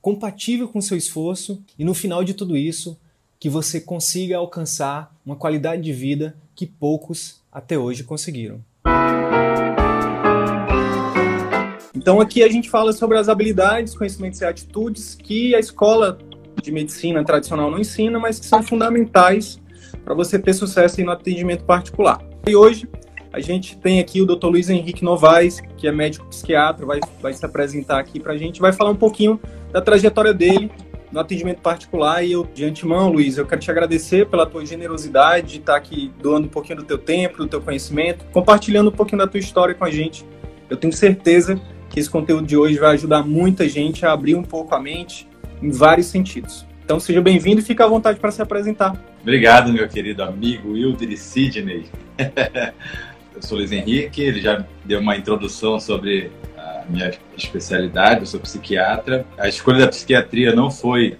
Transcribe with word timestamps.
compatível 0.00 0.68
com 0.68 0.80
seu 0.80 0.96
esforço 0.96 1.62
e 1.78 1.84
no 1.84 1.94
final 1.94 2.24
de 2.24 2.34
tudo 2.34 2.56
isso, 2.56 2.98
que 3.38 3.48
você 3.48 3.80
consiga 3.80 4.36
alcançar 4.36 5.14
uma 5.24 5.36
qualidade 5.36 5.82
de 5.82 5.92
vida 5.92 6.36
que 6.54 6.66
poucos 6.66 7.40
até 7.50 7.78
hoje 7.78 8.04
conseguiram. 8.04 8.60
Então 11.94 12.20
aqui 12.20 12.42
a 12.42 12.48
gente 12.48 12.70
fala 12.70 12.92
sobre 12.92 13.18
as 13.18 13.28
habilidades, 13.28 13.94
conhecimentos 13.94 14.40
e 14.40 14.44
atitudes 14.44 15.14
que 15.14 15.54
a 15.54 15.58
escola 15.58 16.18
de 16.62 16.72
medicina 16.72 17.24
tradicional 17.24 17.70
não 17.70 17.78
ensina, 17.78 18.18
mas 18.18 18.38
que 18.38 18.46
são 18.46 18.62
fundamentais 18.62 19.60
para 20.04 20.14
você 20.14 20.38
ter 20.38 20.54
sucesso 20.54 21.02
no 21.02 21.10
atendimento 21.10 21.64
particular. 21.64 22.22
E 22.46 22.54
hoje 22.54 22.88
a 23.32 23.40
gente 23.40 23.76
tem 23.76 24.00
aqui 24.00 24.20
o 24.20 24.26
Dr. 24.26 24.46
Luiz 24.46 24.68
Henrique 24.68 25.04
Novaes, 25.04 25.60
que 25.76 25.86
é 25.86 25.92
médico 25.92 26.26
psiquiatra, 26.26 26.84
vai, 26.84 27.00
vai 27.20 27.32
se 27.32 27.44
apresentar 27.44 28.00
aqui 28.00 28.18
para 28.18 28.32
a 28.32 28.36
gente, 28.36 28.60
vai 28.60 28.72
falar 28.72 28.90
um 28.90 28.96
pouquinho 28.96 29.40
da 29.72 29.80
trajetória 29.80 30.34
dele 30.34 30.70
no 31.12 31.20
atendimento 31.20 31.60
particular. 31.60 32.24
E 32.24 32.32
eu, 32.32 32.46
de 32.52 32.64
antemão, 32.64 33.12
Luiz, 33.12 33.38
eu 33.38 33.46
quero 33.46 33.60
te 33.60 33.70
agradecer 33.70 34.26
pela 34.26 34.46
tua 34.46 34.66
generosidade 34.66 35.52
de 35.52 35.58
estar 35.58 35.76
aqui 35.76 36.12
doando 36.20 36.46
um 36.46 36.50
pouquinho 36.50 36.78
do 36.78 36.84
teu 36.84 36.98
tempo, 36.98 37.38
do 37.38 37.46
teu 37.46 37.60
conhecimento, 37.60 38.24
compartilhando 38.32 38.88
um 38.88 38.92
pouquinho 38.92 39.18
da 39.18 39.26
tua 39.26 39.38
história 39.38 39.74
com 39.74 39.84
a 39.84 39.90
gente. 39.90 40.26
Eu 40.68 40.76
tenho 40.76 40.92
certeza 40.92 41.60
que 41.88 42.00
esse 42.00 42.10
conteúdo 42.10 42.46
de 42.46 42.56
hoje 42.56 42.78
vai 42.78 42.94
ajudar 42.94 43.24
muita 43.24 43.68
gente 43.68 44.04
a 44.04 44.12
abrir 44.12 44.34
um 44.34 44.42
pouco 44.42 44.74
a 44.74 44.80
mente 44.80 45.28
em 45.62 45.70
vários 45.70 46.06
sentidos. 46.06 46.66
Então 46.84 46.98
seja 46.98 47.20
bem-vindo 47.20 47.60
e 47.60 47.64
fique 47.64 47.82
à 47.82 47.86
vontade 47.86 48.18
para 48.18 48.30
se 48.32 48.42
apresentar. 48.42 49.00
Obrigado, 49.22 49.72
meu 49.72 49.88
querido 49.88 50.22
amigo 50.22 50.72
Wilder 50.72 51.16
Sidney. 51.16 51.86
eu 53.40 53.48
sou 53.48 53.56
Luiz 53.56 53.72
Henrique, 53.72 54.20
ele 54.20 54.40
já 54.40 54.64
deu 54.84 55.00
uma 55.00 55.16
introdução 55.16 55.80
sobre 55.80 56.30
a 56.56 56.84
minha 56.88 57.10
especialidade, 57.36 58.20
eu 58.20 58.26
sou 58.26 58.38
psiquiatra. 58.38 59.24
A 59.38 59.48
escolha 59.48 59.80
da 59.80 59.88
psiquiatria 59.88 60.54
não 60.54 60.70
foi 60.70 61.16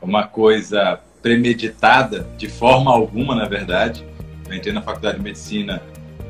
uma 0.00 0.24
coisa 0.24 1.00
premeditada 1.20 2.28
de 2.38 2.48
forma 2.48 2.92
alguma, 2.92 3.34
na 3.34 3.46
verdade. 3.46 4.06
Eu 4.48 4.54
entrei 4.54 4.72
na 4.72 4.80
faculdade 4.80 5.18
de 5.18 5.24
medicina 5.24 5.82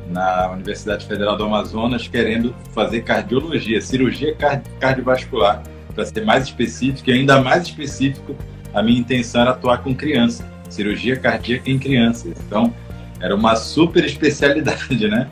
na 0.08 0.50
Universidade 0.52 1.04
Federal 1.04 1.36
do 1.36 1.44
Amazonas 1.44 2.08
querendo 2.08 2.54
fazer 2.72 3.02
cardiologia, 3.02 3.80
cirurgia 3.82 4.34
cardiovascular, 4.80 5.62
para 5.94 6.06
ser 6.06 6.24
mais 6.24 6.44
específico 6.44 7.10
e 7.10 7.12
ainda 7.12 7.42
mais 7.42 7.64
específico, 7.64 8.34
a 8.72 8.82
minha 8.82 8.98
intenção 8.98 9.42
era 9.42 9.50
atuar 9.50 9.82
com 9.82 9.94
criança, 9.94 10.48
cirurgia 10.70 11.16
cardíaca 11.16 11.70
em 11.70 11.78
crianças. 11.78 12.32
Então, 12.46 12.72
era 13.20 13.34
uma 13.34 13.56
super 13.56 14.04
especialidade, 14.04 15.08
né? 15.08 15.28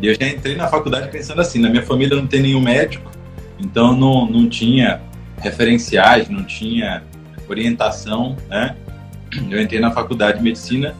E 0.00 0.06
eu 0.06 0.14
já 0.14 0.28
entrei 0.28 0.56
na 0.56 0.68
faculdade 0.68 1.08
pensando 1.10 1.40
assim, 1.40 1.60
na 1.60 1.70
minha 1.70 1.82
família 1.82 2.16
não 2.16 2.26
tem 2.26 2.42
nenhum 2.42 2.60
médico, 2.60 3.10
então 3.58 3.96
não, 3.96 4.26
não 4.26 4.48
tinha 4.48 5.00
referenciais, 5.38 6.28
não 6.28 6.44
tinha 6.44 7.02
orientação, 7.48 8.36
né? 8.48 8.76
Eu 9.50 9.60
entrei 9.60 9.80
na 9.80 9.90
faculdade 9.90 10.38
de 10.38 10.44
medicina 10.44 10.94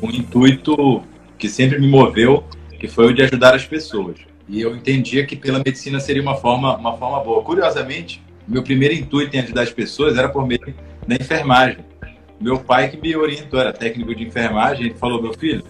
com 0.00 0.08
o 0.08 0.10
intuito 0.10 1.02
que 1.38 1.48
sempre 1.48 1.78
me 1.78 1.88
moveu, 1.88 2.44
que 2.78 2.88
foi 2.88 3.06
o 3.06 3.14
de 3.14 3.22
ajudar 3.22 3.54
as 3.54 3.64
pessoas. 3.64 4.16
E 4.48 4.60
eu 4.60 4.76
entendia 4.76 5.26
que 5.26 5.34
pela 5.34 5.58
medicina 5.58 5.98
seria 5.98 6.22
uma 6.22 6.36
forma, 6.36 6.76
uma 6.76 6.96
forma 6.96 7.22
boa. 7.22 7.42
Curiosamente, 7.42 8.22
meu 8.46 8.62
primeiro 8.62 8.94
intuito 8.94 9.36
em 9.36 9.40
ajudar 9.40 9.62
as 9.62 9.72
pessoas 9.72 10.16
era 10.16 10.28
por 10.28 10.46
meio 10.46 10.74
da 11.06 11.14
enfermagem. 11.14 11.78
Meu 12.40 12.58
pai 12.58 12.88
que 12.88 12.96
me 12.96 13.16
orientou, 13.16 13.58
era 13.58 13.72
técnico 13.72 14.14
de 14.14 14.24
enfermagem, 14.24 14.86
ele 14.86 14.94
falou, 14.94 15.22
meu 15.22 15.32
filho, 15.32 15.64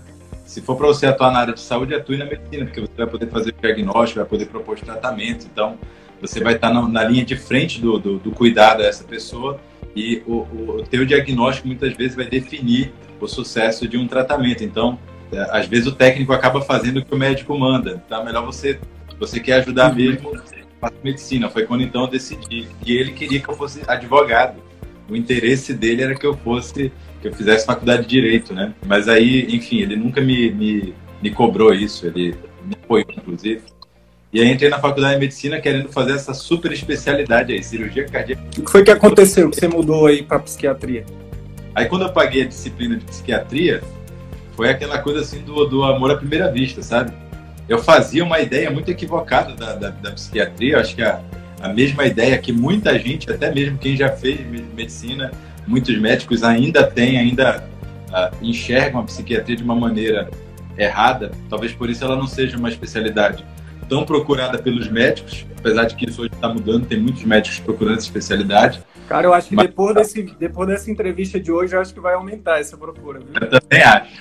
se 0.45 0.61
for 0.61 0.77
para 0.77 0.87
você 0.87 1.07
atuar 1.07 1.31
na 1.33 1.41
área 1.41 1.55
de 1.55 1.61
saúde, 1.61 1.95
atue 1.95 2.17
na 2.17 2.25
medicina, 2.25 2.65
porque 2.65 2.81
você 2.81 2.93
vai 2.97 3.07
poder 3.07 3.29
fazer 3.29 3.51
o 3.51 3.61
diagnóstico, 3.61 4.21
vai 4.21 4.29
poder 4.29 4.47
propor 4.47 4.79
tratamento. 4.79 5.47
Então, 5.53 5.77
você 6.21 6.41
vai 6.41 6.55
estar 6.55 6.73
na, 6.73 6.89
na 6.89 7.05
linha 7.05 7.25
de 7.25 7.37
frente 7.37 7.81
do, 7.81 7.99
do, 7.99 8.19
do 8.19 8.31
cuidado 8.31 8.79
dessa 8.79 9.05
pessoa 9.05 9.61
e 9.95 10.23
o, 10.27 10.33
o, 10.33 10.77
o 10.79 10.83
teu 10.83 11.05
diagnóstico 11.05 11.67
muitas 11.67 11.95
vezes 11.95 12.15
vai 12.15 12.27
definir 12.27 12.93
o 13.21 13.27
sucesso 13.27 13.89
de 13.89 13.97
um 13.97 14.07
tratamento. 14.07 14.63
Então, 14.63 14.99
é, 15.33 15.39
às 15.51 15.67
vezes 15.67 15.87
o 15.87 15.93
técnico 15.93 16.33
acaba 16.33 16.61
fazendo 16.61 16.99
o 16.99 17.05
que 17.05 17.15
o 17.15 17.19
médico 17.19 17.59
manda. 17.59 18.03
Então 18.07 18.21
é 18.21 18.25
melhor 18.25 18.45
você, 18.45 18.79
você 19.19 19.41
quer 19.41 19.55
ajudar 19.55 19.95
mesmo, 19.95 20.33
faça 20.81 20.95
medicina. 21.03 21.49
Foi 21.49 21.67
quando 21.67 21.83
então 21.83 22.03
eu 22.03 22.09
decidi. 22.09 22.69
E 22.85 22.97
ele 22.97 23.13
queria 23.13 23.41
que 23.41 23.49
eu 23.49 23.57
fosse 23.57 23.83
advogado. 23.87 24.63
O 25.09 25.17
interesse 25.17 25.73
dele 25.73 26.03
era 26.03 26.15
que 26.15 26.27
eu 26.27 26.37
fosse, 26.37 26.93
que 27.23 27.29
eu 27.29 27.33
fizesse 27.33 27.65
faculdade 27.65 28.03
de 28.03 28.09
direito, 28.09 28.53
né? 28.53 28.75
Mas 28.87 29.09
aí, 29.09 29.47
enfim, 29.55 29.81
ele 29.81 29.97
nunca 29.97 30.21
me, 30.21 30.51
me, 30.51 30.95
me 31.23 31.31
cobrou 31.31 31.73
isso. 31.73 32.07
Ele 32.07 32.35
me 32.65 32.75
apoiou, 32.75 33.07
inclusive. 33.17 33.63
E 34.33 34.41
aí 34.41 34.51
entrei 34.51 34.69
na 34.69 34.79
faculdade 34.79 35.15
de 35.15 35.21
medicina 35.21 35.61
querendo 35.61 35.89
fazer 35.89 36.13
essa 36.13 36.35
super 36.35 36.73
especialidade 36.73 37.53
aí, 37.53 37.63
cirurgia 37.63 38.05
cardíaca. 38.05 38.43
O 38.59 38.63
que 38.63 38.71
foi 38.71 38.85
que 38.85 38.91
aconteceu 38.91 39.49
que 39.49 39.57
você 39.57 39.69
mudou 39.69 40.07
aí 40.07 40.23
para 40.23 40.39
psiquiatria? 40.41 41.07
Aí 41.75 41.87
quando 41.87 42.03
eu 42.03 42.13
paguei 42.13 42.43
a 42.43 42.47
disciplina 42.47 42.97
de 42.97 43.05
psiquiatria, 43.05 43.83
foi 44.55 44.69
aquela 44.69 44.99
coisa 44.99 45.21
assim 45.21 45.43
do, 45.43 45.65
do 45.67 45.85
amor 45.85 46.11
à 46.11 46.17
primeira 46.17 46.51
vista, 46.51 46.83
sabe? 46.83 47.13
Eu 47.69 47.79
fazia 47.79 48.25
uma 48.25 48.41
ideia 48.41 48.71
muito 48.71 48.91
equivocada 48.91 49.55
da, 49.55 49.75
da, 49.75 49.91
da 49.91 50.11
psiquiatria, 50.11 50.81
acho 50.81 50.95
que 50.95 51.03
a, 51.03 51.21
a 51.61 51.69
mesma 51.69 52.05
ideia 52.05 52.37
que 52.39 52.53
muita 52.53 52.99
gente, 52.99 53.31
até 53.31 53.53
mesmo 53.53 53.79
quem 53.79 53.97
já 53.97 54.11
fez 54.11 54.41
medicina, 54.75 55.31
muitos 55.67 55.99
médicos 55.99 56.43
ainda 56.43 56.85
têm, 56.85 57.19
ainda 57.19 57.65
uh, 58.09 58.37
enxergam 58.45 59.01
a 59.01 59.05
psiquiatria 59.05 59.57
de 59.57 59.63
uma 59.63 59.75
maneira 59.75 60.31
errada, 60.77 61.33
talvez 61.49 61.73
por 61.73 61.89
isso 61.89 62.05
ela 62.05 62.17
não 62.17 62.27
seja 62.27 62.57
uma 62.57 62.69
especialidade 62.69 63.45
tão 63.89 64.05
procurada 64.05 64.59
pelos 64.59 64.89
médicos, 64.89 65.47
apesar 65.59 65.85
de 65.85 65.95
que 65.95 66.09
isso 66.09 66.23
hoje 66.23 66.33
está 66.35 66.49
mudando, 66.49 66.87
tem 66.87 67.01
muitos 67.01 67.25
médicos 67.25 67.61
procurando 67.61 67.99
essa 67.99 68.07
especialidade. 68.07 68.83
Cara, 69.09 69.27
eu 69.27 69.33
acho 69.33 69.49
que 69.49 69.55
Mas... 69.55 69.67
depois, 69.67 69.95
desse, 69.95 70.23
depois 70.23 70.69
dessa 70.69 70.91
entrevista 70.91 71.39
de 71.39 71.53
hoje, 71.53 71.75
eu 71.75 71.81
acho 71.81 71.95
que 71.95 72.01
vai 72.01 72.15
aumentar 72.15 72.59
essa 72.59 72.77
procura. 72.77 73.21
Viu? 73.21 73.29
Eu 73.41 73.61
também 73.61 73.83
acho. 73.83 74.13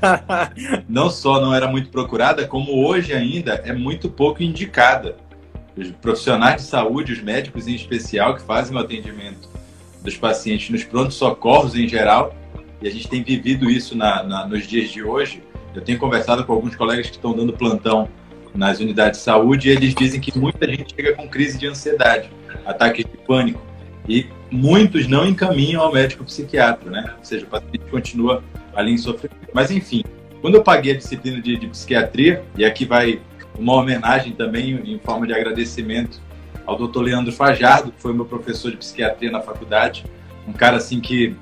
não 0.88 1.10
só 1.10 1.40
não 1.40 1.54
era 1.54 1.66
muito 1.66 1.90
procurada, 1.90 2.46
como 2.46 2.86
hoje 2.86 3.12
ainda 3.12 3.54
é 3.64 3.74
muito 3.74 4.08
pouco 4.08 4.42
indicada. 4.42 5.16
Os 5.76 5.90
profissionais 5.90 6.62
de 6.62 6.68
saúde, 6.68 7.12
os 7.12 7.22
médicos 7.22 7.68
em 7.68 7.74
especial, 7.74 8.34
que 8.34 8.42
fazem 8.42 8.74
o 8.76 8.78
atendimento 8.78 9.48
dos 10.02 10.16
pacientes 10.16 10.70
nos 10.70 10.84
prontos-socorros 10.84 11.74
em 11.74 11.86
geral, 11.88 12.34
e 12.80 12.88
a 12.88 12.90
gente 12.90 13.08
tem 13.08 13.22
vivido 13.22 13.68
isso 13.70 13.96
na, 13.96 14.22
na, 14.22 14.46
nos 14.46 14.66
dias 14.66 14.90
de 14.90 15.02
hoje. 15.02 15.42
Eu 15.74 15.82
tenho 15.82 15.98
conversado 15.98 16.44
com 16.44 16.52
alguns 16.52 16.74
colegas 16.76 17.06
que 17.06 17.16
estão 17.16 17.34
dando 17.34 17.52
plantão 17.52 18.08
nas 18.54 18.80
unidades 18.80 19.18
de 19.20 19.24
saúde 19.24 19.68
e 19.68 19.72
eles 19.72 19.94
dizem 19.94 20.20
que 20.20 20.36
muita 20.38 20.66
gente 20.66 20.94
chega 20.94 21.14
com 21.14 21.28
crise 21.28 21.58
de 21.58 21.66
ansiedade, 21.66 22.30
ataques 22.64 23.04
de 23.04 23.16
pânico 23.18 23.60
e 24.08 24.26
muitos 24.50 25.06
não 25.06 25.26
encaminham 25.26 25.82
ao 25.82 25.92
médico 25.92 26.24
psiquiatra, 26.24 26.90
né? 26.90 27.14
Ou 27.18 27.24
seja, 27.24 27.44
o 27.44 27.48
paciente 27.48 27.84
continua 27.90 28.42
ali 28.74 28.92
em 28.92 28.98
sofrimento. 28.98 29.48
Mas 29.52 29.70
enfim, 29.70 30.02
quando 30.40 30.54
eu 30.54 30.62
paguei 30.62 30.92
a 30.92 30.96
disciplina 30.96 31.40
de, 31.40 31.56
de 31.56 31.66
psiquiatria, 31.66 32.42
e 32.56 32.64
aqui 32.64 32.84
vai 32.84 33.20
uma 33.58 33.74
homenagem 33.74 34.32
também 34.32 34.80
em 34.84 34.98
forma 34.98 35.26
de 35.26 35.32
agradecimento 35.32 36.20
ao 36.64 36.76
doutor 36.76 37.02
Leandro 37.02 37.32
Fajardo, 37.32 37.92
que 37.92 38.00
foi 38.00 38.12
meu 38.12 38.24
professor 38.24 38.70
de 38.70 38.76
psiquiatria 38.76 39.30
na 39.30 39.40
faculdade, 39.40 40.04
um 40.46 40.52
cara 40.52 40.76
assim 40.76 41.00
que 41.00 41.34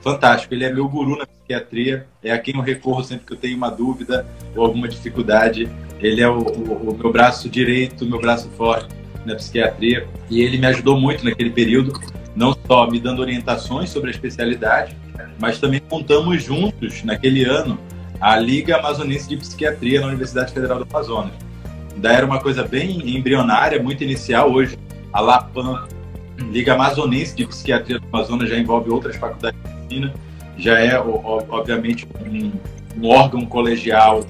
fantástico, 0.00 0.54
ele 0.54 0.64
é 0.64 0.72
meu 0.72 0.88
guru 0.88 1.16
na 1.16 1.26
psiquiatria, 1.26 2.06
é 2.22 2.30
a 2.30 2.38
quem 2.38 2.54
eu 2.54 2.60
recorro 2.60 3.02
sempre 3.02 3.26
que 3.26 3.32
eu 3.32 3.36
tenho 3.36 3.56
uma 3.56 3.70
dúvida 3.70 4.26
ou 4.54 4.64
alguma 4.64 4.86
dificuldade, 4.86 5.68
ele 5.98 6.20
é 6.20 6.28
o, 6.28 6.38
o, 6.38 6.90
o 6.90 6.96
meu 6.96 7.10
braço 7.10 7.48
direito, 7.48 8.06
meu 8.06 8.20
braço 8.20 8.48
forte 8.50 8.94
na 9.24 9.34
psiquiatria. 9.34 10.06
E 10.30 10.40
ele 10.40 10.58
me 10.58 10.66
ajudou 10.66 11.00
muito 11.00 11.24
naquele 11.24 11.50
período, 11.50 12.00
não 12.34 12.56
só 12.66 12.88
me 12.88 13.00
dando 13.00 13.20
orientações 13.20 13.90
sobre 13.90 14.10
a 14.10 14.12
especialidade, 14.12 14.96
mas 15.40 15.58
também 15.58 15.82
montamos 15.90 16.42
juntos 16.42 17.02
naquele 17.02 17.44
ano 17.44 17.78
a 18.20 18.38
Liga 18.38 18.76
Amazonense 18.76 19.28
de 19.28 19.36
Psiquiatria 19.36 20.00
na 20.00 20.06
Universidade 20.06 20.52
Federal 20.52 20.78
do 20.78 20.86
Amazonas. 20.88 21.32
Ainda 21.96 22.12
era 22.12 22.26
uma 22.26 22.38
coisa 22.38 22.62
bem 22.62 23.16
embrionária, 23.16 23.82
muito 23.82 24.04
inicial. 24.04 24.52
Hoje, 24.52 24.78
a 25.10 25.20
LAPAM, 25.20 25.88
Liga 26.52 26.74
Amazonense 26.74 27.34
de 27.34 27.46
Psiquiatria 27.46 27.98
do 27.98 28.06
Amazonas, 28.12 28.50
já 28.50 28.58
envolve 28.58 28.90
outras 28.90 29.16
faculdades 29.16 29.58
de 29.62 29.70
medicina, 29.70 30.14
já 30.58 30.78
é, 30.78 30.98
obviamente, 30.98 32.06
um, 32.20 32.52
um 33.00 33.08
órgão 33.08 33.46
colegial 33.46 34.20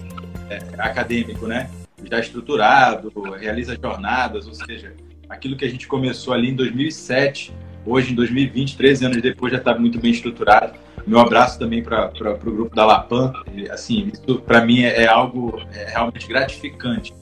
é, 0.49 0.59
acadêmico, 0.79 1.49
né? 1.49 1.69
já 2.09 2.21
estruturado, 2.21 3.13
realiza 3.37 3.77
jornadas, 3.83 4.47
ou 4.47 4.55
seja, 4.55 4.95
aquilo 5.29 5.57
que 5.57 5.65
a 5.65 5.69
gente 5.69 5.89
começou 5.89 6.33
ali 6.33 6.51
em 6.51 6.55
2007 6.55 7.53
hoje 7.85 8.13
em 8.13 8.15
2020, 8.15 8.77
13 8.77 9.07
anos 9.07 9.23
depois, 9.23 9.53
já 9.53 9.59
está 9.59 9.77
muito 9.77 9.99
bem 9.99 10.13
estruturado. 10.13 10.79
Meu 11.05 11.19
abraço 11.19 11.59
também 11.59 11.83
para 11.83 12.13
o 12.29 12.39
grupo 12.39 12.75
da 12.75 12.85
Lapan. 12.85 13.33
Assim, 13.71 14.11
isso 14.13 14.41
para 14.41 14.65
mim 14.65 14.83
é, 14.83 15.03
é 15.03 15.09
algo 15.09 15.61
é 15.73 15.91
realmente 15.91 16.29
gratificante 16.29 17.13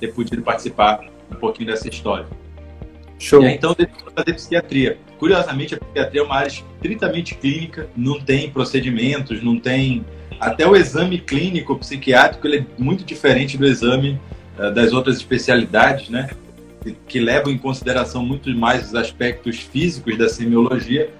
ter 0.00 0.08
podido 0.08 0.42
participar 0.42 1.04
um 1.30 1.34
pouquinho 1.36 1.68
dessa 1.68 1.88
história. 1.88 2.26
Show. 3.18 3.42
E 3.42 3.46
aí, 3.46 3.54
então, 3.54 3.74
decidi 3.74 4.02
fazer 4.14 4.34
psiquiatria. 4.34 4.98
Curiosamente, 5.18 5.74
a 5.74 5.78
psiquiatria 5.78 6.20
é 6.22 6.24
uma 6.24 6.36
área 6.36 6.48
estritamente 6.48 7.34
clínica, 7.34 7.88
não 7.94 8.18
tem 8.18 8.50
procedimentos, 8.50 9.42
não 9.42 9.58
tem. 9.58 10.04
Até 10.40 10.66
o 10.66 10.74
exame 10.74 11.18
clínico 11.18 11.76
psiquiátrico 11.76 12.46
ele 12.46 12.58
é 12.58 12.82
muito 12.82 13.04
diferente 13.04 13.58
do 13.58 13.66
exame 13.66 14.18
uh, 14.58 14.72
das 14.72 14.92
outras 14.92 15.16
especialidades, 15.16 16.08
né? 16.08 16.30
Que, 16.82 16.96
que 17.06 17.20
levam 17.20 17.52
em 17.52 17.58
consideração 17.58 18.24
muito 18.24 18.48
mais 18.56 18.88
os 18.88 18.94
aspectos 18.94 19.58
físicos 19.58 20.16
da 20.16 20.30
semiologia 20.30 21.10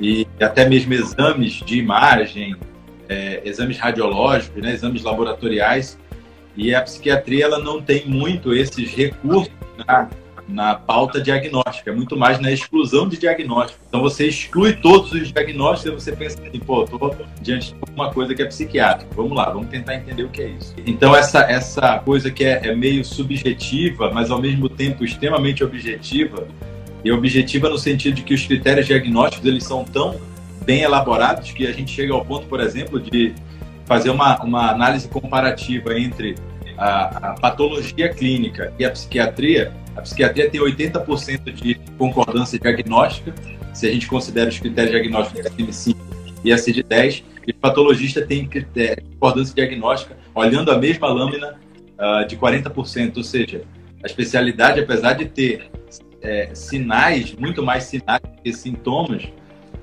e 0.00 0.26
até 0.40 0.68
mesmo 0.68 0.94
exames 0.94 1.54
de 1.54 1.78
imagem, 1.78 2.56
é, 3.08 3.42
exames 3.44 3.76
radiológicos, 3.76 4.62
né, 4.62 4.72
exames 4.72 5.02
laboratoriais. 5.02 5.98
E 6.60 6.74
a 6.74 6.82
psiquiatria 6.82 7.46
ela 7.46 7.58
não 7.58 7.80
tem 7.80 8.06
muito 8.06 8.52
esses 8.52 8.94
recursos 8.94 9.50
na, 9.78 10.10
na 10.46 10.74
pauta 10.74 11.18
diagnóstica, 11.18 11.90
é 11.90 11.94
muito 11.94 12.18
mais 12.18 12.38
na 12.38 12.52
exclusão 12.52 13.08
de 13.08 13.16
diagnóstico. 13.16 13.80
Então 13.88 14.02
você 14.02 14.26
exclui 14.26 14.74
todos 14.74 15.10
os 15.10 15.32
diagnósticos 15.32 15.86
e 15.86 16.04
você 16.04 16.12
pensa 16.14 16.38
assim, 16.38 16.58
pô, 16.58 16.84
estou 16.84 17.16
diante 17.40 17.72
de 17.72 17.92
uma 17.94 18.12
coisa 18.12 18.34
que 18.34 18.42
é 18.42 18.44
psiquiátrica. 18.44 19.10
Vamos 19.16 19.34
lá, 19.34 19.48
vamos 19.48 19.68
tentar 19.68 19.94
entender 19.94 20.22
o 20.22 20.28
que 20.28 20.42
é 20.42 20.48
isso. 20.48 20.74
Então 20.86 21.16
essa, 21.16 21.40
essa 21.50 21.98
coisa 22.00 22.30
que 22.30 22.44
é, 22.44 22.68
é 22.68 22.74
meio 22.74 23.02
subjetiva, 23.06 24.10
mas 24.12 24.30
ao 24.30 24.38
mesmo 24.38 24.68
tempo 24.68 25.02
extremamente 25.02 25.64
objetiva, 25.64 26.46
e 27.02 27.10
objetiva 27.10 27.70
no 27.70 27.78
sentido 27.78 28.16
de 28.16 28.22
que 28.22 28.34
os 28.34 28.46
critérios 28.46 28.86
diagnósticos 28.86 29.46
eles 29.46 29.64
são 29.64 29.82
tão 29.82 30.20
bem 30.66 30.82
elaborados 30.82 31.52
que 31.52 31.66
a 31.66 31.72
gente 31.72 31.90
chega 31.90 32.12
ao 32.12 32.22
ponto, 32.22 32.46
por 32.46 32.60
exemplo, 32.60 33.00
de 33.00 33.34
fazer 33.86 34.10
uma, 34.10 34.38
uma 34.44 34.70
análise 34.70 35.08
comparativa 35.08 35.98
entre 35.98 36.36
a, 36.80 37.30
a 37.30 37.34
patologia 37.34 38.08
clínica 38.08 38.72
e 38.78 38.84
a 38.84 38.90
psiquiatria. 38.90 39.72
A 39.94 40.00
psiquiatria 40.00 40.48
tem 40.48 40.60
80% 40.60 41.52
de 41.52 41.74
concordância 41.98 42.58
diagnóstica, 42.58 43.34
se 43.74 43.86
a 43.86 43.92
gente 43.92 44.06
considera 44.06 44.48
os 44.48 44.58
critérios 44.58 44.92
diagnósticos 44.92 45.44
da 45.44 45.50
CM5 45.50 45.94
e 46.42 46.52
a 46.52 46.56
CID-10, 46.56 47.22
e 47.46 47.50
o 47.50 47.54
patologista 47.54 48.22
tem 48.22 48.48
concordância 49.12 49.54
diagnóstica 49.54 50.16
olhando 50.34 50.70
a 50.72 50.78
mesma 50.78 51.08
lâmina 51.08 51.60
uh, 51.98 52.26
de 52.26 52.36
40%, 52.36 53.18
ou 53.18 53.24
seja, 53.24 53.62
a 54.02 54.06
especialidade, 54.06 54.80
apesar 54.80 55.12
de 55.12 55.26
ter 55.26 55.70
é, 56.22 56.50
sinais, 56.54 57.34
muito 57.34 57.62
mais 57.62 57.84
sinais 57.84 58.22
que 58.42 58.52
sintomas, 58.52 59.24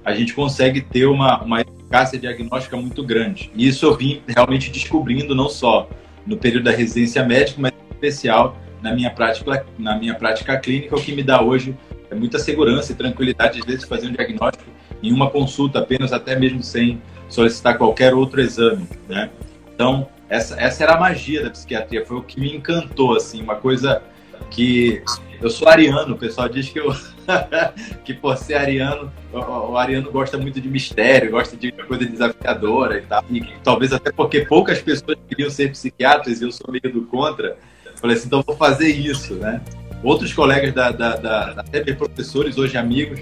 a 0.04 0.14
gente 0.14 0.34
consegue 0.34 0.82
ter 0.82 1.06
uma, 1.06 1.44
uma 1.44 1.62
eficácia 1.62 2.18
diagnóstica 2.18 2.76
muito 2.78 3.04
grande. 3.04 3.52
E 3.56 3.68
isso 3.68 3.86
eu 3.86 3.96
vim 3.96 4.22
realmente 4.28 4.72
descobrindo 4.72 5.36
não 5.36 5.50
só 5.50 5.88
no 6.28 6.38
período 6.38 6.66
da 6.66 6.72
residência 6.72 7.24
médica, 7.24 7.60
mas 7.60 7.72
em 7.72 7.94
especial 7.94 8.58
na 8.82 8.94
minha 8.94 9.10
prática, 9.10 9.66
na 9.80 9.98
minha 9.98 10.14
prática 10.14 10.58
clínica, 10.60 10.96
o 10.96 11.02
que 11.02 11.12
me 11.12 11.24
dá 11.24 11.42
hoje 11.42 11.76
é 12.12 12.16
muita 12.16 12.38
segurança 12.38 12.92
e 12.92 12.96
tranquilidade, 12.96 13.60
às 13.60 13.66
vezes, 13.66 13.86
fazer 13.86 14.08
um 14.08 14.12
diagnóstico 14.12 14.70
em 15.02 15.12
uma 15.12 15.30
consulta 15.30 15.80
apenas, 15.80 16.14
até 16.14 16.38
mesmo 16.38 16.62
sem 16.62 17.02
solicitar 17.30 17.78
qualquer 17.78 18.14
outro 18.14 18.40
exame, 18.40 18.88
né? 19.10 19.30
Então, 19.74 20.08
essa, 20.30 20.60
essa 20.60 20.84
era 20.84 20.94
a 20.94 21.00
magia 21.00 21.44
da 21.44 21.50
psiquiatria, 21.50 22.06
foi 22.06 22.18
o 22.18 22.22
que 22.22 22.40
me 22.40 22.56
encantou, 22.56 23.16
assim, 23.16 23.42
uma 23.42 23.56
coisa 23.56 24.02
que 24.50 25.02
eu 25.42 25.50
sou 25.50 25.68
ariano, 25.68 26.16
o 26.16 26.18
pessoal 26.18 26.50
diz 26.50 26.70
que 26.70 26.80
eu 26.80 26.94
que 28.04 28.14
por 28.14 28.38
ser 28.38 28.56
ariano, 28.56 29.12
o, 29.32 29.38
o, 29.38 29.78
ariano 29.78 30.12
gosta 30.12 30.38
muito 30.38 30.60
de 30.60 30.70
mistério, 30.70 31.32
gosta 31.32 31.56
de 31.56 31.72
coisa 31.72 32.06
desafiadora 32.06 32.98
e 32.98 33.02
tal. 33.02 33.24
E 33.30 33.42
talvez 33.64 33.94
até 33.94 34.12
porque 34.12 34.46
poucas 34.46 34.82
pessoas 34.82 35.18
queriam 35.28 35.50
ser 35.50 35.72
psiquiatras 35.72 36.42
e 36.42 36.46
eu 36.46 36.52
sou 36.52 36.72
meio 36.72 36.92
do 36.92 37.04
contra. 37.04 37.58
Falei 37.96 38.16
assim, 38.16 38.28
então 38.28 38.42
vou 38.42 38.56
fazer 38.56 38.90
isso, 38.90 39.36
né? 39.36 39.62
Outros 40.04 40.34
colegas 40.34 40.74
da, 40.74 40.92
da, 40.92 41.16
da 41.16 41.52
até 41.58 41.82
professores 41.94 42.58
hoje 42.58 42.78
amigos, 42.78 43.20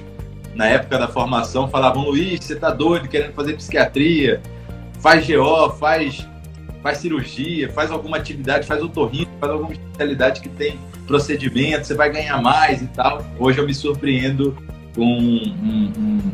na 0.53 0.67
época 0.67 0.97
da 0.97 1.07
formação, 1.07 1.69
falavam: 1.69 2.03
Luiz, 2.03 2.43
você 2.43 2.55
tá 2.55 2.69
doido 2.69 3.07
querendo 3.07 3.33
fazer 3.33 3.55
psiquiatria? 3.55 4.41
Faz 4.99 5.25
GO, 5.27 5.69
faz 5.71 6.25
faz 6.81 6.99
cirurgia, 6.99 7.67
faz 7.71 7.89
alguma 7.89 8.17
atividade, 8.17 8.67
faz 8.67 8.83
otorrino, 8.83 9.31
faz 9.39 9.51
alguma 9.51 9.73
especialidade 9.73 10.39
que 10.39 10.49
tem 10.49 10.79
procedimento, 11.05 11.87
você 11.87 11.93
vai 11.93 12.11
ganhar 12.11 12.41
mais 12.41 12.81
e 12.81 12.87
tal. 12.87 13.25
Hoje 13.39 13.59
eu 13.59 13.65
me 13.65 13.73
surpreendo 13.73 14.57
com 14.93 15.05
um, 15.05 15.93
um, 15.97 16.31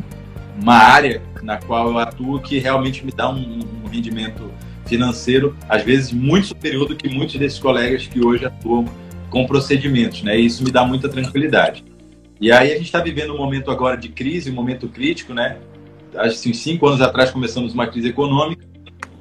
uma 0.60 0.74
área 0.74 1.22
na 1.42 1.58
qual 1.58 1.90
eu 1.90 1.98
atuo 1.98 2.40
que 2.40 2.58
realmente 2.58 3.04
me 3.04 3.12
dá 3.12 3.30
um, 3.30 3.60
um 3.84 3.88
rendimento 3.88 4.50
financeiro, 4.86 5.56
às 5.68 5.82
vezes 5.82 6.12
muito 6.12 6.48
superior 6.48 6.86
do 6.86 6.96
que 6.96 7.08
muitos 7.08 7.36
desses 7.36 7.58
colegas 7.58 8.06
que 8.06 8.24
hoje 8.24 8.44
atuam 8.44 8.84
com 9.30 9.46
procedimentos, 9.46 10.22
né? 10.22 10.38
E 10.38 10.46
isso 10.46 10.62
me 10.62 10.70
dá 10.70 10.84
muita 10.84 11.08
tranquilidade. 11.08 11.84
E 12.40 12.50
aí 12.52 12.72
a 12.72 12.76
gente 12.76 12.86
está 12.86 13.00
vivendo 13.00 13.32
um 13.32 13.38
momento 13.38 13.70
agora 13.70 13.96
de 13.96 14.08
crise, 14.08 14.50
um 14.50 14.54
momento 14.54 14.88
crítico, 14.88 15.32
né? 15.32 15.56
Assim, 16.16 16.52
cinco 16.52 16.86
anos 16.86 17.00
atrás 17.00 17.30
começamos 17.30 17.72
uma 17.72 17.86
crise 17.86 18.08
econômica, 18.08 18.72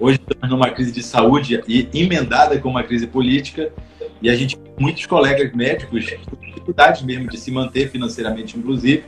Hoje 0.02 0.20
estamos 0.20 0.50
numa 0.50 0.72
crise 0.72 0.92
de 0.92 1.04
saúde 1.04 1.62
e 1.68 1.88
emendada 1.94 2.58
com 2.58 2.68
uma 2.68 2.82
crise 2.82 3.06
política 3.06 3.72
e 4.22 4.30
a 4.30 4.36
gente 4.36 4.58
muitos 4.80 5.06
colegas 5.06 5.52
médicos 5.54 6.06
dificuldades 6.62 7.02
mesmo 7.02 7.30
de 7.30 7.38
se 7.38 7.52
manter 7.52 7.90
financeiramente, 7.90 8.58
inclusive, 8.58 9.04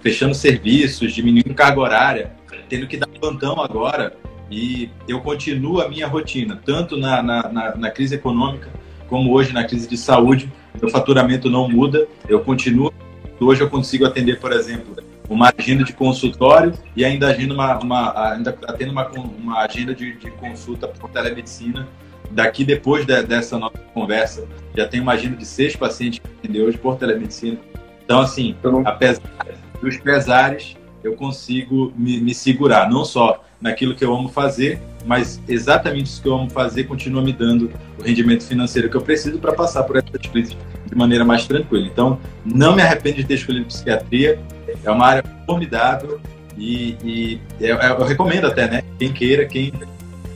fechando 0.00 0.34
serviços, 0.34 1.12
diminuindo 1.12 1.54
carga 1.54 1.80
horária, 1.80 2.32
tendo 2.68 2.86
que 2.86 2.96
dar 2.96 3.06
plantão 3.06 3.60
agora. 3.60 4.14
E 4.50 4.90
eu 5.06 5.20
continuo 5.20 5.80
a 5.80 5.88
minha 5.88 6.06
rotina, 6.06 6.60
tanto 6.64 6.96
na, 6.96 7.22
na, 7.22 7.52
na, 7.52 7.76
na 7.76 7.90
crise 7.90 8.14
econômica 8.14 8.70
como 9.08 9.32
hoje 9.32 9.52
na 9.52 9.64
crise 9.64 9.88
de 9.88 9.96
saúde. 9.96 10.50
Meu 10.80 10.90
faturamento 10.90 11.50
não 11.50 11.68
muda, 11.68 12.06
eu 12.28 12.40
continuo. 12.40 12.92
Hoje 13.40 13.62
eu 13.62 13.70
consigo 13.70 14.04
atender, 14.04 14.38
por 14.38 14.52
exemplo, 14.52 14.96
uma 15.28 15.52
agenda 15.56 15.84
de 15.84 15.92
consultório 15.92 16.72
e 16.96 17.04
ainda 17.04 17.28
agenda 17.28 17.54
uma, 17.54 17.78
uma 17.78 18.32
ainda 18.32 18.52
tendo 18.52 18.92
uma, 18.92 19.06
uma 19.08 19.58
agenda 19.60 19.94
de, 19.94 20.16
de 20.16 20.30
consulta 20.32 20.88
por 20.88 21.10
telemedicina. 21.10 21.86
Daqui 22.30 22.64
depois 22.64 23.06
de, 23.06 23.22
dessa 23.22 23.58
nossa 23.58 23.78
conversa, 23.94 24.46
já 24.76 24.86
tem 24.86 25.00
uma 25.00 25.12
agenda 25.12 25.36
de 25.36 25.46
seis 25.46 25.74
pacientes 25.74 26.18
que 26.18 26.26
atender 26.26 26.62
hoje 26.62 26.78
por 26.78 26.96
telemedicina. 26.96 27.58
Então, 28.04 28.20
assim, 28.20 28.56
então, 28.58 28.82
apesar 28.86 29.22
dos 29.80 29.96
pesares, 29.98 30.76
eu 31.02 31.14
consigo 31.14 31.92
me, 31.96 32.20
me, 32.20 32.34
segurar, 32.34 32.88
não 32.90 33.04
só 33.04 33.44
naquilo 33.60 33.94
que 33.94 34.04
eu 34.04 34.14
amo 34.14 34.28
fazer, 34.28 34.80
mas 35.06 35.40
exatamente 35.48 36.06
isso 36.06 36.22
que 36.22 36.28
eu 36.28 36.34
amo 36.34 36.50
fazer 36.50 36.84
continua 36.84 37.22
me 37.22 37.32
dando 37.32 37.70
o 37.98 38.02
rendimento 38.02 38.44
financeiro 38.44 38.88
que 38.88 38.96
eu 38.96 39.00
preciso 39.00 39.38
para 39.38 39.52
passar 39.52 39.84
por 39.84 39.96
essa 39.96 40.18
crise 40.30 40.56
de 40.86 40.94
maneira 40.94 41.24
mais 41.24 41.46
tranquila. 41.46 41.86
Então, 41.86 42.18
não 42.44 42.74
me 42.74 42.82
arrependo 42.82 43.16
de 43.16 43.24
ter 43.24 43.34
escolhido 43.34 43.66
psiquiatria, 43.66 44.38
é 44.84 44.90
uma 44.90 45.06
área 45.06 45.24
formidável 45.46 46.20
e, 46.56 46.96
e 47.04 47.40
eu, 47.60 47.76
eu, 47.76 48.04
recomendo 48.04 48.46
até, 48.46 48.68
né? 48.68 48.82
Quem 48.98 49.12
queira, 49.12 49.46
quem 49.46 49.72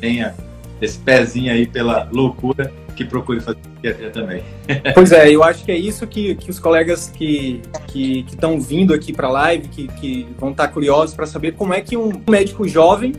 tenha 0.01 0.35
esse 0.83 0.99
pezinho 0.99 1.53
aí 1.53 1.65
pela 1.65 2.09
loucura, 2.13 2.73
que 2.97 3.05
procure 3.05 3.41
fazer 3.41 3.59
psiquiatria 3.59 4.11
também. 4.11 4.43
Pois 4.95 5.13
é, 5.13 5.31
eu 5.31 5.43
acho 5.43 5.65
que 5.65 5.73
é 5.73 5.77
isso 5.77 6.07
que, 6.07 6.35
que 6.35 6.51
os 6.51 6.59
colegas 6.59 7.09
que 7.09 7.63
estão 7.95 8.61
vindo 8.61 8.93
aqui 8.93 9.13
para 9.13 9.29
a 9.29 9.31
live, 9.31 9.69
que, 9.69 9.89
que 9.89 10.27
vão 10.39 10.51
estar 10.51 10.67
tá 10.67 10.73
curiosos 10.73 11.15
para 11.15 11.25
saber 11.25 11.53
como 11.53 11.73
é 11.73 11.81
que 11.81 11.97
um 11.97 12.11
médico 12.29 12.67
jovem, 12.67 13.13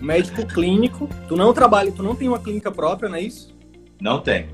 um 0.00 0.06
médico 0.06 0.46
clínico, 0.46 1.08
tu 1.28 1.36
não 1.36 1.52
trabalha, 1.52 1.92
tu 1.92 2.02
não 2.02 2.14
tem 2.14 2.26
uma 2.26 2.38
clínica 2.38 2.72
própria, 2.72 3.08
não 3.08 3.16
é 3.16 3.20
isso? 3.20 3.54
Não 4.00 4.20
tem. 4.20 4.46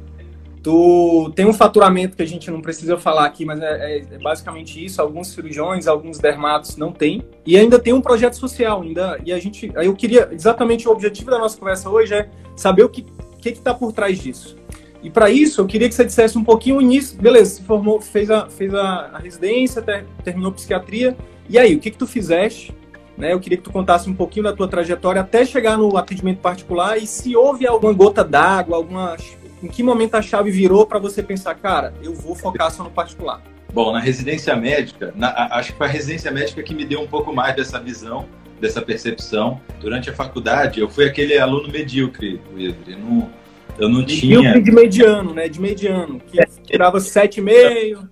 Tu 0.62 1.32
tem 1.34 1.46
um 1.46 1.54
faturamento 1.54 2.16
que 2.16 2.22
a 2.22 2.26
gente 2.26 2.50
não 2.50 2.60
precisa 2.60 2.98
falar 2.98 3.24
aqui, 3.24 3.46
mas 3.46 3.60
é, 3.62 3.64
é, 3.64 3.98
é, 3.98 4.18
basicamente 4.18 4.84
isso. 4.84 5.00
Alguns 5.00 5.28
cirurgiões, 5.28 5.86
alguns 5.86 6.18
dermatos 6.18 6.76
não 6.76 6.92
tem. 6.92 7.22
E 7.46 7.56
ainda 7.56 7.78
tem 7.78 7.94
um 7.94 8.00
projeto 8.00 8.34
social. 8.34 8.82
Ainda, 8.82 9.18
e 9.24 9.32
a 9.32 9.38
gente, 9.38 9.72
eu 9.74 9.94
queria 9.94 10.28
exatamente 10.32 10.86
o 10.86 10.92
objetivo 10.92 11.30
da 11.30 11.38
nossa 11.38 11.58
conversa 11.58 11.88
hoje 11.88 12.14
é 12.14 12.28
saber 12.54 12.84
o 12.84 12.88
que 12.88 13.06
que 13.40 13.48
está 13.48 13.72
por 13.72 13.92
trás 13.92 14.18
disso. 14.20 14.56
E 15.02 15.08
para 15.08 15.30
isso, 15.30 15.62
eu 15.62 15.66
queria 15.66 15.88
que 15.88 15.94
você 15.94 16.04
dissesse 16.04 16.36
um 16.36 16.44
pouquinho 16.44 16.76
o 16.76 16.82
início. 16.82 17.18
Beleza, 17.18 17.56
se 17.56 17.62
formou, 17.62 18.00
fez 18.00 18.30
a, 18.30 18.50
fez 18.50 18.74
a, 18.74 19.10
a 19.14 19.18
residência, 19.18 19.80
ter, 19.80 20.04
terminou 20.22 20.52
psiquiatria. 20.52 21.16
E 21.48 21.58
aí, 21.58 21.74
o 21.74 21.80
que 21.80 21.90
que 21.90 21.96
tu 21.96 22.06
fizeste? 22.06 22.74
Né? 23.16 23.32
Eu 23.32 23.40
queria 23.40 23.56
que 23.56 23.64
tu 23.64 23.72
contasse 23.72 24.10
um 24.10 24.14
pouquinho 24.14 24.44
da 24.44 24.52
tua 24.52 24.68
trajetória 24.68 25.22
até 25.22 25.44
chegar 25.44 25.78
no 25.78 25.96
atendimento 25.96 26.40
particular 26.40 26.98
e 26.98 27.06
se 27.06 27.34
houve 27.34 27.66
alguma 27.66 27.92
gota 27.92 28.22
d'água, 28.22 28.76
alguma 28.76 29.16
em 29.62 29.68
que 29.68 29.82
momento 29.82 30.14
a 30.14 30.22
chave 30.22 30.50
virou 30.50 30.86
para 30.86 30.98
você 30.98 31.22
pensar, 31.22 31.54
cara, 31.54 31.92
eu 32.02 32.14
vou 32.14 32.34
focar 32.34 32.70
só 32.70 32.82
no 32.82 32.90
particular? 32.90 33.42
Bom, 33.72 33.92
na 33.92 34.00
residência 34.00 34.56
médica, 34.56 35.12
na, 35.14 35.48
acho 35.52 35.72
que 35.72 35.78
foi 35.78 35.86
a 35.86 35.90
residência 35.90 36.30
médica 36.30 36.62
que 36.62 36.74
me 36.74 36.84
deu 36.84 37.00
um 37.00 37.06
pouco 37.06 37.32
mais 37.32 37.54
dessa 37.54 37.78
visão, 37.78 38.26
dessa 38.60 38.82
percepção. 38.82 39.60
Durante 39.80 40.10
a 40.10 40.12
faculdade, 40.12 40.80
eu 40.80 40.88
fui 40.88 41.04
aquele 41.04 41.38
aluno 41.38 41.68
medíocre, 41.68 42.40
Wesley. 42.52 42.96
Não, 42.96 43.30
eu 43.78 43.88
não 43.88 44.04
tinha. 44.04 44.60
de 44.60 44.72
mediano, 44.72 45.32
né? 45.32 45.48
De 45.48 45.60
mediano, 45.60 46.20
que 46.20 46.38
tirava 46.66 46.98
7,5. 46.98 48.08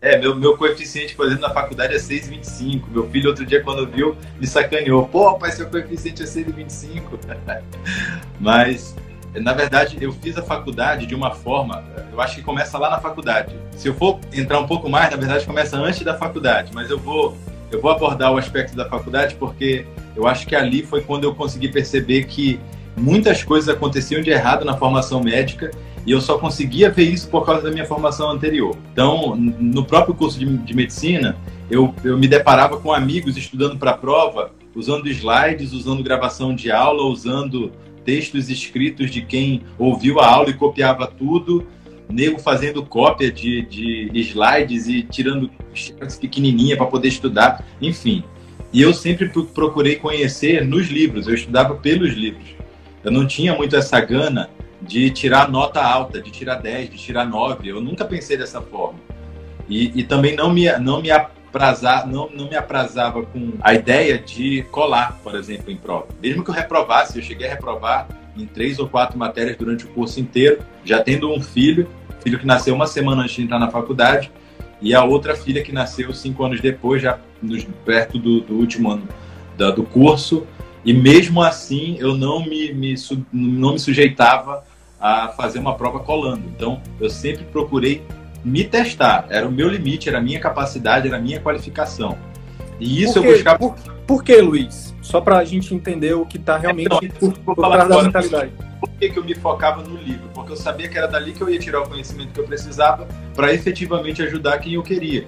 É, 0.00 0.16
meu, 0.16 0.34
meu 0.36 0.56
coeficiente, 0.56 1.14
por 1.16 1.26
exemplo, 1.26 1.48
na 1.48 1.54
faculdade 1.54 1.94
é 1.94 1.98
6,25. 1.98 2.84
Meu 2.88 3.08
filho, 3.10 3.30
outro 3.30 3.44
dia, 3.44 3.62
quando 3.62 3.86
viu, 3.86 4.16
me 4.38 4.46
sacaneou. 4.46 5.08
Pô, 5.08 5.36
pai, 5.36 5.50
seu 5.50 5.68
coeficiente 5.68 6.22
é 6.22 6.26
6,25. 6.26 7.18
Mas, 8.38 8.94
na 9.34 9.52
verdade, 9.52 9.96
eu 10.00 10.12
fiz 10.12 10.36
a 10.36 10.42
faculdade 10.42 11.06
de 11.06 11.14
uma 11.14 11.30
forma, 11.30 11.84
eu 12.12 12.20
acho 12.20 12.36
que 12.36 12.42
começa 12.42 12.78
lá 12.78 12.90
na 12.90 12.98
faculdade. 12.98 13.54
Se 13.76 13.88
eu 13.88 13.94
for 13.94 14.18
entrar 14.32 14.58
um 14.58 14.66
pouco 14.66 14.88
mais, 14.88 15.10
na 15.10 15.16
verdade, 15.16 15.44
começa 15.46 15.76
antes 15.76 16.02
da 16.02 16.16
faculdade. 16.16 16.70
Mas 16.74 16.90
eu 16.90 16.98
vou, 16.98 17.36
eu 17.70 17.80
vou 17.80 17.90
abordar 17.90 18.32
o 18.32 18.38
aspecto 18.38 18.74
da 18.74 18.88
faculdade 18.88 19.34
porque 19.36 19.86
eu 20.16 20.26
acho 20.26 20.46
que 20.46 20.56
ali 20.56 20.82
foi 20.82 21.02
quando 21.02 21.24
eu 21.24 21.34
consegui 21.34 21.68
perceber 21.68 22.24
que 22.24 22.58
muitas 22.96 23.44
coisas 23.44 23.68
aconteciam 23.68 24.20
de 24.20 24.30
errado 24.30 24.64
na 24.64 24.76
formação 24.76 25.22
médica 25.22 25.70
e 26.04 26.10
eu 26.10 26.20
só 26.20 26.38
conseguia 26.38 26.90
ver 26.90 27.04
isso 27.04 27.28
por 27.28 27.44
causa 27.44 27.62
da 27.62 27.70
minha 27.70 27.84
formação 27.84 28.30
anterior. 28.30 28.76
Então, 28.92 29.36
no 29.36 29.84
próprio 29.84 30.14
curso 30.14 30.38
de, 30.38 30.46
de 30.58 30.74
medicina, 30.74 31.36
eu, 31.70 31.94
eu 32.02 32.16
me 32.16 32.26
deparava 32.26 32.78
com 32.78 32.92
amigos 32.92 33.36
estudando 33.36 33.76
para 33.76 33.90
a 33.90 33.96
prova, 33.96 34.50
usando 34.74 35.06
slides, 35.08 35.72
usando 35.72 36.02
gravação 36.02 36.54
de 36.54 36.70
aula, 36.70 37.02
usando 37.02 37.70
textos 38.08 38.48
escritos 38.48 39.10
de 39.10 39.20
quem 39.20 39.64
ouviu 39.78 40.18
a 40.18 40.26
aula 40.26 40.48
e 40.48 40.54
copiava 40.54 41.06
tudo, 41.06 41.66
nego 42.08 42.38
fazendo 42.38 42.82
cópia 42.82 43.30
de, 43.30 43.60
de 43.66 44.10
slides 44.20 44.88
e 44.88 45.02
tirando 45.02 45.50
pequenininha 46.18 46.74
para 46.74 46.86
poder 46.86 47.08
estudar, 47.08 47.62
enfim. 47.82 48.24
E 48.72 48.80
eu 48.80 48.94
sempre 48.94 49.28
procurei 49.28 49.96
conhecer 49.96 50.64
nos 50.64 50.88
livros, 50.88 51.28
eu 51.28 51.34
estudava 51.34 51.74
pelos 51.74 52.14
livros. 52.14 52.48
Eu 53.04 53.12
não 53.12 53.26
tinha 53.26 53.54
muito 53.54 53.76
essa 53.76 54.00
gana 54.00 54.48
de 54.80 55.10
tirar 55.10 55.50
nota 55.50 55.82
alta, 55.82 56.18
de 56.18 56.30
tirar 56.30 56.54
10, 56.54 56.88
de 56.88 56.96
tirar 56.96 57.26
9. 57.26 57.68
Eu 57.68 57.78
nunca 57.78 58.06
pensei 58.06 58.38
dessa 58.38 58.62
forma. 58.62 58.98
E, 59.68 60.00
e 60.00 60.02
também 60.02 60.34
não 60.34 60.50
me, 60.50 60.72
não, 60.78 61.02
me 61.02 61.10
aprazar, 61.48 62.06
não, 62.06 62.30
não 62.30 62.48
me 62.48 62.56
aprazava 62.56 63.22
com 63.22 63.52
a 63.60 63.74
ideia 63.74 64.18
de 64.18 64.62
colar, 64.70 65.18
por 65.22 65.34
exemplo, 65.34 65.70
em 65.70 65.76
prova. 65.76 66.06
Mesmo 66.22 66.44
que 66.44 66.50
eu 66.50 66.54
reprovasse, 66.54 67.18
eu 67.18 67.24
cheguei 67.24 67.46
a 67.46 67.50
reprovar 67.50 68.06
em 68.36 68.46
três 68.46 68.78
ou 68.78 68.88
quatro 68.88 69.18
matérias 69.18 69.56
durante 69.56 69.84
o 69.84 69.88
curso 69.88 70.20
inteiro, 70.20 70.60
já 70.84 71.02
tendo 71.02 71.32
um 71.32 71.40
filho, 71.40 71.88
filho 72.20 72.38
que 72.38 72.46
nasceu 72.46 72.74
uma 72.74 72.86
semana 72.86 73.22
antes 73.22 73.34
de 73.34 73.42
entrar 73.42 73.58
na 73.58 73.70
faculdade, 73.70 74.30
e 74.80 74.94
a 74.94 75.02
outra 75.02 75.34
filha 75.34 75.62
que 75.62 75.72
nasceu 75.72 76.12
cinco 76.14 76.44
anos 76.44 76.60
depois, 76.60 77.02
já 77.02 77.18
nos, 77.42 77.64
perto 77.84 78.18
do, 78.18 78.40
do 78.40 78.54
último 78.54 78.90
ano 78.90 79.08
da, 79.56 79.70
do 79.70 79.82
curso. 79.82 80.46
E 80.84 80.92
mesmo 80.92 81.42
assim, 81.42 81.96
eu 81.98 82.16
não 82.16 82.44
me, 82.44 82.72
me, 82.72 82.94
não 83.32 83.72
me 83.72 83.78
sujeitava 83.80 84.64
a 85.00 85.28
fazer 85.28 85.58
uma 85.58 85.74
prova 85.74 85.98
colando. 85.98 86.44
Então, 86.46 86.80
eu 87.00 87.10
sempre 87.10 87.44
procurei 87.44 88.04
me 88.44 88.64
testar. 88.64 89.26
Era 89.30 89.46
o 89.46 89.50
meu 89.50 89.68
limite, 89.68 90.08
era 90.08 90.18
a 90.18 90.20
minha 90.20 90.40
capacidade, 90.40 91.08
era 91.08 91.16
a 91.16 91.20
minha 91.20 91.40
qualificação. 91.40 92.18
E 92.80 93.02
isso 93.02 93.18
eu 93.18 93.22
buscava. 93.24 93.58
Por, 93.58 93.74
por 94.06 94.24
que, 94.24 94.36
Luiz? 94.40 94.94
Só 95.02 95.20
para 95.20 95.38
a 95.38 95.44
gente 95.44 95.74
entender 95.74 96.14
o 96.14 96.26
que 96.26 96.36
está 96.36 96.56
realmente 96.56 96.88
então, 97.02 97.30
por, 97.30 97.56
por 97.56 97.70
trás 97.70 97.88
da 97.88 98.02
mentalidade. 98.02 98.52
Por 98.78 98.90
que, 98.90 99.08
que 99.08 99.18
eu 99.18 99.24
me 99.24 99.34
focava 99.34 99.82
no 99.82 99.96
livro? 99.96 100.28
Porque 100.34 100.52
eu 100.52 100.56
sabia 100.56 100.88
que 100.88 100.96
era 100.96 101.08
dali 101.08 101.32
que 101.32 101.40
eu 101.40 101.48
ia 101.48 101.58
tirar 101.58 101.80
o 101.80 101.88
conhecimento 101.88 102.32
que 102.32 102.40
eu 102.40 102.44
precisava 102.44 103.08
para 103.34 103.52
efetivamente 103.52 104.22
ajudar 104.22 104.58
quem 104.58 104.74
eu 104.74 104.82
queria. 104.82 105.26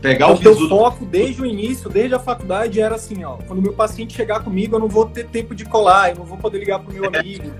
Pegar 0.00 0.30
o, 0.30 0.34
o 0.34 0.38
teu 0.38 0.68
foco 0.68 1.04
desde 1.04 1.42
o 1.42 1.46
início, 1.46 1.90
desde 1.90 2.14
a 2.14 2.18
faculdade, 2.18 2.80
era 2.80 2.94
assim, 2.94 3.24
ó. 3.24 3.36
Quando 3.46 3.58
o 3.58 3.62
meu 3.62 3.72
paciente 3.72 4.14
chegar 4.14 4.40
comigo, 4.40 4.76
eu 4.76 4.80
não 4.80 4.88
vou 4.88 5.06
ter 5.06 5.26
tempo 5.26 5.54
de 5.54 5.64
colar, 5.64 6.10
eu 6.10 6.16
não 6.16 6.24
vou 6.24 6.38
poder 6.38 6.58
ligar 6.58 6.78
pro 6.78 6.92
meu 6.92 7.04
é. 7.04 7.08
amigo 7.18 7.50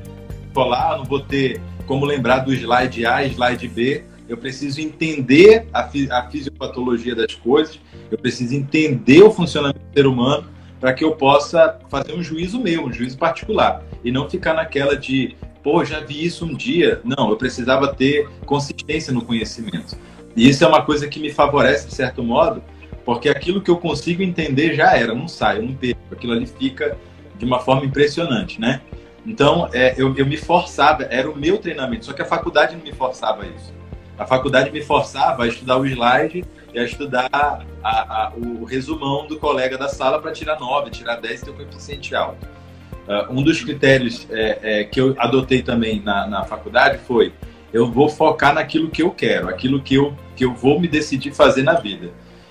colar, 0.58 0.98
não 0.98 1.04
vou 1.04 1.20
ter 1.20 1.60
como 1.86 2.04
lembrar 2.04 2.40
do 2.40 2.52
slide 2.52 3.06
A, 3.06 3.24
slide 3.24 3.68
B. 3.68 4.04
Eu 4.28 4.36
preciso 4.36 4.80
entender 4.80 5.66
a, 5.72 5.88
a 6.10 6.30
fisiopatologia 6.30 7.14
das 7.14 7.34
coisas, 7.34 7.80
eu 8.10 8.18
preciso 8.18 8.54
entender 8.54 9.22
o 9.22 9.30
funcionamento 9.30 9.80
do 9.80 9.94
ser 9.94 10.06
humano 10.06 10.46
para 10.78 10.92
que 10.92 11.02
eu 11.02 11.12
possa 11.16 11.78
fazer 11.88 12.14
um 12.14 12.22
juízo 12.22 12.60
meu, 12.60 12.84
um 12.84 12.92
juízo 12.92 13.18
particular. 13.18 13.82
E 14.04 14.12
não 14.12 14.28
ficar 14.28 14.54
naquela 14.54 14.96
de, 14.96 15.34
pô, 15.62 15.84
já 15.84 16.00
vi 16.00 16.24
isso 16.24 16.44
um 16.44 16.54
dia. 16.54 17.00
Não, 17.04 17.30
eu 17.30 17.36
precisava 17.36 17.92
ter 17.94 18.28
consistência 18.44 19.12
no 19.12 19.22
conhecimento. 19.22 19.96
E 20.36 20.48
isso 20.48 20.62
é 20.62 20.68
uma 20.68 20.82
coisa 20.82 21.08
que 21.08 21.18
me 21.18 21.32
favorece, 21.32 21.88
de 21.88 21.94
certo 21.94 22.22
modo, 22.22 22.62
porque 23.04 23.28
aquilo 23.28 23.60
que 23.60 23.70
eu 23.70 23.78
consigo 23.78 24.22
entender 24.22 24.74
já 24.74 24.96
era, 24.96 25.14
não 25.14 25.26
sai, 25.26 25.58
eu 25.58 25.62
não 25.62 25.74
perco. 25.74 26.00
Aquilo 26.12 26.32
ali 26.32 26.46
fica 26.46 26.96
de 27.38 27.44
uma 27.44 27.58
forma 27.58 27.84
impressionante, 27.86 28.60
né? 28.60 28.80
Então, 29.26 29.68
é, 29.72 29.94
eu, 29.96 30.14
eu 30.16 30.26
me 30.26 30.36
forçava, 30.36 31.04
era 31.04 31.30
o 31.30 31.36
meu 31.36 31.58
treinamento, 31.58 32.06
só 32.06 32.12
que 32.12 32.22
a 32.22 32.24
faculdade 32.24 32.76
não 32.76 32.82
me 32.82 32.92
forçava 32.92 33.46
isso. 33.46 33.77
A 34.18 34.26
faculdade 34.26 34.70
me 34.70 34.82
forçava 34.82 35.44
a 35.44 35.46
estudar 35.46 35.78
o 35.78 35.86
slide 35.86 36.44
e 36.74 36.78
a 36.78 36.84
estudar 36.84 37.30
a, 37.32 37.62
a, 37.84 38.32
o 38.36 38.64
resumão 38.64 39.26
do 39.26 39.38
colega 39.38 39.78
da 39.78 39.88
sala 39.88 40.20
para 40.20 40.32
tirar 40.32 40.58
9, 40.58 40.90
tirar 40.90 41.16
10 41.16 41.40
e 41.40 41.44
ter 41.44 41.50
um 41.50 41.54
coeficiente 41.54 42.14
alto. 42.14 42.46
Uh, 43.06 43.32
um 43.32 43.42
dos 43.42 43.62
critérios 43.62 44.26
é, 44.30 44.80
é, 44.80 44.84
que 44.84 45.00
eu 45.00 45.14
adotei 45.18 45.62
também 45.62 46.02
na, 46.02 46.26
na 46.26 46.44
faculdade 46.44 46.98
foi 47.06 47.32
eu 47.72 47.90
vou 47.90 48.08
focar 48.08 48.54
naquilo 48.54 48.90
que 48.90 49.02
eu 49.02 49.10
quero, 49.10 49.48
aquilo 49.48 49.80
que 49.80 49.94
eu, 49.94 50.14
que 50.34 50.44
eu 50.44 50.54
vou 50.54 50.80
me 50.80 50.88
decidir 50.88 51.32
fazer 51.32 51.62
na 51.62 51.74
vida. 51.74 52.10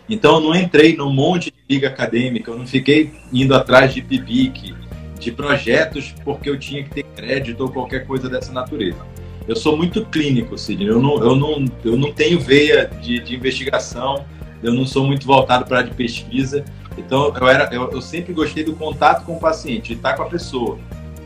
Então, 0.10 0.36
eu 0.36 0.42
não 0.42 0.56
entrei 0.56 0.96
num 0.96 1.12
monte 1.12 1.52
de 1.52 1.58
liga 1.70 1.88
acadêmica, 1.88 2.52
eu 2.52 2.58
não 2.58 2.68
fiquei 2.68 3.12
indo 3.34 3.54
atrás 3.54 3.94
de 3.94 4.02
PIBIC, 4.02 4.76
de 5.20 5.32
projetos 5.32 6.14
porque 6.24 6.50
eu 6.50 6.58
tinha 6.58 6.84
que 6.84 6.90
ter 6.92 7.04
crédito 7.04 7.62
ou 7.62 7.70
qualquer 7.70 8.06
coisa 8.06 8.30
dessa 8.30 8.52
natureza. 8.52 9.00
Eu 9.48 9.56
sou 9.56 9.78
muito 9.78 10.06
clínico, 10.06 10.58
Sidney. 10.58 10.90
Eu 10.90 11.02
não, 11.02 11.24
eu 11.24 11.36
não, 11.36 11.66
eu 11.84 11.98
não 11.98 12.12
tenho 12.12 12.40
veia 12.40 12.86
de, 13.02 13.20
de 13.20 13.36
investigação, 13.36 14.26
eu 14.62 14.74
não 14.74 14.86
sou 14.86 15.06
muito 15.06 15.26
voltado 15.26 15.66
para 15.66 15.80
a 15.80 15.84
de 15.84 15.92
pesquisa. 15.92 16.66
Então, 16.98 17.34
eu, 17.34 17.48
era, 17.48 17.74
eu, 17.74 17.90
eu, 17.92 18.02
sempre 18.02 18.34
gostei 18.34 18.64
do 18.64 18.74
contato 18.74 19.24
com 19.24 19.34
o 19.34 19.40
paciente, 19.40 19.90
de 19.90 19.94
estar 19.94 20.14
com 20.14 20.24
a 20.24 20.26
pessoa. 20.26 20.78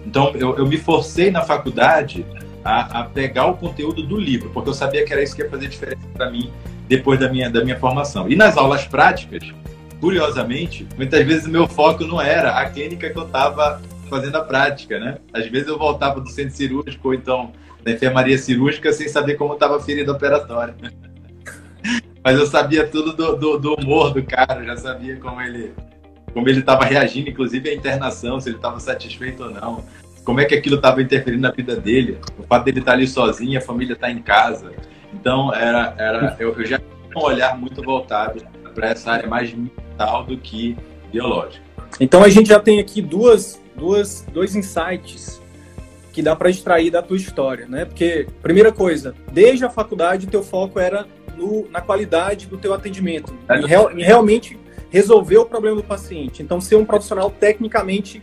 Então, 0.06 0.32
eu, 0.36 0.58
eu 0.58 0.68
me 0.68 0.78
forcei 0.78 1.32
na 1.32 1.42
faculdade 1.42 2.26
a, 2.64 3.00
a, 3.00 3.04
pegar 3.06 3.48
o 3.48 3.56
conteúdo 3.56 4.04
do 4.04 4.18
livro, 4.18 4.50
porque 4.50 4.70
eu 4.70 4.74
sabia 4.74 5.04
que 5.06 5.12
era 5.12 5.24
isso 5.24 5.36
que 5.36 5.42
ia 5.42 5.50
fazer 5.50 5.68
diferença 5.68 6.02
para 6.14 6.30
mim 6.30 6.52
depois 6.88 7.20
da 7.20 7.30
minha, 7.30 7.50
da 7.50 7.64
minha 7.64 7.80
formação. 7.80 8.30
E 8.30 8.36
nas 8.36 8.58
aulas 8.58 8.86
práticas, 8.86 9.52
curiosamente, 10.00 10.86
muitas 10.98 11.26
vezes 11.26 11.46
o 11.46 11.50
meu 11.50 11.68
foco 11.68 12.04
não 12.04 12.22
era 12.22 12.60
a 12.60 12.70
clínica 12.70 13.10
que 13.10 13.18
eu 13.18 13.26
estava 13.26 13.82
fazendo 14.10 14.36
a 14.36 14.42
prática, 14.42 15.00
né? 15.00 15.18
Às 15.32 15.48
vezes 15.48 15.70
eu 15.70 15.78
voltava 15.78 16.20
do 16.20 16.30
centro 16.30 16.54
cirúrgico 16.54 17.08
ou 17.08 17.14
então 17.14 17.54
da 17.84 17.92
enfermaria 17.92 18.38
cirúrgica 18.38 18.94
sem 18.94 19.08
saber 19.08 19.36
como 19.36 19.54
estava 19.54 19.78
a 19.78 19.80
ferida 19.80 20.12
operatória. 20.12 20.76
Mas 22.24 22.40
eu 22.40 22.46
sabia 22.46 22.88
tudo 22.88 23.14
do, 23.14 23.36
do, 23.36 23.58
do, 23.58 23.74
humor 23.76 24.14
do 24.14 24.24
cara, 24.24 24.64
já 24.64 24.78
sabia 24.78 25.16
como 25.18 25.42
ele 25.42 25.74
como 26.34 26.48
ele 26.48 26.60
estava 26.60 26.86
reagindo, 26.86 27.30
inclusive 27.30 27.70
à 27.70 27.74
internação, 27.74 28.40
se 28.40 28.48
ele 28.48 28.56
estava 28.56 28.80
satisfeito 28.80 29.44
ou 29.44 29.50
não, 29.50 29.84
como 30.24 30.40
é 30.40 30.46
que 30.46 30.56
aquilo 30.56 30.78
estava 30.78 31.02
interferindo 31.02 31.42
na 31.42 31.52
vida 31.52 31.76
dele, 31.76 32.20
o 32.40 32.44
fato 32.44 32.64
dele 32.64 32.80
estar 32.80 32.92
tá 32.92 32.98
ali 32.98 33.06
sozinho, 33.06 33.58
a 33.58 33.62
família 33.62 33.94
estar 33.94 34.08
tá 34.08 34.14
em 34.14 34.22
casa. 34.22 34.72
Então 35.14 35.54
era, 35.54 35.94
era 35.98 36.38
eu, 36.40 36.54
eu 36.54 36.66
já 36.66 36.78
tinha 36.78 37.18
um 37.18 37.22
olhar 37.22 37.58
muito 37.58 37.82
voltado 37.82 38.42
para 38.74 38.90
essa 38.90 39.12
área 39.12 39.28
mais 39.28 39.54
mental 39.54 40.24
do 40.24 40.38
que 40.38 40.78
biológica. 41.12 41.62
Então 42.00 42.24
a 42.24 42.30
gente 42.30 42.48
já 42.48 42.60
tem 42.60 42.80
aqui 42.80 43.02
duas, 43.02 43.62
duas, 43.76 44.26
dois 44.32 44.56
insights 44.56 45.41
que 46.12 46.22
dá 46.22 46.36
para 46.36 46.50
extrair 46.50 46.92
da 46.92 47.02
tua 47.02 47.18
história, 47.18 47.68
né? 47.68 47.86
Porque 47.86 48.28
primeira 48.42 48.72
coisa, 48.72 49.16
desde 49.32 49.66
a 49.66 49.70
faculdade 49.70 50.28
teu 50.28 50.44
foco 50.44 50.80
era 50.80 51.08
no, 51.38 51.68
na 51.70 51.82
qualidade 51.82 52.48
do 52.48 52.58
teu 52.58 52.74
atendimento, 52.74 53.34
em, 53.50 53.66
real, 53.66 53.92
em 53.92 54.04
realmente 54.04 54.60
resolver 54.90 55.38
o 55.38 55.46
problema 55.46 55.78
do 55.78 55.84
paciente. 55.84 56.44
Então 56.44 56.60
ser 56.60 56.76
um 56.76 56.86
profissional 56.86 57.32
tecnicamente 57.32 58.22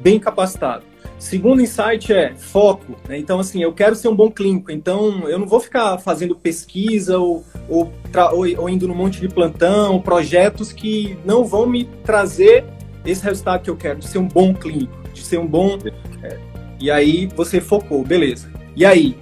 bem 0.00 0.18
capacitado. 0.18 0.84
Segundo 1.18 1.60
insight 1.60 2.12
é 2.12 2.34
foco. 2.36 2.96
Né? 3.08 3.18
Então, 3.18 3.40
assim, 3.40 3.60
eu 3.60 3.72
quero 3.72 3.96
ser 3.96 4.08
um 4.08 4.14
bom 4.14 4.30
clínico. 4.30 4.70
Então, 4.70 5.28
eu 5.28 5.38
não 5.38 5.46
vou 5.46 5.58
ficar 5.58 5.98
fazendo 5.98 6.34
pesquisa 6.36 7.18
ou, 7.18 7.44
ou, 7.68 7.92
ou, 8.32 8.60
ou 8.60 8.68
indo 8.68 8.86
num 8.86 8.94
monte 8.94 9.20
de 9.20 9.28
plantão, 9.28 10.00
projetos 10.00 10.72
que 10.72 11.18
não 11.24 11.44
vão 11.44 11.66
me 11.66 11.84
trazer 12.04 12.64
esse 13.04 13.24
resultado 13.24 13.62
que 13.62 13.70
eu 13.70 13.76
quero, 13.76 13.98
de 13.98 14.06
ser 14.06 14.18
um 14.18 14.28
bom 14.28 14.54
clínico, 14.54 14.92
de 15.12 15.24
ser 15.24 15.38
um 15.38 15.46
bom. 15.46 15.76
É, 16.22 16.38
e 16.78 16.90
aí 16.90 17.26
você 17.34 17.60
focou, 17.60 18.04
beleza. 18.04 18.50
E 18.76 18.84
aí? 18.84 19.16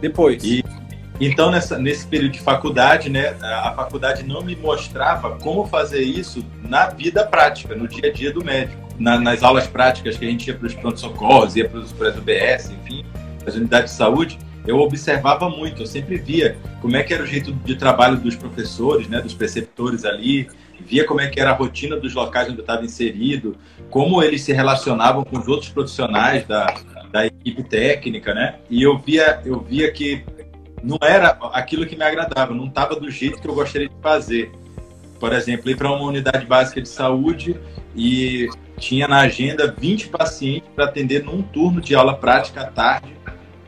Depois? 0.00 0.42
E, 0.44 0.64
então, 1.20 1.50
nessa, 1.50 1.78
nesse 1.78 2.06
período 2.06 2.32
de 2.32 2.40
faculdade, 2.40 3.10
né, 3.10 3.36
a 3.42 3.72
faculdade 3.74 4.22
não 4.22 4.42
me 4.42 4.54
mostrava 4.54 5.36
como 5.38 5.66
fazer 5.66 6.02
isso 6.02 6.44
na 6.62 6.88
vida 6.88 7.26
prática, 7.26 7.74
no 7.74 7.88
dia 7.88 8.08
a 8.08 8.12
dia 8.12 8.32
do 8.32 8.44
médico 8.44 8.88
na, 8.98 9.18
nas 9.18 9.42
aulas 9.42 9.66
práticas 9.66 10.16
que 10.16 10.26
a 10.26 10.30
gente 10.30 10.48
ia 10.48 10.54
para 10.54 10.66
os 10.66 10.74
pronto-socorros, 10.74 11.56
ia 11.56 11.68
para 11.68 11.80
as 11.80 11.92
UBS, 11.92 12.70
enfim, 12.70 13.04
as 13.46 13.54
unidades 13.54 13.92
de 13.92 13.96
saúde, 13.96 14.38
eu 14.66 14.78
observava 14.78 15.48
muito, 15.48 15.82
eu 15.82 15.86
sempre 15.86 16.18
via 16.18 16.58
como 16.80 16.96
é 16.96 17.02
que 17.02 17.14
era 17.14 17.22
o 17.22 17.26
jeito 17.26 17.52
de 17.52 17.76
trabalho 17.76 18.16
dos 18.18 18.36
professores, 18.36 19.08
né, 19.08 19.20
dos 19.20 19.32
preceptores 19.32 20.04
ali, 20.04 20.48
via 20.80 21.04
como 21.04 21.20
é 21.20 21.28
que 21.28 21.40
era 21.40 21.50
a 21.50 21.54
rotina 21.54 21.96
dos 21.96 22.14
locais 22.14 22.48
onde 22.48 22.58
eu 22.58 22.62
estava 22.62 22.84
inserido, 22.84 23.56
como 23.90 24.22
eles 24.22 24.42
se 24.42 24.52
relacionavam 24.52 25.24
com 25.24 25.38
os 25.38 25.48
outros 25.48 25.70
profissionais 25.70 26.46
da, 26.46 26.66
da 27.10 27.26
equipe 27.26 27.62
técnica, 27.62 28.34
né? 28.34 28.56
E 28.70 28.82
eu 28.82 28.98
via, 28.98 29.40
eu 29.44 29.60
via 29.60 29.90
que 29.90 30.24
não 30.82 30.98
era 31.02 31.36
aquilo 31.52 31.86
que 31.86 31.96
me 31.96 32.04
agradava, 32.04 32.54
não 32.54 32.66
estava 32.66 32.94
do 32.96 33.10
jeito 33.10 33.40
que 33.40 33.48
eu 33.48 33.54
gostaria 33.54 33.88
de 33.88 33.94
fazer. 34.02 34.52
Por 35.18 35.32
exemplo, 35.32 35.70
ir 35.70 35.76
para 35.76 35.90
uma 35.90 36.06
unidade 36.06 36.46
básica 36.46 36.80
de 36.80 36.88
saúde 36.88 37.56
e 37.94 38.48
tinha 38.78 39.08
na 39.08 39.20
agenda 39.20 39.74
20 39.76 40.08
pacientes 40.08 40.68
para 40.74 40.84
atender 40.84 41.24
num 41.24 41.42
turno 41.42 41.80
de 41.80 41.94
aula 41.94 42.16
prática 42.16 42.60
à 42.60 42.66
tarde. 42.66 43.12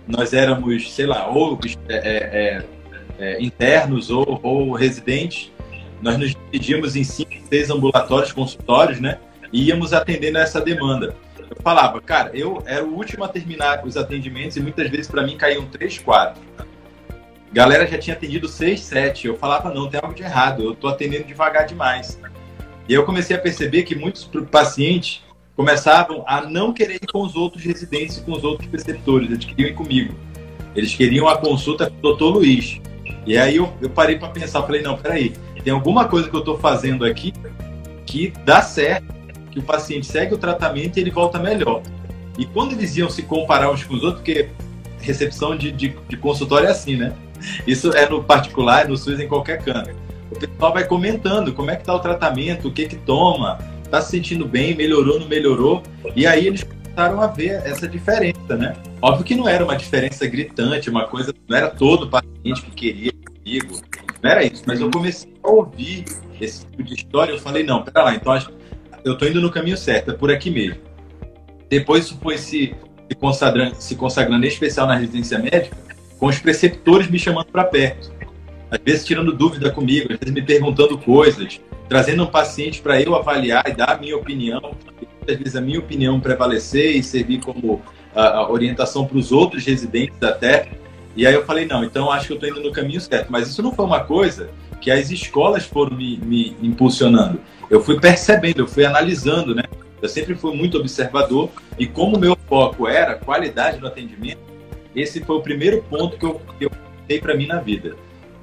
Nós 0.07 0.33
éramos, 0.33 0.93
sei 0.93 1.07
lá, 1.07 1.29
ou 1.29 1.59
é, 1.89 1.95
é, 1.95 2.65
é, 3.19 3.35
é 3.37 3.43
internos 3.43 4.11
ou, 4.11 4.41
ou 4.43 4.73
residentes. 4.73 5.51
Nós 6.01 6.19
nos 6.19 6.35
dividíamos 6.35 6.97
em 6.97 7.05
cinco, 7.05 7.33
seis 7.49 7.71
ambulatórios, 7.71 8.33
consultórios, 8.33 9.01
né? 9.01 9.19
E 9.53 9.65
íamos 9.69 9.93
atendendo 9.93 10.39
essa 10.39 10.61
demanda. 10.61 11.15
Eu 11.39 11.57
falava, 11.63 12.01
cara, 12.01 12.31
eu 12.33 12.63
era 12.65 12.85
o 12.85 12.95
último 12.95 13.25
a 13.25 13.29
terminar 13.29 13.85
os 13.85 13.97
atendimentos 13.97 14.57
e 14.57 14.61
muitas 14.61 14.89
vezes 14.89 15.09
para 15.09 15.23
mim 15.23 15.37
caíam 15.37 15.67
três, 15.67 15.99
quatro. 15.99 16.41
Galera 17.53 17.87
já 17.87 17.99
tinha 17.99 18.15
atendido 18.15 18.49
seis, 18.49 18.81
sete. 18.81 19.27
Eu 19.27 19.37
falava, 19.37 19.75
não, 19.75 19.89
tem 19.89 20.01
algo 20.01 20.15
de 20.15 20.23
errado, 20.23 20.63
eu 20.63 20.75
tô 20.75 20.87
atendendo 20.87 21.25
devagar 21.25 21.67
demais. 21.67 22.19
E 22.89 22.95
eu 22.95 23.05
comecei 23.05 23.37
a 23.37 23.39
perceber 23.39 23.83
que 23.83 23.95
muitos 23.95 24.29
pacientes 24.51 25.23
começavam 25.57 26.25
a 26.27 26.41
não 26.41 26.73
querer 26.73 26.95
ir 27.03 27.07
com 27.13 27.23
os 27.23 27.37
outros 27.37 27.63
residentes 27.63 28.19
e 28.19 28.23
com 28.23 28.33
os 28.33 28.45
outros 28.45 28.69
preceptores, 28.69 29.31
eles 29.31 29.45
queriam 29.45 29.69
ir 29.69 29.75
comigo. 29.75 30.15
Eles 30.75 30.95
queriam 30.95 31.29
a 31.29 31.37
consulta 31.37 31.91
com 31.91 31.97
o 31.99 32.01
doutor 32.01 32.31
Luiz. 32.31 32.81
E 33.27 33.37
aí 33.37 33.57
eu, 33.57 33.73
eu 33.81 33.91
parei 33.91 34.19
para 34.19 34.29
pensar, 34.29 34.63
falei, 34.63 34.81
não, 34.81 34.97
peraí, 34.97 35.35
tem 35.63 35.73
alguma 35.73 36.07
coisa 36.07 36.29
que 36.29 36.35
eu 36.35 36.41
estou 36.41 36.59
fazendo 36.59 37.05
aqui 37.05 37.33
que 38.07 38.33
dá 38.45 38.63
certo, 38.63 39.15
que 39.51 39.59
o 39.59 39.63
paciente 39.63 40.07
segue 40.07 40.35
o 40.35 40.39
tratamento 40.39 40.97
e 40.97 41.01
ele 41.01 41.11
volta 41.11 41.39
melhor. 41.39 41.83
E 42.39 42.47
quando 42.47 42.73
eles 42.73 42.97
iam 42.97 43.11
se 43.11 43.23
comparar 43.23 43.71
uns 43.71 43.85
com 43.85 43.95
os 43.95 44.03
outros, 44.03 44.23
porque 44.23 44.49
recepção 45.01 45.57
de, 45.57 45.71
de, 45.71 45.95
de 46.09 46.17
consultório 46.17 46.69
é 46.69 46.71
assim, 46.71 46.97
né? 46.97 47.13
Isso 47.67 47.93
é 47.93 48.09
no 48.09 48.23
particular, 48.23 48.89
no 48.89 48.97
SUS, 48.97 49.19
em 49.21 49.29
qualquer 49.29 49.63
canto. 49.63 49.91
O 50.31 50.39
pessoal 50.39 50.73
vai 50.73 50.85
comentando 50.85 51.53
como 51.53 51.71
é 51.71 51.77
que 51.77 51.83
está 51.83 51.95
o 51.95 51.99
tratamento, 51.99 52.69
o 52.69 52.73
que 52.73 52.87
que 52.87 52.97
toma, 52.97 53.59
está 53.85 54.01
se 54.01 54.11
sentindo 54.11 54.47
bem, 54.47 54.75
melhorou, 54.75 55.19
não 55.19 55.27
melhorou. 55.27 55.83
E 56.15 56.27
aí 56.27 56.47
eles 56.47 56.63
começaram 56.63 57.21
a 57.21 57.27
ver 57.27 57.63
essa 57.65 57.89
diferença, 57.89 58.57
né? 58.57 58.77
Óbvio 59.03 59.25
que 59.25 59.35
não 59.35 59.49
era 59.49 59.65
uma 59.65 59.77
diferença 59.77 60.27
gritante, 60.27 60.91
uma 60.91 61.07
coisa, 61.07 61.35
não 61.49 61.57
era 61.57 61.69
todo 61.69 62.09
paciente 62.09 62.63
que 62.63 62.71
queria 62.71 63.13
comigo, 63.13 63.81
não 64.23 64.31
era 64.31 64.45
isso. 64.45 64.63
Mas 64.67 64.81
eu 64.81 64.91
comecei 64.91 65.33
a 65.43 65.49
ouvir 65.49 66.05
esse 66.41 66.67
tipo 66.67 66.83
de 66.83 66.95
história, 66.95 67.33
eu 67.33 67.39
falei, 67.39 67.63
não, 67.63 67.83
pera 67.83 68.05
lá, 68.05 68.15
então 68.15 68.37
eu 69.05 69.15
estou 69.15 69.29
indo 69.29 69.41
no 69.41 69.51
caminho 69.51 69.77
certo, 69.77 70.11
é 70.11 70.15
por 70.15 70.31
aqui 70.31 70.51
mesmo. 70.51 70.81
Depois 71.69 72.05
isso 72.05 72.19
foi 72.21 72.37
se, 72.37 72.75
se, 73.09 73.15
consagrando, 73.17 73.77
se 73.77 73.95
consagrando 73.95 74.45
em 74.45 74.49
especial 74.49 74.87
na 74.87 74.97
residência 74.97 75.39
médica, 75.39 75.77
com 76.19 76.27
os 76.27 76.39
preceptores 76.39 77.09
me 77.09 77.19
chamando 77.19 77.47
para 77.47 77.65
perto. 77.65 78.13
Às 78.71 78.79
vezes 78.85 79.05
tirando 79.05 79.33
dúvida 79.33 79.71
comigo, 79.71 80.13
às 80.13 80.19
vezes 80.19 80.35
me 80.35 80.43
perguntando 80.43 80.97
coisas, 80.99 81.61
trazendo 81.89 82.23
um 82.23 82.27
paciente 82.27 82.81
para 82.81 83.01
eu 83.01 83.17
avaliar 83.17 83.65
e 83.69 83.73
dar 83.73 83.93
a 83.93 83.99
minha 83.99 84.17
opinião. 84.17 84.77
Às 85.29 85.37
vezes 85.37 85.57
a 85.57 85.61
minha 85.61 85.79
opinião 85.79 86.21
prevalecer 86.21 86.97
e 86.97 87.03
servir 87.03 87.41
como 87.41 87.83
a, 88.15 88.51
orientação 88.51 89.05
para 89.07 89.19
os 89.19 89.33
outros 89.33 89.65
residentes 89.65 90.23
até. 90.23 90.69
E 91.21 91.27
aí 91.27 91.35
eu 91.35 91.45
falei, 91.45 91.67
não, 91.67 91.85
então 91.85 92.11
acho 92.11 92.29
que 92.29 92.33
eu 92.33 92.37
estou 92.37 92.49
indo 92.49 92.63
no 92.63 92.73
caminho 92.73 92.99
certo. 92.99 93.31
Mas 93.31 93.47
isso 93.47 93.63
não 93.63 93.75
foi 93.75 93.85
uma 93.85 94.01
coisa 94.01 94.49
que 94.81 94.91
as 94.91 95.11
escolas 95.11 95.67
foram 95.67 95.95
me, 95.95 96.17
me 96.17 96.57
impulsionando. 96.63 97.39
Eu 97.69 97.83
fui 97.83 98.01
percebendo, 98.01 98.61
eu 98.61 98.67
fui 98.67 98.87
analisando, 98.87 99.55
né? 99.55 99.65
Eu 100.01 100.09
sempre 100.09 100.35
fui 100.35 100.57
muito 100.57 100.79
observador 100.79 101.51
e 101.79 101.87
como 101.87 102.17
o 102.17 102.19
meu 102.19 102.35
foco 102.49 102.89
era 102.89 103.17
qualidade 103.17 103.77
do 103.77 103.87
atendimento, 103.87 104.41
esse 104.97 105.21
foi 105.21 105.37
o 105.37 105.43
primeiro 105.43 105.85
ponto 105.91 106.17
que 106.17 106.25
eu, 106.25 106.41
que 106.59 106.65
eu 106.65 106.71
dei 107.07 107.21
para 107.21 107.37
mim 107.37 107.47
na 107.47 107.61
vida. 107.61 107.97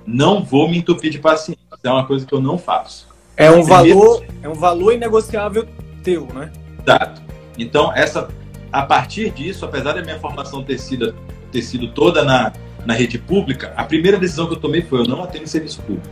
Não 0.06 0.44
vou 0.44 0.70
me 0.70 0.78
entupir 0.78 1.10
de 1.10 1.18
pacientes. 1.18 1.66
É 1.84 1.90
uma 1.90 2.06
coisa 2.06 2.28
que 2.28 2.34
eu 2.34 2.40
não 2.40 2.60
faço. 2.60 3.08
É 3.36 3.50
um 3.50 3.66
primeiro... 3.66 4.00
valor, 4.00 4.26
é 4.44 4.50
um 4.50 4.54
valor 4.54 4.94
inegociável 4.94 5.68
teu, 6.04 6.28
né? 6.28 6.52
Exato. 6.80 7.24
Então, 7.58 7.92
essa, 7.92 8.30
a 8.72 8.84
partir 8.84 9.32
disso, 9.32 9.66
apesar 9.66 9.94
da 9.94 10.04
minha 10.04 10.20
formação 10.20 10.64
ter 10.64 10.78
sido, 10.78 11.16
ter 11.52 11.64
sido 11.64 11.88
toda 11.88 12.24
na, 12.24 12.54
na 12.88 12.94
rede 12.94 13.18
pública, 13.18 13.74
a 13.76 13.84
primeira 13.84 14.18
decisão 14.18 14.48
que 14.48 14.54
eu 14.54 14.60
tomei 14.62 14.82
foi 14.82 15.02
eu 15.02 15.04
não 15.04 15.22
atendo 15.22 15.46
serviço 15.46 15.82
público. 15.82 16.08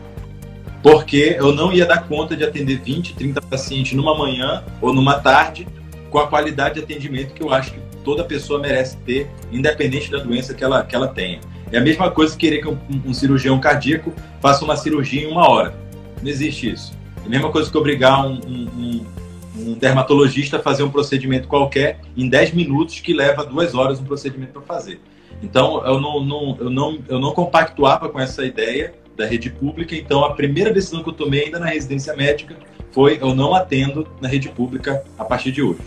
Porque 0.83 1.37
eu 1.39 1.55
não 1.55 1.71
ia 1.71 1.85
dar 1.85 2.05
conta 2.05 2.35
de 2.35 2.43
atender 2.43 2.81
20, 2.81 3.15
30 3.15 3.41
pacientes 3.43 3.93
numa 3.93 4.13
manhã 4.15 4.61
ou 4.81 4.93
numa 4.93 5.17
tarde 5.17 5.65
com 6.09 6.19
a 6.19 6.27
qualidade 6.27 6.75
de 6.75 6.81
atendimento 6.81 7.33
que 7.33 7.41
eu 7.41 7.53
acho 7.53 7.71
que 7.71 7.79
toda 8.03 8.25
pessoa 8.25 8.59
merece 8.59 8.97
ter, 8.97 9.31
independente 9.53 10.11
da 10.11 10.17
doença 10.17 10.53
que 10.53 10.65
ela, 10.65 10.83
que 10.83 10.93
ela 10.93 11.07
tenha. 11.07 11.39
É 11.71 11.77
a 11.77 11.81
mesma 11.81 12.11
coisa 12.11 12.33
que 12.33 12.45
querer 12.45 12.59
que 12.59 12.67
um, 12.67 12.77
um 13.05 13.13
cirurgião 13.13 13.57
cardíaco 13.57 14.13
faça 14.41 14.65
uma 14.65 14.75
cirurgia 14.75 15.21
em 15.21 15.31
uma 15.31 15.49
hora. 15.49 15.73
Não 16.21 16.29
existe 16.29 16.69
isso. 16.69 16.91
É 17.23 17.25
a 17.25 17.29
mesma 17.29 17.53
coisa 17.53 17.71
que 17.71 17.77
obrigar 17.77 18.27
um, 18.27 18.33
um, 18.33 19.05
um 19.55 19.73
dermatologista 19.75 20.57
a 20.57 20.61
fazer 20.61 20.83
um 20.83 20.91
procedimento 20.91 21.47
qualquer 21.47 22.01
em 22.17 22.27
10 22.27 22.53
minutos, 22.53 22.99
que 22.99 23.13
leva 23.13 23.45
duas 23.45 23.73
horas 23.73 23.97
um 23.97 24.03
procedimento 24.03 24.51
para 24.51 24.61
fazer. 24.61 24.99
Então, 25.41 25.85
eu 25.85 25.99
não, 25.99 26.23
não, 26.23 26.57
eu, 26.59 26.69
não, 26.69 26.99
eu 27.07 27.19
não 27.19 27.31
compactuava 27.31 28.09
com 28.09 28.19
essa 28.19 28.45
ideia 28.45 28.93
da 29.15 29.25
rede 29.25 29.49
pública, 29.49 29.95
então 29.95 30.23
a 30.25 30.33
primeira 30.33 30.73
decisão 30.73 31.01
que 31.01 31.09
eu 31.09 31.13
tomei 31.13 31.45
ainda 31.45 31.59
na 31.59 31.67
residência 31.67 32.13
médica 32.15 32.57
foi 32.91 33.17
eu 33.21 33.33
não 33.33 33.53
atendo 33.53 34.07
na 34.21 34.27
rede 34.27 34.49
pública 34.49 35.03
a 35.17 35.23
partir 35.23 35.51
de 35.51 35.61
hoje. 35.61 35.81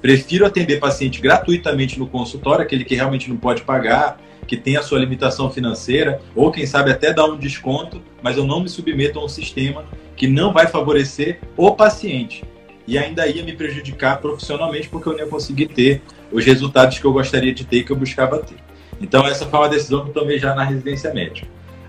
Prefiro 0.00 0.46
atender 0.46 0.78
paciente 0.78 1.20
gratuitamente 1.20 1.98
no 1.98 2.06
consultório, 2.06 2.64
aquele 2.64 2.84
que 2.84 2.94
realmente 2.94 3.28
não 3.28 3.36
pode 3.36 3.62
pagar, 3.62 4.20
que 4.46 4.56
tem 4.56 4.76
a 4.76 4.82
sua 4.82 4.98
limitação 4.98 5.50
financeira, 5.50 6.20
ou 6.34 6.50
quem 6.50 6.66
sabe 6.66 6.90
até 6.90 7.12
dar 7.12 7.26
um 7.26 7.36
desconto, 7.36 8.00
mas 8.22 8.36
eu 8.36 8.44
não 8.44 8.60
me 8.60 8.68
submeto 8.68 9.18
a 9.18 9.24
um 9.24 9.28
sistema 9.28 9.84
que 10.16 10.26
não 10.26 10.52
vai 10.52 10.66
favorecer 10.66 11.40
o 11.56 11.72
paciente. 11.72 12.44
E 12.86 12.96
ainda 12.96 13.26
ia 13.26 13.44
me 13.44 13.52
prejudicar 13.52 14.20
profissionalmente, 14.20 14.88
porque 14.88 15.08
eu 15.08 15.12
não 15.12 15.20
ia 15.20 15.26
conseguir 15.26 15.66
ter 15.66 16.00
os 16.32 16.44
resultados 16.44 16.98
que 16.98 17.04
eu 17.04 17.12
gostaria 17.12 17.52
de 17.52 17.64
ter 17.64 17.82
que 17.82 17.92
eu 17.92 17.96
buscava 17.96 18.38
ter. 18.38 18.56
Então, 19.00 19.26
essa 19.26 19.46
foi 19.46 19.58
uma 19.58 19.68
decisão 19.68 20.02
que 20.02 20.10
eu 20.10 20.14
tomei 20.14 20.38
já 20.38 20.54
na 20.54 20.64
residência 20.64 21.12
médica. 21.12 21.46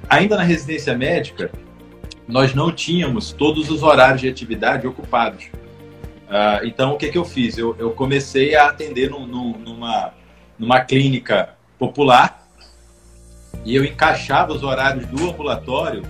Ainda 0.10 0.38
na 0.38 0.44
residência 0.44 0.96
médica, 0.98 1.52
nós 2.28 2.54
não 2.54 2.72
tínhamos 2.72 3.32
todos 3.32 3.70
os 3.70 3.82
horários 3.82 4.22
de 4.22 4.30
atividade 4.30 4.86
ocupados. 4.86 5.46
Uh, 5.46 6.64
então, 6.64 6.94
o 6.94 6.98
que, 6.98 7.10
que 7.10 7.18
eu 7.18 7.26
fiz? 7.26 7.58
Eu, 7.58 7.76
eu 7.80 7.92
comecei 7.92 8.56
a 8.56 8.68
atender 8.68 9.10
num, 9.10 9.26
numa, 9.26 10.14
numa 10.58 10.80
clínica 10.82 11.56
popular 11.80 12.48
e 13.66 13.76
eu 13.76 13.84
encaixava 13.84 14.54
os 14.54 14.64
horários 14.64 15.08
do 15.08 15.30
ambulatório 15.30 16.04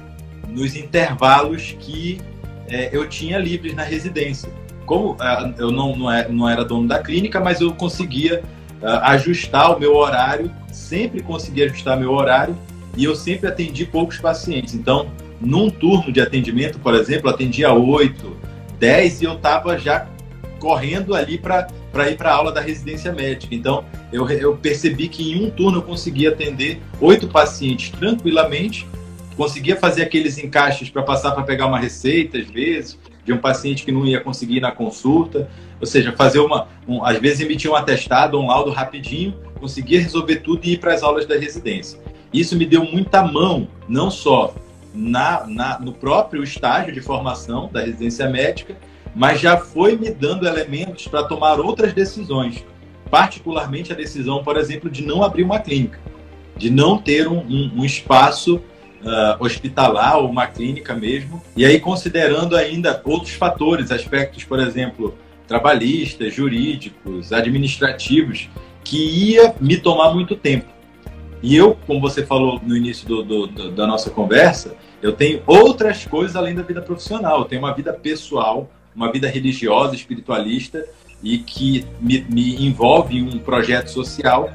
nos 0.49 0.75
intervalos 0.75 1.75
que 1.79 2.19
é, 2.67 2.89
eu 2.95 3.07
tinha 3.07 3.37
livres 3.37 3.73
na 3.73 3.83
residência. 3.83 4.51
Como 4.85 5.13
uh, 5.13 5.53
eu 5.57 5.71
não, 5.71 5.95
não, 5.95 6.11
era, 6.11 6.27
é, 6.27 6.31
não, 6.31 6.49
era, 6.49 6.65
dono 6.65 6.87
da 6.87 6.99
clínica, 6.99 7.39
mas 7.39 7.61
eu 7.61 7.73
conseguia 7.73 8.43
ajustar 8.81 9.75
o 9.75 9.79
meu 9.79 9.95
horário, 9.95 10.51
sempre 10.71 11.21
conseguia 11.21 11.65
ajustar 11.65 11.99
meu 11.99 12.11
horário 12.11 12.57
e 12.95 13.03
eu 13.03 13.15
sempre 13.15 13.47
atendi 13.47 13.85
poucos 13.85 14.17
pacientes. 14.17 14.73
Então, 14.73 15.11
num 15.39 15.69
turno 15.69 16.11
de 16.11 16.21
atendimento, 16.21 16.79
por 16.79 16.93
exemplo, 16.93 17.29
atendia 17.29 17.73
oito, 17.73 18.37
10 18.79 19.21
e 19.21 19.25
eu 19.25 19.33
estava 19.33 19.77
já 19.77 20.07
correndo 20.59 21.15
ali 21.15 21.37
para 21.37 21.67
ir 22.09 22.17
para 22.17 22.31
a 22.31 22.35
aula 22.35 22.51
da 22.51 22.61
residência 22.61 23.11
médica. 23.11 23.55
Então, 23.55 23.85
eu, 24.11 24.27
eu 24.29 24.55
percebi 24.57 25.07
que 25.07 25.31
em 25.31 25.45
um 25.45 25.49
turno 25.49 25.79
eu 25.79 25.81
conseguia 25.81 26.29
atender 26.29 26.81
oito 26.99 27.27
pacientes 27.27 27.89
tranquilamente, 27.89 28.87
conseguia 29.35 29.75
fazer 29.75 30.03
aqueles 30.03 30.37
encaixes 30.37 30.89
para 30.89 31.01
passar 31.01 31.31
para 31.31 31.43
pegar 31.43 31.67
uma 31.67 31.79
receita, 31.79 32.37
às 32.37 32.47
vezes, 32.47 32.99
de 33.23 33.31
um 33.31 33.37
paciente 33.37 33.85
que 33.85 33.91
não 33.91 34.05
ia 34.05 34.19
conseguir 34.19 34.57
ir 34.57 34.61
na 34.61 34.71
consulta, 34.71 35.49
ou 35.79 35.87
seja, 35.87 36.11
fazer 36.11 36.39
uma, 36.39 36.67
um, 36.87 37.03
às 37.03 37.17
vezes 37.17 37.41
emitir 37.41 37.69
um 37.71 37.75
atestado, 37.75 38.39
um 38.39 38.47
laudo 38.47 38.71
rapidinho, 38.71 39.33
conseguia 39.59 40.01
resolver 40.01 40.37
tudo 40.37 40.65
e 40.65 40.73
ir 40.73 40.77
para 40.77 40.93
as 40.93 41.03
aulas 41.03 41.25
da 41.25 41.37
residência. 41.37 41.99
Isso 42.33 42.55
me 42.55 42.65
deu 42.65 42.83
muita 42.83 43.23
mão, 43.23 43.67
não 43.87 44.11
só 44.11 44.53
na, 44.93 45.45
na, 45.47 45.79
no 45.79 45.93
próprio 45.93 46.43
estágio 46.43 46.93
de 46.93 47.01
formação 47.01 47.69
da 47.71 47.81
residência 47.81 48.29
médica, 48.29 48.75
mas 49.15 49.39
já 49.39 49.57
foi 49.57 49.95
me 49.97 50.11
dando 50.11 50.47
elementos 50.47 51.07
para 51.07 51.23
tomar 51.23 51.59
outras 51.59 51.93
decisões, 51.93 52.63
particularmente 53.09 53.91
a 53.91 53.95
decisão, 53.95 54.43
por 54.43 54.57
exemplo, 54.57 54.89
de 54.89 55.03
não 55.03 55.23
abrir 55.23 55.43
uma 55.43 55.59
clínica, 55.59 55.99
de 56.55 56.69
não 56.69 56.97
ter 56.97 57.27
um, 57.27 57.39
um, 57.39 57.71
um 57.77 57.85
espaço 57.85 58.57
uh, 58.57 59.43
hospitalar 59.43 60.17
ou 60.17 60.29
uma 60.29 60.45
clínica 60.47 60.93
mesmo, 60.93 61.41
e 61.55 61.65
aí 61.65 61.79
considerando 61.79 62.55
ainda 62.55 63.01
outros 63.03 63.33
fatores, 63.33 63.91
aspectos, 63.91 64.43
por 64.43 64.59
exemplo, 64.59 65.17
trabalhistas, 65.49 66.33
jurídicos, 66.33 67.33
administrativos, 67.33 68.47
que 68.83 69.33
ia 69.33 69.55
me 69.59 69.77
tomar 69.77 70.13
muito 70.13 70.35
tempo. 70.35 70.67
E 71.41 71.55
eu, 71.55 71.75
como 71.87 71.99
você 71.99 72.23
falou 72.23 72.61
no 72.63 72.77
início 72.77 73.07
do, 73.07 73.23
do, 73.23 73.47
do, 73.47 73.71
da 73.71 73.87
nossa 73.87 74.11
conversa, 74.11 74.75
eu 75.01 75.13
tenho 75.13 75.41
outras 75.47 76.05
coisas 76.05 76.35
além 76.35 76.53
da 76.53 76.61
vida 76.61 76.81
profissional. 76.81 77.39
Eu 77.39 77.45
tenho 77.45 77.61
uma 77.61 77.73
vida 77.73 77.91
pessoal, 77.91 78.69
uma 78.95 79.11
vida 79.11 79.27
religiosa, 79.27 79.95
espiritualista 79.95 80.85
e 81.23 81.39
que 81.39 81.85
me, 81.99 82.25
me 82.29 82.65
envolve 82.65 83.17
em 83.17 83.23
um 83.23 83.39
projeto 83.39 83.87
social. 83.87 84.53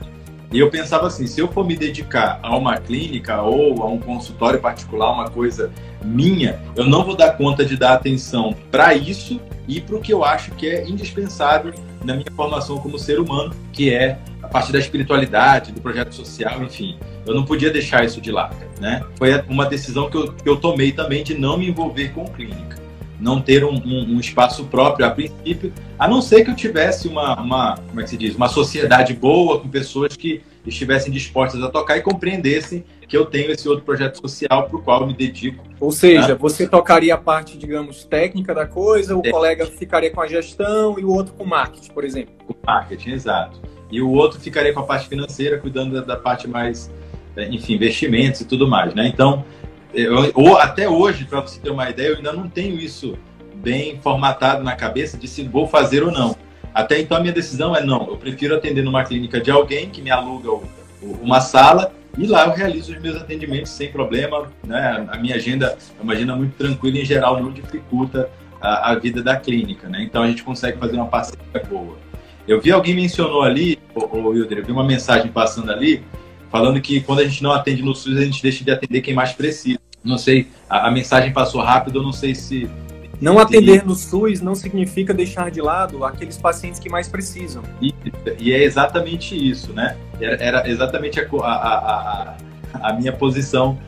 E 0.54 0.60
eu 0.60 0.70
pensava 0.70 1.08
assim, 1.08 1.26
se 1.26 1.40
eu 1.40 1.48
for 1.48 1.66
me 1.66 1.74
dedicar 1.74 2.38
a 2.40 2.56
uma 2.56 2.76
clínica 2.76 3.42
ou 3.42 3.82
a 3.82 3.86
um 3.88 3.98
consultório 3.98 4.60
particular, 4.60 5.10
uma 5.10 5.28
coisa 5.28 5.72
minha, 6.00 6.62
eu 6.76 6.84
não 6.84 7.04
vou 7.04 7.16
dar 7.16 7.32
conta 7.32 7.64
de 7.64 7.76
dar 7.76 7.94
atenção 7.94 8.54
para 8.70 8.94
isso 8.94 9.40
e 9.66 9.80
para 9.80 9.96
o 9.96 10.00
que 10.00 10.12
eu 10.12 10.24
acho 10.24 10.52
que 10.52 10.68
é 10.68 10.88
indispensável 10.88 11.74
na 12.04 12.14
minha 12.14 12.30
formação 12.36 12.78
como 12.78 13.00
ser 13.00 13.18
humano, 13.18 13.52
que 13.72 13.92
é 13.92 14.16
a 14.40 14.46
parte 14.46 14.70
da 14.70 14.78
espiritualidade, 14.78 15.72
do 15.72 15.80
projeto 15.80 16.14
social, 16.14 16.62
enfim. 16.62 17.00
Eu 17.26 17.34
não 17.34 17.44
podia 17.44 17.72
deixar 17.72 18.04
isso 18.04 18.20
de 18.20 18.30
lado, 18.30 18.54
né? 18.80 19.02
Foi 19.16 19.36
uma 19.48 19.66
decisão 19.66 20.08
que 20.08 20.16
eu, 20.16 20.32
que 20.34 20.48
eu 20.48 20.56
tomei 20.56 20.92
também 20.92 21.24
de 21.24 21.36
não 21.36 21.58
me 21.58 21.68
envolver 21.68 22.10
com 22.10 22.26
clínica, 22.26 22.76
não 23.20 23.40
ter 23.40 23.64
um, 23.64 23.74
um, 23.74 24.16
um 24.16 24.20
espaço 24.20 24.64
próprio 24.64 25.06
a 25.06 25.10
princípio, 25.10 25.72
a 25.98 26.08
não 26.08 26.20
ser 26.20 26.44
que 26.44 26.50
eu 26.50 26.56
tivesse 26.56 27.08
uma, 27.08 27.40
uma, 27.40 27.76
como 27.88 28.00
é 28.00 28.04
que 28.04 28.10
se 28.10 28.16
diz, 28.16 28.34
uma 28.34 28.48
sociedade 28.48 29.14
boa 29.14 29.60
com 29.60 29.68
pessoas 29.68 30.16
que 30.16 30.42
estivessem 30.66 31.12
dispostas 31.12 31.62
a 31.62 31.68
tocar 31.68 31.96
e 31.96 32.02
compreendessem 32.02 32.84
que 33.06 33.16
eu 33.16 33.26
tenho 33.26 33.50
esse 33.50 33.68
outro 33.68 33.84
projeto 33.84 34.20
social 34.20 34.66
para 34.68 34.76
o 34.76 34.82
qual 34.82 35.02
eu 35.02 35.06
me 35.06 35.14
dedico. 35.14 35.62
Ou 35.78 35.92
seja, 35.92 36.28
né? 36.28 36.34
você 36.34 36.66
tocaria 36.66 37.14
a 37.14 37.18
parte, 37.18 37.58
digamos, 37.58 38.04
técnica 38.04 38.54
da 38.54 38.66
coisa, 38.66 39.16
o 39.16 39.22
é. 39.24 39.30
colega 39.30 39.66
ficaria 39.66 40.10
com 40.10 40.20
a 40.20 40.26
gestão 40.26 40.98
e 40.98 41.04
o 41.04 41.12
outro 41.12 41.34
com 41.34 41.44
marketing, 41.44 41.92
por 41.92 42.04
exemplo. 42.04 42.34
Com 42.46 42.54
marketing, 42.66 43.10
exato. 43.10 43.60
E 43.90 44.00
o 44.00 44.10
outro 44.10 44.40
ficaria 44.40 44.72
com 44.72 44.80
a 44.80 44.84
parte 44.84 45.08
financeira, 45.08 45.58
cuidando 45.58 45.94
da, 45.94 46.00
da 46.00 46.16
parte 46.16 46.48
mais, 46.48 46.90
é, 47.36 47.48
enfim, 47.48 47.74
investimentos 47.74 48.40
e 48.40 48.44
tudo 48.46 48.66
mais, 48.66 48.94
né? 48.94 49.06
Então, 49.06 49.44
eu, 49.94 50.32
ou 50.34 50.58
até 50.58 50.88
hoje, 50.88 51.24
para 51.24 51.40
você 51.40 51.60
ter 51.60 51.70
uma 51.70 51.88
ideia, 51.88 52.08
eu 52.08 52.16
ainda 52.16 52.32
não 52.32 52.48
tenho 52.48 52.78
isso 52.78 53.16
bem 53.54 53.98
formatado 54.00 54.62
na 54.62 54.74
cabeça 54.74 55.16
de 55.16 55.28
se 55.28 55.44
vou 55.44 55.66
fazer 55.66 56.02
ou 56.02 56.10
não. 56.10 56.36
Até 56.74 57.00
então 57.00 57.16
a 57.16 57.20
minha 57.20 57.32
decisão 57.32 57.74
é 57.74 57.82
não, 57.82 58.08
eu 58.08 58.16
prefiro 58.16 58.56
atender 58.56 58.82
numa 58.82 59.04
clínica 59.04 59.40
de 59.40 59.50
alguém 59.50 59.88
que 59.88 60.02
me 60.02 60.10
aluga 60.10 60.66
uma 61.22 61.40
sala 61.40 61.92
e 62.18 62.26
lá 62.26 62.46
eu 62.46 62.52
realizo 62.52 62.92
os 62.92 63.00
meus 63.00 63.16
atendimentos 63.16 63.70
sem 63.70 63.92
problema, 63.92 64.48
né? 64.66 65.06
A 65.08 65.16
minha 65.16 65.36
agenda 65.36 65.78
é 65.98 66.02
uma 66.02 66.12
agenda 66.12 66.34
muito 66.34 66.56
tranquila 66.56 66.98
em 66.98 67.04
geral 67.04 67.40
não 67.40 67.52
dificulta 67.52 68.28
a, 68.60 68.90
a 68.90 68.94
vida 68.96 69.22
da 69.22 69.36
clínica, 69.36 69.88
né? 69.88 70.02
Então 70.02 70.22
a 70.22 70.26
gente 70.26 70.42
consegue 70.42 70.78
fazer 70.78 70.96
uma 70.96 71.06
parceria 71.06 71.62
boa. 71.68 71.96
Eu 72.46 72.60
vi 72.60 72.72
alguém 72.72 72.94
mencionou 72.94 73.42
ali, 73.42 73.78
o 73.94 74.28
Wilder, 74.28 74.58
eu 74.58 74.64
vi 74.64 74.72
uma 74.72 74.84
mensagem 74.84 75.30
passando 75.30 75.70
ali 75.70 76.02
falando 76.50 76.80
que 76.80 77.00
quando 77.00 77.18
a 77.18 77.24
gente 77.24 77.42
não 77.42 77.50
atende 77.50 77.82
no 77.82 77.94
SUS 77.96 78.16
a 78.16 78.24
gente 78.24 78.40
deixa 78.40 78.62
de 78.62 78.70
atender 78.70 79.00
quem 79.00 79.12
mais 79.12 79.32
precisa. 79.32 79.80
Não 80.04 80.18
sei, 80.18 80.48
a, 80.68 80.88
a 80.88 80.90
mensagem 80.90 81.32
passou 81.32 81.62
rápido, 81.62 81.98
eu 81.98 82.02
não 82.02 82.12
sei 82.12 82.34
se 82.34 82.68
não 83.20 83.38
atender 83.38 83.84
no 83.84 83.94
SUS 83.94 84.40
não 84.40 84.54
significa 84.54 85.14
deixar 85.14 85.50
de 85.50 85.60
lado 85.60 86.04
aqueles 86.04 86.36
pacientes 86.36 86.78
que 86.78 86.90
mais 86.90 87.08
precisam. 87.08 87.62
E, 87.80 87.94
e 88.38 88.52
é 88.52 88.62
exatamente 88.62 89.34
isso, 89.34 89.72
né? 89.72 89.96
Era 90.20 90.68
exatamente 90.68 91.20
a, 91.20 91.26
a, 91.42 91.78
a, 91.78 92.36
a, 92.88 92.92
minha 92.92 93.12
posição 93.12 93.78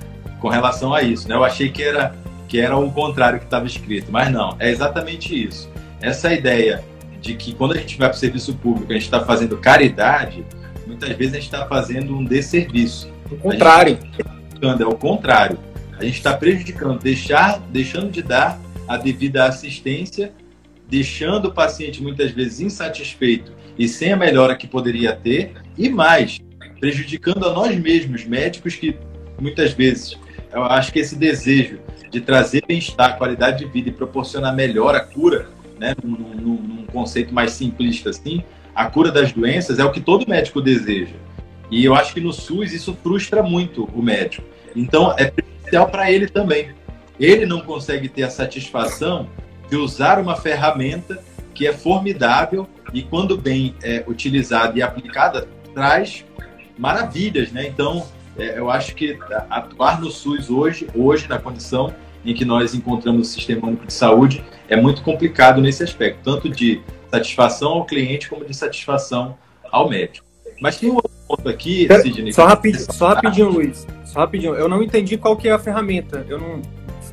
com 0.40 0.48
relação 0.48 0.94
a 0.94 1.02
isso, 1.02 1.29
né? 1.29 1.35
Eu 1.35 1.44
achei 1.44 1.68
que 1.68 1.83
era, 1.83 2.14
que 2.48 2.59
era 2.59 2.76
o 2.76 2.90
contrário 2.90 3.38
que 3.38 3.44
estava 3.44 3.66
escrito, 3.66 4.11
mas 4.11 4.31
não, 4.31 4.57
é 4.59 4.70
exatamente 4.70 5.35
isso. 5.35 5.68
Essa 6.00 6.33
ideia 6.33 6.83
de 7.20 7.35
que 7.35 7.55
quando 7.55 7.72
a 7.72 7.76
gente 7.76 7.98
vai 7.98 8.09
para 8.09 8.16
o 8.16 8.18
serviço 8.18 8.55
público, 8.55 8.90
a 8.90 8.94
gente 8.94 9.05
está 9.05 9.20
fazendo 9.20 9.57
caridade, 9.59 10.44
muitas 10.87 11.11
vezes 11.11 11.35
a 11.35 11.37
gente 11.37 11.52
está 11.52 11.66
fazendo 11.66 12.16
um 12.16 12.24
desserviço. 12.24 13.12
O 13.31 13.37
contrário. 13.37 13.98
Tá 14.16 14.68
é 14.81 14.87
o 14.87 14.94
contrário. 14.94 15.59
A 15.98 16.04
gente 16.04 16.16
está 16.16 16.37
prejudicando, 16.37 17.00
deixar, 17.00 17.59
deixando 17.70 18.11
de 18.11 18.22
dar 18.22 18.61
a 18.87 18.96
devida 18.96 19.44
assistência, 19.44 20.32
deixando 20.88 21.46
o 21.46 21.52
paciente 21.52 22.02
muitas 22.02 22.30
vezes 22.30 22.61
insatisfeito 22.61 23.52
e 23.78 23.88
sem 23.88 24.12
a 24.12 24.16
melhora 24.16 24.56
que 24.56 24.66
poderia 24.66 25.14
ter, 25.14 25.54
e 25.76 25.88
mais, 25.88 26.38
prejudicando 26.80 27.46
a 27.46 27.52
nós 27.52 27.76
mesmos, 27.78 28.24
médicos, 28.24 28.74
que 28.74 28.96
muitas 29.40 29.72
vezes 29.72 30.16
eu 30.52 30.62
acho 30.64 30.92
que 30.92 30.98
esse 30.98 31.16
desejo 31.16 31.78
de 32.11 32.20
trazer 32.20 32.64
bem-estar, 32.66 33.18
qualidade 33.18 33.64
de 33.64 33.70
vida 33.70 33.88
e 33.88 33.92
proporcionar 33.92 34.54
melhor 34.54 34.94
a 34.94 35.00
cura, 35.00 35.48
né, 35.78 35.94
num, 36.02 36.16
num, 36.16 36.62
num 36.62 36.87
conceito 36.87 37.35
mais 37.35 37.52
simplista 37.52 38.11
assim, 38.11 38.42
a 38.74 38.87
cura 38.87 39.11
das 39.11 39.32
doenças 39.32 39.78
é 39.78 39.85
o 39.85 39.90
que 39.90 40.00
todo 40.00 40.28
médico 40.28 40.61
deseja. 40.61 41.14
E 41.70 41.85
eu 41.85 41.94
acho 41.94 42.14
que 42.14 42.20
no 42.20 42.32
SUS 42.32 42.72
isso 42.72 42.96
frustra 43.02 43.42
muito 43.42 43.85
o 43.94 44.02
médico. 44.02 44.44
Então 44.74 45.14
é 45.18 45.32
prejudicial 45.66 45.88
para 45.88 46.11
ele 46.11 46.29
também 46.29 46.74
ele 47.18 47.46
não 47.46 47.61
consegue 47.61 48.09
ter 48.09 48.24
a 48.24 48.31
satisfação 48.31 49.29
de 49.68 49.76
usar 49.76 50.18
uma 50.18 50.37
ferramenta 50.37 51.22
que 51.55 51.66
é 51.66 51.72
formidável 51.72 52.68
e, 52.92 53.02
quando 53.02 53.37
bem 53.37 53.74
é, 53.83 54.05
utilizada 54.07 54.79
e 54.79 54.83
aplicada, 54.83 55.48
traz 55.74 56.24
maravilhas, 56.79 57.50
né? 57.50 57.66
Então, 57.66 58.07
é, 58.38 58.59
eu 58.59 58.70
acho 58.70 58.94
que 58.94 59.18
atuar 59.48 60.00
no 60.00 60.11
SUS 60.11 60.50
hoje, 60.50 60.87
hoje 60.94 61.26
na 61.26 61.38
condição 61.38 61.94
em 62.24 62.35
que 62.35 62.44
nós 62.44 62.74
encontramos 62.74 63.29
o 63.29 63.33
Sistema 63.33 63.66
Único 63.66 63.87
de 63.87 63.92
Saúde, 63.92 64.44
é 64.68 64.76
muito 64.76 65.02
complicado 65.02 65.61
nesse 65.61 65.83
aspecto, 65.83 66.20
tanto 66.22 66.48
de 66.48 66.83
satisfação 67.11 67.70
ao 67.70 67.87
cliente 67.87 68.29
como 68.29 68.44
de 68.44 68.52
satisfação 68.52 69.38
ao 69.72 69.88
médico. 69.88 70.26
Mas 70.61 70.76
tem 70.76 70.90
um 70.90 70.96
outro 70.96 71.15
ponto 71.26 71.48
aqui, 71.48 71.88
Sidney. 72.02 72.32
Só, 72.32 72.46
rapidinho, 72.46 72.92
só 72.92 73.08
rapidinho, 73.08 73.48
Luiz. 73.48 73.86
Só 74.04 74.20
rapidinho. 74.20 74.54
Eu 74.54 74.68
não 74.68 74.82
entendi 74.82 75.16
qual 75.16 75.36
que 75.36 75.48
é 75.48 75.52
a 75.52 75.58
ferramenta. 75.58 76.24
Eu 76.28 76.38
não 76.38 76.62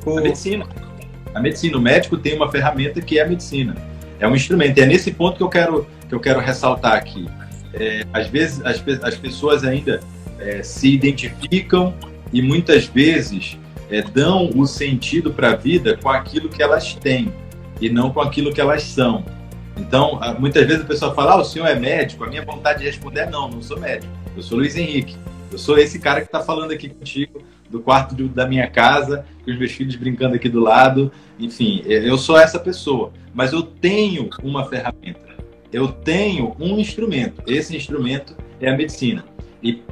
a 0.06 0.20
medicina. 0.20 0.66
A 1.34 1.40
medicina. 1.40 1.78
O 1.78 1.80
médico 1.80 2.16
tem 2.16 2.34
uma 2.34 2.50
ferramenta 2.50 3.00
que 3.00 3.18
é 3.18 3.22
a 3.22 3.28
medicina. 3.28 3.74
É 4.20 4.28
um 4.28 4.34
instrumento. 4.34 4.78
E 4.78 4.82
é 4.82 4.86
nesse 4.86 5.10
ponto 5.10 5.36
que 5.36 5.42
eu 5.42 5.48
quero, 5.48 5.86
que 6.08 6.14
eu 6.14 6.20
quero 6.20 6.40
ressaltar 6.40 6.94
aqui. 6.94 7.26
É, 7.72 8.04
às 8.12 8.28
vezes, 8.28 8.64
as, 8.64 8.82
as 9.02 9.16
pessoas 9.16 9.64
ainda 9.64 10.00
é, 10.38 10.62
se 10.62 10.94
identificam 10.94 11.94
e 12.32 12.40
muitas 12.40 12.86
vezes 12.86 13.58
é, 13.90 14.02
dão 14.02 14.50
o 14.54 14.66
sentido 14.66 15.32
para 15.32 15.52
a 15.52 15.56
vida 15.56 15.96
com 15.96 16.08
aquilo 16.08 16.48
que 16.48 16.62
elas 16.62 16.94
têm 16.94 17.32
e 17.80 17.88
não 17.88 18.10
com 18.10 18.20
aquilo 18.20 18.52
que 18.52 18.60
elas 18.60 18.82
são. 18.82 19.24
Então, 19.76 20.20
muitas 20.38 20.66
vezes 20.66 20.84
a 20.84 20.86
pessoa 20.86 21.14
fala, 21.14 21.32
ah, 21.32 21.36
o 21.40 21.44
senhor 21.44 21.66
é 21.66 21.74
médico, 21.74 22.24
a 22.24 22.28
minha 22.28 22.44
vontade 22.44 22.80
de 22.80 22.86
responder 22.86 23.20
é 23.20 23.30
não, 23.30 23.48
não 23.48 23.60
sou 23.60 23.78
médico, 23.78 24.12
eu 24.36 24.42
sou 24.42 24.58
Luiz 24.58 24.76
Henrique, 24.76 25.16
eu 25.50 25.58
sou 25.58 25.78
esse 25.78 25.98
cara 25.98 26.20
que 26.20 26.26
está 26.26 26.40
falando 26.40 26.72
aqui 26.72 26.88
contigo 26.88 27.42
do 27.74 27.80
quarto 27.80 28.14
de, 28.14 28.28
da 28.28 28.46
minha 28.46 28.68
casa, 28.68 29.24
com 29.44 29.50
os 29.50 29.58
meus 29.58 29.72
filhos 29.72 29.96
brincando 29.96 30.36
aqui 30.36 30.48
do 30.48 30.60
lado. 30.60 31.10
Enfim, 31.38 31.82
eu 31.86 32.16
sou 32.16 32.38
essa 32.38 32.58
pessoa. 32.58 33.12
Mas 33.34 33.52
eu 33.52 33.62
tenho 33.62 34.30
uma 34.42 34.64
ferramenta. 34.66 35.34
Eu 35.72 35.88
tenho 35.88 36.54
um 36.60 36.78
instrumento. 36.78 37.42
Esse 37.46 37.76
instrumento 37.76 38.36
é 38.60 38.70
a 38.70 38.76
medicina. 38.76 39.24
E, 39.62 39.82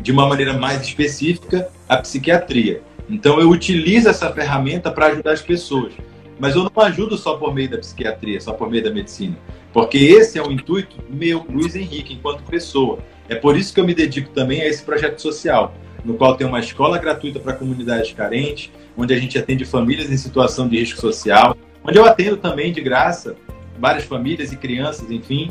de 0.00 0.12
uma 0.12 0.28
maneira 0.28 0.52
mais 0.52 0.82
específica, 0.82 1.68
a 1.88 1.96
psiquiatria. 1.96 2.82
Então, 3.10 3.40
eu 3.40 3.50
utilizo 3.50 4.08
essa 4.08 4.32
ferramenta 4.32 4.90
para 4.90 5.06
ajudar 5.06 5.32
as 5.32 5.42
pessoas. 5.42 5.92
Mas 6.38 6.54
eu 6.56 6.64
não 6.64 6.82
ajudo 6.82 7.16
só 7.16 7.36
por 7.36 7.54
meio 7.54 7.70
da 7.70 7.78
psiquiatria, 7.78 8.40
só 8.40 8.52
por 8.52 8.70
meio 8.70 8.82
da 8.82 8.90
medicina. 8.90 9.36
Porque 9.72 9.98
esse 9.98 10.38
é 10.38 10.42
o 10.42 10.50
intuito 10.50 10.96
meu, 11.08 11.44
Luiz 11.48 11.74
Henrique, 11.74 12.14
enquanto 12.14 12.42
pessoa. 12.42 12.98
É 13.28 13.34
por 13.34 13.56
isso 13.56 13.72
que 13.72 13.80
eu 13.80 13.84
me 13.84 13.94
dedico 13.94 14.30
também 14.30 14.60
a 14.62 14.68
esse 14.68 14.82
projeto 14.82 15.20
social 15.20 15.74
no 16.04 16.14
qual 16.14 16.36
tem 16.36 16.46
uma 16.46 16.60
escola 16.60 16.98
gratuita 16.98 17.40
para 17.40 17.54
comunidades 17.54 18.12
carentes, 18.12 18.70
onde 18.96 19.14
a 19.14 19.18
gente 19.18 19.38
atende 19.38 19.64
famílias 19.64 20.10
em 20.10 20.16
situação 20.16 20.68
de 20.68 20.78
risco 20.78 21.00
social, 21.00 21.56
onde 21.82 21.98
eu 21.98 22.04
atendo 22.04 22.36
também 22.36 22.72
de 22.72 22.80
graça 22.80 23.36
várias 23.78 24.04
famílias 24.04 24.52
e 24.52 24.56
crianças, 24.56 25.10
enfim, 25.10 25.50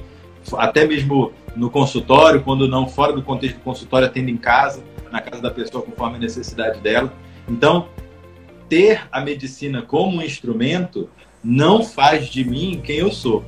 até 0.54 0.86
mesmo 0.86 1.34
no 1.56 1.70
consultório, 1.70 2.42
quando 2.42 2.68
não 2.68 2.88
fora 2.88 3.14
do 3.14 3.22
contexto 3.22 3.56
do 3.56 3.64
consultório, 3.64 4.08
atendo 4.08 4.30
em 4.30 4.38
casa, 4.38 4.84
na 5.12 5.20
casa 5.20 5.42
da 5.42 5.52
pessoa 5.52 5.84
conforme 5.84 6.18
a 6.18 6.20
necessidade 6.20 6.80
dela. 6.80 7.12
Então, 7.50 7.88
ter 8.70 9.02
a 9.12 9.22
medicina 9.22 9.82
como 9.82 10.18
um 10.18 10.22
instrumento 10.22 11.10
não 11.44 11.84
faz 11.84 12.28
de 12.28 12.44
mim 12.44 12.82
quem 12.84 12.98
eu 12.98 13.12
sou. 13.12 13.44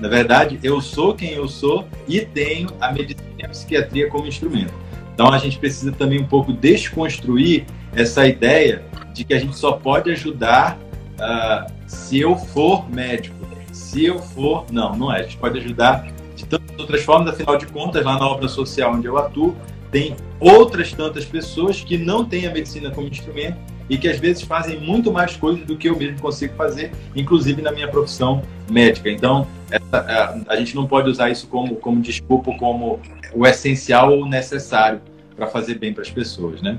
Na 0.00 0.08
verdade, 0.08 0.58
eu 0.62 0.80
sou 0.80 1.14
quem 1.14 1.32
eu 1.32 1.48
sou 1.48 1.88
e 2.06 2.20
tenho 2.20 2.68
a 2.80 2.92
medicina 2.92 3.28
e 3.38 3.44
a 3.44 3.48
psiquiatria 3.48 4.08
como 4.08 4.26
instrumento. 4.26 4.72
Então 5.14 5.32
a 5.32 5.38
gente 5.38 5.58
precisa 5.58 5.90
também 5.92 6.20
um 6.20 6.26
pouco 6.26 6.52
desconstruir 6.52 7.66
essa 7.92 8.26
ideia 8.26 8.84
de 9.12 9.24
que 9.24 9.34
a 9.34 9.38
gente 9.38 9.56
só 9.56 9.72
pode 9.72 10.10
ajudar 10.12 10.78
uh, 11.14 11.72
se 11.86 12.20
eu 12.20 12.36
for 12.36 12.88
médico. 12.88 13.36
Se 13.72 14.04
eu 14.04 14.18
for. 14.20 14.66
Não, 14.70 14.96
não 14.96 15.12
é. 15.12 15.20
A 15.20 15.22
gente 15.22 15.36
pode 15.36 15.58
ajudar 15.58 16.06
de 16.36 16.46
tantas 16.46 16.78
outras 16.78 17.02
formas, 17.02 17.30
afinal 17.34 17.56
de 17.58 17.66
contas, 17.66 18.04
lá 18.04 18.18
na 18.18 18.28
obra 18.28 18.48
social 18.48 18.94
onde 18.94 19.06
eu 19.06 19.18
atuo, 19.18 19.56
tem 19.90 20.14
outras 20.38 20.92
tantas 20.92 21.24
pessoas 21.24 21.80
que 21.80 21.98
não 21.98 22.24
têm 22.24 22.46
a 22.46 22.52
medicina 22.52 22.90
como 22.90 23.08
instrumento 23.08 23.58
e 23.88 23.96
que 23.96 24.08
às 24.08 24.18
vezes 24.18 24.42
fazem 24.42 24.78
muito 24.80 25.12
mais 25.12 25.36
coisas 25.36 25.64
do 25.64 25.76
que 25.76 25.88
eu 25.88 25.96
mesmo 25.96 26.20
consigo 26.20 26.54
fazer, 26.54 26.92
inclusive 27.14 27.62
na 27.62 27.72
minha 27.72 27.88
profissão 27.88 28.42
médica. 28.70 29.10
Então, 29.10 29.46
essa, 29.70 29.98
a, 29.98 30.52
a, 30.52 30.56
gente 30.56 30.74
não 30.74 30.86
pode 30.86 31.08
usar 31.08 31.30
isso 31.30 31.46
como, 31.46 31.76
como 31.76 32.00
desculpa, 32.00 32.52
como 32.58 33.00
o 33.32 33.46
essencial 33.46 34.12
ou 34.12 34.26
necessário 34.26 35.00
para 35.34 35.46
fazer 35.46 35.78
bem 35.78 35.92
para 35.92 36.02
as 36.02 36.10
pessoas, 36.10 36.60
né? 36.60 36.78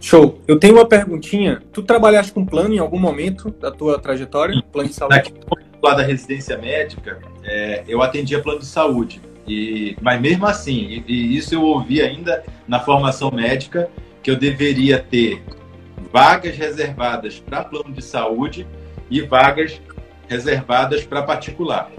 Show. 0.00 0.40
Eu 0.46 0.58
tenho 0.58 0.74
uma 0.74 0.86
perguntinha. 0.86 1.62
Tu 1.72 1.82
trabalhaste 1.82 2.32
com 2.32 2.44
plano 2.44 2.74
em 2.74 2.78
algum 2.78 2.98
momento 2.98 3.50
da 3.50 3.70
tua 3.70 3.98
trajetória? 3.98 4.62
Plano 4.72 4.88
de 4.88 4.94
saúde? 4.94 5.16
Aqui, 5.16 5.32
lá 5.82 5.94
da 5.94 6.02
residência 6.02 6.56
médica, 6.58 7.18
é, 7.42 7.84
eu 7.88 8.02
atendia 8.02 8.40
plano 8.40 8.60
de 8.60 8.66
saúde. 8.66 9.20
E, 9.48 9.96
mas 10.00 10.20
mesmo 10.20 10.46
assim, 10.46 11.02
e, 11.08 11.12
e 11.12 11.36
isso 11.36 11.54
eu 11.54 11.62
ouvi 11.62 12.00
ainda 12.00 12.44
na 12.68 12.78
formação 12.80 13.30
médica, 13.30 13.90
que 14.22 14.30
eu 14.30 14.36
deveria 14.36 14.98
ter 14.98 15.42
vagas 16.12 16.56
reservadas 16.56 17.38
para 17.38 17.64
plano 17.64 17.92
de 17.92 18.02
saúde 18.02 18.66
e 19.10 19.20
vagas 19.20 19.80
reservadas 20.28 21.04
para 21.04 21.22
particular. 21.22 21.90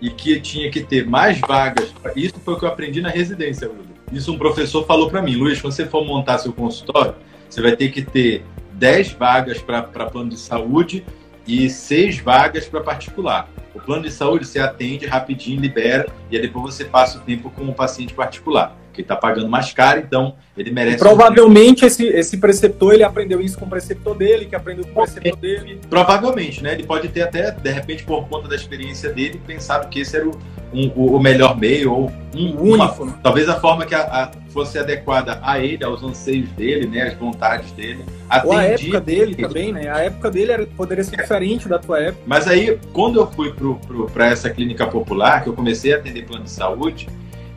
E 0.00 0.08
que 0.10 0.40
tinha 0.40 0.70
que 0.70 0.80
ter 0.80 1.06
mais 1.06 1.38
vagas. 1.40 1.92
Isso 2.16 2.40
foi 2.40 2.54
o 2.54 2.58
que 2.58 2.64
eu 2.64 2.68
aprendi 2.68 3.02
na 3.02 3.10
residência, 3.10 3.68
Wilder. 3.68 3.96
Isso 4.12 4.32
um 4.32 4.38
professor 4.38 4.86
falou 4.86 5.10
para 5.10 5.20
mim, 5.20 5.36
Luiz, 5.36 5.60
quando 5.60 5.74
você 5.74 5.86
for 5.86 6.04
montar 6.04 6.38
seu 6.38 6.52
consultório, 6.52 7.14
você 7.48 7.60
vai 7.60 7.76
ter 7.76 7.90
que 7.90 8.02
ter 8.02 8.44
10 8.72 9.12
vagas 9.12 9.58
para 9.58 9.82
plano 9.82 10.30
de 10.30 10.38
saúde 10.38 11.04
e 11.46 11.68
6 11.68 12.20
vagas 12.20 12.66
para 12.66 12.80
particular. 12.80 13.48
O 13.74 13.80
plano 13.80 14.02
de 14.02 14.10
saúde 14.10 14.46
você 14.46 14.58
atende 14.58 15.06
rapidinho, 15.06 15.60
libera, 15.60 16.08
e 16.30 16.36
aí 16.36 16.42
depois 16.42 16.74
você 16.74 16.84
passa 16.84 17.18
o 17.18 17.20
tempo 17.20 17.50
com 17.50 17.68
o 17.68 17.74
paciente 17.74 18.14
particular 18.14 18.76
que 19.02 19.04
está 19.04 19.16
pagando 19.16 19.48
mais 19.48 19.72
caro, 19.72 20.00
então 20.00 20.34
ele 20.56 20.70
merece. 20.70 20.96
E 20.96 20.98
provavelmente 20.98 21.84
um... 21.84 21.88
esse, 21.88 22.06
esse 22.06 22.36
preceptor 22.36 22.94
ele 22.94 23.02
aprendeu 23.02 23.40
isso 23.40 23.58
com 23.58 23.64
o 23.64 23.68
preceptor 23.68 24.16
dele, 24.16 24.46
que 24.46 24.54
aprendeu 24.54 24.84
com 24.84 24.90
o 24.90 25.04
preceptor 25.04 25.36
dele. 25.36 25.80
Provavelmente, 25.88 26.62
né? 26.62 26.74
Ele 26.74 26.84
pode 26.84 27.08
ter 27.08 27.22
até, 27.22 27.50
de 27.50 27.70
repente, 27.70 28.04
por 28.04 28.28
conta 28.28 28.48
da 28.48 28.54
experiência 28.54 29.10
dele, 29.12 29.40
pensado 29.46 29.88
que 29.88 30.00
esse 30.00 30.16
era 30.16 30.28
o, 30.28 30.38
um, 30.72 30.88
o 30.88 31.18
melhor 31.18 31.58
meio, 31.58 31.92
ou 31.92 32.12
um, 32.34 32.60
único. 32.60 33.02
Uma, 33.02 33.18
talvez 33.22 33.48
a 33.48 33.58
forma 33.58 33.86
que 33.86 33.94
a, 33.94 34.00
a, 34.00 34.30
fosse 34.50 34.78
adequada 34.78 35.40
a 35.42 35.58
ele, 35.58 35.84
aos 35.84 36.02
anseios 36.02 36.50
dele, 36.50 36.86
né? 36.86 37.02
As 37.02 37.14
vontades 37.14 37.72
dele. 37.72 38.04
Ou 38.44 38.52
a 38.52 38.62
época 38.62 39.00
dele 39.00 39.34
também, 39.34 39.72
né? 39.72 39.88
A 39.88 40.00
época 40.00 40.30
dele 40.30 40.52
era, 40.52 40.66
poderia 40.66 41.04
ser 41.04 41.16
diferente 41.16 41.68
da 41.68 41.78
tua 41.78 42.00
época. 42.00 42.22
Mas 42.26 42.46
aí, 42.46 42.78
quando 42.92 43.20
eu 43.20 43.26
fui 43.30 43.52
para 44.12 44.28
essa 44.28 44.50
clínica 44.50 44.86
popular, 44.86 45.42
que 45.42 45.48
eu 45.48 45.54
comecei 45.54 45.92
a 45.94 45.96
atender 45.96 46.26
plano 46.26 46.44
de 46.44 46.50
saúde, 46.50 47.08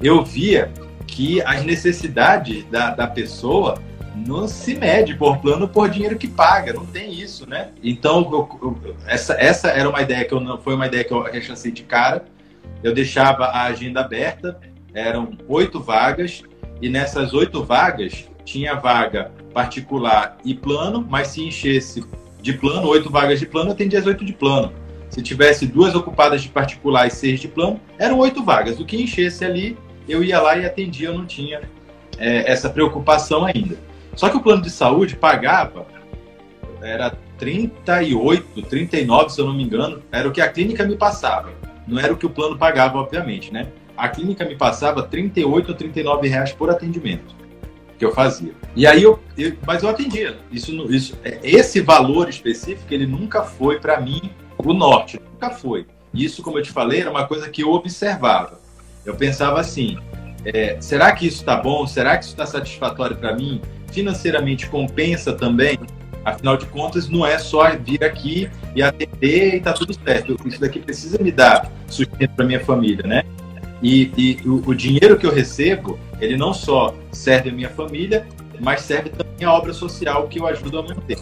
eu 0.01 0.23
via 0.23 0.71
que 1.13 1.41
as 1.43 1.63
necessidades 1.63 2.65
da, 2.65 2.89
da 2.89 3.05
pessoa 3.05 3.77
não 4.15 4.47
se 4.47 4.73
mede 4.73 5.15
por 5.15 5.37
plano 5.37 5.67
por 5.67 5.87
dinheiro 5.87 6.17
que 6.17 6.27
paga, 6.27 6.73
não 6.73 6.85
tem 6.87 7.13
isso, 7.13 7.47
né? 7.47 7.69
Então, 7.83 8.27
eu, 8.31 8.59
eu, 8.61 8.97
essa, 9.05 9.33
essa 9.33 9.69
era 9.69 9.87
uma 9.87 10.01
ideia 10.01 10.25
que 10.25 10.33
eu 10.33 10.39
não 10.39 10.57
foi 10.57 10.73
uma 10.73 10.87
ideia 10.87 11.03
que 11.03 11.13
eu 11.13 11.21
rechancei 11.21 11.71
de 11.71 11.83
cara. 11.83 12.25
Eu 12.81 12.93
deixava 12.93 13.45
a 13.45 13.63
agenda 13.63 14.01
aberta, 14.01 14.59
eram 14.93 15.37
oito 15.47 15.79
vagas, 15.79 16.41
e 16.81 16.89
nessas 16.89 17.31
oito 17.33 17.63
vagas 17.63 18.27
tinha 18.43 18.73
vaga 18.73 19.31
particular 19.53 20.37
e 20.43 20.55
plano, 20.55 21.05
mas 21.07 21.27
se 21.27 21.43
enchesse 21.43 22.03
de 22.41 22.53
plano, 22.53 22.87
oito 22.87 23.09
vagas 23.09 23.39
de 23.39 23.45
plano, 23.45 23.69
eu 23.69 23.73
atendia 23.73 23.99
as 23.99 24.07
oito 24.07 24.25
de 24.25 24.33
plano. 24.33 24.73
Se 25.09 25.21
tivesse 25.21 25.67
duas 25.67 25.93
ocupadas 25.93 26.41
de 26.41 26.49
particular 26.49 27.05
e 27.07 27.11
seis 27.11 27.39
de 27.39 27.47
plano, 27.47 27.79
eram 27.99 28.17
oito 28.17 28.43
vagas. 28.43 28.79
O 28.79 28.85
que 28.85 29.01
enchesse 29.01 29.45
ali, 29.45 29.77
eu 30.07 30.23
ia 30.23 30.39
lá 30.41 30.57
e 30.57 30.65
atendia, 30.65 31.09
eu 31.09 31.17
não 31.17 31.25
tinha 31.25 31.61
é, 32.17 32.51
essa 32.51 32.69
preocupação 32.69 33.45
ainda. 33.45 33.77
Só 34.15 34.29
que 34.29 34.37
o 34.37 34.41
plano 34.41 34.61
de 34.61 34.69
saúde 34.69 35.15
pagava, 35.15 35.85
era 36.81 37.15
38, 37.37 38.61
39, 38.63 39.29
se 39.29 39.39
eu 39.39 39.45
não 39.45 39.53
me 39.53 39.63
engano, 39.63 40.01
era 40.11 40.27
o 40.27 40.31
que 40.31 40.41
a 40.41 40.49
clínica 40.49 40.85
me 40.85 40.95
passava. 40.95 41.51
Não 41.87 41.99
era 41.99 42.13
o 42.13 42.17
que 42.17 42.25
o 42.25 42.29
plano 42.29 42.57
pagava, 42.57 42.97
obviamente, 42.97 43.51
né? 43.51 43.67
A 43.95 44.07
clínica 44.07 44.45
me 44.45 44.55
passava 44.55 45.03
38 45.03 45.69
ou 45.69 45.75
39 45.75 46.27
reais 46.27 46.51
por 46.51 46.69
atendimento 46.69 47.35
que 47.97 48.05
eu 48.05 48.11
fazia. 48.11 48.53
E 48.75 48.85
aí 48.85 49.03
eu, 49.03 49.19
eu 49.37 49.53
mas 49.65 49.83
eu 49.83 49.89
atendia. 49.89 50.37
Isso, 50.51 50.71
isso, 50.91 51.17
é, 51.23 51.39
esse 51.43 51.79
valor 51.79 52.27
específico 52.27 52.93
ele 52.93 53.05
nunca 53.05 53.43
foi 53.43 53.79
para 53.79 53.99
mim 53.99 54.31
o 54.57 54.73
norte, 54.73 55.19
nunca 55.31 55.51
foi. 55.51 55.85
Isso, 56.13 56.43
como 56.43 56.57
eu 56.57 56.63
te 56.63 56.71
falei, 56.71 57.01
era 57.01 57.09
uma 57.09 57.27
coisa 57.27 57.49
que 57.49 57.63
eu 57.63 57.71
observava. 57.71 58.59
Eu 59.05 59.15
pensava 59.15 59.59
assim: 59.59 59.97
é, 60.45 60.77
será 60.79 61.11
que 61.11 61.27
isso 61.27 61.37
está 61.37 61.57
bom? 61.57 61.85
Será 61.87 62.17
que 62.17 62.23
isso 62.23 62.33
está 62.33 62.45
satisfatório 62.45 63.15
para 63.15 63.35
mim? 63.35 63.61
Financeiramente 63.91 64.67
compensa 64.67 65.33
também? 65.33 65.79
Afinal 66.25 66.55
de 66.55 66.65
contas, 66.67 67.09
não 67.09 67.25
é 67.25 67.37
só 67.37 67.69
vir 67.75 68.03
aqui 68.03 68.49
e 68.75 68.81
atender 68.81 69.55
e 69.55 69.59
tá 69.59 69.73
tudo 69.73 69.93
certo. 69.93 70.37
Isso 70.45 70.59
daqui 70.59 70.79
precisa 70.79 71.21
me 71.21 71.31
dar 71.31 71.69
sustento 71.87 72.31
para 72.31 72.45
minha 72.45 72.61
família, 72.61 73.05
né? 73.05 73.23
E, 73.81 74.09
e 74.17 74.47
o, 74.47 74.69
o, 74.69 74.73
dinheiro 74.73 75.17
que 75.19 75.25
eu 75.25 75.33
recebo, 75.33 75.99
ele 76.21 76.37
não 76.37 76.53
só 76.53 76.95
serve 77.11 77.49
a 77.49 77.53
minha 77.53 77.69
família, 77.69 78.25
mas 78.61 78.81
serve 78.81 79.09
também 79.09 79.45
a 79.45 79.51
obra 79.51 79.73
social 79.73 80.27
que 80.29 80.39
eu 80.39 80.47
ajudo 80.47 80.79
a 80.79 80.83
manter. 80.83 81.19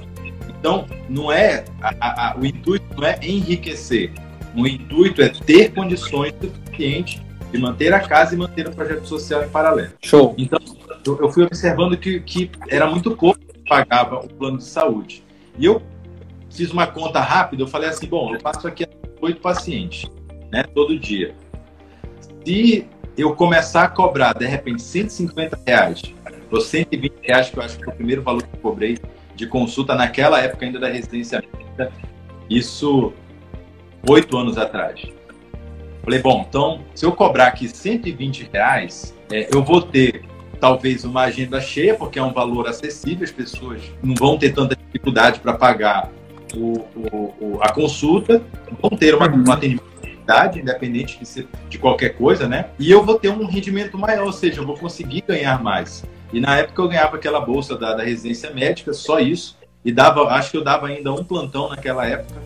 Então, 0.48 0.86
não 1.10 1.32
é 1.32 1.66
a, 1.82 2.30
a, 2.30 2.38
o 2.38 2.46
intuito 2.46 2.86
não 2.96 3.04
é 3.04 3.18
enriquecer. 3.24 4.12
O 4.56 4.68
intuito 4.68 5.24
é 5.24 5.30
ter 5.30 5.72
condições 5.72 6.36
suficientes 6.40 7.20
de 7.52 7.58
manter 7.58 7.94
a 7.94 8.00
casa 8.00 8.34
e 8.34 8.38
manter 8.38 8.68
o 8.68 8.72
projeto 8.72 9.06
social 9.06 9.44
em 9.44 9.50
paralelo. 9.50 9.92
Show. 10.02 10.34
Então, 10.38 10.60
eu 11.20 11.30
fui 11.32 11.44
observando 11.44 11.98
que, 11.98 12.20
que 12.22 12.52
era 12.70 12.88
muito 12.88 13.16
pouco 13.16 13.40
que 13.40 13.60
pagava 13.68 14.20
o 14.20 14.30
plano 14.30 14.58
de 14.58 14.64
saúde. 14.64 15.24
E 15.58 15.66
eu 15.66 15.82
fiz 16.50 16.72
uma 16.72 16.88
conta 16.88 17.20
rápida, 17.20 17.64
eu 17.64 17.68
falei 17.68 17.90
assim, 17.90 18.08
bom, 18.08 18.34
eu 18.34 18.40
passo 18.40 18.68
aqui 18.68 18.86
oito 19.22 19.42
pacientes, 19.42 20.10
né, 20.52 20.64
todo 20.64 20.98
dia. 20.98 21.36
Se 22.46 22.88
eu 23.18 23.36
começar 23.36 23.84
a 23.84 23.88
cobrar, 23.88 24.34
de 24.34 24.46
repente, 24.46 24.82
150 24.82 25.60
reais 25.66 26.02
ou 26.50 26.60
120 26.60 27.14
reais, 27.22 27.50
que 27.50 27.58
eu 27.58 27.64
acho 27.64 27.78
que 27.78 27.86
foi 27.86 27.94
o 27.94 27.96
primeiro 27.96 28.22
valor 28.22 28.44
que 28.44 28.56
eu 28.56 28.60
cobrei 28.60 28.98
de 29.36 29.48
consulta 29.48 29.96
naquela 29.96 30.40
época 30.40 30.66
ainda 30.66 30.80
da 30.80 30.88
residência 30.88 31.42
médica, 31.42 31.92
isso 32.50 33.14
oito 34.10 34.38
anos 34.38 34.58
atrás. 34.58 35.02
Falei, 36.04 36.20
bom, 36.20 36.46
então, 36.48 36.82
se 36.96 37.06
eu 37.06 37.12
cobrar 37.12 37.48
aqui 37.48 37.68
120 37.68 38.50
reais, 38.52 39.16
é, 39.32 39.48
eu 39.54 39.64
vou 39.64 39.82
ter 39.82 40.24
talvez 40.60 41.04
uma 41.04 41.22
agenda 41.22 41.60
cheia, 41.60 41.96
porque 41.96 42.20
é 42.20 42.24
um 42.24 42.34
valor 42.34 42.68
acessível, 42.68 43.24
as 43.24 43.32
pessoas 43.32 43.82
não 44.04 44.14
vão 44.16 44.38
ter 44.38 44.54
tanta 44.54 44.76
dificuldade 44.76 45.40
para 45.40 45.54
pagar 45.54 46.10
o, 46.56 46.80
o, 46.96 47.34
o, 47.40 47.60
a 47.62 47.72
consulta, 47.72 48.42
vão 48.82 48.92
ter 48.92 49.16
uma, 49.16 49.28
uma 49.28 49.54
atendimento 49.54 49.92
independente 50.56 51.20
de, 51.20 51.48
de 51.70 51.78
qualquer 51.78 52.10
coisa, 52.10 52.48
né? 52.48 52.68
E 52.80 52.90
eu 52.90 53.04
vou 53.04 53.20
ter 53.20 53.30
um 53.30 53.46
rendimento 53.46 53.98
maior, 53.98 54.26
ou 54.26 54.32
seja, 54.32 54.62
eu 54.62 54.66
vou 54.66 54.78
conseguir 54.78 55.24
ganhar 55.28 55.62
mais. 55.62 56.06
E 56.32 56.40
na 56.40 56.58
época 56.58 56.82
eu 56.82 56.88
ganhava 56.88 57.18
aquela 57.18 57.42
bolsa 57.42 57.78
da, 57.78 57.94
da 57.94 58.04
residência 58.04 58.52
médica, 58.52 58.94
só 58.94 59.20
isso, 59.20 59.58
e 59.84 59.92
dava, 59.92 60.22
acho 60.30 60.52
que 60.52 60.58
eu 60.58 60.64
dava 60.64 60.88
ainda 60.88 61.12
um 61.12 61.24
plantão 61.24 61.70
naquela 61.70 62.06
época, 62.06 62.40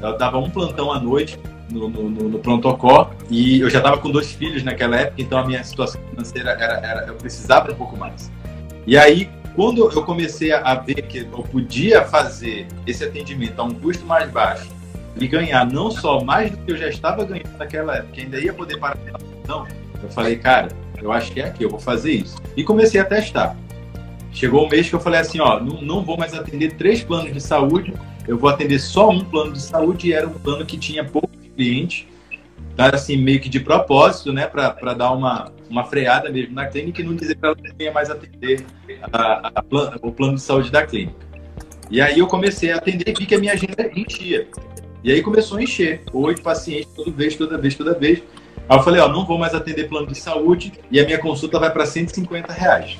eu 0.00 0.16
dava 0.18 0.38
um 0.38 0.50
plantão 0.50 0.90
à 0.90 0.98
noite 0.98 1.38
no, 1.72 1.88
no, 1.88 2.28
no 2.28 2.38
pronto-socorro 2.38 3.10
e 3.30 3.60
eu 3.60 3.70
já 3.70 3.78
estava 3.78 3.98
com 3.98 4.10
dois 4.10 4.32
filhos 4.32 4.62
naquela 4.62 4.96
época, 4.96 5.22
então 5.22 5.38
a 5.38 5.46
minha 5.46 5.62
situação 5.64 6.00
financeira 6.10 6.50
era, 6.50 6.86
era, 6.86 7.06
eu 7.06 7.14
precisava 7.14 7.72
um 7.72 7.74
pouco 7.74 7.96
mais. 7.96 8.30
E 8.86 8.96
aí, 8.96 9.30
quando 9.54 9.90
eu 9.90 10.02
comecei 10.02 10.52
a 10.52 10.74
ver 10.74 11.02
que 11.02 11.18
eu 11.18 11.42
podia 11.42 12.04
fazer 12.04 12.66
esse 12.86 13.04
atendimento 13.04 13.60
a 13.60 13.64
um 13.64 13.74
custo 13.74 14.04
mais 14.04 14.30
baixo 14.30 14.68
e 15.16 15.26
ganhar 15.26 15.66
não 15.66 15.90
só 15.90 16.22
mais 16.22 16.50
do 16.50 16.56
que 16.58 16.72
eu 16.72 16.76
já 16.76 16.88
estava 16.88 17.24
ganhando 17.24 17.56
naquela 17.58 17.96
época, 17.96 18.20
ainda 18.20 18.40
ia 18.40 18.52
poder 18.52 18.78
parar 18.78 18.96
então, 19.42 19.66
eu 20.02 20.08
falei, 20.08 20.36
cara, 20.36 20.68
eu 21.02 21.10
acho 21.12 21.32
que 21.32 21.40
é 21.40 21.46
aqui, 21.46 21.64
eu 21.64 21.68
vou 21.68 21.80
fazer 21.80 22.12
isso. 22.12 22.36
E 22.56 22.62
comecei 22.62 23.00
a 23.00 23.04
testar. 23.04 23.56
Chegou 24.32 24.64
um 24.64 24.68
mês 24.68 24.88
que 24.88 24.94
eu 24.94 25.00
falei 25.00 25.20
assim, 25.20 25.40
ó, 25.40 25.60
não, 25.60 25.82
não 25.82 26.02
vou 26.02 26.16
mais 26.16 26.32
atender 26.32 26.76
três 26.76 27.02
planos 27.02 27.32
de 27.32 27.40
saúde, 27.40 27.92
eu 28.26 28.38
vou 28.38 28.48
atender 28.48 28.78
só 28.78 29.10
um 29.10 29.20
plano 29.24 29.52
de 29.52 29.60
saúde 29.60 30.08
e 30.08 30.12
era 30.12 30.26
um 30.26 30.32
plano 30.32 30.64
que 30.64 30.78
tinha 30.78 31.04
pouco 31.04 31.28
cliente, 31.54 32.08
tá, 32.76 32.90
assim, 32.94 33.16
meio 33.16 33.40
que 33.40 33.48
de 33.48 33.60
propósito, 33.60 34.32
né, 34.32 34.46
para 34.46 34.94
dar 34.94 35.12
uma, 35.12 35.52
uma 35.68 35.84
freada 35.84 36.30
mesmo 36.30 36.54
na 36.54 36.66
clínica 36.66 37.00
e 37.00 37.04
não 37.04 37.14
dizer 37.14 37.36
para 37.36 37.50
ela 37.50 37.56
que 37.56 37.72
venha 37.76 37.92
mais 37.92 38.10
atender 38.10 38.64
a, 39.12 39.50
a, 39.54 39.62
plan, 39.62 39.94
o 40.02 40.12
plano 40.12 40.34
de 40.34 40.42
saúde 40.42 40.70
da 40.70 40.86
clínica. 40.86 41.32
E 41.90 42.00
aí 42.00 42.18
eu 42.18 42.26
comecei 42.26 42.72
a 42.72 42.76
atender 42.76 43.08
e 43.08 43.12
vi 43.12 43.26
que 43.26 43.34
a 43.34 43.38
minha 43.38 43.52
agenda 43.52 43.90
enchia. 43.94 44.48
E 45.04 45.12
aí 45.12 45.20
começou 45.20 45.58
a 45.58 45.62
encher, 45.62 46.02
oito 46.12 46.42
pacientes 46.42 46.92
toda 46.94 47.10
vez, 47.10 47.36
toda 47.36 47.58
vez, 47.58 47.74
toda 47.74 47.98
vez. 47.98 48.22
Aí 48.68 48.78
eu 48.78 48.82
falei, 48.82 49.00
ó, 49.00 49.08
não 49.08 49.26
vou 49.26 49.36
mais 49.36 49.54
atender 49.54 49.88
plano 49.88 50.06
de 50.06 50.14
saúde 50.14 50.72
e 50.90 51.00
a 51.00 51.04
minha 51.04 51.18
consulta 51.18 51.58
vai 51.58 51.70
para 51.70 51.84
150 51.84 52.52
reais. 52.52 52.96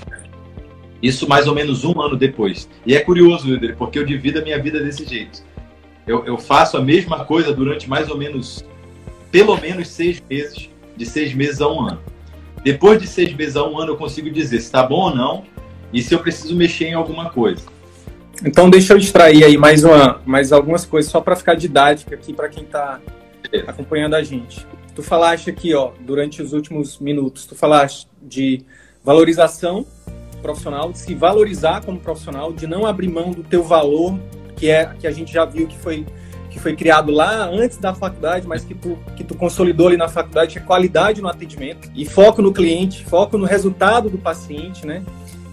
Isso 1.01 1.29
mais 1.29 1.47
ou 1.47 1.55
menos 1.55 1.85
um 1.85 2.01
ano 2.01 2.17
depois. 2.17 2.69
E 2.85 2.95
é 2.95 3.01
curioso, 3.01 3.49
Wilder, 3.49 3.77
porque 3.77 3.99
eu 3.99 4.05
divido 4.05 4.41
a 4.41 4.43
minha 4.43 4.61
vida 4.61 4.81
desse 4.81 5.05
jeito 5.05 5.43
eu, 6.07 6.25
eu 6.25 6.37
faço 6.38 6.77
a 6.77 6.81
mesma 6.83 7.25
coisa 7.25 7.53
durante 7.53 7.88
mais 7.88 8.09
ou 8.11 8.17
menos, 8.17 8.65
pelo 9.31 9.57
menos 9.61 9.88
seis 9.88 10.23
meses, 10.29 10.69
de 10.97 11.07
seis 11.07 11.35
meses 11.35 11.61
a 11.61 11.69
um 11.69 11.88
ano. 11.88 12.01
Depois 12.65 13.01
de 13.01 13.07
seis 13.07 13.35
meses 13.35 13.57
a 13.57 13.67
um 13.67 13.79
ano, 13.79 13.93
eu 13.93 13.97
consigo 13.97 14.31
dizer 14.31 14.61
se 14.61 14.67
está 14.67 14.83
bom 14.83 15.11
ou 15.11 15.15
não 15.15 15.45
e 15.93 16.03
se 16.03 16.15
eu 16.15 16.21
preciso 16.21 16.55
mexer 16.57 16.87
em 16.87 16.95
alguma 16.95 17.31
coisa. 17.31 17.62
Então, 18.45 18.69
deixa 18.69 18.93
eu 18.93 18.99
extrair 18.99 19.45
aí 19.45 19.57
mais, 19.57 19.85
uma, 19.85 20.21
mais 20.27 20.53
algumas 20.53 20.85
coisas, 20.85 21.11
só 21.11 21.21
para 21.21 21.37
ficar 21.37 21.55
didática 21.55 22.15
aqui 22.15 22.33
para 22.33 22.49
quem 22.49 22.65
está 22.65 23.01
acompanhando 23.67 24.15
a 24.15 24.23
gente. 24.23 24.67
Tu 24.95 25.03
falaste 25.03 25.49
aqui, 25.49 25.75
ó, 25.75 25.93
durante 26.01 26.43
os 26.43 26.53
últimos 26.53 26.99
minutos, 26.99 27.47
tu 27.47 27.55
falaste 27.55 28.09
de 28.21 28.65
valorização 29.05 29.87
profissional, 30.43 30.91
de 30.91 30.99
se 30.99 31.15
valorizar 31.15 31.85
como 31.85 32.01
profissional, 32.01 32.53
de 32.53 32.67
não 32.67 32.85
abrir 32.85 33.09
mão 33.09 33.31
do 33.31 33.43
teu 33.43 33.62
valor 33.62 34.19
que 34.62 34.70
é 34.70 34.87
que 34.96 35.09
a 35.09 35.11
gente 35.11 35.33
já 35.33 35.44
viu 35.44 35.66
que 35.66 35.77
foi 35.77 36.07
que 36.48 36.61
foi 36.61 36.77
criado 36.77 37.11
lá 37.11 37.48
antes 37.48 37.79
da 37.79 37.94
faculdade, 37.94 38.46
mas 38.46 38.62
que 38.62 38.75
tu, 38.75 38.96
que 39.16 39.25
tu 39.25 39.35
consolidou 39.35 39.88
ali 39.88 39.96
na 39.96 40.07
faculdade, 40.07 40.59
é 40.59 40.61
qualidade 40.61 41.22
no 41.22 41.27
atendimento 41.27 41.90
e 41.94 42.05
foco 42.05 42.42
no 42.42 42.53
cliente, 42.53 43.05
foco 43.07 43.38
no 43.38 43.46
resultado 43.46 44.11
do 44.11 44.18
paciente, 44.18 44.87
né? 44.87 45.03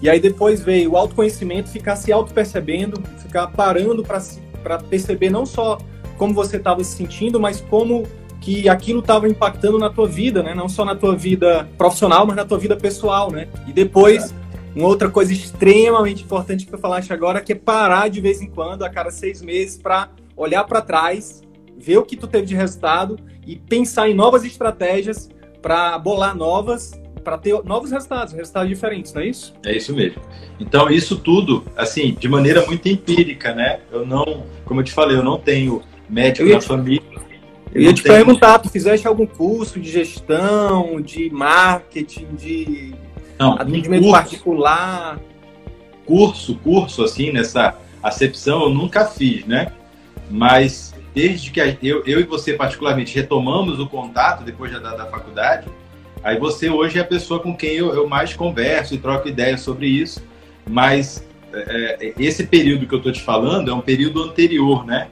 E 0.01 0.09
aí 0.09 0.19
depois 0.19 0.61
veio 0.61 0.91
o 0.91 0.97
autoconhecimento, 0.97 1.69
ficar 1.69 1.95
se 1.95 2.11
auto-percebendo, 2.11 3.01
ficar 3.19 3.47
parando 3.47 4.03
para 4.03 4.77
perceber 4.77 5.29
não 5.29 5.45
só 5.45 5.77
como 6.17 6.33
você 6.33 6.57
estava 6.57 6.83
se 6.83 6.97
sentindo, 6.97 7.39
mas 7.39 7.61
como 7.61 8.03
que 8.41 8.67
aquilo 8.67 8.99
estava 8.99 9.27
impactando 9.27 9.79
na 9.79 9.89
tua 9.89 10.07
vida, 10.07 10.43
né? 10.43 10.53
Não 10.53 10.67
só 10.67 10.83
na 10.83 10.95
tua 10.95 11.15
vida 11.15 11.67
profissional, 11.77 12.27
mas 12.27 12.35
na 12.35 12.45
tua 12.45 12.59
vida 12.59 12.75
pessoal, 12.75 13.31
né? 13.31 13.47
E 13.65 13.71
depois, 13.71 14.35
uma 14.75 14.87
outra 14.87 15.09
coisa 15.09 15.33
extremamente 15.33 16.23
importante 16.23 16.65
que 16.65 16.73
eu 16.73 16.79
falaste 16.79 17.11
agora, 17.11 17.41
que 17.41 17.53
é 17.53 17.55
parar 17.55 18.09
de 18.09 18.21
vez 18.21 18.41
em 18.41 18.49
quando, 18.49 18.83
a 18.83 18.89
cada 18.89 19.11
seis 19.11 19.41
meses, 19.41 19.77
para 19.77 20.09
olhar 20.35 20.63
para 20.63 20.81
trás, 20.81 21.41
ver 21.77 21.97
o 21.97 22.03
que 22.03 22.15
tu 22.15 22.27
teve 22.27 22.45
de 22.45 22.55
resultado 22.55 23.17
e 23.45 23.55
pensar 23.55 24.09
em 24.09 24.13
novas 24.13 24.43
estratégias 24.43 25.29
para 25.61 25.97
bolar 25.97 26.35
novas 26.35 26.99
para 27.19 27.37
ter 27.37 27.63
novos 27.63 27.91
resultados, 27.91 28.33
resultados 28.33 28.69
diferentes, 28.69 29.13
não 29.13 29.21
é 29.21 29.27
isso? 29.27 29.53
É 29.65 29.75
isso 29.75 29.93
mesmo. 29.93 30.21
Então, 30.59 30.89
isso 30.89 31.17
tudo, 31.17 31.63
assim, 31.75 32.15
de 32.19 32.27
maneira 32.27 32.65
muito 32.65 32.87
empírica, 32.87 33.53
né? 33.53 33.81
Eu 33.91 34.05
não, 34.05 34.45
como 34.65 34.79
eu 34.79 34.83
te 34.83 34.91
falei, 34.91 35.17
eu 35.17 35.23
não 35.23 35.37
tenho 35.37 35.81
médico 36.09 36.49
na 36.49 36.61
família. 36.61 37.03
Eu 37.73 37.81
ia 37.83 37.93
te 37.93 38.01
tenho... 38.01 38.15
perguntar, 38.15 38.57
tu 38.59 38.69
fizeste 38.69 39.07
algum 39.07 39.27
curso 39.27 39.79
de 39.79 39.91
gestão, 39.91 40.99
de 40.99 41.29
marketing, 41.29 42.27
de 42.35 42.95
não, 43.39 43.53
atendimento 43.53 44.01
curso, 44.01 44.11
particular? 44.11 45.19
Curso, 46.05 46.55
curso, 46.55 47.03
assim, 47.03 47.31
nessa 47.31 47.75
acepção, 48.03 48.63
eu 48.63 48.69
nunca 48.69 49.05
fiz, 49.05 49.45
né? 49.45 49.71
Mas 50.29 50.93
desde 51.13 51.49
que 51.49 51.59
eu, 51.81 52.03
eu 52.05 52.19
e 52.19 52.23
você, 52.23 52.53
particularmente, 52.53 53.15
retomamos 53.15 53.79
o 53.79 53.87
contato 53.87 54.43
depois 54.43 54.71
da, 54.71 54.95
da 54.95 55.05
faculdade, 55.05 55.67
Aí 56.23 56.37
você 56.37 56.69
hoje 56.69 56.97
é 56.97 57.01
a 57.01 57.05
pessoa 57.05 57.39
com 57.39 57.55
quem 57.55 57.75
eu, 57.75 57.93
eu 57.93 58.07
mais 58.07 58.33
converso 58.33 58.93
e 58.93 58.97
troco 58.97 59.27
ideias 59.27 59.61
sobre 59.61 59.87
isso, 59.87 60.21
mas 60.67 61.25
é, 61.53 62.07
é 62.07 62.13
esse 62.17 62.45
período 62.45 62.85
que 62.85 62.93
eu 62.93 62.97
estou 62.97 63.11
te 63.11 63.21
falando 63.21 63.71
é 63.71 63.73
um 63.73 63.81
período 63.81 64.23
anterior, 64.23 64.85
né? 64.85 65.07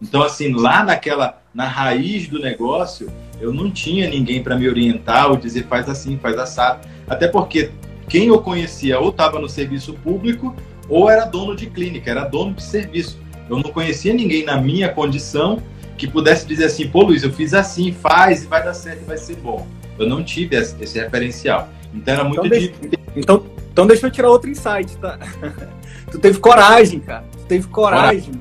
Então, 0.00 0.22
assim, 0.22 0.52
lá 0.52 0.84
naquela, 0.84 1.42
na 1.54 1.66
raiz 1.66 2.28
do 2.28 2.38
negócio, 2.38 3.10
eu 3.40 3.52
não 3.52 3.70
tinha 3.70 4.08
ninguém 4.08 4.42
para 4.42 4.56
me 4.56 4.68
orientar 4.68 5.30
ou 5.30 5.36
dizer 5.36 5.66
faz 5.66 5.88
assim, 5.88 6.18
faz 6.18 6.38
assado. 6.38 6.86
Até 7.10 7.26
porque 7.26 7.72
quem 8.08 8.28
eu 8.28 8.40
conhecia 8.40 9.00
ou 9.00 9.10
estava 9.10 9.40
no 9.40 9.48
serviço 9.48 9.94
público 9.94 10.54
ou 10.88 11.10
era 11.10 11.24
dono 11.24 11.56
de 11.56 11.66
clínica, 11.66 12.08
era 12.08 12.24
dono 12.24 12.54
de 12.54 12.62
serviço. 12.62 13.18
Eu 13.48 13.56
não 13.56 13.70
conhecia 13.72 14.14
ninguém 14.14 14.44
na 14.44 14.60
minha 14.60 14.88
condição 14.88 15.60
que 15.98 16.06
pudesse 16.06 16.46
dizer 16.46 16.66
assim, 16.66 16.88
pô 16.88 17.02
Luiz, 17.02 17.24
eu 17.24 17.32
fiz 17.32 17.52
assim, 17.52 17.92
faz 17.92 18.44
e 18.44 18.46
vai 18.46 18.64
dar 18.64 18.74
certo 18.74 19.02
e 19.02 19.04
vai 19.04 19.18
ser 19.18 19.36
bom. 19.36 19.66
Eu 19.98 20.08
não 20.08 20.22
tive 20.22 20.56
esse 20.56 20.98
referencial. 20.98 21.68
Então 21.92 22.14
era 22.14 22.24
muito 22.24 22.46
então, 22.46 22.48
deixa, 22.48 22.72
então, 23.16 23.46
então 23.72 23.86
deixa 23.88 24.06
eu 24.06 24.10
tirar 24.10 24.30
outro 24.30 24.48
insight, 24.48 24.96
tá? 24.98 25.18
tu 26.10 26.18
teve 26.18 26.38
coragem, 26.38 27.00
cara. 27.00 27.24
Tu 27.32 27.44
teve 27.46 27.66
coragem. 27.66 28.32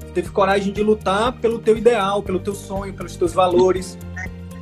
Tu 0.00 0.12
teve 0.12 0.30
coragem 0.30 0.72
de 0.72 0.82
lutar 0.82 1.32
pelo 1.32 1.58
teu 1.58 1.78
ideal, 1.78 2.22
pelo 2.22 2.38
teu 2.38 2.54
sonho, 2.54 2.92
pelos 2.92 3.16
teus 3.16 3.32
valores, 3.32 3.98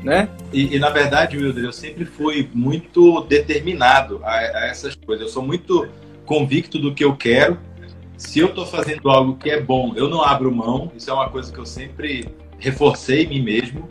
né? 0.06 0.28
E, 0.52 0.76
e 0.76 0.78
na 0.78 0.88
verdade, 0.88 1.36
Wilder, 1.36 1.64
eu 1.64 1.72
sempre 1.72 2.04
fui 2.04 2.48
muito 2.54 3.22
determinado 3.22 4.20
a, 4.22 4.36
a, 4.36 4.66
essas 4.68 4.94
coisas. 4.94 5.26
Eu 5.26 5.32
sou 5.32 5.42
muito 5.42 5.88
convicto 6.24 6.78
do 6.78 6.94
que 6.94 7.04
eu 7.04 7.16
quero. 7.16 7.58
Se 8.16 8.38
eu 8.38 8.46
estou 8.46 8.64
fazendo 8.64 9.10
algo 9.10 9.34
que 9.36 9.50
é 9.50 9.60
bom, 9.60 9.94
eu 9.96 10.08
não 10.08 10.22
abro 10.22 10.54
mão. 10.54 10.92
Isso 10.96 11.10
é 11.10 11.12
uma 11.12 11.28
coisa 11.28 11.52
que 11.52 11.58
eu 11.58 11.66
sempre 11.66 12.28
reforcei 12.56 13.24
em 13.24 13.30
mim 13.30 13.42
mesmo. 13.42 13.88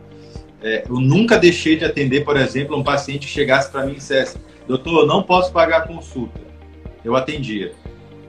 É, 0.64 0.86
eu 0.90 1.02
nunca 1.02 1.38
deixei 1.38 1.76
de 1.76 1.84
atender, 1.84 2.24
por 2.24 2.38
exemplo, 2.38 2.78
um 2.78 2.84
paciente 2.84 3.28
que 3.28 3.34
chegasse 3.34 3.70
para 3.70 3.86
mim 3.86 3.92
e 3.92 3.96
dissesse: 3.96 4.38
Doutor, 4.66 5.02
eu 5.02 5.06
não 5.06 5.22
posso 5.22 5.52
pagar 5.52 5.80
a 5.80 5.82
consulta. 5.82 6.40
Eu 7.04 7.18
atendia. 7.18 7.74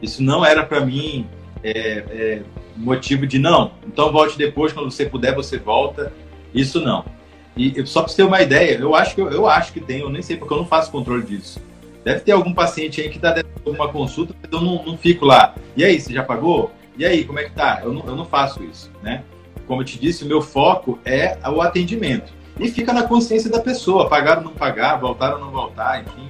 Isso 0.03 0.25
não 0.25 0.45
era 0.45 0.65
para 0.67 0.81
mim 0.85 1.25
é, 1.63 1.71
é, 1.71 2.43
motivo 2.77 3.29
de 3.29 3.39
não. 3.39 3.71
Então 3.87 4.11
volte 4.11 4.37
depois, 4.37 4.73
quando 4.73 4.91
você 4.91 5.07
puder, 5.07 5.37
você 5.37 5.57
volta. 5.57 6.13
Isso 6.53 6.81
não. 6.81 7.16
E 7.57 7.87
só 7.87 8.03
para 8.03 8.11
você 8.11 8.17
ter 8.17 8.23
uma 8.25 8.43
ideia, 8.43 8.77
eu 8.79 8.95
acho 8.95 9.15
que 9.15 9.21
eu, 9.21 9.47
acho 9.47 9.73
que 9.73 9.81
tem, 9.81 10.01
eu 10.01 10.11
nem 10.11 10.21
sei 10.21 10.37
porque 10.37 10.53
eu 10.53 10.59
não 10.59 10.67
faço 10.67 10.91
controle 10.91 11.23
disso. 11.23 11.59
Deve 12.05 12.21
ter 12.21 12.33
algum 12.33 12.53
paciente 12.53 13.01
aí 13.01 13.09
que 13.09 13.17
está 13.17 13.33
dando 13.33 13.47
uma 13.65 13.89
consulta, 13.89 14.35
eu 14.53 14.61
não, 14.61 14.85
não 14.85 14.97
fico 14.97 15.25
lá. 15.25 15.55
E 15.77 15.85
aí, 15.85 15.99
você 15.99 16.13
já 16.13 16.23
pagou? 16.23 16.71
E 16.97 17.05
aí, 17.05 17.25
como 17.25 17.39
é 17.39 17.45
que 17.45 17.53
tá? 17.53 17.81
Eu 17.83 17.93
não, 17.93 18.07
eu 18.07 18.15
não 18.15 18.25
faço 18.25 18.63
isso, 18.63 18.91
né? 19.03 19.25
como 19.67 19.83
eu 19.83 19.85
te 19.85 19.99
disse, 19.99 20.25
o 20.25 20.27
meu 20.27 20.41
foco 20.41 20.99
é 21.05 21.37
o 21.49 21.61
atendimento. 21.61 22.33
E 22.59 22.71
fica 22.71 22.93
na 22.93 23.03
consciência 23.03 23.51
da 23.51 23.61
pessoa, 23.61 24.09
pagar 24.09 24.39
ou 24.39 24.45
não 24.45 24.53
pagar, 24.53 24.97
voltar 24.97 25.35
ou 25.35 25.41
não 25.41 25.51
voltar, 25.51 26.03
enfim. 26.03 26.29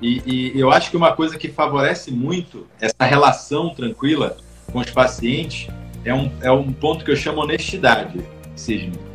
E, 0.00 0.54
e 0.54 0.60
eu 0.60 0.70
acho 0.70 0.90
que 0.90 0.96
uma 0.96 1.12
coisa 1.12 1.36
que 1.36 1.48
favorece 1.48 2.10
muito 2.10 2.66
essa 2.80 3.04
relação 3.04 3.70
tranquila 3.70 4.36
com 4.72 4.78
os 4.78 4.90
pacientes 4.90 5.68
é 6.04 6.14
um, 6.14 6.30
é 6.40 6.50
um 6.50 6.72
ponto 6.72 7.04
que 7.04 7.10
eu 7.10 7.16
chamo 7.16 7.42
honestidade, 7.42 8.24
Sidney. 8.54 9.07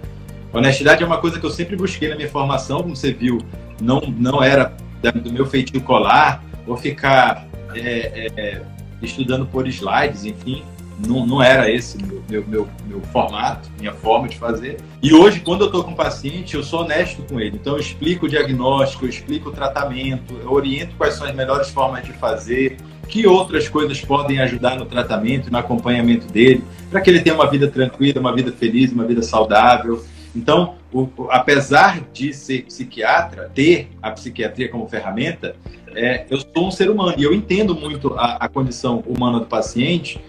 Honestidade 0.53 1.03
é 1.03 1.05
uma 1.05 1.17
coisa 1.17 1.39
que 1.39 1.45
eu 1.45 1.51
sempre 1.51 1.75
busquei 1.75 2.09
na 2.09 2.15
minha 2.15 2.29
formação, 2.29 2.81
como 2.81 2.95
você 2.95 3.11
viu, 3.11 3.39
não, 3.81 3.99
não 4.01 4.41
era 4.41 4.73
do 5.21 5.33
meu 5.33 5.45
feitio 5.45 5.81
colar, 5.81 6.43
ou 6.65 6.77
ficar 6.77 7.45
é, 7.75 8.29
é, 8.37 8.61
estudando 9.01 9.45
por 9.45 9.67
slides, 9.67 10.23
enfim 10.23 10.63
não, 11.07 11.25
não 11.25 11.41
era 11.41 11.69
esse 11.69 11.97
meu, 11.97 12.23
meu, 12.29 12.45
meu, 12.47 12.69
meu, 12.87 13.01
formato, 13.11 13.69
minha 13.79 13.93
forma 13.93 14.27
de 14.27 14.37
fazer. 14.37 14.77
E 15.01 15.13
hoje, 15.13 15.39
quando 15.39 15.61
eu 15.61 15.67
estou 15.67 15.83
com 15.83 15.91
o 15.91 15.95
paciente, 15.95 16.55
eu 16.55 16.63
sou 16.63 16.81
honesto 16.81 17.23
com 17.23 17.39
ele. 17.39 17.57
Então, 17.57 17.73
eu 17.73 17.79
explico 17.79 18.25
o 18.25 18.29
diagnóstico, 18.29 19.05
eu 19.05 19.09
explico 19.09 19.49
o 19.49 19.51
tratamento, 19.51 20.33
eu 20.41 20.51
oriento 20.51 20.95
quais 20.95 21.15
são 21.15 21.27
as 21.27 21.35
melhores 21.35 21.69
formas 21.69 22.05
de 22.05 22.13
fazer, 22.13 22.77
que 23.07 23.27
outras 23.27 23.67
coisas 23.67 23.99
podem 24.01 24.39
ajudar 24.39 24.77
no 24.77 24.85
tratamento, 24.85 25.51
no 25.51 25.57
acompanhamento 25.57 26.27
dele, 26.27 26.63
para 26.89 27.01
que 27.01 27.09
ele 27.09 27.21
tenha 27.21 27.35
uma 27.35 27.49
vida 27.49 27.67
tranquila, 27.67 28.19
uma 28.19 28.33
vida 28.33 28.51
feliz, 28.51 28.91
uma 28.91 29.05
vida 29.05 29.21
saudável. 29.21 30.03
Então, 30.35 30.75
o, 30.91 31.07
apesar 31.29 32.01
de 32.11 32.33
ser 32.33 32.63
psiquiatra, 32.63 33.51
ter 33.53 33.89
a 34.01 34.11
psiquiatria 34.11 34.69
como 34.69 34.87
ferramenta, 34.87 35.55
é, 35.95 36.25
eu 36.29 36.39
sou 36.39 36.67
um 36.67 36.71
ser 36.71 36.89
humano 36.89 37.13
e 37.17 37.23
eu 37.23 37.33
entendo 37.33 37.75
muito 37.75 38.13
a, 38.15 38.37
a 38.37 38.47
condição 38.47 39.03
humana 39.05 39.39
do 39.39 39.45
paciente 39.45 40.19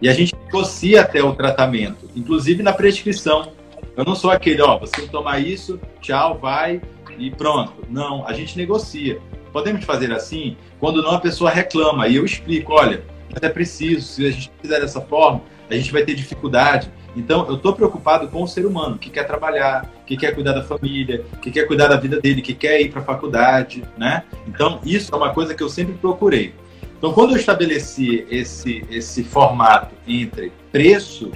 e 0.00 0.08
a 0.08 0.12
gente 0.14 0.34
negocia 0.46 1.02
até 1.02 1.22
o 1.22 1.34
tratamento, 1.34 2.08
inclusive 2.14 2.62
na 2.62 2.72
prescrição. 2.72 3.52
Eu 3.96 4.04
não 4.04 4.14
sou 4.14 4.30
aquele, 4.30 4.62
ó, 4.62 4.78
você 4.78 5.06
toma 5.08 5.38
isso, 5.38 5.80
tchau, 6.00 6.38
vai 6.38 6.80
e 7.18 7.30
pronto. 7.30 7.84
Não, 7.90 8.26
a 8.26 8.32
gente 8.32 8.56
negocia. 8.56 9.20
Podemos 9.52 9.84
fazer 9.84 10.12
assim? 10.12 10.56
Quando 10.78 11.02
não, 11.02 11.12
a 11.12 11.20
pessoa 11.20 11.50
reclama 11.50 12.06
e 12.06 12.16
eu 12.16 12.24
explico, 12.24 12.72
olha, 12.72 13.02
mas 13.32 13.42
é 13.42 13.48
preciso, 13.48 14.06
se 14.06 14.26
a 14.26 14.30
gente 14.30 14.50
fizer 14.62 14.80
dessa 14.80 15.00
forma, 15.00 15.42
a 15.70 15.74
gente 15.76 15.92
vai 15.92 16.04
ter 16.04 16.14
dificuldade. 16.14 16.90
Então, 17.16 17.46
eu 17.48 17.56
estou 17.56 17.72
preocupado 17.72 18.28
com 18.28 18.42
o 18.42 18.48
ser 18.48 18.66
humano 18.66 18.98
que 18.98 19.10
quer 19.10 19.24
trabalhar, 19.24 19.88
que 20.06 20.16
quer 20.16 20.34
cuidar 20.34 20.52
da 20.52 20.62
família, 20.62 21.24
que 21.40 21.50
quer 21.50 21.66
cuidar 21.66 21.88
da 21.88 21.96
vida 21.96 22.20
dele, 22.20 22.42
que 22.42 22.54
quer 22.54 22.80
ir 22.80 22.90
para 22.90 23.00
a 23.00 23.04
faculdade, 23.04 23.82
né? 23.96 24.24
Então, 24.46 24.80
isso 24.84 25.12
é 25.12 25.16
uma 25.16 25.30
coisa 25.30 25.54
que 25.54 25.62
eu 25.62 25.68
sempre 25.68 25.94
procurei. 25.94 26.54
Então, 26.98 27.12
quando 27.12 27.30
eu 27.30 27.36
estabeleci 27.36 28.26
esse, 28.30 28.84
esse 28.90 29.24
formato 29.24 29.94
entre 30.06 30.52
preço 30.70 31.32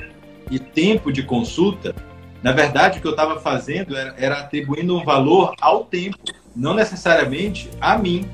e 0.51 0.59
tempo 0.59 1.11
de 1.11 1.23
consulta, 1.23 1.94
na 2.42 2.53
verdade, 2.53 2.99
o 2.99 3.01
que 3.01 3.07
eu 3.07 3.12
estava 3.12 3.40
fazendo 3.40 3.97
era, 3.97 4.14
era, 4.18 4.40
atribuindo 4.40 4.97
um 4.97 5.03
valor 5.03 5.55
ao 5.61 5.85
tempo, 5.85 6.18
não 6.55 6.75
necessariamente 6.75 7.70
a 7.81 7.97
mim. 7.97 8.29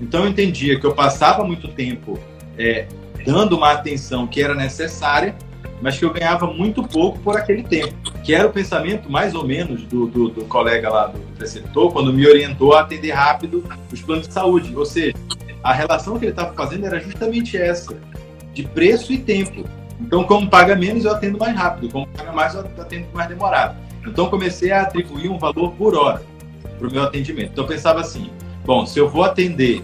Então, 0.00 0.24
eu 0.24 0.28
entendia 0.28 0.78
que 0.78 0.84
eu 0.84 0.94
passava 0.94 1.44
muito 1.44 1.68
tempo 1.68 2.18
é, 2.58 2.86
dando 3.24 3.56
uma 3.56 3.72
atenção 3.72 4.26
que 4.26 4.42
era 4.42 4.54
necessária, 4.54 5.34
mas 5.80 5.98
que 5.98 6.04
eu 6.04 6.12
ganhava 6.12 6.46
muito 6.46 6.82
pouco 6.82 7.18
por 7.18 7.36
aquele 7.36 7.62
tempo. 7.62 7.94
Que 8.22 8.34
era 8.34 8.46
o 8.46 8.52
pensamento, 8.52 9.10
mais 9.10 9.34
ou 9.34 9.44
menos, 9.44 9.82
do, 9.84 10.06
do, 10.06 10.28
do 10.28 10.44
colega 10.44 10.88
lá 10.88 11.06
do 11.08 11.18
preceptor, 11.36 11.92
quando 11.92 12.12
me 12.12 12.26
orientou 12.26 12.72
a 12.72 12.80
atender 12.80 13.10
rápido 13.10 13.64
os 13.92 14.00
planos 14.00 14.28
de 14.28 14.34
saúde. 14.34 14.74
Ou 14.76 14.86
seja, 14.86 15.14
a 15.62 15.72
relação 15.72 16.18
que 16.18 16.24
ele 16.24 16.32
estava 16.32 16.52
fazendo 16.54 16.86
era 16.86 17.00
justamente 17.00 17.56
essa, 17.56 17.96
de 18.54 18.62
preço 18.62 19.12
e 19.12 19.18
tempo. 19.18 19.64
Então, 20.00 20.24
como 20.24 20.48
paga 20.48 20.74
menos, 20.76 21.04
eu 21.04 21.12
atendo 21.12 21.38
mais 21.38 21.56
rápido, 21.56 21.90
como 21.90 22.06
paga 22.08 22.32
mais, 22.32 22.54
eu 22.54 22.60
atendo 22.60 23.06
mais 23.12 23.28
demorado. 23.28 23.76
Então, 24.06 24.28
comecei 24.28 24.70
a 24.72 24.82
atribuir 24.82 25.28
um 25.28 25.38
valor 25.38 25.72
por 25.72 25.96
hora 25.96 26.22
para 26.78 26.88
o 26.88 26.92
meu 26.92 27.02
atendimento. 27.02 27.50
Então, 27.52 27.64
eu 27.64 27.68
pensava 27.68 28.00
assim: 28.00 28.30
bom, 28.64 28.86
se 28.86 28.98
eu 28.98 29.08
vou 29.08 29.24
atender 29.24 29.82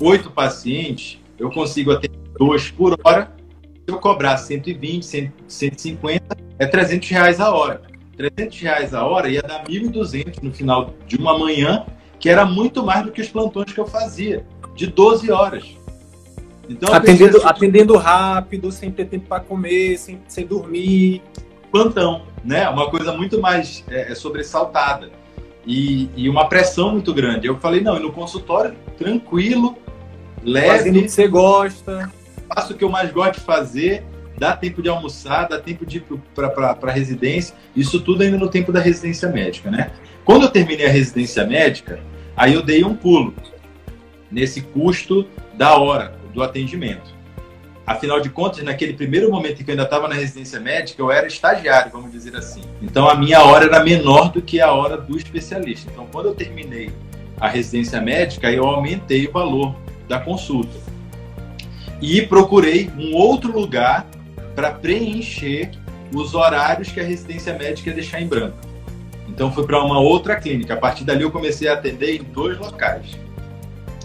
oito 0.00 0.30
pacientes, 0.30 1.18
eu 1.38 1.50
consigo 1.50 1.92
atender 1.92 2.21
dois 2.44 2.70
por 2.70 2.98
hora. 3.04 3.32
Se 3.84 3.94
eu 3.94 3.98
cobrar 3.98 4.36
120, 4.36 5.32
150, 5.46 6.36
é 6.58 6.66
300 6.66 7.08
reais 7.08 7.40
a 7.40 7.50
hora. 7.54 7.82
300 8.16 8.60
reais 8.60 8.94
a 8.94 9.04
hora 9.04 9.28
ia 9.28 9.42
dar 9.42 9.64
1.200 9.64 10.42
no 10.42 10.52
final 10.52 10.94
de 11.06 11.16
uma 11.16 11.38
manhã, 11.38 11.86
que 12.18 12.28
era 12.28 12.44
muito 12.44 12.84
mais 12.84 13.04
do 13.04 13.12
que 13.12 13.20
os 13.20 13.28
plantões 13.28 13.72
que 13.72 13.78
eu 13.78 13.86
fazia 13.86 14.44
de 14.74 14.86
12 14.86 15.30
horas. 15.30 15.76
Então, 16.68 16.92
atendendo, 16.92 17.38
assim, 17.38 17.46
atendendo 17.46 17.96
rápido, 17.96 18.70
sem 18.70 18.90
ter 18.90 19.06
tempo 19.06 19.26
para 19.26 19.40
comer, 19.40 19.98
sem, 19.98 20.20
sem 20.28 20.46
dormir. 20.46 21.22
plantão, 21.70 22.22
né? 22.44 22.68
Uma 22.68 22.90
coisa 22.90 23.12
muito 23.12 23.40
mais 23.40 23.84
é, 23.88 24.12
é, 24.12 24.14
sobressaltada 24.14 25.10
e, 25.66 26.08
e, 26.16 26.28
uma 26.28 26.48
pressão 26.48 26.92
muito 26.92 27.12
grande. 27.12 27.46
Eu 27.46 27.58
falei, 27.58 27.80
não, 27.80 27.98
no 27.98 28.12
consultório, 28.12 28.74
tranquilo, 28.96 29.76
leve. 30.42 30.68
Fazendo 30.68 30.98
o 30.98 31.02
que 31.02 31.08
você 31.08 31.28
gosta. 31.28 32.21
Faço 32.54 32.74
o 32.74 32.76
que 32.76 32.84
eu 32.84 32.90
mais 32.90 33.10
gosto 33.10 33.34
de 33.38 33.40
fazer, 33.40 34.04
dá 34.38 34.54
tempo 34.54 34.82
de 34.82 34.88
almoçar, 34.88 35.48
dá 35.48 35.58
tempo 35.58 35.86
de 35.86 35.98
ir 35.98 36.04
para 36.34 36.76
a 36.82 36.90
residência. 36.90 37.54
Isso 37.74 38.00
tudo 38.00 38.22
ainda 38.22 38.36
no 38.36 38.48
tempo 38.48 38.70
da 38.70 38.80
residência 38.80 39.28
médica, 39.28 39.70
né? 39.70 39.90
Quando 40.24 40.42
eu 40.42 40.50
terminei 40.50 40.86
a 40.86 40.90
residência 40.90 41.46
médica, 41.46 42.00
aí 42.36 42.52
eu 42.52 42.62
dei 42.62 42.84
um 42.84 42.94
pulo 42.94 43.34
nesse 44.30 44.60
custo 44.60 45.26
da 45.54 45.76
hora 45.76 46.14
do 46.34 46.42
atendimento. 46.42 47.12
Afinal 47.86 48.20
de 48.20 48.30
contas, 48.30 48.62
naquele 48.62 48.92
primeiro 48.92 49.30
momento 49.30 49.60
em 49.60 49.64
que 49.64 49.70
eu 49.70 49.72
ainda 49.72 49.84
estava 49.84 50.06
na 50.06 50.14
residência 50.14 50.60
médica, 50.60 51.02
eu 51.02 51.10
era 51.10 51.26
estagiário, 51.26 51.90
vamos 51.90 52.12
dizer 52.12 52.36
assim. 52.36 52.62
Então 52.80 53.08
a 53.08 53.14
minha 53.14 53.42
hora 53.42 53.64
era 53.64 53.82
menor 53.82 54.30
do 54.30 54.40
que 54.40 54.60
a 54.60 54.72
hora 54.72 54.96
do 54.96 55.16
especialista. 55.16 55.90
Então 55.90 56.06
quando 56.06 56.26
eu 56.26 56.34
terminei 56.34 56.90
a 57.40 57.48
residência 57.48 58.00
médica, 58.00 58.52
eu 58.52 58.64
aumentei 58.64 59.26
o 59.26 59.32
valor 59.32 59.74
da 60.06 60.20
consulta. 60.20 60.91
E 62.02 62.20
procurei 62.20 62.90
um 62.98 63.14
outro 63.14 63.52
lugar 63.52 64.04
para 64.56 64.72
preencher 64.72 65.70
os 66.12 66.34
horários 66.34 66.90
que 66.90 66.98
a 66.98 67.04
residência 67.04 67.56
médica 67.56 67.90
ia 67.90 67.94
deixar 67.94 68.20
em 68.20 68.26
branco. 68.26 68.58
Então 69.28 69.52
fui 69.52 69.64
para 69.64 69.82
uma 69.82 70.00
outra 70.00 70.34
clínica. 70.36 70.74
A 70.74 70.76
partir 70.76 71.04
dali 71.04 71.22
eu 71.22 71.30
comecei 71.30 71.68
a 71.68 71.74
atender 71.74 72.16
em 72.16 72.24
dois 72.24 72.58
locais. 72.58 73.16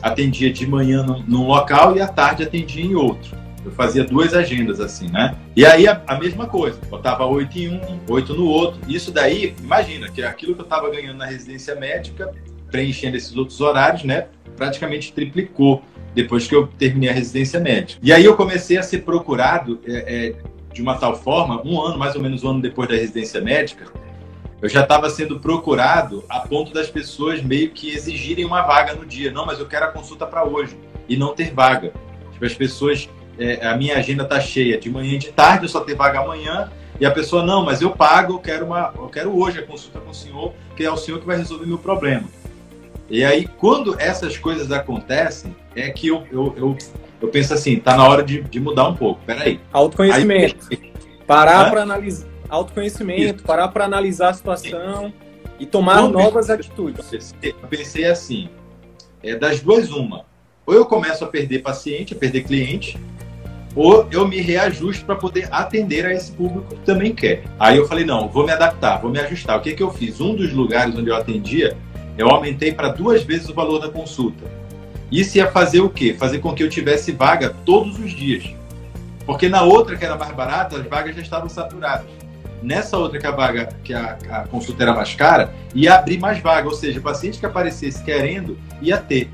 Atendia 0.01 0.53
de 0.53 0.65
manhã 0.67 1.03
num 1.27 1.47
local 1.47 1.97
e 1.97 2.01
à 2.01 2.07
tarde 2.07 2.43
atendia 2.43 2.85
em 2.85 2.93
outro. 2.93 3.35
Eu 3.65 3.71
fazia 3.71 4.03
duas 4.03 4.33
agendas 4.33 4.79
assim, 4.79 5.09
né? 5.09 5.35
E 5.55 5.65
aí 5.65 5.87
a, 5.87 6.01
a 6.07 6.17
mesma 6.17 6.45
coisa, 6.45 6.79
botava 6.89 7.25
oito 7.25 7.57
em 7.57 7.69
um, 7.69 7.99
oito 8.07 8.33
no 8.33 8.45
outro. 8.45 8.79
Isso 8.87 9.11
daí, 9.11 9.55
imagina, 9.61 10.07
que 10.09 10.23
aquilo 10.23 10.53
que 10.53 10.61
eu 10.61 10.65
estava 10.65 10.89
ganhando 10.89 11.17
na 11.17 11.25
residência 11.25 11.75
médica, 11.75 12.31
preenchendo 12.71 13.17
esses 13.17 13.35
outros 13.35 13.59
horários, 13.59 14.03
né? 14.03 14.27
Praticamente 14.55 15.11
triplicou 15.11 15.83
depois 16.17 16.47
que 16.47 16.55
eu 16.55 16.65
terminei 16.65 17.09
a 17.09 17.13
residência 17.13 17.59
médica. 17.59 17.99
E 18.01 18.11
aí 18.11 18.25
eu 18.25 18.35
comecei 18.35 18.75
a 18.75 18.81
ser 18.81 19.03
procurado 19.03 19.79
é, 19.85 19.93
é, 19.93 20.35
de 20.73 20.81
uma 20.81 20.95
tal 20.95 21.15
forma, 21.15 21.61
um 21.63 21.79
ano, 21.79 21.99
mais 21.99 22.15
ou 22.15 22.21
menos 22.21 22.43
um 22.43 22.49
ano 22.49 22.61
depois 22.61 22.89
da 22.89 22.95
residência 22.95 23.39
médica, 23.39 23.85
eu 24.59 24.67
já 24.67 24.81
estava 24.81 25.11
sendo 25.11 25.39
procurado 25.39 26.23
a 26.27 26.39
ponto 26.39 26.73
das 26.73 26.89
pessoas 26.89 27.43
meio 27.43 27.69
que 27.69 27.91
exigirem 27.91 28.45
uma 28.45 28.63
vaga 28.63 28.95
no 28.95 29.05
dia. 29.05 29.31
Não, 29.31 29.45
mas 29.45 29.59
eu 29.59 29.67
quero 29.67 29.85
a 29.85 29.89
consulta 29.89 30.25
para 30.25 30.43
hoje 30.43 30.75
e 31.07 31.15
não 31.15 31.35
ter 31.35 31.53
vaga. 31.53 31.93
Tipo, 32.31 32.45
as 32.45 32.53
pessoas 32.55 33.07
é, 33.37 33.67
a 33.67 33.77
minha 33.77 33.95
agenda 33.95 34.25
tá 34.25 34.39
cheia 34.39 34.79
de 34.79 34.89
manhã 34.89 35.13
e 35.13 35.19
de 35.19 35.31
tarde, 35.31 35.65
eu 35.65 35.69
só 35.69 35.81
tenho 35.81 35.95
vaga 35.99 36.19
amanhã, 36.19 36.71
e 36.99 37.05
a 37.05 37.11
pessoa, 37.11 37.43
não, 37.43 37.63
mas 37.63 37.79
eu 37.79 37.91
pago, 37.91 38.33
eu 38.33 38.39
quero, 38.39 38.65
uma, 38.65 38.91
eu 38.97 39.07
quero 39.07 39.37
hoje 39.37 39.59
a 39.59 39.63
consulta 39.63 39.99
com 39.99 40.09
o 40.09 40.15
senhor, 40.15 40.51
que 40.75 40.83
é 40.83 40.91
o 40.91 40.97
senhor 40.97 41.19
que 41.19 41.27
vai 41.27 41.37
resolver 41.37 41.67
meu 41.67 41.77
problema. 41.77 42.23
E 43.09 43.23
aí, 43.23 43.47
quando 43.57 43.99
essas 43.99 44.37
coisas 44.37 44.71
acontecem, 44.71 45.55
é 45.75 45.89
que 45.89 46.07
eu, 46.07 46.23
eu, 46.31 46.53
eu, 46.57 46.77
eu 47.21 47.27
penso 47.29 47.53
assim, 47.53 47.79
tá 47.79 47.95
na 47.95 48.07
hora 48.07 48.23
de, 48.23 48.41
de 48.41 48.59
mudar 48.59 48.87
um 48.87 48.95
pouco, 48.95 49.21
peraí. 49.25 49.59
Autoconhecimento. 49.71 50.67
Aí, 50.71 50.91
parar 51.25 51.69
para 51.69 51.81
analisar. 51.83 52.27
Autoconhecimento, 52.49 53.37
Isso. 53.37 53.45
parar 53.45 53.67
para 53.69 53.85
analisar 53.85 54.29
a 54.29 54.33
situação 54.33 55.13
e 55.59 55.65
tomar 55.65 56.01
Quando 56.01 56.13
novas 56.13 56.49
atitudes. 56.49 57.33
Eu 57.41 57.53
pensei 57.69 58.05
assim, 58.05 58.49
é 59.21 59.35
das 59.35 59.59
duas 59.59 59.91
uma. 59.91 60.25
Ou 60.65 60.73
eu 60.73 60.85
começo 60.85 61.23
a 61.23 61.27
perder 61.27 61.59
paciente, 61.59 62.13
a 62.13 62.17
perder 62.17 62.43
cliente, 62.43 62.97
ou 63.75 64.07
eu 64.11 64.27
me 64.27 64.41
reajusto 64.41 65.05
para 65.05 65.15
poder 65.15 65.47
atender 65.51 66.05
a 66.05 66.13
esse 66.13 66.31
público 66.31 66.75
que 66.75 66.81
também 66.81 67.13
quer. 67.13 67.43
Aí 67.59 67.77
eu 67.77 67.87
falei, 67.87 68.05
não, 68.05 68.27
vou 68.27 68.45
me 68.45 68.51
adaptar, 68.51 68.97
vou 68.99 69.11
me 69.11 69.19
ajustar. 69.19 69.57
O 69.57 69.61
que, 69.61 69.73
que 69.73 69.83
eu 69.83 69.91
fiz? 69.91 70.19
Um 70.19 70.35
dos 70.35 70.51
lugares 70.51 70.95
onde 70.95 71.09
eu 71.09 71.15
atendia, 71.15 71.77
eu 72.17 72.29
aumentei 72.29 72.71
para 72.71 72.89
duas 72.89 73.23
vezes 73.23 73.47
o 73.49 73.53
valor 73.53 73.79
da 73.79 73.89
consulta. 73.89 74.43
Isso 75.11 75.37
ia 75.37 75.49
fazer 75.51 75.81
o 75.81 75.89
quê? 75.89 76.15
Fazer 76.17 76.39
com 76.39 76.53
que 76.53 76.63
eu 76.63 76.69
tivesse 76.69 77.11
vaga 77.11 77.55
todos 77.65 77.97
os 77.99 78.11
dias. 78.11 78.43
Porque 79.25 79.47
na 79.47 79.61
outra, 79.63 79.95
que 79.95 80.03
era 80.03 80.17
mais 80.17 80.33
barata, 80.33 80.77
as 80.77 80.85
vagas 80.85 81.15
já 81.15 81.21
estavam 81.21 81.49
saturadas. 81.49 82.07
Nessa 82.61 82.97
outra, 82.97 83.19
que 83.19 83.27
a 83.27 83.31
vaga, 83.31 83.69
que 83.83 83.93
a, 83.93 84.17
a 84.29 84.47
consulta 84.47 84.83
era 84.83 84.93
mais 84.93 85.13
cara, 85.13 85.53
ia 85.75 85.95
abrir 85.95 86.17
mais 86.17 86.39
vaga. 86.39 86.67
Ou 86.67 86.73
seja, 86.73 86.99
o 86.99 87.03
paciente 87.03 87.39
que 87.39 87.45
aparecesse 87.45 88.03
querendo 88.03 88.57
ia 88.81 88.97
ter. 88.97 89.29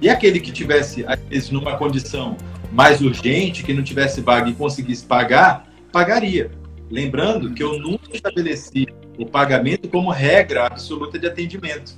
E 0.00 0.08
aquele 0.08 0.38
que 0.40 0.52
tivesse, 0.52 1.04
às 1.06 1.18
vezes, 1.20 1.50
numa 1.50 1.76
condição 1.76 2.36
mais 2.70 3.00
urgente, 3.00 3.62
que 3.62 3.72
não 3.72 3.82
tivesse 3.82 4.20
vaga 4.20 4.50
e 4.50 4.52
conseguisse 4.52 5.04
pagar, 5.04 5.66
pagaria. 5.90 6.50
Lembrando 6.90 7.52
que 7.52 7.62
eu 7.62 7.78
nunca 7.78 8.14
estabeleci 8.14 8.86
o 9.18 9.24
pagamento 9.26 9.88
como 9.88 10.10
regra 10.10 10.66
absoluta 10.66 11.18
de 11.18 11.26
atendimento. 11.26 11.94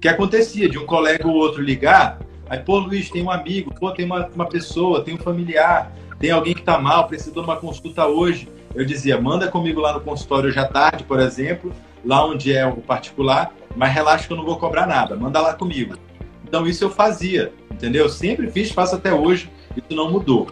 Que 0.00 0.08
acontecia 0.08 0.68
de 0.68 0.78
um 0.78 0.86
colega 0.86 1.26
ou 1.28 1.34
outro 1.34 1.62
ligar, 1.62 2.18
aí, 2.48 2.58
pô, 2.58 2.78
Luiz, 2.78 3.10
tem 3.10 3.22
um 3.22 3.30
amigo, 3.30 3.74
pô, 3.78 3.90
tem 3.92 4.06
uma, 4.06 4.26
uma 4.28 4.46
pessoa, 4.46 5.04
tem 5.04 5.14
um 5.14 5.18
familiar, 5.18 5.92
tem 6.18 6.30
alguém 6.30 6.54
que 6.54 6.60
está 6.60 6.78
mal, 6.78 7.06
precisa 7.06 7.32
de 7.32 7.38
uma 7.38 7.56
consulta 7.56 8.06
hoje. 8.06 8.48
Eu 8.74 8.84
dizia, 8.84 9.20
manda 9.20 9.48
comigo 9.48 9.80
lá 9.80 9.92
no 9.92 10.00
consultório 10.00 10.58
à 10.58 10.64
tarde, 10.64 11.04
por 11.04 11.20
exemplo, 11.20 11.72
lá 12.04 12.24
onde 12.24 12.52
é 12.52 12.66
o 12.66 12.76
particular, 12.76 13.52
mas 13.76 13.92
relaxa 13.92 14.26
que 14.26 14.32
eu 14.32 14.36
não 14.36 14.44
vou 14.44 14.56
cobrar 14.56 14.86
nada, 14.86 15.16
manda 15.16 15.40
lá 15.40 15.54
comigo. 15.54 15.96
Então 16.44 16.66
isso 16.66 16.84
eu 16.84 16.90
fazia, 16.90 17.52
entendeu? 17.70 18.04
Eu 18.04 18.08
sempre 18.08 18.50
fiz, 18.50 18.70
faço 18.70 18.94
até 18.96 19.12
hoje 19.12 19.50
isso 19.76 19.96
não 19.96 20.10
mudou. 20.10 20.48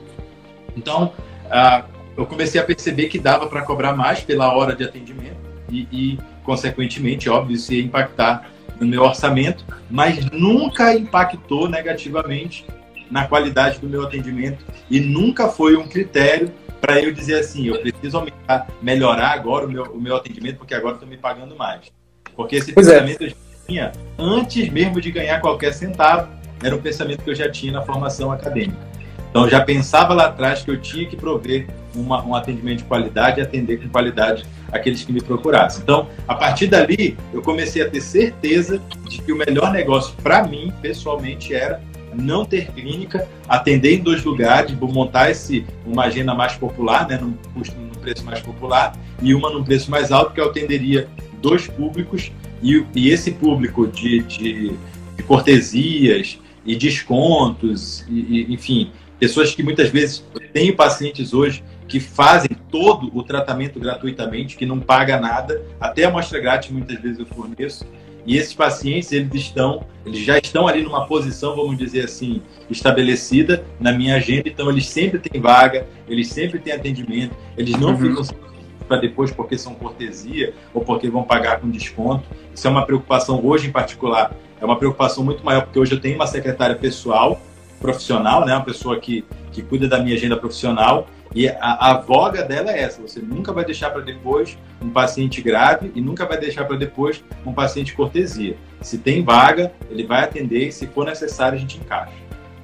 Então, 0.77 1.13
ah, 1.51 1.85
eu 2.17 2.27
comecei 2.27 2.61
a 2.61 2.65
perceber 2.65 3.09
que 3.09 3.19
dava 3.19 3.47
para 3.47 3.63
cobrar 3.63 3.95
mais 3.95 4.21
pela 4.21 4.55
hora 4.55 4.77
de 4.77 4.85
atendimento 4.85 5.39
e, 5.71 5.89
e, 5.91 6.19
consequentemente, 6.45 7.29
óbvio, 7.29 7.57
isso 7.57 7.73
ia 7.73 7.83
impactar 7.83 8.51
no 8.81 8.87
meu 8.87 9.03
orçamento, 9.03 9.65
mas 9.91 10.25
nunca 10.31 10.95
impactou 10.95 11.69
negativamente 11.69 12.65
na 13.11 13.27
qualidade 13.27 13.79
do 13.79 13.89
meu 13.89 14.03
atendimento 14.03 14.65
e 14.91 15.01
nunca 15.01 15.49
foi 15.49 15.77
um 15.77 15.89
critério 15.89 16.53
para 16.81 17.01
eu 17.01 17.13
dizer 17.13 17.41
assim, 17.41 17.67
eu 17.67 17.81
preciso 17.81 18.19
aumentar, 18.19 18.69
melhorar 18.81 19.31
agora 19.31 19.67
o 19.67 19.71
meu, 19.71 19.85
o 19.85 20.01
meu 20.01 20.17
atendimento 20.17 20.59
porque 20.59 20.75
agora 20.75 20.95
estou 20.95 21.09
me 21.09 21.17
pagando 21.17 21.57
mais. 21.57 21.91
Porque 22.37 22.57
esse 22.57 22.73
pois 22.73 22.87
é. 22.87 23.01
pensamento 23.01 23.23
é. 23.23 23.27
eu 23.27 23.31
já 23.31 23.37
tinha 23.67 23.93
antes 24.19 24.71
mesmo 24.71 25.01
de 25.01 25.11
ganhar 25.11 25.41
qualquer 25.41 25.73
centavo, 25.73 26.29
era 26.63 26.75
um 26.75 26.81
pensamento 26.81 27.23
que 27.23 27.31
eu 27.31 27.35
já 27.35 27.51
tinha 27.51 27.73
na 27.73 27.83
formação 27.83 28.31
acadêmica. 28.31 28.89
Então, 29.31 29.45
eu 29.45 29.51
já 29.51 29.61
pensava 29.61 30.15
lá 30.15 30.27
atrás 30.27 30.63
que 30.63 30.71
eu 30.71 30.81
tinha 30.81 31.07
que 31.07 31.17
prover 31.17 31.67
uma, 32.01 32.25
um 32.25 32.35
atendimento 32.35 32.79
de 32.79 32.85
qualidade 32.85 33.41
e 33.41 33.43
atender 33.43 33.83
com 33.83 33.89
qualidade 33.89 34.45
aqueles 34.73 35.05
que 35.05 35.13
me 35.13 35.21
procurassem. 35.21 35.83
Então, 35.83 36.09
a 36.27 36.35
partir 36.35 36.67
dali, 36.67 37.17
eu 37.33 37.43
comecei 37.43 37.83
a 37.83 37.89
ter 37.89 38.01
certeza 38.01 38.81
de 39.09 39.21
que 39.21 39.33
o 39.33 39.37
melhor 39.37 39.73
negócio 39.73 40.15
para 40.23 40.47
mim, 40.47 40.73
pessoalmente, 40.81 41.55
era 41.55 41.81
não 42.15 42.45
ter 42.45 42.71
clínica, 42.73 43.29
atender 43.49 43.95
em 43.95 44.03
dois 44.03 44.25
lugares, 44.25 44.75
montar 44.79 45.31
esse, 45.31 45.65
uma 45.87 46.05
agenda 46.05 46.35
mais 46.35 46.55
popular, 46.55 47.07
né, 47.07 47.19
num, 47.19 47.35
num 47.55 48.01
preço 48.01 48.25
mais 48.25 48.41
popular, 48.41 48.97
e 49.23 49.35
uma 49.35 49.51
num 49.51 49.63
preço 49.63 49.91
mais 49.91 50.11
alto, 50.11 50.33
que 50.33 50.41
eu 50.41 50.47
atenderia 50.47 51.09
dois 51.41 51.67
públicos, 51.67 52.33
e, 52.63 52.85
e 52.95 53.11
esse 53.11 53.31
público 53.33 53.87
de, 53.87 54.21
de, 54.23 54.73
de 55.17 55.23
cortesias 55.25 56.39
e 56.65 56.75
descontos, 56.75 58.05
e, 58.09 58.47
e, 58.49 58.55
enfim, 58.55 58.91
pessoas 59.19 59.55
que 59.55 59.63
muitas 59.63 59.91
vezes 59.91 60.25
têm 60.53 60.75
pacientes 60.75 61.33
hoje 61.33 61.63
que 61.89 61.99
fazem 61.99 62.51
todo 62.71 63.11
o 63.17 63.23
tratamento 63.23 63.81
gratuitamente, 63.81 64.57
que 64.57 64.67
não 64.67 64.79
paga 64.79 65.19
nada, 65.19 65.65
até 65.81 66.05
a 66.05 66.09
amostra 66.09 66.39
grátis 66.39 66.71
muitas 66.71 67.01
vezes 67.01 67.19
eu 67.19 67.27
forneço. 67.27 67.87
E 68.27 68.37
esses 68.37 68.53
pacientes, 68.53 69.11
eles 69.11 69.33
estão, 69.35 69.87
eles 70.05 70.21
já 70.21 70.37
estão 70.37 70.69
ali 70.69 70.83
numa 70.83 71.07
posição, 71.07 71.57
vamos 71.57 71.79
dizer 71.79 72.05
assim, 72.05 72.43
estabelecida 72.69 73.65
na 73.81 73.91
minha 73.91 74.17
agenda, 74.17 74.51
então 74.51 74.69
eles 74.69 74.87
sempre 74.87 75.19
têm 75.19 75.41
vaga, 75.41 75.87
eles 76.07 76.29
sempre 76.29 76.59
têm 76.59 76.75
atendimento, 76.75 77.35
eles 77.57 77.75
não 77.79 77.93
uhum. 77.93 77.97
ficam 77.97 78.49
para 78.87 78.99
depois 78.99 79.31
porque 79.31 79.57
são 79.57 79.75
cortesia 79.75 80.53
ou 80.75 80.83
porque 80.83 81.09
vão 81.09 81.23
pagar 81.23 81.61
com 81.61 81.71
desconto. 81.71 82.25
Isso 82.55 82.67
é 82.67 82.71
uma 82.71 82.85
preocupação 82.85 83.45
hoje 83.45 83.69
em 83.69 83.73
particular, 83.73 84.35
é 84.61 84.65
uma 84.65 84.77
preocupação 84.77 85.25
muito 85.25 85.45
maior 85.45 85.63
porque 85.63 85.79
hoje 85.79 85.93
eu 85.93 86.01
tenho 86.01 86.17
uma 86.17 86.27
secretária 86.27 86.77
pessoal 86.77 87.41
profissional, 87.81 88.45
né? 88.45 88.55
Uma 88.55 88.65
pessoa 88.65 88.99
que, 88.99 89.25
que 89.53 89.63
cuida 89.63 89.89
da 89.89 89.99
minha 89.99 90.17
agenda 90.17 90.37
profissional. 90.37 91.07
E 91.35 91.49
a, 91.49 91.91
a 91.91 92.01
voga 92.01 92.43
dela 92.43 92.71
é 92.73 92.81
essa: 92.81 93.01
você 93.01 93.21
nunca 93.21 93.53
vai 93.53 93.65
deixar 93.65 93.91
para 93.91 94.03
depois 94.03 94.57
um 94.81 94.91
paciente 94.91 95.43
grave 95.43 95.93
e 95.95 96.01
nunca 96.01 96.27
vai 96.27 96.39
deixar 96.39 96.65
para 96.65 96.77
depois 96.77 97.23
um 97.45 97.53
paciente 97.53 97.95
cortesia. 97.95 98.57
Se 98.81 98.99
tem 98.99 99.23
vaga, 99.23 99.73
ele 99.91 100.05
vai 100.05 100.25
atender 100.25 100.69
e, 100.69 100.73
se 100.73 100.87
for 100.87 101.05
necessário, 101.05 101.57
a 101.57 101.61
gente 101.61 101.79
encaixa. 101.79 102.13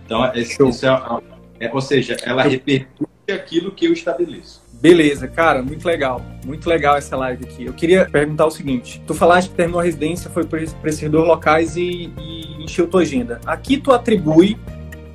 Então, 0.04 0.24
esse, 0.34 0.62
isso 0.62 0.86
é, 0.86 1.20
é, 1.60 1.70
ou 1.72 1.80
seja, 1.80 2.16
ela 2.24 2.42
repercute 2.42 3.10
aquilo 3.32 3.72
que 3.72 3.86
eu 3.86 3.92
estabeleço. 3.92 4.62
Beleza, 4.84 5.26
cara, 5.26 5.62
muito 5.62 5.86
legal. 5.86 6.20
Muito 6.44 6.68
legal 6.68 6.96
essa 6.96 7.16
live 7.16 7.44
aqui. 7.44 7.64
Eu 7.64 7.72
queria 7.72 8.04
perguntar 8.04 8.46
o 8.46 8.50
seguinte: 8.50 9.02
tu 9.06 9.14
falaste 9.14 9.48
que 9.48 9.54
terminou 9.54 9.80
a 9.80 9.84
residência, 9.84 10.30
foi 10.30 10.44
para 10.44 10.60
esses 10.60 11.10
dois 11.10 11.26
locais 11.26 11.76
e, 11.76 12.12
e 12.18 12.62
encheu 12.62 12.86
tua 12.86 13.00
agenda. 13.00 13.40
Aqui 13.46 13.78
tu 13.78 13.92
atribui 13.92 14.58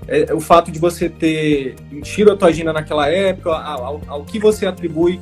é, 0.10 0.34
o 0.34 0.40
fato 0.40 0.72
de 0.72 0.80
você 0.80 1.08
ter 1.08 1.76
enchido 1.92 2.32
a 2.32 2.36
tua 2.36 2.50
agenda 2.50 2.74
naquela 2.74 3.08
época, 3.08 3.52
ao, 3.52 4.02
ao, 4.08 4.24
que 4.24 4.40
você 4.40 4.66
atribui 4.66 5.20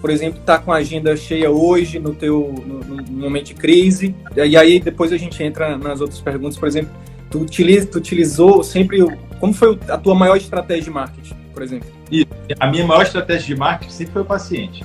por 0.00 0.10
exemplo, 0.10 0.38
está 0.38 0.58
com 0.58 0.72
a 0.72 0.76
agenda 0.76 1.16
cheia 1.16 1.50
hoje 1.50 1.98
no 1.98 2.14
teu 2.14 2.54
no, 2.64 2.78
no, 2.78 3.02
momento 3.20 3.46
de 3.46 3.54
crise? 3.54 4.14
E 4.36 4.56
aí 4.56 4.78
depois 4.78 5.12
a 5.12 5.16
gente 5.16 5.42
entra 5.42 5.76
nas 5.76 6.00
outras 6.00 6.20
perguntas, 6.20 6.56
por 6.56 6.68
exemplo, 6.68 6.90
tu, 7.30 7.40
utiliza, 7.40 7.86
tu 7.86 7.98
utilizou 7.98 8.62
sempre 8.62 8.98
como 9.40 9.52
foi 9.52 9.78
a 9.88 9.98
tua 9.98 10.14
maior 10.14 10.36
estratégia 10.36 10.84
de 10.84 10.90
marketing, 10.90 11.34
por 11.52 11.62
exemplo? 11.62 11.88
E 12.10 12.26
a 12.58 12.66
minha 12.68 12.86
maior 12.86 13.02
estratégia 13.02 13.54
de 13.54 13.56
marketing 13.56 13.92
sempre 13.92 14.12
foi 14.12 14.22
o 14.22 14.24
paciente. 14.24 14.84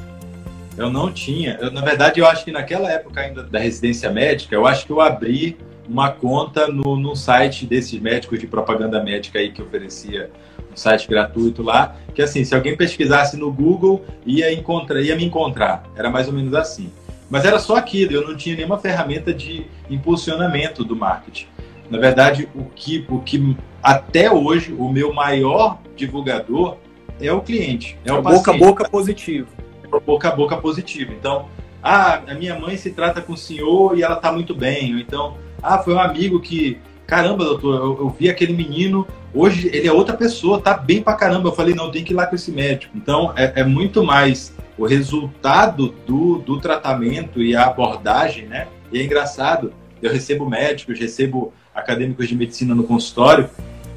Eu 0.75 0.89
não 0.89 1.11
tinha, 1.11 1.57
eu, 1.61 1.71
na 1.71 1.81
verdade, 1.81 2.19
eu 2.19 2.27
acho 2.27 2.43
que 2.43 2.51
naquela 2.51 2.91
época 2.91 3.21
ainda 3.21 3.43
da 3.43 3.59
residência 3.59 4.09
médica, 4.09 4.55
eu 4.55 4.65
acho 4.65 4.85
que 4.87 4.91
eu 4.91 4.99
abri 4.99 5.55
uma 5.87 6.11
conta 6.11 6.67
no, 6.67 6.95
no 6.95 7.15
site 7.15 7.65
desses 7.65 7.99
médicos 7.99 8.39
de 8.39 8.47
propaganda 8.47 9.03
médica 9.03 9.39
aí 9.39 9.51
que 9.51 9.61
oferecia 9.61 10.31
um 10.71 10.75
site 10.75 11.07
gratuito 11.07 11.61
lá, 11.61 11.95
que 12.13 12.21
assim, 12.21 12.43
se 12.43 12.55
alguém 12.55 12.75
pesquisasse 12.75 13.37
no 13.37 13.51
Google, 13.51 14.03
ia, 14.25 14.51
encontrar, 14.51 15.01
ia 15.01 15.15
me 15.15 15.25
encontrar. 15.25 15.83
Era 15.95 16.09
mais 16.09 16.27
ou 16.27 16.33
menos 16.33 16.53
assim. 16.53 16.91
Mas 17.29 17.45
era 17.45 17.59
só 17.59 17.75
aquilo, 17.75 18.13
eu 18.13 18.27
não 18.27 18.35
tinha 18.35 18.55
nenhuma 18.55 18.77
ferramenta 18.77 19.33
de 19.33 19.65
impulsionamento 19.89 20.83
do 20.83 20.95
marketing. 20.95 21.47
Na 21.89 21.97
verdade, 21.97 22.47
o 22.55 22.65
que, 22.65 23.05
o 23.09 23.19
que 23.19 23.55
até 23.81 24.31
hoje 24.31 24.73
o 24.77 24.91
meu 24.91 25.13
maior 25.13 25.79
divulgador 25.95 26.77
é 27.19 27.31
o 27.31 27.41
cliente, 27.41 27.97
é 28.05 28.11
o, 28.11 28.19
o 28.19 28.21
boca 28.21 28.51
a 28.51 28.57
boca 28.57 28.89
positivo. 28.89 29.47
É 29.83 29.99
boca 29.99 30.29
a 30.29 30.35
boca 30.35 30.57
positivo. 30.57 31.13
Então, 31.13 31.47
ah, 31.81 32.21
a 32.27 32.33
minha 32.33 32.57
mãe 32.57 32.77
se 32.77 32.91
trata 32.91 33.21
com 33.21 33.33
o 33.33 33.37
senhor 33.37 33.97
e 33.97 34.03
ela 34.03 34.15
está 34.15 34.31
muito 34.31 34.55
bem. 34.55 34.93
Ou 34.93 34.99
então, 34.99 35.37
ah, 35.63 35.77
foi 35.77 35.93
um 35.93 35.99
amigo 35.99 36.41
que, 36.41 36.77
caramba, 37.07 37.45
doutor, 37.45 37.75
eu, 37.75 37.97
eu, 37.99 38.09
vi 38.09 38.29
aquele 38.29 38.53
menino, 38.53 39.07
hoje 39.33 39.69
ele 39.73 39.87
é 39.87 39.93
outra 39.93 40.15
pessoa, 40.15 40.59
tá 40.59 40.75
bem 40.75 41.01
pra 41.01 41.13
caramba. 41.13 41.47
Eu 41.47 41.53
falei, 41.53 41.73
não, 41.73 41.89
tem 41.89 42.03
que 42.03 42.11
ir 42.11 42.15
lá 42.15 42.27
com 42.27 42.35
esse 42.35 42.51
médico. 42.51 42.95
Então, 42.95 43.33
é, 43.35 43.61
é 43.61 43.63
muito 43.63 44.03
mais 44.03 44.53
o 44.77 44.85
resultado 44.85 45.95
do, 46.05 46.39
do 46.39 46.59
tratamento 46.59 47.41
e 47.41 47.55
a 47.55 47.65
abordagem, 47.67 48.45
né? 48.45 48.67
E 48.91 48.99
é 48.99 49.03
engraçado, 49.03 49.73
eu 50.01 50.11
recebo 50.11 50.47
médicos, 50.49 50.99
recebo 50.99 51.53
acadêmicos 51.73 52.27
de 52.27 52.35
medicina 52.35 52.75
no 52.75 52.83
consultório 52.83 53.49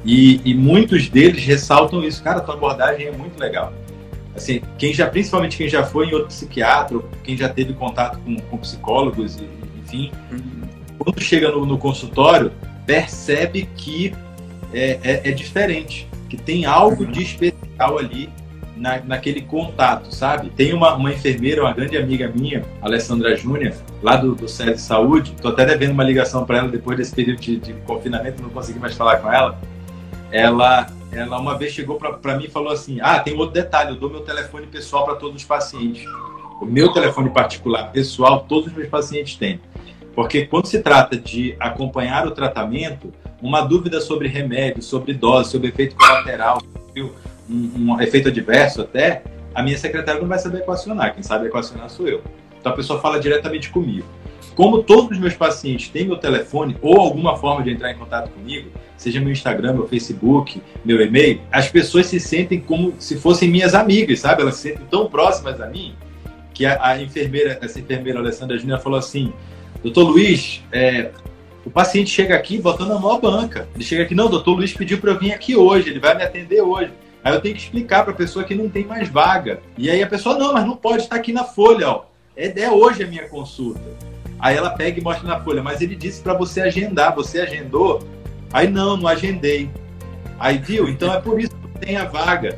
e, 0.05 0.41
e 0.45 0.55
muitos 0.55 1.09
deles 1.09 1.43
ressaltam 1.43 2.03
isso. 2.03 2.23
Cara, 2.23 2.39
tua 2.39 2.55
abordagem 2.55 3.07
é 3.07 3.11
muito 3.11 3.37
legal. 3.37 3.73
Assim, 4.35 4.61
quem 4.77 4.93
já, 4.93 5.07
principalmente 5.07 5.57
quem 5.57 5.67
já 5.67 5.83
foi 5.83 6.07
em 6.07 6.13
outro 6.13 6.27
psiquiatra, 6.27 6.99
quem 7.23 7.35
já 7.35 7.49
teve 7.49 7.73
contato 7.73 8.19
com, 8.19 8.37
com 8.37 8.57
psicólogos, 8.57 9.37
enfim, 9.83 10.11
uhum. 10.31 10.56
Quando 10.97 11.21
chega 11.21 11.51
no, 11.51 11.65
no, 11.65 11.77
consultório, 11.77 12.51
percebe 12.85 13.69
que 13.75 14.13
é, 14.73 14.99
é, 15.03 15.29
é, 15.29 15.31
diferente, 15.31 16.07
que 16.29 16.37
tem 16.37 16.65
algo 16.65 17.05
de 17.05 17.21
especial 17.23 17.97
ali 17.97 18.29
na, 18.75 18.99
naquele 18.99 19.41
contato, 19.41 20.13
sabe? 20.13 20.49
Tem 20.49 20.73
uma, 20.73 20.95
uma 20.95 21.11
enfermeira, 21.11 21.61
uma 21.61 21.73
grande 21.73 21.97
amiga 21.97 22.31
minha, 22.33 22.63
Alessandra 22.81 23.35
Júnior, 23.35 23.73
lá 24.01 24.15
do, 24.15 24.35
do 24.35 24.45
de 24.45 24.81
Saúde, 24.81 25.33
tô 25.41 25.49
até 25.49 25.65
devendo 25.65 25.91
uma 25.91 26.03
ligação 26.03 26.45
para 26.45 26.59
ela 26.59 26.67
depois 26.67 26.97
desse 26.97 27.13
período 27.13 27.39
de, 27.39 27.57
de 27.57 27.73
confinamento, 27.85 28.41
não 28.41 28.49
consegui 28.49 28.79
mais 28.79 28.95
falar 28.95 29.17
com 29.17 29.31
ela. 29.31 29.59
Ela, 30.31 30.87
ela 31.11 31.39
uma 31.39 31.57
vez 31.57 31.73
chegou 31.73 31.97
para 31.97 32.37
mim 32.37 32.45
e 32.45 32.49
falou 32.49 32.71
assim: 32.71 32.99
Ah, 33.01 33.19
tem 33.19 33.33
outro 33.35 33.53
detalhe, 33.53 33.91
eu 33.91 33.95
dou 33.95 34.09
meu 34.09 34.21
telefone 34.21 34.67
pessoal 34.67 35.05
para 35.05 35.15
todos 35.15 35.37
os 35.37 35.43
pacientes. 35.43 36.05
O 36.61 36.65
meu 36.65 36.91
telefone 36.91 37.29
particular 37.29 37.91
pessoal, 37.91 38.45
todos 38.47 38.67
os 38.67 38.73
meus 38.73 38.89
pacientes 38.89 39.35
têm. 39.35 39.59
Porque 40.17 40.47
quando 40.47 40.65
se 40.65 40.81
trata 40.81 41.15
de 41.15 41.55
acompanhar 41.59 42.25
o 42.25 42.31
tratamento, 42.31 43.13
uma 43.39 43.61
dúvida 43.61 44.01
sobre 44.01 44.27
remédio, 44.27 44.81
sobre 44.81 45.13
dose, 45.13 45.51
sobre 45.51 45.67
efeito 45.67 45.95
colateral, 45.95 46.59
um, 46.97 47.11
um 47.47 48.01
efeito 48.01 48.29
adverso 48.29 48.81
até, 48.81 49.21
a 49.53 49.61
minha 49.61 49.77
secretária 49.77 50.19
não 50.19 50.27
vai 50.27 50.39
saber 50.39 50.61
equacionar. 50.61 51.13
Quem 51.13 51.21
sabe 51.21 51.45
equacionar 51.45 51.87
sou 51.91 52.07
eu. 52.07 52.23
Então 52.59 52.71
a 52.71 52.75
pessoa 52.75 52.99
fala 52.99 53.19
diretamente 53.19 53.69
comigo. 53.69 54.07
Como 54.55 54.81
todos 54.81 55.11
os 55.11 55.19
meus 55.19 55.35
pacientes 55.35 55.87
têm 55.89 56.07
meu 56.07 56.17
telefone 56.17 56.75
ou 56.81 56.99
alguma 56.99 57.37
forma 57.37 57.63
de 57.63 57.69
entrar 57.69 57.91
em 57.91 57.95
contato 57.95 58.31
comigo, 58.31 58.71
seja 58.97 59.21
meu 59.21 59.31
Instagram, 59.31 59.73
meu 59.73 59.87
Facebook, 59.87 60.59
meu 60.83 60.99
e-mail, 60.99 61.41
as 61.51 61.69
pessoas 61.69 62.07
se 62.07 62.19
sentem 62.19 62.59
como 62.59 62.95
se 62.97 63.17
fossem 63.17 63.51
minhas 63.51 63.75
amigas, 63.75 64.21
sabe? 64.21 64.41
Elas 64.41 64.55
se 64.55 64.69
sentem 64.69 64.87
tão 64.89 65.11
próximas 65.11 65.61
a 65.61 65.67
mim 65.67 65.93
que 66.55 66.65
a, 66.65 66.83
a 66.83 66.99
enfermeira, 66.99 67.59
essa 67.61 67.79
enfermeira 67.79 68.17
Alessandra 68.17 68.57
Júnior 68.57 68.79
falou 68.79 68.97
assim: 68.97 69.31
Doutor 69.83 70.09
Luiz, 70.09 70.63
é, 70.71 71.11
o 71.65 71.69
paciente 71.69 72.09
chega 72.09 72.35
aqui 72.35 72.59
botando 72.59 72.91
a 72.91 72.99
maior 72.99 73.19
banca. 73.19 73.67
Ele 73.75 73.83
chega 73.83 74.03
aqui, 74.03 74.15
não, 74.15 74.29
doutor 74.29 74.53
Luiz 74.55 74.73
pediu 74.73 74.97
para 74.99 75.11
eu 75.11 75.19
vir 75.19 75.33
aqui 75.33 75.55
hoje, 75.55 75.89
ele 75.89 75.99
vai 75.99 76.15
me 76.15 76.23
atender 76.23 76.61
hoje. 76.61 76.91
Aí 77.23 77.33
eu 77.33 77.41
tenho 77.41 77.55
que 77.55 77.61
explicar 77.61 78.03
para 78.03 78.13
a 78.13 78.15
pessoa 78.15 78.45
que 78.45 78.55
não 78.55 78.69
tem 78.69 78.85
mais 78.85 79.09
vaga. 79.09 79.59
E 79.77 79.89
aí 79.89 80.01
a 80.01 80.07
pessoa, 80.07 80.37
não, 80.37 80.53
mas 80.53 80.65
não 80.65 80.77
pode 80.77 81.03
estar 81.03 81.17
aqui 81.17 81.33
na 81.33 81.43
folha, 81.43 81.89
ó. 81.89 82.05
É, 82.35 82.47
é 82.61 82.71
hoje 82.71 83.03
a 83.03 83.07
minha 83.07 83.27
consulta. 83.27 83.81
Aí 84.39 84.55
ela 84.55 84.69
pega 84.69 84.99
e 84.99 85.03
mostra 85.03 85.27
na 85.27 85.39
folha, 85.39 85.61
mas 85.61 85.81
ele 85.81 85.95
disse 85.95 86.21
para 86.21 86.33
você 86.33 86.61
agendar, 86.61 87.13
você 87.13 87.41
agendou? 87.41 88.01
Aí 88.53 88.67
não, 88.67 88.95
não 88.95 89.07
agendei. 89.07 89.69
Aí 90.39 90.57
viu? 90.57 90.87
Então 90.87 91.13
é 91.13 91.19
por 91.19 91.39
isso 91.39 91.51
que 91.51 91.85
tem 91.85 91.97
a 91.97 92.05
vaga. 92.05 92.57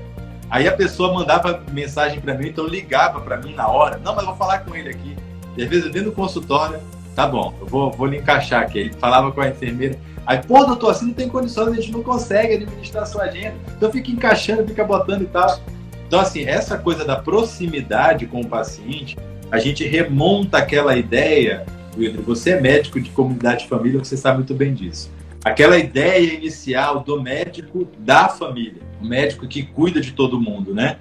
Aí 0.50 0.68
a 0.68 0.72
pessoa 0.72 1.14
mandava 1.14 1.64
mensagem 1.72 2.20
para 2.20 2.34
mim, 2.34 2.50
então 2.50 2.68
ligava 2.68 3.22
para 3.22 3.38
mim 3.38 3.54
na 3.54 3.68
hora. 3.68 4.00
Não, 4.04 4.16
mas 4.16 4.26
vou 4.26 4.36
falar 4.36 4.60
com 4.60 4.76
ele 4.76 4.90
aqui. 4.90 5.16
E 5.56 5.64
às 5.64 5.70
vezes 5.70 5.86
eu 5.86 5.92
dentro 5.92 6.10
do 6.10 6.16
consultório, 6.16 6.80
tá 7.20 7.28
bom, 7.28 7.54
eu 7.60 7.68
vou, 7.68 7.92
vou 7.92 8.08
lhe 8.08 8.18
encaixar 8.18 8.62
aqui. 8.62 8.80
Ele 8.80 8.94
falava 8.94 9.30
com 9.32 9.42
a 9.42 9.50
enfermeira, 9.50 10.00
Aí, 10.26 10.38
pô, 10.38 10.64
doutor, 10.64 10.92
assim 10.92 11.08
não 11.08 11.14
tem 11.14 11.28
condições, 11.28 11.70
a 11.70 11.76
gente 11.76 11.92
não 11.92 12.04
consegue 12.04 12.54
administrar 12.54 13.02
a 13.02 13.06
sua 13.06 13.24
agenda. 13.24 13.56
Então 13.76 13.92
fica 13.92 14.12
encaixando, 14.12 14.66
fica 14.68 14.86
botando 14.86 15.24
e 15.24 15.26
tal. 15.26 15.60
Então, 16.08 16.20
assim, 16.20 16.46
essa 16.46 16.78
coisa 16.78 17.04
da 17.04 17.16
proximidade 17.16 18.28
com 18.28 18.40
o 18.40 18.48
paciente, 18.48 19.18
a 19.52 19.58
gente 19.58 19.84
remonta 19.86 20.60
aquela 20.60 20.96
ideia, 20.96 21.66
Wilder, 21.98 22.22
você 22.22 22.52
é 22.52 22.62
médico 22.62 23.02
de 23.02 23.10
comunidade 23.10 23.64
de 23.64 23.70
família, 23.70 23.98
você 23.98 24.16
sabe 24.16 24.38
muito 24.38 24.54
bem 24.54 24.74
disso. 24.74 25.12
Aquela 25.44 25.78
ideia 25.78 26.36
inicial 26.36 27.00
do 27.00 27.20
médico 27.20 27.88
da 27.98 28.30
família, 28.30 28.82
o 29.02 29.06
médico 29.06 29.48
que 29.48 29.64
cuida 29.64 30.00
de 30.00 30.12
todo 30.12 30.40
mundo, 30.40 30.76
né? 30.76 30.98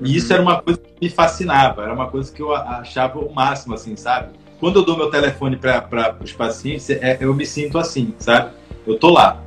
E 0.00 0.16
isso 0.16 0.32
era 0.32 0.40
uma 0.40 0.62
coisa 0.62 0.78
que 0.78 0.94
me 1.02 1.10
fascinava, 1.10 1.82
era 1.82 1.92
uma 1.92 2.06
coisa 2.06 2.32
que 2.32 2.40
eu 2.40 2.54
achava 2.54 3.18
o 3.18 3.34
máximo, 3.34 3.74
assim, 3.74 3.96
sabe? 3.96 4.28
Quando 4.60 4.80
eu 4.80 4.84
dou 4.84 4.96
meu 4.96 5.10
telefone 5.10 5.56
para 5.56 6.16
os 6.22 6.32
pacientes, 6.32 6.88
é, 6.90 7.16
eu 7.20 7.34
me 7.34 7.46
sinto 7.46 7.78
assim, 7.78 8.14
sabe? 8.18 8.52
eu 8.86 8.98
tô 8.98 9.10
lá. 9.10 9.42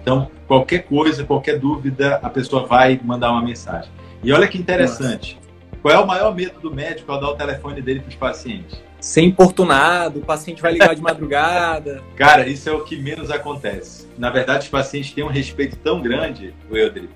Então, 0.00 0.30
qualquer 0.46 0.80
coisa, 0.80 1.24
qualquer 1.24 1.58
dúvida, 1.58 2.20
a 2.22 2.28
pessoa 2.28 2.66
vai 2.66 3.00
mandar 3.02 3.30
uma 3.30 3.42
mensagem. 3.42 3.90
E 4.22 4.32
olha 4.32 4.48
que 4.48 4.58
interessante. 4.58 5.36
Nossa. 5.36 5.52
Qual 5.80 5.94
é 5.94 5.98
o 5.98 6.06
maior 6.06 6.34
medo 6.34 6.60
do 6.60 6.72
médico 6.72 7.10
ao 7.10 7.20
dar 7.20 7.30
o 7.30 7.34
telefone 7.34 7.82
dele 7.82 8.00
para 8.00 8.10
os 8.10 8.14
pacientes? 8.14 8.80
Ser 9.00 9.22
importunado, 9.22 10.20
o 10.20 10.22
paciente 10.22 10.62
vai 10.62 10.72
ligar 10.72 10.94
de 10.94 11.02
madrugada. 11.02 12.02
Cara, 12.14 12.46
isso 12.46 12.68
é 12.68 12.72
o 12.72 12.84
que 12.84 12.96
menos 12.96 13.32
acontece. 13.32 14.06
Na 14.16 14.30
verdade, 14.30 14.64
os 14.64 14.68
pacientes 14.68 15.10
têm 15.10 15.24
um 15.24 15.28
respeito 15.28 15.76
tão 15.76 16.00
grande, 16.00 16.54
Eldri, 16.70 17.10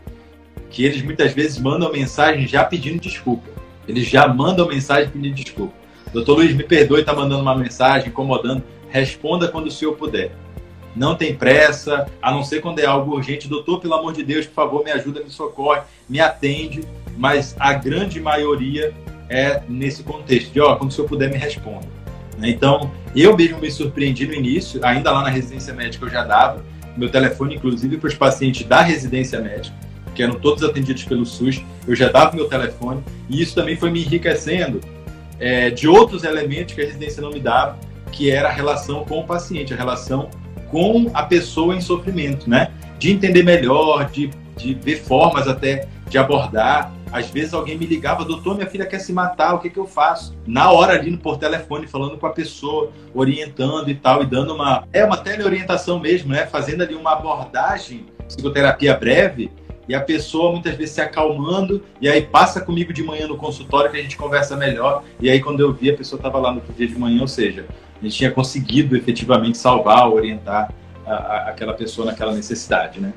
que 0.69 0.85
eles 0.85 1.01
muitas 1.03 1.33
vezes 1.33 1.59
mandam 1.59 1.93
mensagem 1.93 2.47
já 2.47 2.65
pedindo 2.65 3.01
desculpa. 3.01 3.49
Eles 3.87 4.09
já 4.09 4.27
mandam 4.27 4.67
mensagem 4.67 5.11
pedindo 5.11 5.35
desculpa. 5.35 5.75
Doutor 6.13 6.37
Luiz, 6.37 6.55
me 6.55 6.65
perdoe, 6.65 7.01
está 7.01 7.15
mandando 7.15 7.43
uma 7.43 7.57
mensagem, 7.57 8.09
incomodando. 8.09 8.63
Responda 8.89 9.49
quando 9.49 9.67
o 9.67 9.71
senhor 9.71 9.95
puder 9.95 10.33
não 10.97 11.15
tem 11.15 11.35
pressa, 11.35 12.07
a 12.23 12.33
não 12.33 12.43
ser 12.43 12.63
quando 12.63 12.79
é 12.79 12.87
algo 12.87 13.15
urgente. 13.15 13.47
Doutor, 13.47 13.81
pelo 13.81 13.95
amor 13.95 14.15
de 14.15 14.25
Deus, 14.25 14.47
por 14.47 14.55
favor, 14.55 14.83
me 14.83 14.91
ajuda, 14.91 15.23
me 15.23 15.31
socorre, 15.31 15.83
me 16.09 16.19
atende. 16.19 16.83
Mas 17.17 17.55
a 17.61 17.75
grande 17.75 18.19
maioria 18.19 18.95
é 19.29 19.63
nesse 19.69 20.03
contexto 20.03 20.51
de, 20.53 20.61
ó, 20.61 20.75
quando 20.77 20.91
o 20.91 20.95
senhor 20.95 21.07
puder, 21.07 21.31
me 21.31 21.37
responda. 21.37 21.87
Né? 22.39 22.49
Então, 22.49 22.91
eu 23.15 23.37
mesmo 23.37 23.59
me 23.59 23.71
surpreendi 23.71 24.27
no 24.27 24.33
início, 24.33 24.81
ainda 24.83 25.13
lá 25.13 25.23
na 25.23 25.29
residência 25.29 25.75
médica 25.75 26.07
eu 26.07 26.11
já 26.11 26.25
dava 26.25 26.65
meu 26.97 27.11
telefone, 27.11 27.57
inclusive, 27.57 27.99
para 27.99 28.09
os 28.09 28.15
pacientes 28.15 28.65
da 28.65 28.81
residência 28.81 29.39
médica, 29.39 29.77
que 30.15 30.23
eram 30.23 30.35
todos 30.37 30.65
atendidos 30.65 31.05
pelo 31.05 31.27
SUS, 31.27 31.63
eu 31.87 31.95
já 31.95 32.09
dava 32.09 32.35
meu 32.35 32.49
telefone, 32.49 33.03
e 33.29 33.43
isso 33.43 33.55
também 33.55 33.77
foi 33.77 33.91
me 33.91 34.01
enriquecendo 34.03 34.81
é, 35.39 35.71
de 35.71 35.89
outros 35.89 36.25
elementos 36.25 36.75
que 36.75 36.81
a 36.81 36.85
residência 36.85 37.23
não 37.23 37.31
me 37.31 37.41
dava, 37.41 37.79
que 38.13 38.31
era 38.31 38.49
a 38.49 38.53
relação 38.53 39.05
com 39.05 39.21
o 39.21 39.25
paciente, 39.25 39.75
a 39.75 39.77
relação 39.77 40.31
com 40.71 41.11
a 41.15 41.23
pessoa 41.23 41.75
em 41.75 41.81
sofrimento, 41.81 42.49
né? 42.49 42.71
De 42.99 43.13
entender 43.13 43.43
melhor, 43.43 44.11
de, 44.11 44.31
de 44.57 44.75
ver 44.75 44.97
formas 44.97 45.47
até 45.47 45.87
de 46.09 46.19
abordar. 46.19 46.93
Às 47.13 47.31
vezes 47.31 47.55
alguém 47.55 47.79
me 47.79 47.87
ligava, 47.87 48.25
doutor, 48.25 48.57
minha 48.57 48.67
filha 48.67 48.85
quer 48.85 48.99
se 48.99 49.13
matar, 49.13 49.55
o 49.55 49.59
que, 49.59 49.71
que 49.71 49.79
eu 49.79 49.87
faço? 49.87 50.37
Na 50.47 50.71
hora 50.71 50.95
ali 50.95 51.17
por 51.17 51.39
telefone, 51.39 51.87
falando 51.87 52.19
com 52.19 52.27
a 52.27 52.31
pessoa, 52.31 52.91
orientando 53.15 53.89
e 53.89 53.95
tal, 53.95 54.23
e 54.23 54.27
dando 54.27 54.55
uma. 54.55 54.87
É 54.93 55.05
uma 55.05 55.17
teleorientação 55.17 56.01
mesmo, 56.01 56.33
né? 56.33 56.47
Fazendo 56.47 56.83
ali 56.83 56.95
uma 56.95 57.13
abordagem, 57.13 58.07
psicoterapia 58.27 58.97
breve, 58.97 59.51
e 59.89 59.95
a 59.95 60.01
pessoa 60.01 60.53
muitas 60.53 60.75
vezes 60.77 60.95
se 60.95 61.01
acalmando, 61.01 61.83
e 62.01 62.09
aí 62.09 62.23
passa 62.23 62.61
comigo 62.61 62.93
de 62.93 63.03
manhã 63.03 63.27
no 63.27 63.37
consultório 63.37 63.91
que 63.91 63.97
a 63.97 64.03
gente 64.03 64.17
conversa 64.17 64.57
melhor, 64.57 65.05
e 65.21 65.31
aí 65.31 65.41
quando 65.41 65.61
eu 65.61 65.73
vi 65.73 65.91
a 65.91 65.97
pessoa 65.97 66.19
estava 66.19 66.39
lá 66.39 66.53
no 66.53 66.61
dia 66.77 66.87
de 66.87 66.99
manhã, 66.99 67.21
ou 67.21 67.29
seja, 67.29 67.67
a 68.01 68.05
gente 68.05 68.17
tinha 68.17 68.31
conseguido 68.31 68.97
efetivamente 68.97 69.57
salvar, 69.57 70.11
orientar 70.11 70.73
a, 71.07 71.13
a, 71.13 71.49
aquela 71.51 71.73
pessoa 71.73 72.07
naquela 72.07 72.35
necessidade, 72.35 73.01
né? 73.01 73.13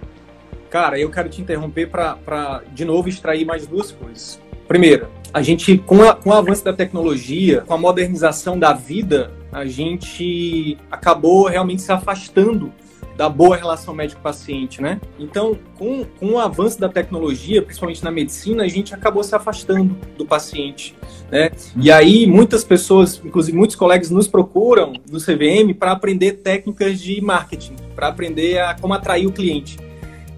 Cara, 0.69 0.99
eu 0.99 1.09
quero 1.09 1.29
te 1.29 1.41
interromper 1.41 1.89
para, 1.89 2.61
de 2.73 2.85
novo, 2.85 3.09
extrair 3.09 3.43
mais 3.43 3.65
duas 3.65 3.91
coisas. 3.91 4.39
Primeiro, 4.67 5.07
a 5.33 5.41
gente, 5.41 5.79
com, 5.79 6.03
a, 6.03 6.13
com 6.13 6.29
o 6.29 6.33
avanço 6.33 6.63
da 6.63 6.71
tecnologia, 6.71 7.61
com 7.61 7.73
a 7.73 7.77
modernização 7.77 8.57
da 8.57 8.71
vida, 8.71 9.31
a 9.51 9.65
gente 9.65 10.77
acabou 10.91 11.47
realmente 11.47 11.81
se 11.81 11.91
afastando 11.91 12.71
da 13.19 13.27
boa 13.27 13.57
relação 13.57 13.93
médico-paciente, 13.93 14.81
né? 14.81 15.01
Então, 15.19 15.57
com, 15.77 16.05
com 16.05 16.27
o 16.27 16.39
avanço 16.39 16.79
da 16.79 16.87
tecnologia, 16.87 17.61
principalmente 17.61 18.01
na 18.01 18.09
medicina, 18.09 18.63
a 18.63 18.67
gente 18.69 18.95
acabou 18.95 19.21
se 19.25 19.35
afastando 19.35 19.93
do 20.17 20.25
paciente, 20.25 20.95
né? 21.29 21.51
E 21.75 21.91
aí, 21.91 22.25
muitas 22.25 22.63
pessoas, 22.63 23.21
inclusive 23.21 23.57
muitos 23.57 23.75
colegas, 23.75 24.09
nos 24.09 24.25
procuram 24.25 24.93
no 25.11 25.19
CVM 25.19 25.73
para 25.77 25.91
aprender 25.91 26.37
técnicas 26.37 26.97
de 26.97 27.19
marketing, 27.19 27.75
para 27.93 28.07
aprender 28.07 28.57
a 28.61 28.73
como 28.73 28.93
atrair 28.93 29.27
o 29.27 29.33
cliente. 29.33 29.77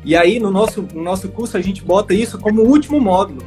E 0.04 0.16
aí, 0.16 0.40
no 0.40 0.50
nosso, 0.50 0.82
no 0.82 1.04
nosso 1.04 1.30
curso, 1.30 1.56
a 1.58 1.62
gente 1.62 1.84
bota 1.84 2.16
isso 2.16 2.40
como 2.40 2.64
o 2.64 2.68
último 2.68 3.00
módulo. 3.00 3.44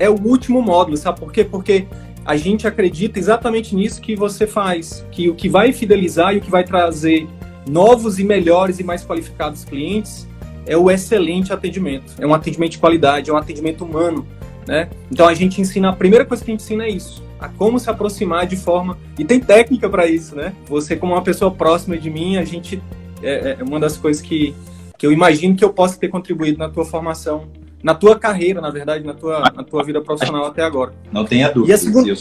É 0.00 0.10
o 0.10 0.20
último 0.20 0.60
módulo, 0.60 0.96
sabe 0.96 1.20
por 1.20 1.32
quê? 1.32 1.44
Porque 1.44 1.86
a 2.24 2.36
gente 2.36 2.66
acredita 2.66 3.20
exatamente 3.20 3.76
nisso 3.76 4.00
que 4.00 4.16
você 4.16 4.48
faz, 4.48 5.06
que 5.12 5.30
o 5.30 5.36
que 5.36 5.48
vai 5.48 5.72
fidelizar 5.72 6.34
e 6.34 6.38
o 6.38 6.40
que 6.40 6.50
vai 6.50 6.64
trazer 6.64 7.28
novos 7.68 8.18
e 8.18 8.24
melhores 8.24 8.78
e 8.78 8.84
mais 8.84 9.04
qualificados 9.04 9.64
clientes 9.64 10.26
é 10.66 10.76
o 10.76 10.90
excelente 10.90 11.52
atendimento. 11.52 12.14
É 12.18 12.26
um 12.26 12.34
atendimento 12.34 12.72
de 12.72 12.78
qualidade, 12.78 13.30
é 13.30 13.32
um 13.32 13.36
atendimento 13.36 13.84
humano, 13.84 14.26
né? 14.66 14.88
Então 15.10 15.26
a 15.26 15.34
gente 15.34 15.60
ensina, 15.60 15.90
a 15.90 15.92
primeira 15.92 16.24
coisa 16.24 16.44
que 16.44 16.50
a 16.50 16.54
gente 16.54 16.62
ensina 16.62 16.84
é 16.84 16.90
isso, 16.90 17.22
a 17.38 17.48
como 17.48 17.78
se 17.78 17.88
aproximar 17.88 18.46
de 18.46 18.56
forma 18.56 18.98
e 19.18 19.24
tem 19.24 19.40
técnica 19.40 19.88
para 19.88 20.06
isso, 20.06 20.36
né? 20.36 20.52
Você 20.66 20.96
como 20.96 21.14
uma 21.14 21.22
pessoa 21.22 21.50
próxima 21.50 21.96
de 21.96 22.10
mim, 22.10 22.36
a 22.36 22.44
gente 22.44 22.82
é, 23.22 23.56
é 23.58 23.64
uma 23.64 23.80
das 23.80 23.96
coisas 23.96 24.22
que 24.22 24.54
que 24.98 25.06
eu 25.06 25.12
imagino 25.12 25.54
que 25.54 25.64
eu 25.64 25.72
possa 25.72 25.96
ter 25.96 26.08
contribuído 26.08 26.58
na 26.58 26.68
tua 26.68 26.84
formação, 26.84 27.44
na 27.82 27.94
tua 27.94 28.18
carreira, 28.18 28.60
na 28.60 28.68
verdade, 28.68 29.06
na 29.06 29.14
tua, 29.14 29.40
na 29.54 29.62
tua 29.62 29.84
vida 29.84 30.00
profissional 30.00 30.46
até 30.46 30.62
agora. 30.62 30.92
Não 31.12 31.24
tenha 31.24 31.48
dúvida. 31.48 31.70
E 31.70 31.74
a 31.74 31.78
segunda, 31.78 32.12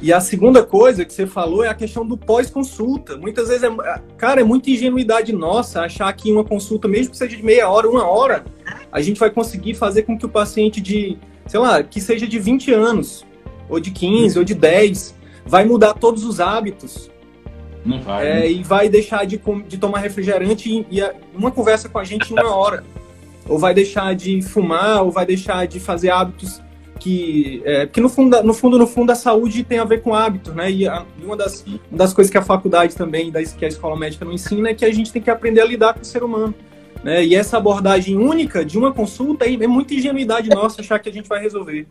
e 0.00 0.12
a 0.12 0.20
segunda 0.20 0.62
coisa 0.62 1.04
que 1.04 1.12
você 1.12 1.26
falou 1.26 1.64
é 1.64 1.68
a 1.68 1.74
questão 1.74 2.06
do 2.06 2.16
pós-consulta. 2.16 3.16
Muitas 3.16 3.48
vezes, 3.48 3.62
é, 3.62 4.02
cara, 4.16 4.40
é 4.40 4.44
muita 4.44 4.70
ingenuidade 4.70 5.32
nossa 5.32 5.82
achar 5.82 6.12
que 6.12 6.30
uma 6.30 6.44
consulta, 6.44 6.88
mesmo 6.88 7.12
que 7.12 7.16
seja 7.16 7.36
de 7.36 7.42
meia 7.42 7.68
hora, 7.68 7.88
uma 7.88 8.06
hora, 8.06 8.44
a 8.90 9.00
gente 9.00 9.18
vai 9.18 9.30
conseguir 9.30 9.74
fazer 9.74 10.02
com 10.02 10.18
que 10.18 10.26
o 10.26 10.28
paciente 10.28 10.80
de, 10.80 11.18
sei 11.46 11.60
lá, 11.60 11.82
que 11.82 12.00
seja 12.00 12.26
de 12.26 12.38
20 12.38 12.72
anos, 12.72 13.24
ou 13.68 13.78
de 13.78 13.90
15, 13.90 14.38
ou 14.38 14.44
de 14.44 14.54
10, 14.54 15.14
vai 15.46 15.64
mudar 15.64 15.94
todos 15.94 16.24
os 16.24 16.40
hábitos. 16.40 17.10
Não 17.84 18.00
vai. 18.00 18.26
É, 18.26 18.34
né? 18.34 18.50
E 18.50 18.62
vai 18.62 18.88
deixar 18.88 19.24
de, 19.24 19.40
de 19.66 19.78
tomar 19.78 20.00
refrigerante 20.00 20.70
e, 20.70 20.98
e 20.98 21.12
uma 21.34 21.50
conversa 21.50 21.88
com 21.88 21.98
a 21.98 22.04
gente 22.04 22.30
em 22.30 22.32
uma 22.32 22.54
hora. 22.54 22.84
Ou 23.48 23.58
vai 23.58 23.74
deixar 23.74 24.14
de 24.14 24.42
fumar, 24.42 25.02
ou 25.02 25.10
vai 25.10 25.24
deixar 25.24 25.66
de 25.66 25.80
fazer 25.80 26.10
hábitos 26.10 26.60
que 27.00 27.62
é, 27.64 27.86
porque 27.86 28.00
no 28.00 28.08
fundo, 28.08 28.42
no 28.42 28.54
fundo, 28.54 28.78
no 28.78 28.86
fundo, 28.86 29.10
a 29.10 29.14
saúde 29.14 29.64
tem 29.64 29.78
a 29.78 29.84
ver 29.84 30.02
com 30.02 30.14
hábitos, 30.14 30.54
né? 30.54 30.70
E 30.70 30.86
a, 30.86 31.04
uma, 31.22 31.36
das, 31.36 31.64
uma 31.66 31.80
das 31.90 32.12
coisas 32.12 32.30
que 32.30 32.38
a 32.38 32.42
faculdade 32.42 32.94
também, 32.94 33.30
da, 33.30 33.42
que 33.42 33.64
a 33.64 33.68
escola 33.68 33.96
médica 33.96 34.24
não 34.24 34.32
ensina, 34.32 34.68
é 34.68 34.74
que 34.74 34.84
a 34.84 34.92
gente 34.92 35.10
tem 35.10 35.20
que 35.20 35.30
aprender 35.30 35.62
a 35.62 35.64
lidar 35.64 35.94
com 35.94 36.02
o 36.02 36.04
ser 36.04 36.22
humano. 36.22 36.54
Né? 37.02 37.24
E 37.24 37.34
essa 37.34 37.56
abordagem 37.56 38.16
única 38.16 38.64
de 38.64 38.78
uma 38.78 38.92
consulta 38.92 39.46
é, 39.46 39.54
é 39.54 39.66
muita 39.66 39.94
ingenuidade 39.94 40.48
nossa 40.54 40.82
achar 40.82 40.98
que 40.98 41.08
a 41.08 41.12
gente 41.12 41.28
vai 41.28 41.40
resolver. 41.40 41.86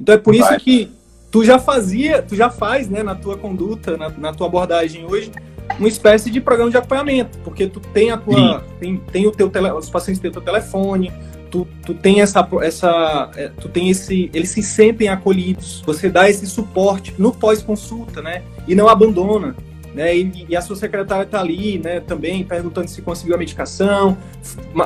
Então 0.00 0.14
é 0.14 0.18
por 0.18 0.34
isso 0.34 0.56
que 0.58 0.90
tu 1.30 1.44
já 1.44 1.58
fazia, 1.58 2.22
tu 2.22 2.36
já 2.36 2.48
faz, 2.48 2.88
né, 2.88 3.02
na 3.02 3.14
tua 3.14 3.36
conduta, 3.36 3.96
na, 3.96 4.08
na 4.10 4.32
tua 4.32 4.46
abordagem 4.46 5.04
hoje, 5.04 5.32
uma 5.78 5.88
espécie 5.88 6.30
de 6.30 6.40
programa 6.40 6.70
de 6.70 6.76
acompanhamento, 6.76 7.38
porque 7.38 7.66
tu 7.66 7.80
tem 7.80 8.10
a 8.10 8.16
tua, 8.16 8.64
tem, 8.78 8.98
tem 8.98 9.26
o 9.26 9.32
teu 9.32 9.48
tele, 9.48 9.70
os 9.70 9.88
pacientes 9.88 10.20
têm 10.20 10.30
o 10.30 10.32
teu 10.32 10.42
telefone, 10.42 11.10
tu, 11.52 11.68
tu 11.84 11.92
tem 11.92 12.22
essa, 12.22 12.48
essa 12.62 13.30
é, 13.36 13.48
tu 13.48 13.68
tem 13.68 13.90
esse, 13.90 14.30
eles 14.32 14.48
se 14.48 14.62
sentem 14.62 15.08
acolhidos, 15.08 15.82
você 15.84 16.08
dá 16.08 16.28
esse 16.28 16.46
suporte 16.46 17.14
no 17.18 17.30
pós-consulta, 17.30 18.22
né? 18.22 18.42
E 18.66 18.74
não 18.74 18.88
abandona. 18.88 19.54
Né, 19.94 20.16
e, 20.16 20.46
e, 20.48 20.56
a 20.56 20.62
sua 20.62 20.74
secretária 20.74 21.24
está 21.24 21.38
ali, 21.38 21.78
né, 21.78 22.00
também 22.00 22.42
perguntando 22.42 22.88
se 22.88 23.02
conseguiu 23.02 23.34
a 23.34 23.38
medicação, 23.38 24.16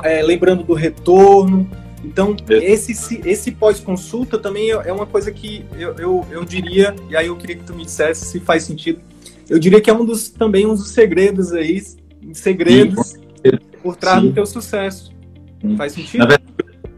é, 0.02 0.20
lembrando 0.20 0.64
do 0.64 0.74
retorno. 0.74 1.70
Então, 2.04 2.34
esse, 2.50 3.20
esse 3.24 3.52
pós-consulta 3.52 4.36
também 4.36 4.72
é, 4.72 4.88
é 4.88 4.92
uma 4.92 5.06
coisa 5.06 5.30
que 5.30 5.64
eu, 5.78 5.94
eu, 5.94 6.26
eu, 6.28 6.44
diria, 6.44 6.92
e 7.08 7.16
aí 7.16 7.28
eu 7.28 7.36
queria 7.36 7.54
que 7.54 7.62
tu 7.62 7.72
me 7.72 7.84
dissesse 7.84 8.24
se 8.24 8.40
faz 8.40 8.64
sentido, 8.64 8.98
eu 9.48 9.60
diria 9.60 9.80
que 9.80 9.88
é 9.88 9.94
um 9.94 10.04
dos, 10.04 10.28
também 10.28 10.66
um 10.66 10.74
dos 10.74 10.88
segredos 10.88 11.52
aí, 11.52 11.80
segredos 12.32 13.10
Sim. 13.10 13.20
por 13.84 13.94
trás 13.94 14.20
Sim. 14.20 14.26
do 14.26 14.34
teu 14.34 14.44
sucesso. 14.44 15.12
Faz 15.76 15.92
sentido? 15.92 16.26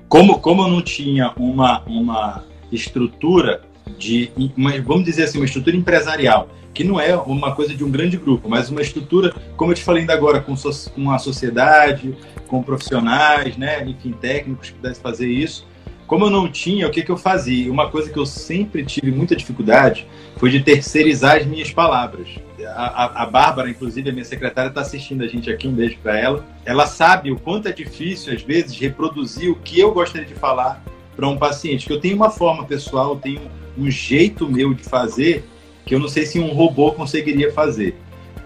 Como, 0.08 0.38
como 0.38 0.62
eu 0.62 0.68
não 0.68 0.80
tinha 0.80 1.32
uma, 1.36 1.82
uma 1.86 2.44
estrutura 2.72 3.60
de, 3.98 4.30
uma, 4.56 4.70
vamos 4.80 5.04
dizer 5.04 5.24
assim, 5.24 5.38
uma 5.38 5.44
estrutura 5.44 5.76
empresarial, 5.76 6.48
que 6.72 6.82
não 6.82 6.98
é 6.98 7.14
uma 7.14 7.54
coisa 7.54 7.74
de 7.74 7.84
um 7.84 7.90
grande 7.90 8.16
grupo, 8.16 8.48
mas 8.48 8.70
uma 8.70 8.80
estrutura, 8.80 9.34
como 9.56 9.70
eu 9.70 9.74
te 9.74 9.82
falei 9.82 10.02
ainda 10.02 10.14
agora, 10.14 10.40
com, 10.40 10.56
so, 10.56 10.90
com 10.92 11.10
a 11.10 11.18
sociedade, 11.18 12.16
com 12.46 12.62
profissionais, 12.62 13.56
né, 13.58 13.84
enfim, 13.86 14.12
técnicos 14.12 14.70
que 14.70 14.76
pudessem 14.76 15.02
fazer 15.02 15.28
isso. 15.28 15.66
Como 16.06 16.24
eu 16.24 16.30
não 16.30 16.50
tinha, 16.50 16.88
o 16.88 16.90
que, 16.90 17.02
que 17.02 17.10
eu 17.10 17.18
fazia? 17.18 17.70
Uma 17.70 17.90
coisa 17.90 18.10
que 18.10 18.18
eu 18.18 18.24
sempre 18.24 18.82
tive 18.86 19.10
muita 19.10 19.36
dificuldade 19.36 20.06
foi 20.38 20.48
de 20.48 20.60
terceirizar 20.60 21.36
as 21.36 21.46
minhas 21.46 21.70
palavras 21.70 22.28
a, 22.66 23.22
a, 23.22 23.26
Bárbara, 23.26 23.70
inclusive, 23.70 24.10
a 24.10 24.12
minha 24.12 24.24
secretária, 24.24 24.68
está 24.68 24.80
assistindo 24.80 25.22
a 25.22 25.26
gente 25.26 25.50
aqui, 25.50 25.68
um 25.68 25.72
beijo 25.72 25.98
para 26.02 26.18
ela. 26.18 26.44
Ela 26.64 26.86
sabe 26.86 27.30
o 27.30 27.38
quanto 27.38 27.68
é 27.68 27.72
difícil, 27.72 28.32
às 28.32 28.42
vezes, 28.42 28.76
reproduzir 28.78 29.50
o 29.50 29.56
que 29.56 29.78
eu 29.78 29.92
gostaria 29.92 30.26
de 30.26 30.34
falar 30.34 30.82
para 31.14 31.28
um 31.28 31.36
paciente. 31.36 31.86
Que 31.86 31.92
eu 31.92 32.00
tenho 32.00 32.16
uma 32.16 32.30
forma 32.30 32.64
pessoal, 32.64 33.10
eu 33.10 33.16
tenho 33.16 33.40
um 33.76 33.90
jeito 33.90 34.48
meu 34.48 34.74
de 34.74 34.82
fazer 34.82 35.44
que 35.84 35.94
eu 35.94 35.98
não 35.98 36.08
sei 36.08 36.26
se 36.26 36.38
um 36.38 36.52
robô 36.52 36.92
conseguiria 36.92 37.52
fazer. 37.52 37.96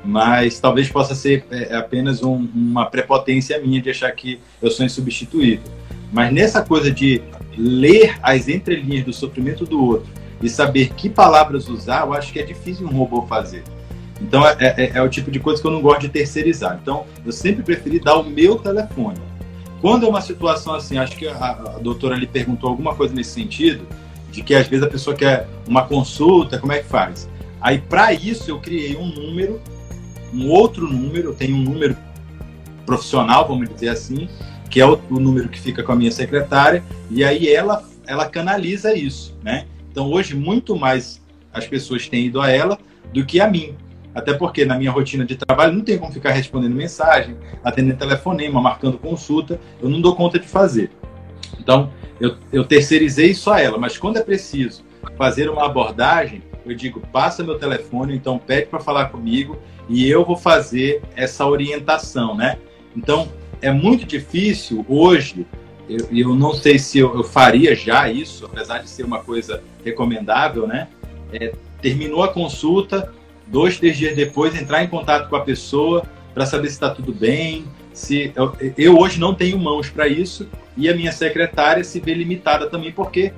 Mas 0.04 0.60
talvez 0.60 0.88
possa 0.88 1.14
ser 1.14 1.44
é, 1.50 1.74
apenas 1.74 2.22
um, 2.22 2.48
uma 2.54 2.86
prepotência 2.86 3.58
minha 3.60 3.80
de 3.80 3.90
achar 3.90 4.10
que 4.12 4.40
eu 4.60 4.70
sou 4.70 4.84
insubstituível. 4.84 5.62
Mas 6.12 6.32
nessa 6.32 6.62
coisa 6.62 6.90
de 6.90 7.22
ler 7.56 8.16
as 8.22 8.48
entrelinhas 8.48 9.04
do 9.04 9.12
sofrimento 9.12 9.64
do 9.64 9.82
outro 9.84 10.08
e 10.42 10.48
saber 10.48 10.92
que 10.94 11.08
palavras 11.08 11.68
usar, 11.68 12.06
eu 12.06 12.12
acho 12.12 12.32
que 12.32 12.38
é 12.38 12.42
difícil 12.42 12.86
um 12.86 12.90
robô 12.90 13.22
fazer. 13.22 13.62
Então 14.22 14.46
é, 14.46 14.56
é, 14.60 14.92
é, 14.94 15.02
o 15.02 15.08
tipo 15.08 15.30
de 15.30 15.40
coisa 15.40 15.60
que 15.60 15.66
eu 15.66 15.72
não 15.72 15.82
gosto 15.82 16.02
de 16.02 16.08
terceirizar. 16.08 16.78
Então 16.80 17.04
eu 17.26 17.32
sempre 17.32 17.62
preferi 17.62 17.98
dar 17.98 18.16
o 18.16 18.24
meu 18.24 18.56
telefone. 18.56 19.18
Quando 19.80 20.06
é 20.06 20.08
uma 20.08 20.20
situação 20.20 20.74
assim, 20.74 20.96
acho 20.96 21.16
que 21.16 21.26
a, 21.26 21.34
a 21.34 21.78
doutora 21.80 22.14
ali 22.14 22.26
perguntou 22.26 22.70
alguma 22.70 22.94
coisa 22.94 23.12
nesse 23.12 23.30
sentido, 23.30 23.84
de 24.30 24.42
que 24.42 24.54
às 24.54 24.68
vezes 24.68 24.86
a 24.86 24.88
pessoa 24.88 25.14
quer 25.14 25.48
uma 25.66 25.84
consulta, 25.84 26.58
como 26.58 26.72
é 26.72 26.78
que 26.78 26.88
faz? 26.88 27.28
Aí 27.60 27.78
para 27.78 28.12
isso 28.12 28.50
eu 28.50 28.60
criei 28.60 28.96
um 28.96 29.06
número, 29.06 29.60
um 30.32 30.48
outro 30.48 30.88
número, 30.88 31.30
eu 31.30 31.34
tenho 31.34 31.56
um 31.56 31.62
número 31.62 31.96
profissional, 32.86 33.46
vamos 33.46 33.68
dizer 33.68 33.88
assim, 33.88 34.28
que 34.70 34.80
é 34.80 34.86
o, 34.86 34.98
o 35.10 35.18
número 35.18 35.48
que 35.48 35.60
fica 35.60 35.82
com 35.82 35.92
a 35.92 35.96
minha 35.96 36.12
secretária, 36.12 36.82
e 37.10 37.24
aí 37.24 37.48
ela 37.48 37.84
ela 38.06 38.28
canaliza 38.28 38.94
isso, 38.94 39.36
né? 39.42 39.66
Então 39.90 40.10
hoje 40.10 40.34
muito 40.34 40.76
mais 40.76 41.20
as 41.52 41.66
pessoas 41.66 42.08
têm 42.08 42.26
ido 42.26 42.40
a 42.40 42.50
ela 42.50 42.78
do 43.12 43.24
que 43.24 43.40
a 43.40 43.48
mim. 43.48 43.74
Até 44.14 44.34
porque 44.34 44.64
na 44.64 44.76
minha 44.76 44.90
rotina 44.90 45.24
de 45.24 45.36
trabalho 45.36 45.72
não 45.72 45.82
tem 45.82 45.98
como 45.98 46.12
ficar 46.12 46.32
respondendo 46.32 46.74
mensagem, 46.74 47.36
atendendo 47.64 47.96
telefonema, 47.96 48.60
marcando 48.60 48.98
consulta, 48.98 49.58
eu 49.80 49.88
não 49.88 50.00
dou 50.00 50.14
conta 50.14 50.38
de 50.38 50.46
fazer. 50.46 50.90
Então, 51.58 51.90
eu, 52.20 52.36
eu 52.52 52.64
terceirizei 52.64 53.34
só 53.34 53.56
ela, 53.56 53.78
mas 53.78 53.96
quando 53.96 54.18
é 54.18 54.22
preciso 54.22 54.84
fazer 55.16 55.48
uma 55.48 55.66
abordagem, 55.66 56.42
eu 56.64 56.74
digo, 56.74 57.00
passa 57.12 57.42
meu 57.42 57.58
telefone, 57.58 58.14
então 58.14 58.38
pede 58.38 58.66
para 58.66 58.80
falar 58.80 59.06
comigo 59.06 59.58
e 59.88 60.08
eu 60.08 60.24
vou 60.24 60.36
fazer 60.36 61.02
essa 61.16 61.46
orientação, 61.46 62.36
né? 62.36 62.58
Então, 62.96 63.28
é 63.60 63.72
muito 63.72 64.04
difícil 64.04 64.84
hoje, 64.88 65.46
eu, 65.88 66.06
eu 66.12 66.34
não 66.34 66.52
sei 66.52 66.78
se 66.78 66.98
eu, 66.98 67.14
eu 67.14 67.24
faria 67.24 67.74
já 67.74 68.08
isso, 68.08 68.44
apesar 68.46 68.78
de 68.78 68.88
ser 68.88 69.04
uma 69.04 69.18
coisa 69.18 69.62
recomendável, 69.84 70.66
né? 70.66 70.88
É, 71.32 71.52
terminou 71.80 72.22
a 72.22 72.28
consulta, 72.28 73.12
dois, 73.52 73.78
três 73.78 73.98
dias 73.98 74.16
depois, 74.16 74.60
entrar 74.60 74.82
em 74.82 74.88
contato 74.88 75.28
com 75.28 75.36
a 75.36 75.40
pessoa 75.40 76.02
para 76.32 76.46
saber 76.46 76.68
se 76.68 76.74
está 76.74 76.88
tudo 76.88 77.12
bem. 77.12 77.66
Se 77.92 78.32
eu, 78.34 78.56
eu, 78.78 78.98
hoje 78.98 79.20
não 79.20 79.34
tenho 79.34 79.58
mãos 79.58 79.90
para 79.90 80.08
isso 80.08 80.48
e 80.74 80.88
a 80.88 80.96
minha 80.96 81.12
secretária 81.12 81.84
se 81.84 82.00
vê 82.00 82.14
limitada 82.14 82.66
também 82.66 82.90
porque 82.90 83.30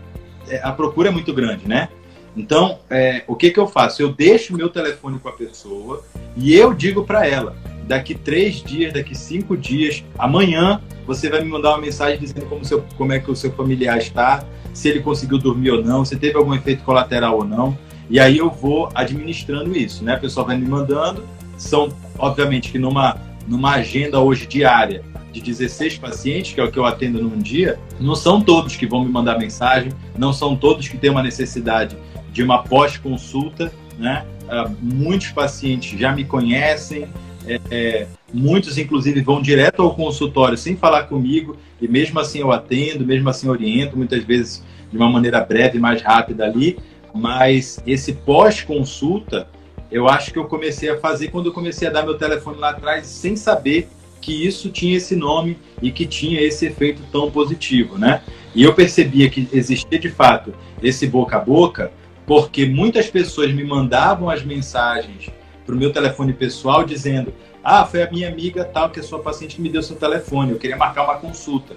é, 0.49 0.61
a 0.63 0.71
procura 0.71 1.09
é 1.09 1.13
muito 1.13 1.35
grande, 1.35 1.69
né? 1.69 1.89
Então, 2.37 2.79
é, 2.89 3.25
o 3.27 3.35
que, 3.35 3.51
que 3.51 3.59
eu 3.59 3.67
faço? 3.67 4.01
Eu 4.01 4.13
deixo 4.13 4.57
meu 4.57 4.69
telefone 4.69 5.19
com 5.19 5.29
a 5.29 5.33
pessoa 5.33 6.05
e 6.37 6.55
eu 6.55 6.73
digo 6.73 7.05
para 7.05 7.27
ela: 7.27 7.57
daqui 7.83 8.15
três 8.15 8.63
dias, 8.63 8.93
daqui 8.93 9.17
cinco 9.17 9.57
dias, 9.57 10.05
amanhã 10.17 10.81
você 11.05 11.29
vai 11.29 11.41
me 11.43 11.49
mandar 11.49 11.71
uma 11.71 11.81
mensagem 11.81 12.19
dizendo 12.19 12.47
como, 12.47 12.65
seu, 12.65 12.85
como 12.97 13.13
é 13.13 13.19
que 13.19 13.31
o 13.31 13.37
seu 13.37 13.53
familiar 13.53 13.99
está, 13.99 14.45
se 14.73 14.89
ele 14.89 15.01
conseguiu 15.01 15.39
dormir 15.39 15.71
ou 15.71 15.85
não, 15.85 16.05
se 16.05 16.17
teve 16.17 16.37
algum 16.37 16.55
efeito 16.55 16.85
colateral 16.85 17.39
ou 17.39 17.45
não. 17.45 17.77
E 18.11 18.21
aí 18.21 18.39
eu 18.39 18.51
vou 18.51 18.89
administrando 18.95 19.77
isso, 19.77 20.05
né? 20.05 20.15
A 20.15 20.19
pessoa 20.19 20.47
vai 20.47 20.57
me 20.57 20.67
mandando, 20.67 21.25
são, 21.57 21.89
obviamente, 22.19 22.71
que 22.71 22.79
numa, 22.79 23.17
numa 23.49 23.73
agenda 23.73 24.21
hoje 24.21 24.47
diária, 24.47 25.03
de 25.33 25.41
16 25.41 25.99
pacientes, 25.99 26.53
que 26.53 26.61
é 26.61 26.65
o 26.65 26.71
que 26.71 26.79
eu 26.79 26.85
atendo 26.85 27.21
num 27.21 27.39
dia, 27.39 27.79
não 27.99 28.15
são 28.15 28.41
todos 28.41 28.77
que 28.77 28.87
vão 28.87 29.05
me 29.05 29.11
mandar 29.11 29.37
mensagem, 29.37 29.91
não 30.17 30.33
são 30.33 30.55
todos 30.55 30.87
que 30.87 30.97
têm 30.97 31.11
uma 31.11 31.23
necessidade 31.23 31.97
de 32.33 32.43
uma 32.43 32.63
pós-consulta, 32.63 33.73
né? 33.99 34.25
Uh, 34.45 34.71
muitos 34.81 35.29
pacientes 35.29 35.99
já 35.99 36.13
me 36.13 36.25
conhecem, 36.25 37.09
é, 37.47 37.61
é, 37.71 38.07
muitos 38.33 38.79
inclusive 38.79 39.21
vão 39.21 39.41
direto 39.43 39.83
ao 39.83 39.95
consultório 39.95 40.57
sem 40.57 40.77
falar 40.77 41.05
comigo 41.05 41.57
e 41.81 41.87
mesmo 41.87 42.19
assim 42.19 42.41
eu 42.41 42.51
atendo, 42.51 43.05
mesmo 43.05 43.29
assim 43.29 43.49
oriento, 43.49 43.97
muitas 43.97 44.23
vezes 44.25 44.65
de 44.91 44.97
uma 44.97 45.11
maneira 45.11 45.41
breve, 45.41 45.79
mais 45.79 46.01
rápida 46.03 46.45
ali, 46.45 46.79
mas 47.15 47.81
esse 47.87 48.13
pós-consulta 48.13 49.49
eu 49.91 50.09
acho 50.09 50.33
que 50.33 50.39
eu 50.39 50.47
comecei 50.47 50.91
a 50.91 50.99
fazer 50.99 51.29
quando 51.29 51.47
eu 51.47 51.53
comecei 51.53 51.87
a 51.87 51.91
dar 51.91 52.03
meu 52.03 52.19
telefone 52.19 52.59
lá 52.59 52.71
atrás 52.71 53.07
sem 53.07 53.37
saber 53.37 53.89
que 54.21 54.47
isso 54.47 54.71
tinha 54.71 54.97
esse 54.97 55.15
nome 55.15 55.57
e 55.81 55.93
que 55.93 56.07
tinha 56.07 56.41
esse 56.41 56.67
efeito 56.67 57.03
tão 57.13 57.31
positivo, 57.31 57.97
né? 57.97 58.23
E 58.55 58.65
eu 58.65 58.75
percebia 58.75 59.29
que 59.29 59.47
existia 59.53 59.99
de 59.99 60.09
fato 60.09 60.55
esse 60.83 61.07
boca 61.07 61.37
a 61.37 61.41
boca, 61.41 61.93
porque 62.27 62.67
muitas 62.67 63.09
pessoas 63.09 63.53
me 63.53 63.63
mandavam 63.63 64.31
as 64.31 64.43
mensagens 64.43 65.31
para 65.65 65.75
o 65.75 65.79
meu 65.79 65.93
telefone 65.93 66.33
pessoal 66.33 66.85
dizendo: 66.85 67.35
Ah, 67.63 67.85
foi 67.85 68.03
a 68.03 68.11
minha 68.11 68.29
amiga 68.29 68.65
tal, 68.65 68.91
que 68.91 68.99
é 68.99 69.03
sua 69.03 69.21
paciente 69.21 69.57
que 69.57 69.63
me 69.63 69.69
deu 69.69 69.83
seu 69.83 69.97
telefone, 69.97 70.53
eu 70.53 70.59
queria 70.59 70.77
marcar 70.77 71.05
uma 71.05 71.17
consulta. 71.17 71.75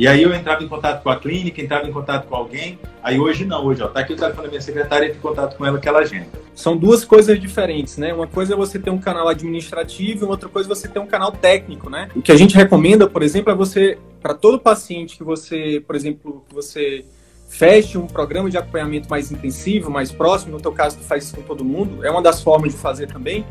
E 0.00 0.08
aí 0.08 0.22
eu 0.22 0.34
entrava 0.34 0.64
em 0.64 0.66
contato 0.66 1.02
com 1.02 1.10
a 1.10 1.16
clínica, 1.16 1.60
entrava 1.60 1.86
em 1.86 1.92
contato 1.92 2.26
com 2.26 2.34
alguém. 2.34 2.78
Aí 3.02 3.20
hoje 3.20 3.44
não, 3.44 3.66
hoje 3.66 3.82
ó, 3.82 3.88
tá 3.88 4.00
aqui 4.00 4.14
o 4.14 4.16
telefone 4.16 4.44
da 4.44 4.48
minha 4.48 4.60
secretária, 4.62 5.04
entra 5.04 5.18
em 5.18 5.20
contato 5.20 5.58
com 5.58 5.66
ela 5.66 5.78
que 5.78 5.86
ela 5.86 5.98
agenda. 5.98 6.26
São 6.54 6.74
duas 6.74 7.04
coisas 7.04 7.38
diferentes, 7.38 7.98
né? 7.98 8.14
Uma 8.14 8.26
coisa 8.26 8.54
é 8.54 8.56
você 8.56 8.78
ter 8.78 8.88
um 8.88 8.96
canal 8.96 9.28
administrativo, 9.28 10.24
e 10.24 10.26
outra 10.26 10.48
coisa 10.48 10.66
é 10.66 10.74
você 10.74 10.88
ter 10.88 11.00
um 11.00 11.06
canal 11.06 11.30
técnico, 11.30 11.90
né? 11.90 12.08
O 12.16 12.22
que 12.22 12.32
a 12.32 12.36
gente 12.36 12.54
recomenda, 12.54 13.06
por 13.06 13.22
exemplo, 13.22 13.52
é 13.52 13.54
você, 13.54 13.98
para 14.22 14.32
todo 14.32 14.58
paciente 14.58 15.18
que 15.18 15.22
você, 15.22 15.84
por 15.86 15.94
exemplo, 15.94 16.46
que 16.48 16.54
você 16.54 17.04
feche 17.46 17.98
um 17.98 18.06
programa 18.06 18.48
de 18.48 18.56
acompanhamento 18.56 19.06
mais 19.10 19.30
intensivo, 19.30 19.90
mais 19.90 20.10
próximo, 20.10 20.52
no 20.52 20.62
teu 20.62 20.72
caso 20.72 20.96
tu 20.96 21.04
faz 21.04 21.24
isso 21.24 21.36
com 21.36 21.42
todo 21.42 21.62
mundo, 21.62 22.02
é 22.02 22.10
uma 22.10 22.22
das 22.22 22.42
formas 22.42 22.72
de 22.72 22.78
fazer 22.78 23.06
também 23.06 23.44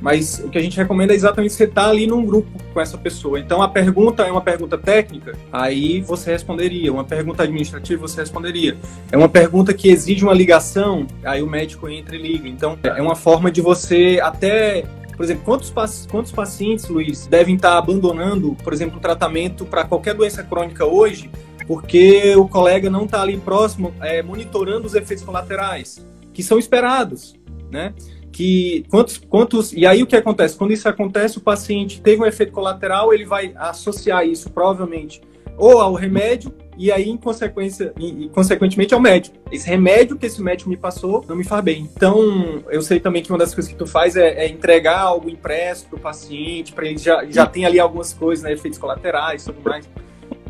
mas 0.00 0.42
o 0.44 0.48
que 0.48 0.58
a 0.58 0.62
gente 0.62 0.76
recomenda 0.76 1.12
é 1.12 1.16
exatamente 1.16 1.52
você 1.52 1.64
estar 1.64 1.88
ali 1.88 2.06
num 2.06 2.24
grupo 2.24 2.50
com 2.72 2.80
essa 2.80 2.96
pessoa. 2.96 3.38
Então 3.38 3.60
a 3.62 3.68
pergunta 3.68 4.22
é 4.22 4.32
uma 4.32 4.40
pergunta 4.40 4.78
técnica, 4.78 5.36
aí 5.52 6.00
você 6.00 6.32
responderia. 6.32 6.92
Uma 6.92 7.04
pergunta 7.04 7.42
administrativa, 7.42 8.00
você 8.00 8.20
responderia. 8.20 8.76
É 9.12 9.16
uma 9.16 9.28
pergunta 9.28 9.74
que 9.74 9.90
exige 9.90 10.24
uma 10.24 10.32
ligação, 10.32 11.06
aí 11.22 11.42
o 11.42 11.46
médico 11.46 11.88
entra 11.88 12.16
e 12.16 12.22
liga. 12.22 12.48
Então 12.48 12.78
é 12.82 13.02
uma 13.02 13.14
forma 13.14 13.50
de 13.50 13.60
você 13.60 14.18
até 14.22 14.84
por 15.20 15.24
exemplo, 15.24 15.44
quantos, 15.44 16.06
quantos 16.10 16.32
pacientes, 16.32 16.88
Luiz, 16.88 17.26
devem 17.26 17.54
estar 17.54 17.76
abandonando, 17.76 18.56
por 18.64 18.72
exemplo, 18.72 18.96
o 18.96 19.00
tratamento 19.00 19.66
para 19.66 19.84
qualquer 19.84 20.14
doença 20.14 20.42
crônica 20.42 20.86
hoje, 20.86 21.30
porque 21.66 22.34
o 22.36 22.48
colega 22.48 22.88
não 22.88 23.04
está 23.04 23.20
ali 23.20 23.36
próximo, 23.36 23.92
é, 24.00 24.22
monitorando 24.22 24.86
os 24.86 24.94
efeitos 24.94 25.22
colaterais, 25.22 26.02
que 26.32 26.42
são 26.42 26.58
esperados, 26.58 27.34
né? 27.70 27.92
Que 28.32 28.84
quantos, 28.88 29.18
quantos 29.18 29.72
e 29.72 29.86
aí 29.86 30.02
o 30.02 30.06
que 30.06 30.16
acontece? 30.16 30.56
Quando 30.56 30.72
isso 30.72 30.88
acontece 30.88 31.38
o 31.38 31.40
paciente 31.40 32.00
teve 32.00 32.22
um 32.22 32.26
efeito 32.26 32.52
colateral 32.52 33.12
ele 33.12 33.24
vai 33.24 33.52
associar 33.56 34.26
isso 34.26 34.50
provavelmente 34.50 35.20
ou 35.56 35.78
ao 35.80 35.94
remédio 35.94 36.52
e 36.76 36.90
aí 36.90 37.10
em 37.10 37.16
consequência 37.16 37.92
e, 37.98 38.24
e, 38.24 38.28
consequentemente 38.30 38.94
ao 38.94 39.00
médico. 39.00 39.36
Esse 39.52 39.68
remédio 39.68 40.16
que 40.16 40.24
esse 40.24 40.40
médico 40.42 40.70
me 40.70 40.76
passou 40.76 41.22
não 41.28 41.36
me 41.36 41.44
faz 41.44 41.62
bem. 41.62 41.88
Então 41.94 42.62
eu 42.70 42.80
sei 42.80 42.98
também 42.98 43.22
que 43.22 43.30
uma 43.30 43.38
das 43.38 43.54
coisas 43.54 43.70
que 43.70 43.76
tu 43.76 43.86
faz 43.86 44.16
é, 44.16 44.44
é 44.44 44.48
entregar 44.48 45.00
algo 45.00 45.28
impresso 45.28 45.86
para 45.86 45.98
o 45.98 46.00
paciente 46.00 46.72
para 46.72 46.86
ele 46.86 46.96
já 46.96 47.24
já 47.26 47.46
tem 47.46 47.66
ali 47.66 47.78
algumas 47.78 48.12
coisas 48.14 48.42
né 48.42 48.52
efeitos 48.52 48.78
colaterais 48.78 49.44
tudo 49.44 49.60
mais. 49.62 49.88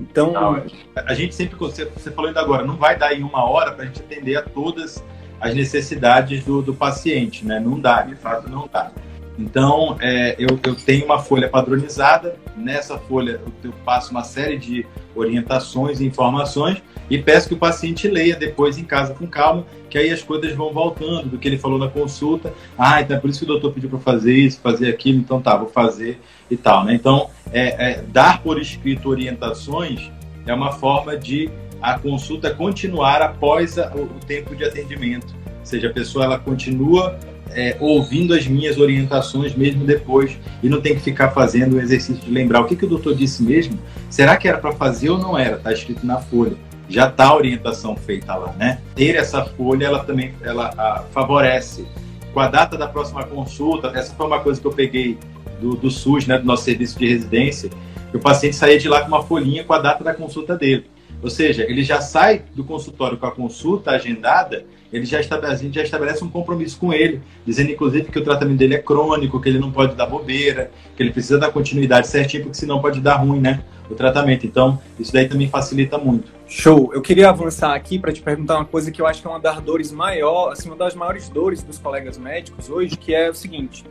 Então 0.01 0.33
não, 0.33 0.65
a 0.95 1.15
gente 1.15 1.35
sempre 1.35 1.57
você, 1.57 1.85
você 1.87 2.11
falou 2.11 2.29
ainda 2.29 2.41
agora 2.41 2.65
não 2.65 2.77
vai 2.77 2.97
dar 2.97 3.13
em 3.13 3.23
uma 3.23 3.45
hora 3.45 3.73
para 3.73 3.83
a 3.83 3.87
gente 3.87 4.01
atender 4.01 4.37
a 4.37 4.43
todas 4.43 5.03
as 5.41 5.55
necessidades 5.55 6.45
do, 6.45 6.61
do 6.61 6.75
paciente, 6.75 7.45
né? 7.45 7.59
Não 7.59 7.79
dá, 7.81 8.03
de 8.03 8.15
fato 8.15 8.49
não 8.49 8.69
dá. 8.71 8.91
Então, 9.39 9.97
é, 10.01 10.37
eu, 10.39 10.61
eu, 10.63 10.75
tenho 10.75 11.07
uma 11.07 11.19
folha 11.19 11.49
padronizada, 11.49 12.37
nessa 12.55 12.99
folha 12.99 13.41
eu, 13.65 13.73
passo 13.85 14.11
uma 14.11 14.23
série 14.23 14.59
de 14.59 14.87
orientações 15.15 15.99
e 16.01 16.05
informações 16.05 16.83
e 17.09 17.17
peço 17.17 17.49
que 17.49 17.55
o 17.55 17.57
paciente 17.57 18.07
leia 18.07 18.37
depois 18.37 18.77
em 18.77 18.85
casa 18.85 19.15
com 19.15 19.27
calma, 19.27 19.65
que 19.89 19.97
aí 19.97 20.11
as 20.11 20.23
coisas 20.23 20.55
vão 20.55 20.73
voltando 20.75 21.31
do 21.31 21.39
que 21.39 21.49
ele 21.49 21.57
falou 21.57 21.79
na 21.79 21.89
consulta. 21.89 22.53
Ah, 22.79 23.01
então 23.01 23.17
é 23.17 23.21
por 23.21 23.31
isso 23.31 23.39
que 23.39 23.45
o 23.47 23.49
doutor 23.49 23.73
pediu 23.73 23.89
para 23.89 23.99
fazer 23.99 24.35
isso, 24.35 24.61
fazer 24.61 24.91
aquilo, 24.91 25.19
então 25.19 25.41
tá, 25.41 25.57
vou 25.57 25.69
fazer 25.69 26.21
e 26.51 26.57
tal, 26.57 26.85
né? 26.85 26.95
Então, 26.95 27.31
é, 27.51 27.93
é, 27.93 28.03
dar 28.03 28.43
por 28.43 28.61
escrito 28.61 29.09
orientações 29.09 30.11
é 30.47 30.53
uma 30.53 30.73
forma 30.73 31.17
de 31.17 31.51
a 31.81 31.99
consulta 31.99 32.55
continuar 32.55 33.23
após 33.23 33.79
a, 33.79 33.93
o 33.95 34.07
tempo 34.27 34.55
de 34.55 34.65
atendimento. 34.65 35.35
Ou 35.47 35.67
seja, 35.67 35.89
a 35.89 35.93
pessoa 35.93 36.25
ela 36.25 36.39
continua 36.39 37.19
é, 37.51 37.77
ouvindo 37.81 38.35
as 38.35 38.47
minhas 38.47 38.79
orientações 38.79 39.55
mesmo 39.55 39.85
depois 39.85 40.39
e 40.63 40.69
não 40.69 40.81
tem 40.81 40.95
que 40.95 41.01
ficar 41.01 41.31
fazendo 41.31 41.77
o 41.77 41.81
exercício 41.81 42.23
de 42.23 42.31
lembrar 42.31 42.61
o 42.61 42.65
que, 42.65 42.77
que 42.77 42.85
o 42.85 42.89
doutor 42.89 43.15
disse 43.15 43.43
mesmo. 43.43 43.79
Será 44.09 44.37
que 44.37 44.49
era 44.49 44.59
para 44.59 44.73
fazer 44.73 45.11
ou 45.11 45.19
não 45.19 45.37
era? 45.37 45.57
Está 45.57 45.73
escrito 45.73 46.07
na 46.07 46.19
folha. 46.19 46.57
Já 46.89 47.09
está 47.09 47.27
a 47.27 47.37
orientação 47.37 47.95
feita 47.97 48.35
lá, 48.35 48.53
né? 48.59 48.81
Ter 48.97 49.15
essa 49.15 49.45
folha, 49.45 49.87
ela 49.87 50.05
também 50.05 50.35
ela, 50.43 50.73
a, 50.77 51.05
favorece. 51.13 51.87
Com 52.33 52.41
a 52.41 52.49
data 52.49 52.77
da 52.77 52.89
próxima 52.89 53.25
consulta, 53.25 53.93
essa 53.95 54.15
foi 54.15 54.27
uma 54.27 54.41
coisa 54.41 54.61
que 54.61 54.67
eu 54.67 54.73
peguei 54.73 55.19
do, 55.61 55.77
do 55.77 55.91
SUS, 55.91 56.27
né, 56.27 56.39
do 56.39 56.45
nosso 56.45 56.65
serviço 56.65 56.99
de 56.99 57.07
residência, 57.07 57.71
o 58.13 58.19
paciente 58.19 58.57
saía 58.57 58.79
de 58.79 58.89
lá 58.89 59.03
com 59.03 59.09
uma 59.09 59.23
folhinha 59.23 59.63
com 59.63 59.73
a 59.73 59.79
data 59.79 60.03
da 60.03 60.13
consulta 60.13 60.57
dele. 60.57 60.90
Ou 61.23 61.29
seja, 61.29 61.65
ele 61.65 61.85
já 61.85 62.01
sai 62.01 62.43
do 62.55 62.65
consultório 62.65 63.19
com 63.19 63.27
a 63.27 63.31
consulta 63.31 63.91
agendada, 63.91 64.65
ele 64.93 65.05
já 65.05 65.21
estabelece, 65.21 65.63
a 65.63 65.65
gente 65.65 65.75
já 65.75 65.83
estabelece 65.83 66.25
um 66.25 66.31
compromisso 66.31 66.79
com 66.79 66.93
ele, 66.93 67.21
dizendo 67.47 67.71
inclusive 67.71 68.11
que 68.11 68.19
o 68.19 68.25
tratamento 68.25 68.59
dele 68.59 68.75
é 68.75 68.79
crônico, 68.79 69.41
que 69.41 69.49
ele 69.49 69.59
não 69.59 69.71
pode 69.71 69.95
dar 69.95 70.07
bobeira, 70.07 70.71
que 70.97 71.03
ele 71.03 71.13
precisa 71.13 71.39
dar 71.39 71.51
continuidade 71.51 72.09
certinho, 72.09 72.45
porque 72.45 72.57
senão 72.57 72.81
pode 72.81 73.01
dar 73.01 73.17
ruim, 73.17 73.41
né? 73.41 73.63
O 73.89 73.95
tratamento. 73.95 74.47
Então, 74.47 74.81
isso 74.99 75.13
daí 75.13 75.29
também 75.29 75.49
facilita 75.49 75.99
muito. 75.99 76.33
Show. 76.47 76.93
Eu 76.93 77.03
queria 77.03 77.29
avançar 77.29 77.75
aqui 77.75 77.99
para 77.99 78.13
te 78.13 78.23
perguntar 78.23 78.57
uma 78.57 78.65
coisa 78.65 78.91
que 78.91 79.01
eu 79.01 79.07
acho 79.07 79.21
que 79.21 79.27
é 79.27 79.31
uma 79.31 79.41
das 79.41 79.61
dores 79.61 79.93
maior, 79.93 80.53
assim, 80.53 80.69
uma 80.69 80.77
das 80.77 80.95
maiores 80.95 81.29
dores 81.29 81.63
dos 81.63 81.79
colegas 81.79 82.17
médicos 82.17 82.69
hoje, 82.71 82.97
que 82.97 83.15
é 83.15 83.29
o 83.31 83.35
seguinte: 83.35 83.85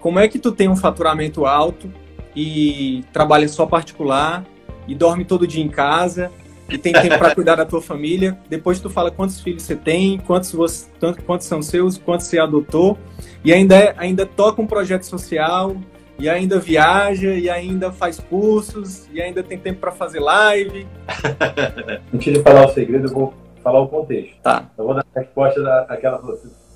como 0.00 0.18
é 0.18 0.26
que 0.26 0.38
tu 0.38 0.50
tem 0.50 0.68
um 0.68 0.76
faturamento 0.76 1.46
alto 1.46 1.92
e 2.34 3.04
trabalha 3.12 3.48
só 3.48 3.66
particular 3.66 4.44
e 4.88 4.94
dorme 4.94 5.24
todo 5.24 5.46
dia 5.46 5.62
em 5.62 5.68
casa 5.68 6.32
e 6.70 6.78
tem 6.78 6.92
tempo 6.92 7.18
para 7.18 7.34
cuidar 7.34 7.56
da 7.56 7.66
tua 7.66 7.82
família. 7.82 8.38
Depois 8.48 8.80
tu 8.80 8.88
fala 8.88 9.10
quantos 9.10 9.40
filhos 9.40 9.62
você 9.62 9.76
tem, 9.76 10.18
quantos, 10.18 10.52
você, 10.52 10.88
quantos 11.26 11.46
são 11.46 11.60
seus, 11.60 11.98
quantos 11.98 12.26
você 12.26 12.38
adotou. 12.38 12.96
E 13.44 13.52
ainda, 13.52 13.76
é, 13.76 13.94
ainda 13.96 14.24
toca 14.24 14.62
um 14.62 14.66
projeto 14.66 15.04
social, 15.04 15.76
e 16.18 16.28
ainda 16.28 16.58
viaja, 16.58 17.32
e 17.32 17.48
ainda 17.48 17.90
faz 17.90 18.20
cursos, 18.20 19.08
e 19.12 19.20
ainda 19.20 19.42
tem 19.42 19.58
tempo 19.58 19.80
para 19.80 19.90
fazer 19.90 20.20
live. 20.20 20.86
Antes 22.12 22.34
de 22.34 22.42
falar 22.42 22.66
o 22.66 22.72
segredo, 22.72 23.08
eu 23.08 23.12
vou 23.12 23.34
falar 23.62 23.80
o 23.80 23.88
contexto. 23.88 24.36
Tá. 24.42 24.68
Eu 24.76 24.84
vou 24.84 24.94
dar 24.94 25.04
a 25.14 25.20
resposta 25.20 25.62
daquela. 25.62 26.20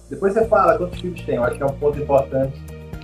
Depois 0.08 0.32
você 0.32 0.46
fala 0.46 0.78
quantos 0.78 1.00
filhos 1.00 1.20
tem. 1.22 1.36
Eu 1.36 1.44
acho 1.44 1.56
que 1.56 1.62
é 1.62 1.66
um 1.66 1.74
ponto 1.74 1.98
importante 1.98 2.58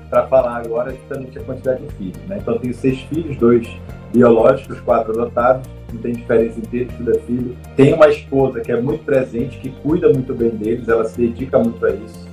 para 0.08 0.26
falar 0.26 0.56
agora, 0.56 0.90
justamente 0.90 1.38
a 1.38 1.42
quantidade 1.42 1.86
de 1.86 1.94
filhos. 1.94 2.18
Né? 2.26 2.38
Então, 2.40 2.54
eu 2.54 2.60
tenho 2.60 2.74
seis 2.74 3.00
filhos, 3.02 3.36
dois 3.36 3.68
biológicos, 4.12 4.80
quatro 4.80 5.12
adotados 5.12 5.68
não 5.94 6.02
tem 6.02 6.12
diferença 6.12 6.60
ter 6.70 6.88
filho 6.88 7.10
é 7.10 7.18
filho. 7.20 7.56
Tem 7.76 7.92
uma 7.92 8.08
esposa 8.08 8.60
que 8.60 8.72
é 8.72 8.80
muito 8.80 9.04
presente, 9.04 9.58
que 9.58 9.70
cuida 9.82 10.08
muito 10.12 10.34
bem 10.34 10.50
deles, 10.50 10.88
ela 10.88 11.04
se 11.04 11.16
dedica 11.20 11.58
muito 11.58 11.84
a 11.84 11.90
isso. 11.90 12.28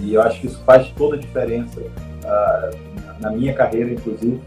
E 0.00 0.14
eu 0.14 0.22
acho 0.22 0.40
que 0.40 0.46
isso 0.46 0.62
faz 0.64 0.88
toda 0.96 1.16
a 1.16 1.18
diferença 1.18 1.80
uh, 1.80 3.20
na 3.20 3.30
minha 3.30 3.52
carreira, 3.52 3.90
inclusive. 3.90 4.40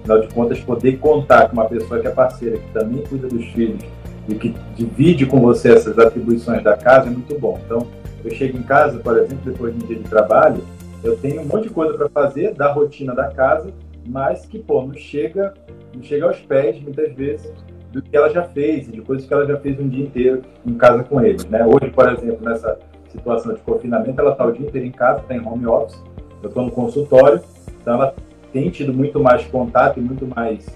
Afinal 0.00 0.20
de 0.20 0.28
contas, 0.28 0.60
poder 0.60 0.98
contar 0.98 1.48
com 1.48 1.54
uma 1.54 1.66
pessoa 1.66 2.00
que 2.00 2.06
é 2.06 2.10
parceira, 2.10 2.58
que 2.58 2.72
também 2.72 3.02
cuida 3.02 3.28
dos 3.28 3.44
filhos 3.46 3.82
e 4.28 4.34
que 4.34 4.54
divide 4.74 5.26
com 5.26 5.40
você 5.40 5.72
essas 5.72 5.98
atribuições 5.98 6.62
da 6.62 6.76
casa 6.76 7.08
é 7.08 7.10
muito 7.10 7.38
bom. 7.38 7.60
Então, 7.64 7.86
eu 8.24 8.30
chego 8.32 8.58
em 8.58 8.62
casa, 8.62 8.98
por 8.98 9.16
exemplo, 9.16 9.38
depois 9.44 9.76
de 9.76 9.84
um 9.84 9.86
dia 9.86 9.96
de 9.96 10.08
trabalho, 10.08 10.62
eu 11.04 11.16
tenho 11.16 11.42
um 11.42 11.44
monte 11.44 11.64
de 11.64 11.70
coisa 11.70 11.94
para 11.96 12.08
fazer 12.08 12.54
da 12.54 12.72
rotina 12.72 13.14
da 13.14 13.28
casa, 13.28 13.72
mas 14.06 14.44
que, 14.46 14.58
pô, 14.58 14.82
não 14.82 14.94
chega, 14.94 15.54
não 15.94 16.02
chega 16.02 16.26
aos 16.26 16.38
pés, 16.38 16.80
muitas 16.80 17.12
vezes, 17.14 17.52
do 17.92 18.02
que 18.02 18.16
ela 18.16 18.28
já 18.30 18.42
fez, 18.42 18.90
de 18.90 19.00
coisas 19.00 19.26
que 19.26 19.32
ela 19.32 19.46
já 19.46 19.56
fez 19.58 19.78
um 19.80 19.88
dia 19.88 20.04
inteiro 20.04 20.42
em 20.64 20.74
casa 20.74 21.04
com 21.04 21.20
eles. 21.20 21.44
Né? 21.46 21.64
Hoje, 21.64 21.90
por 21.90 22.08
exemplo, 22.08 22.44
nessa 22.44 22.78
situação 23.08 23.54
de 23.54 23.60
confinamento, 23.60 24.20
ela 24.20 24.32
está 24.32 24.44
o 24.44 24.52
dia 24.52 24.66
inteiro 24.66 24.86
em 24.86 24.92
casa, 24.92 25.20
está 25.20 25.34
em 25.34 25.46
home 25.46 25.66
office, 25.66 26.02
eu 26.42 26.48
estou 26.48 26.64
no 26.64 26.70
consultório, 26.70 27.40
então 27.80 27.94
ela 27.94 28.14
tem 28.52 28.70
tido 28.70 28.92
muito 28.92 29.20
mais 29.20 29.44
contato 29.46 29.98
e 29.98 30.02
muito 30.02 30.26
mais 30.26 30.66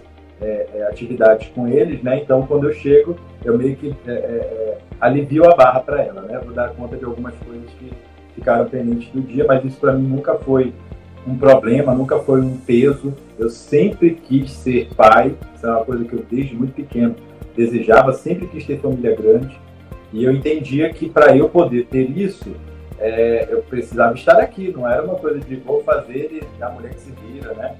é, 0.40 0.66
é, 0.74 0.82
atividades 0.84 1.48
com 1.48 1.68
eles, 1.68 2.02
né? 2.02 2.18
Então, 2.18 2.46
quando 2.46 2.66
eu 2.68 2.72
chego, 2.72 3.16
eu 3.44 3.58
meio 3.58 3.76
que 3.76 3.94
é, 4.06 4.10
é, 4.10 4.14
é 4.14 4.78
alivio 5.00 5.50
a 5.50 5.54
barra 5.54 5.80
para 5.80 6.02
ela, 6.02 6.22
né? 6.22 6.40
Vou 6.42 6.52
dar 6.52 6.70
conta 6.70 6.96
de 6.96 7.04
algumas 7.04 7.34
coisas 7.36 7.68
que 7.78 7.90
ficaram 8.34 8.66
pendentes 8.66 9.10
do 9.10 9.20
dia, 9.20 9.44
mas 9.46 9.64
isso 9.64 9.78
para 9.78 9.92
mim 9.92 10.06
nunca 10.06 10.34
foi 10.36 10.72
um 11.26 11.36
problema, 11.36 11.94
nunca 11.94 12.18
foi 12.18 12.40
um 12.40 12.56
peso. 12.56 13.14
Eu 13.38 13.48
sempre 13.48 14.10
quis 14.14 14.50
ser 14.50 14.88
pai, 14.96 15.34
isso 15.54 15.66
é 15.66 15.70
uma 15.70 15.84
coisa 15.84 16.04
que 16.04 16.12
eu 16.12 16.24
desde 16.30 16.54
muito 16.54 16.74
pequeno 16.74 17.14
desejava, 17.56 18.12
sempre 18.12 18.46
quis 18.46 18.64
ter 18.64 18.80
família 18.80 19.14
grande. 19.14 19.58
E 20.12 20.24
eu 20.24 20.32
entendia 20.32 20.92
que 20.92 21.08
para 21.08 21.36
eu 21.36 21.48
poder 21.48 21.86
ter 21.86 22.10
isso, 22.10 22.50
é, 22.98 23.48
eu 23.50 23.62
precisava 23.62 24.14
estar 24.14 24.38
aqui, 24.38 24.72
não 24.72 24.88
era 24.88 25.02
uma 25.02 25.14
coisa 25.14 25.38
de 25.40 25.56
vou 25.56 25.82
fazer 25.82 26.42
e 26.42 26.62
a 26.62 26.68
mulher 26.68 26.94
que 26.94 27.00
se 27.00 27.12
vira, 27.12 27.54
né? 27.54 27.76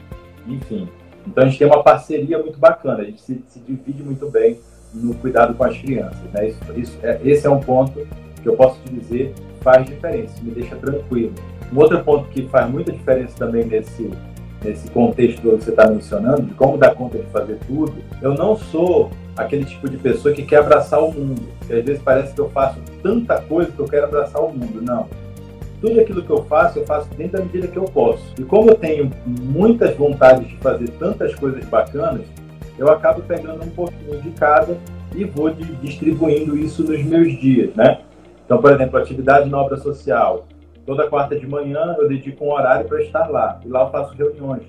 Enfim. 0.47 0.89
Então 1.27 1.45
a 1.45 1.47
gente 1.47 1.59
tem 1.59 1.67
uma 1.67 1.83
parceria 1.83 2.39
muito 2.39 2.59
bacana, 2.59 3.03
a 3.03 3.05
gente 3.05 3.21
se, 3.21 3.43
se 3.49 3.61
divide 3.61 4.03
muito 4.03 4.31
bem 4.31 4.59
no 4.95 5.15
cuidado 5.15 5.55
com 5.55 5.65
as 5.65 5.77
crianças. 5.77 6.19
Né? 6.33 6.49
Isso, 6.49 6.61
isso, 6.77 6.99
é, 7.03 7.21
esse 7.25 7.47
é 7.47 7.51
um 7.51 7.61
ponto 7.61 8.07
que 8.43 8.49
eu 8.49 8.57
posso 8.57 8.81
te 8.83 8.95
dizer 8.95 9.35
faz 9.61 9.87
diferença, 9.87 10.43
me 10.43 10.53
deixa 10.53 10.75
tranquilo. 10.77 11.35
Um 11.73 11.79
outro 11.79 12.03
ponto 12.03 12.29
que 12.29 12.49
faz 12.49 12.69
muita 12.71 12.93
diferença 12.93 13.35
também 13.39 13.65
nesse, 13.65 14.11
nesse 14.65 14.91
contexto 14.91 15.41
que 15.41 15.49
você 15.49 15.71
está 15.71 15.89
mencionando, 15.89 16.43
de 16.43 16.55
como 16.55 16.77
dar 16.77 16.95
conta 16.95 17.19
de 17.19 17.27
fazer 17.27 17.59
tudo, 17.67 17.95
eu 18.21 18.35
não 18.35 18.57
sou 18.57 19.11
aquele 19.37 19.65
tipo 19.65 19.89
de 19.89 19.97
pessoa 19.97 20.35
que 20.35 20.43
quer 20.43 20.59
abraçar 20.59 21.03
o 21.03 21.13
mundo. 21.13 21.43
Que 21.67 21.75
às 21.75 21.85
vezes 21.85 22.03
parece 22.03 22.35
que 22.35 22.41
eu 22.41 22.49
faço 22.51 22.79
tanta 23.03 23.41
coisa 23.43 23.71
que 23.71 23.79
eu 23.79 23.87
quero 23.87 24.07
abraçar 24.07 24.43
o 24.43 24.53
mundo. 24.53 24.83
Não. 24.83 25.09
Tudo 25.81 25.99
aquilo 25.99 26.23
que 26.23 26.31
eu 26.31 26.45
faço, 26.45 26.79
eu 26.79 26.85
faço 26.85 27.09
dentro 27.17 27.39
da 27.39 27.45
medida 27.45 27.67
que 27.67 27.79
eu 27.79 27.85
posso. 27.85 28.35
E 28.39 28.43
como 28.43 28.71
eu 28.71 28.75
tenho 28.75 29.11
muitas 29.27 29.97
vontades 29.97 30.47
de 30.49 30.57
fazer 30.57 30.89
tantas 30.99 31.35
coisas 31.35 31.65
bacanas, 31.65 32.27
eu 32.79 32.91
acabo 32.91 33.23
pegando 33.23 33.65
um 33.65 33.71
pouquinho 33.71 34.21
de 34.21 34.31
cada 34.33 34.77
e 35.15 35.25
vou 35.25 35.51
distribuindo 35.83 36.57
isso 36.57 36.83
nos 36.83 37.03
meus 37.03 37.39
dias, 37.39 37.75
né? 37.75 38.01
Então, 38.45 38.59
por 38.61 38.73
exemplo, 38.73 38.99
atividade 38.99 39.49
na 39.49 39.59
obra 39.59 39.77
social. 39.77 40.47
Toda 40.87 41.09
quarta 41.09 41.39
de 41.39 41.47
manhã 41.47 41.97
eu 41.99 42.09
dedico 42.09 42.45
um 42.45 42.53
horário 42.53 42.87
para 42.87 43.03
estar 43.03 43.29
lá. 43.29 43.61
E 43.65 43.69
lá 43.69 43.83
eu 43.83 43.91
faço 43.91 44.15
reuniões 44.15 44.63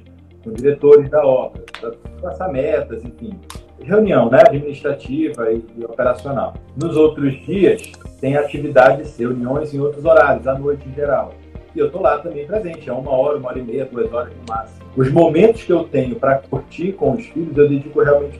com 0.43 0.51
diretores 0.51 1.09
da 1.09 1.26
obra, 1.26 1.64
para 1.80 1.91
traçar 2.20 2.51
metas, 2.51 3.03
enfim. 3.03 3.39
Reunião 3.80 4.30
né, 4.30 4.39
administrativa 4.45 5.51
e, 5.51 5.64
e 5.78 5.86
operacional. 5.86 6.53
Nos 6.76 6.95
outros 6.95 7.34
dias, 7.45 7.91
tem 8.20 8.38
atividades, 8.38 9.18
reuniões 9.18 9.74
em 9.74 9.80
outros 9.80 10.05
horários, 10.05 10.47
à 10.47 10.57
noite 10.57 10.88
em 10.88 10.93
geral. 10.93 11.34
E 11.76 11.80
eu 11.80 11.88
estou 11.88 12.01
lá 12.01 12.18
também 12.18 12.45
presente, 12.45 12.89
é 12.89 12.93
uma 12.93 13.12
hora, 13.12 13.38
uma 13.38 13.49
hora 13.49 13.59
e 13.59 13.64
meia, 13.64 13.86
duas 13.86 14.12
horas 14.12 14.34
no 14.34 14.53
máximo. 14.53 14.82
Os 14.95 15.09
momentos 15.09 15.64
que 15.64 15.72
eu 15.72 15.86
tenho 15.86 16.16
para 16.16 16.39
curtir 16.39 16.91
com 16.93 17.14
os 17.14 17.26
filhos, 17.26 17.57
eu 17.57 17.70
dedico 17.70 18.01
realmente 18.01 18.39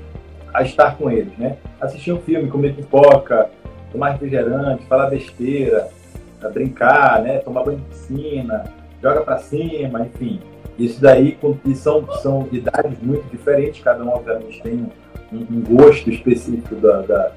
a 0.54 0.64
estar 0.64 0.98
com 0.98 1.10
eles, 1.10 1.36
né? 1.38 1.58
Assistir 1.80 2.12
um 2.12 2.20
filme, 2.20 2.50
comer 2.50 2.76
pipoca, 2.76 3.50
tomar 3.92 4.12
refrigerante, 4.12 4.86
falar 4.86 5.10
besteira, 5.10 5.88
brincar, 6.50 7.22
né? 7.22 7.40
Tomar 7.40 7.64
banho 7.64 7.78
de 7.78 7.86
piscina, 7.86 8.66
joga 9.02 9.22
para 9.22 9.38
cima, 9.38 10.02
enfim. 10.02 10.40
Isso 10.78 11.02
daí 11.02 11.38
são, 11.76 12.06
são 12.22 12.48
idades 12.52 12.98
muito 13.02 13.30
diferentes, 13.30 13.84
cada 13.84 14.04
um 14.04 14.10
obviamente 14.10 14.62
tem 14.62 14.90
um, 15.32 15.38
um 15.38 15.62
gosto 15.62 16.10
específico 16.10 16.76
da, 16.76 17.02
da 17.02 17.32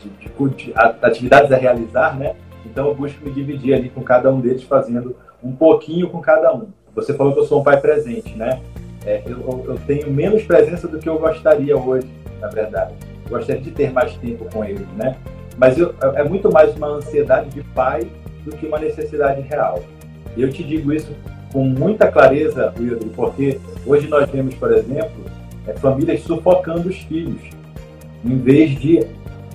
de, 0.00 0.10
de, 0.10 0.54
de, 0.56 0.74
atividades 1.00 1.52
a 1.52 1.56
realizar, 1.56 2.18
né? 2.18 2.34
Então 2.66 2.88
eu 2.88 2.94
busco 2.94 3.24
me 3.24 3.30
dividir 3.30 3.74
ali 3.74 3.88
com 3.88 4.02
cada 4.02 4.30
um 4.30 4.40
deles, 4.40 4.62
fazendo 4.62 5.16
um 5.42 5.52
pouquinho 5.52 6.08
com 6.08 6.20
cada 6.20 6.54
um. 6.54 6.68
Você 6.94 7.14
falou 7.14 7.32
que 7.32 7.40
eu 7.40 7.44
sou 7.44 7.60
um 7.60 7.64
pai 7.64 7.80
presente, 7.80 8.34
né? 8.36 8.60
É, 9.04 9.22
eu, 9.26 9.64
eu, 9.66 9.78
tenho 9.86 10.10
menos 10.10 10.44
presença 10.44 10.86
do 10.86 10.98
que 10.98 11.08
eu 11.08 11.18
gostaria 11.18 11.76
hoje, 11.76 12.08
na 12.40 12.48
verdade. 12.48 12.94
Eu 13.24 13.38
gostaria 13.38 13.60
de 13.60 13.70
ter 13.70 13.90
mais 13.92 14.14
tempo 14.16 14.44
com 14.52 14.64
eles, 14.64 14.86
né? 14.96 15.16
Mas 15.56 15.76
eu, 15.78 15.94
é 16.14 16.22
muito 16.22 16.52
mais 16.52 16.74
uma 16.76 16.88
ansiedade 16.88 17.50
de 17.50 17.62
pai 17.62 18.06
do 18.44 18.56
que 18.56 18.66
uma 18.66 18.78
necessidade 18.78 19.40
real. 19.42 19.82
E 20.36 20.42
eu 20.42 20.50
te 20.50 20.62
digo 20.62 20.92
isso 20.92 21.12
com 21.52 21.64
muita 21.64 22.10
clareza, 22.10 22.72
Wilder, 22.78 23.08
porque 23.14 23.58
hoje 23.86 24.08
nós 24.08 24.28
vemos, 24.30 24.54
por 24.54 24.72
exemplo, 24.72 25.24
é, 25.66 25.74
famílias 25.74 26.22
sufocando 26.22 26.88
os 26.88 26.96
filhos, 26.96 27.40
em 28.24 28.38
vez 28.38 28.78
de 28.78 29.06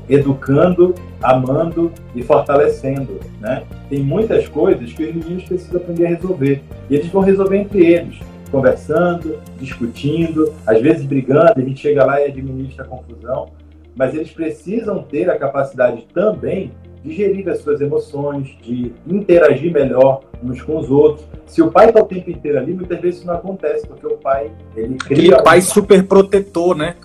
educando, 0.10 0.96
amando 1.22 1.92
e 2.16 2.24
fortalecendo. 2.24 3.20
Né? 3.40 3.64
Tem 3.90 4.00
muitas 4.00 4.48
coisas 4.48 4.94
que 4.94 5.04
os 5.04 5.16
meninos 5.16 5.44
precisam 5.44 5.82
aprender 5.82 6.06
a 6.06 6.10
resolver. 6.10 6.64
E 6.90 6.96
eles 6.96 7.08
vão 7.08 7.22
resolver 7.22 7.58
entre 7.58 7.86
eles, 7.86 8.20
conversando, 8.52 9.38
discutindo, 9.60 10.54
às 10.66 10.82
vezes 10.82 11.06
brigando, 11.06 11.54
a 11.58 11.62
gente 11.62 11.82
chega 11.82 12.06
lá 12.06 12.22
e 12.22 12.26
administra 12.26 12.86
a 12.86 12.88
confusão. 12.88 13.50
Mas 13.96 14.14
eles 14.14 14.30
precisam 14.30 15.02
ter 15.02 15.30
a 15.30 15.38
capacidade 15.38 16.06
também 16.14 16.72
de 17.08 17.16
gerir 17.16 17.48
as 17.50 17.60
suas 17.60 17.80
emoções, 17.80 18.48
de 18.62 18.92
interagir 19.08 19.72
melhor 19.72 20.22
uns 20.44 20.62
com 20.62 20.78
os 20.78 20.92
outros. 20.92 21.26
Se 21.46 21.62
o 21.62 21.72
pai 21.72 21.88
está 21.88 22.02
o 22.02 22.06
tempo 22.06 22.30
inteiro 22.30 22.58
ali, 22.58 22.74
muitas 22.74 23.00
vezes 23.00 23.20
isso 23.20 23.28
não 23.28 23.36
acontece, 23.36 23.88
porque 23.88 24.06
o 24.06 24.18
pai 24.18 24.52
ele 24.76 24.96
cria. 24.96 25.36
Aquele 25.36 25.44
pai 25.44 25.60
um... 25.60 25.62
super 25.62 26.04
protetor, 26.04 26.76
né? 26.76 26.96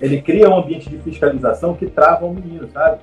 Ele 0.00 0.22
cria 0.22 0.48
um 0.48 0.56
ambiente 0.56 0.88
de 0.88 0.96
fiscalização 0.98 1.74
que 1.74 1.86
trava 1.86 2.24
o 2.24 2.34
menino, 2.34 2.66
sabe? 2.72 3.00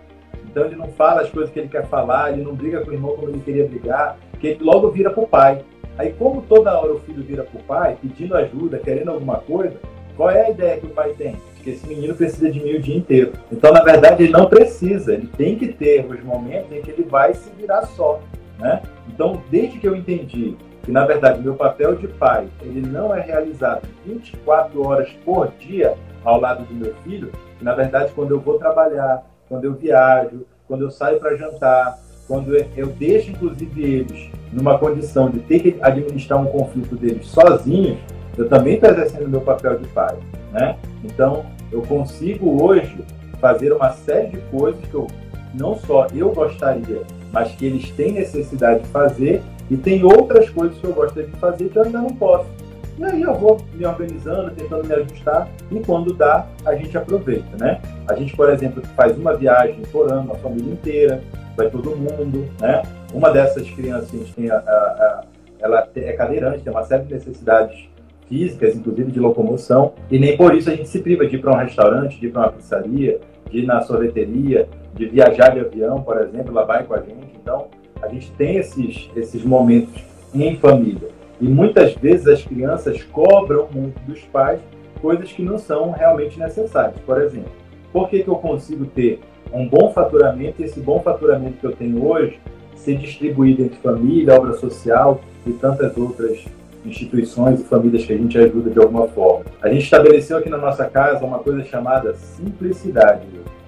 Então 0.49 0.66
ele 0.66 0.76
não 0.76 0.88
fala 0.88 1.22
as 1.22 1.30
coisas 1.30 1.51
que 1.51 1.60
ele 1.60 1.68
quer 1.68 1.86
falar, 1.88 2.34
ele 2.34 2.43
não 2.43 2.55
briga 2.55 2.82
com 2.82 2.89
o 2.89 2.93
irmão 2.93 3.16
como 3.16 3.30
ele 3.30 3.39
queria 3.39 3.68
brigar, 3.68 4.18
que 4.39 4.47
ele 4.47 4.64
logo 4.64 4.89
vira 4.89 5.12
para 5.12 5.24
o 5.24 5.28
pai. 5.28 5.64
Aí, 5.97 6.14
como 6.14 6.41
toda 6.43 6.78
hora 6.78 6.93
o 6.93 6.99
filho 6.99 7.24
vira 7.24 7.43
para 7.43 7.60
o 7.60 7.64
pai, 7.64 7.97
pedindo 8.01 8.36
ajuda, 8.36 8.80
querendo 8.80 9.10
alguma 9.10 9.38
coisa, 9.38 9.76
qual 10.16 10.30
é 10.30 10.45
a 10.45 10.49
ideia 10.49 10.78
que 10.80 10.86
o 10.86 10.89
pai 10.89 11.14
tem? 11.18 11.36
Que 11.68 11.72
esse 11.72 11.86
menino 11.86 12.15
precisa 12.15 12.49
de 12.49 12.61
mim 12.61 12.76
o 12.76 12.82
dia 12.82 12.95
inteiro. 12.95 13.34
Então, 13.51 13.74
na 13.74 13.84
verdade, 13.84 14.24
ele 14.24 14.32
não 14.32 14.45
precisa, 14.45 15.13
ele 15.13 15.28
tem 15.28 15.57
que 15.57 15.68
ter 15.68 16.05
os 16.05 16.24
momentos 16.24 16.72
em 16.72 16.82
que 16.82 16.91
ele 16.91 17.03
vai 17.03 17.34
se 17.34 17.49
virar 17.57 17.86
só, 17.88 18.22
né? 18.57 18.82
Então, 19.09 19.41
desde 19.51 19.78
que 19.78 19.86
eu 19.86 19.93
entendi 19.93 20.55
que, 20.84 20.91
na 20.91 21.05
verdade, 21.05 21.41
meu 21.41 21.55
papel 21.55 21.95
de 21.95 22.07
pai, 22.07 22.47
ele 22.61 22.88
não 22.88 23.13
é 23.13 23.20
realizado 23.20 23.86
24 24.05 24.88
horas 24.88 25.09
por 25.26 25.51
dia 25.59 25.95
ao 26.24 26.39
lado 26.39 26.63
do 26.63 26.74
meu 26.74 26.93
filho, 27.03 27.34
que, 27.57 27.65
na 27.65 27.74
verdade, 27.74 28.13
quando 28.13 28.32
eu 28.32 28.39
vou 28.39 28.57
trabalhar, 28.57 29.26
quando 29.49 29.65
eu 29.65 29.74
viajo, 29.74 30.45
quando 30.70 30.84
eu 30.84 30.89
saio 30.89 31.20
para 31.20 31.36
jantar, 31.36 31.99
quando 32.30 32.55
eu 32.55 32.88
deixo, 32.88 33.32
inclusive, 33.32 33.84
eles 33.84 34.30
numa 34.53 34.78
condição 34.78 35.30
de 35.30 35.39
ter 35.39 35.59
que 35.59 35.78
administrar 35.82 36.41
um 36.41 36.45
conflito 36.45 36.95
deles 36.95 37.28
sozinhos, 37.28 37.99
eu 38.38 38.47
também 38.47 38.76
estou 38.76 38.89
exercendo 38.89 39.28
meu 39.28 39.41
papel 39.41 39.78
de 39.80 39.88
pai, 39.88 40.15
né? 40.53 40.78
Então, 41.03 41.45
eu 41.72 41.82
consigo 41.82 42.63
hoje 42.63 42.97
fazer 43.39 43.72
uma 43.72 43.91
série 43.91 44.28
de 44.28 44.38
coisas 44.49 44.84
que 44.86 44.93
eu 44.93 45.07
não 45.53 45.78
só 45.78 46.07
eu 46.13 46.32
gostaria, 46.32 47.01
mas 47.32 47.51
que 47.53 47.65
eles 47.65 47.89
têm 47.91 48.13
necessidade 48.13 48.84
de 48.84 48.89
fazer 48.89 49.41
e 49.70 49.78
tem 49.78 50.03
outras 50.03 50.49
coisas 50.49 50.78
que 50.78 50.86
eu 50.86 50.93
gostaria 50.93 51.30
de 51.30 51.38
fazer 51.38 51.70
que 51.70 51.78
eu 51.78 51.84
ainda 51.84 51.99
não 51.99 52.09
posso. 52.09 52.49
E 52.97 53.03
aí 53.03 53.22
eu 53.22 53.36
vou 53.36 53.57
me 53.74 53.86
organizando, 53.86 54.49
tentando 54.51 54.88
me 54.88 54.93
ajustar 54.95 55.47
e 55.72 55.80
quando 55.82 56.13
dá, 56.13 56.47
a 56.65 56.76
gente 56.76 56.97
aproveita, 56.97 57.55
né? 57.59 57.80
A 58.07 58.15
gente, 58.15 58.36
por 58.36 58.49
exemplo, 58.49 58.82
faz 58.95 59.15
uma 59.18 59.36
viagem 59.36 59.84
por 59.91 60.11
ano, 60.11 60.32
a 60.32 60.36
família 60.36 60.74
inteira, 60.74 61.22
vai 61.55 61.70
todo 61.70 61.95
mundo, 61.95 62.47
né? 62.59 62.82
Uma 63.13 63.32
dessas 63.32 63.70
crianças 63.70 64.30
tem 64.36 64.49
a, 64.49 64.57
a, 64.57 64.59
a 64.59 65.24
ela 65.59 65.88
é 65.95 66.13
cadeirante, 66.13 66.63
tem 66.63 66.72
uma 66.72 66.84
série 66.84 67.03
de 67.03 67.13
necessidades 67.13 67.88
físicas, 68.28 68.75
inclusive 68.75 69.11
de 69.11 69.19
locomoção, 69.19 69.93
e 70.11 70.19
nem 70.19 70.36
por 70.38 70.55
isso 70.55 70.69
a 70.69 70.75
gente 70.75 70.89
se 70.89 70.99
priva 70.99 71.25
de 71.25 71.36
ir 71.36 71.39
para 71.39 71.53
um 71.53 71.57
restaurante, 71.57 72.19
de 72.19 72.28
ir 72.28 72.32
para 72.32 72.41
uma 72.41 72.51
pizzaria, 72.51 73.19
de 73.49 73.59
ir 73.59 73.65
na 73.65 73.82
sorveteria, 73.82 74.67
de 74.93 75.05
viajar 75.05 75.49
de 75.49 75.59
avião, 75.59 76.01
por 76.01 76.17
exemplo, 76.19 76.51
ela 76.51 76.65
vai 76.65 76.84
com 76.84 76.93
a 76.93 76.99
gente. 76.99 77.34
Então, 77.41 77.67
a 78.01 78.07
gente 78.07 78.32
tem 78.32 78.57
esses, 78.57 79.09
esses 79.15 79.43
momentos 79.43 80.03
em 80.34 80.55
família. 80.57 81.09
E 81.39 81.47
muitas 81.47 81.93
vezes 81.95 82.28
as 82.28 82.43
crianças 82.43 83.03
cobram 83.03 83.67
muito 83.71 83.99
dos 84.01 84.21
pais 84.23 84.59
coisas 85.01 85.32
que 85.32 85.41
não 85.41 85.57
são 85.57 85.91
realmente 85.91 86.39
necessárias. 86.39 86.99
Por 87.05 87.21
exemplo, 87.21 87.51
por 87.93 88.09
que, 88.09 88.23
que 88.23 88.28
eu 88.28 88.36
consigo 88.36 88.86
ter 88.86 89.19
um 89.53 89.67
bom 89.67 89.91
faturamento 89.91 90.61
e 90.61 90.65
esse 90.65 90.80
bom 90.80 90.99
faturamento 90.99 91.57
que 91.57 91.65
eu 91.65 91.71
tenho 91.71 92.05
hoje 92.05 92.39
ser 92.75 92.97
distribuído 92.97 93.63
entre 93.63 93.78
família, 93.78 94.36
obra 94.36 94.53
social 94.53 95.21
e 95.45 95.51
tantas 95.53 95.95
outras 95.97 96.43
instituições 96.88 97.59
e 97.59 97.63
famílias 97.63 98.05
que 98.05 98.13
a 98.13 98.17
gente 98.17 98.38
ajuda 98.38 98.69
de 98.69 98.79
alguma 98.79 99.07
forma. 99.07 99.45
A 99.61 99.69
gente 99.69 99.83
estabeleceu 99.83 100.38
aqui 100.38 100.49
na 100.49 100.57
nossa 100.57 100.85
casa 100.85 101.25
uma 101.25 101.39
coisa 101.39 101.63
chamada 101.63 102.15
simplicidade. 102.15 103.21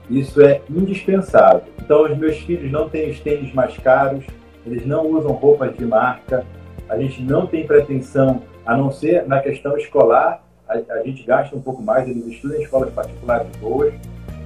Isso 0.10 0.42
é 0.42 0.62
indispensável. 0.70 1.62
Então, 1.80 2.04
os 2.04 2.18
meus 2.18 2.38
filhos 2.38 2.72
não 2.72 2.90
têm 2.90 3.10
os 3.12 3.20
tênis 3.20 3.54
mais 3.54 3.78
caros, 3.78 4.26
eles 4.66 4.86
não 4.86 5.08
usam 5.08 5.32
roupas 5.32 5.76
de 5.76 5.86
marca, 5.86 6.46
a 6.88 6.98
gente 6.98 7.22
não 7.22 7.46
tem 7.46 7.66
pretensão, 7.66 8.42
a 8.66 8.76
não 8.76 8.92
ser 8.92 9.28
na 9.28 9.40
questão 9.40 9.78
escolar, 9.78 10.44
a, 10.68 10.80
a 10.94 11.04
gente 11.04 11.24
gasta 11.24 11.56
um 11.56 11.62
pouco 11.62 11.82
mais, 11.82 12.08
eles 12.08 12.26
estudam 12.26 12.58
em 12.58 12.64
escolas 12.64 12.90
particulares 12.92 13.48
boas, 13.58 13.94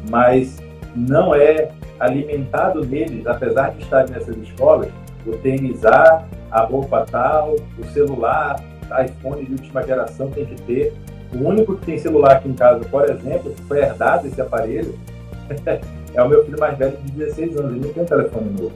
mas 0.09 0.61
não 0.95 1.34
é 1.34 1.69
alimentado 1.99 2.86
neles, 2.86 3.26
apesar 3.26 3.71
de 3.71 3.84
estarem 3.84 4.11
nessas 4.11 4.36
escolas, 4.38 4.89
o 5.30 5.38
tênis 5.38 5.86
A, 5.86 6.26
a 6.51 6.67
tal, 7.09 7.55
o 7.78 7.86
celular, 7.93 8.61
iPhone 9.05 9.45
de 9.45 9.53
última 9.53 9.84
geração 9.84 10.30
tem 10.30 10.45
que 10.45 10.61
ter. 10.63 10.93
O 11.34 11.47
único 11.47 11.76
que 11.78 11.86
tem 11.86 11.97
celular 11.97 12.34
aqui 12.34 12.49
em 12.49 12.53
casa, 12.53 12.86
por 12.86 13.09
exemplo, 13.09 13.53
foi 13.67 13.80
herdado 13.80 14.28
esse 14.28 14.39
aparelho, 14.39 14.93
é 16.13 16.21
o 16.21 16.30
meu 16.30 16.45
filho 16.45 16.59
mais 16.59 16.78
velho 16.78 16.95
de 16.97 17.11
16 17.11 17.57
anos. 17.57 17.71
Ele 17.71 17.86
não 17.86 17.93
tem 17.93 18.03
um 18.03 18.05
telefone 18.05 18.49
novo. 18.51 18.71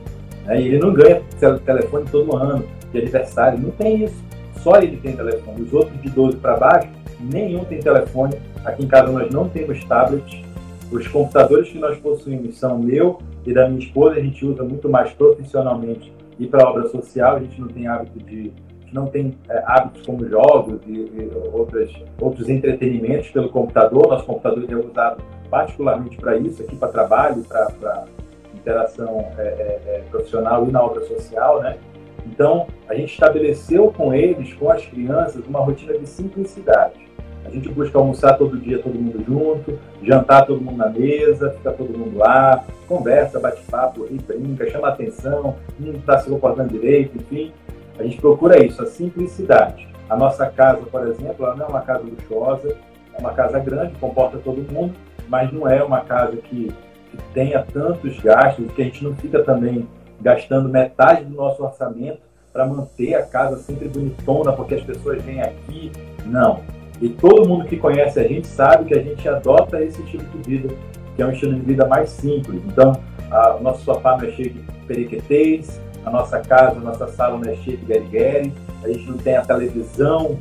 Né? 0.45 0.61
E 0.61 0.67
ele 0.67 0.79
não 0.79 0.93
ganha 0.93 1.21
telefone 1.65 2.05
todo 2.11 2.35
ano, 2.35 2.63
de 2.91 2.99
aniversário, 2.99 3.59
não 3.59 3.71
tem 3.71 4.05
isso. 4.05 4.15
só 4.63 4.77
ele 4.77 4.97
tem 4.97 5.15
telefone. 5.15 5.61
Os 5.61 5.73
outros 5.73 6.01
de 6.01 6.09
12 6.09 6.37
para 6.37 6.57
baixo, 6.57 6.89
nenhum 7.19 7.63
tem 7.65 7.79
telefone. 7.79 8.35
Aqui 8.65 8.83
em 8.83 8.87
casa 8.87 9.11
nós 9.11 9.31
não 9.31 9.47
temos 9.47 9.83
tablet. 9.85 10.43
Os 10.91 11.07
computadores 11.07 11.69
que 11.69 11.77
nós 11.77 11.97
possuímos 11.97 12.57
são 12.57 12.79
meu 12.79 13.19
e 13.45 13.53
da 13.53 13.67
minha 13.67 13.85
esposa. 13.85 14.15
A 14.15 14.21
gente 14.21 14.43
usa 14.45 14.63
muito 14.63 14.89
mais 14.89 15.11
profissionalmente 15.11 16.11
e 16.39 16.47
para 16.47 16.69
obra 16.69 16.87
social. 16.89 17.37
A 17.37 17.39
gente 17.39 17.59
não 17.59 17.67
tem 17.67 17.87
hábito 17.87 18.19
de 18.19 18.51
não 18.91 19.07
tem 19.07 19.37
é, 19.49 19.63
hábitos 19.65 20.05
como 20.05 20.27
jogos 20.27 20.79
e, 20.85 20.93
e 20.93 21.31
outras, 21.51 21.91
outros 22.19 22.49
entretenimentos 22.49 23.29
pelo 23.29 23.49
computador. 23.49 24.07
Nosso 24.07 24.25
computador 24.25 24.65
é 24.69 24.75
usado 24.75 25.23
particularmente 25.49 26.17
para 26.17 26.37
isso, 26.37 26.61
aqui 26.61 26.75
para 26.75 26.89
trabalho, 26.89 27.43
para 27.43 28.05
interação 28.53 29.25
é, 29.37 29.41
é, 29.41 29.81
é, 29.87 30.03
profissional 30.09 30.67
e 30.67 30.71
na 30.71 30.83
obra 30.83 31.05
social, 31.05 31.61
né? 31.61 31.77
Então, 32.25 32.67
a 32.89 32.93
gente 32.93 33.13
estabeleceu 33.13 33.91
com 33.93 34.13
eles, 34.13 34.53
com 34.53 34.69
as 34.69 34.85
crianças, 34.85 35.45
uma 35.47 35.59
rotina 35.59 35.97
de 35.97 36.05
simplicidade. 36.05 37.06
A 37.47 37.49
gente 37.49 37.69
busca 37.69 37.97
almoçar 37.97 38.37
todo 38.37 38.59
dia, 38.59 38.77
todo 38.79 38.93
mundo 38.93 39.23
junto, 39.25 39.79
jantar 40.03 40.45
todo 40.45 40.59
mundo 40.59 40.77
na 40.77 40.89
mesa, 40.89 41.51
ficar 41.51 41.71
todo 41.71 41.97
mundo 41.97 42.17
lá, 42.17 42.65
conversa, 42.87 43.39
bate 43.39 43.63
papo, 43.63 44.05
ri, 44.05 44.17
brinca, 44.17 44.69
chama 44.69 44.89
atenção, 44.89 45.55
não 45.79 45.93
está 45.93 46.19
se 46.19 46.29
comportando 46.29 46.73
direito, 46.73 47.17
enfim. 47.17 47.53
A 47.97 48.03
gente 48.03 48.19
procura 48.19 48.63
isso, 48.63 48.83
a 48.83 48.85
simplicidade. 48.85 49.87
A 50.09 50.17
nossa 50.17 50.45
casa, 50.47 50.81
por 50.91 51.07
exemplo, 51.07 51.45
ela 51.45 51.55
não 51.55 51.65
é 51.65 51.69
uma 51.69 51.81
casa 51.81 52.03
luxuosa, 52.03 52.75
é 53.13 53.19
uma 53.19 53.33
casa 53.33 53.59
grande, 53.59 53.93
comporta 53.97 54.37
todo 54.37 54.61
mundo, 54.71 54.93
mas 55.29 55.51
não 55.51 55.67
é 55.67 55.81
uma 55.81 56.01
casa 56.01 56.35
que, 56.35 56.67
que 57.11 57.17
tenha 57.33 57.63
tantos 57.63 58.19
gastos, 58.19 58.69
que 58.73 58.81
a 58.81 58.85
gente 58.85 59.05
não 59.05 59.15
fica 59.15 59.41
também 59.41 59.87
gastando 60.19 60.67
metade 60.67 61.23
do 61.23 61.33
nosso 61.33 61.63
orçamento 61.63 62.19
para 62.51 62.65
manter 62.65 63.15
a 63.15 63.23
casa 63.23 63.57
sempre 63.57 63.87
bonitona, 63.87 64.51
porque 64.51 64.75
as 64.75 64.83
pessoas 64.83 65.21
vêm 65.21 65.41
aqui. 65.41 65.91
Não. 66.25 66.61
E 67.01 67.09
todo 67.09 67.47
mundo 67.47 67.65
que 67.65 67.77
conhece 67.77 68.19
a 68.19 68.27
gente 68.27 68.47
sabe 68.47 68.85
que 68.85 68.93
a 68.93 69.01
gente 69.01 69.27
adota 69.27 69.81
esse 69.81 70.01
tipo 70.03 70.23
de 70.37 70.49
vida, 70.49 70.73
que 71.15 71.21
é 71.21 71.25
um 71.25 71.31
estilo 71.31 71.53
de 71.53 71.61
vida 71.61 71.85
mais 71.87 72.09
simples. 72.09 72.61
Então, 72.65 72.93
a, 73.29 73.55
o 73.55 73.61
nosso 73.61 73.83
sofá 73.83 74.17
não 74.17 74.27
é 74.27 74.31
cheio 74.31 74.51
de 74.51 74.59
periquetês, 74.87 75.79
a 76.05 76.09
nossa 76.09 76.39
casa, 76.39 76.77
a 76.77 76.81
nossa 76.81 77.07
sala 77.07 77.37
não 77.37 77.51
é 77.51 77.55
cheia 77.57 77.77
de 77.77 77.85
guerigueri, 77.85 78.53
a 78.83 78.87
gente 78.87 79.09
não 79.09 79.17
tem 79.17 79.35
a 79.35 79.41
televisão 79.41 80.39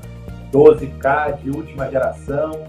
12K 0.53 1.43
de 1.43 1.51
última 1.51 1.91
geração. 1.91 2.65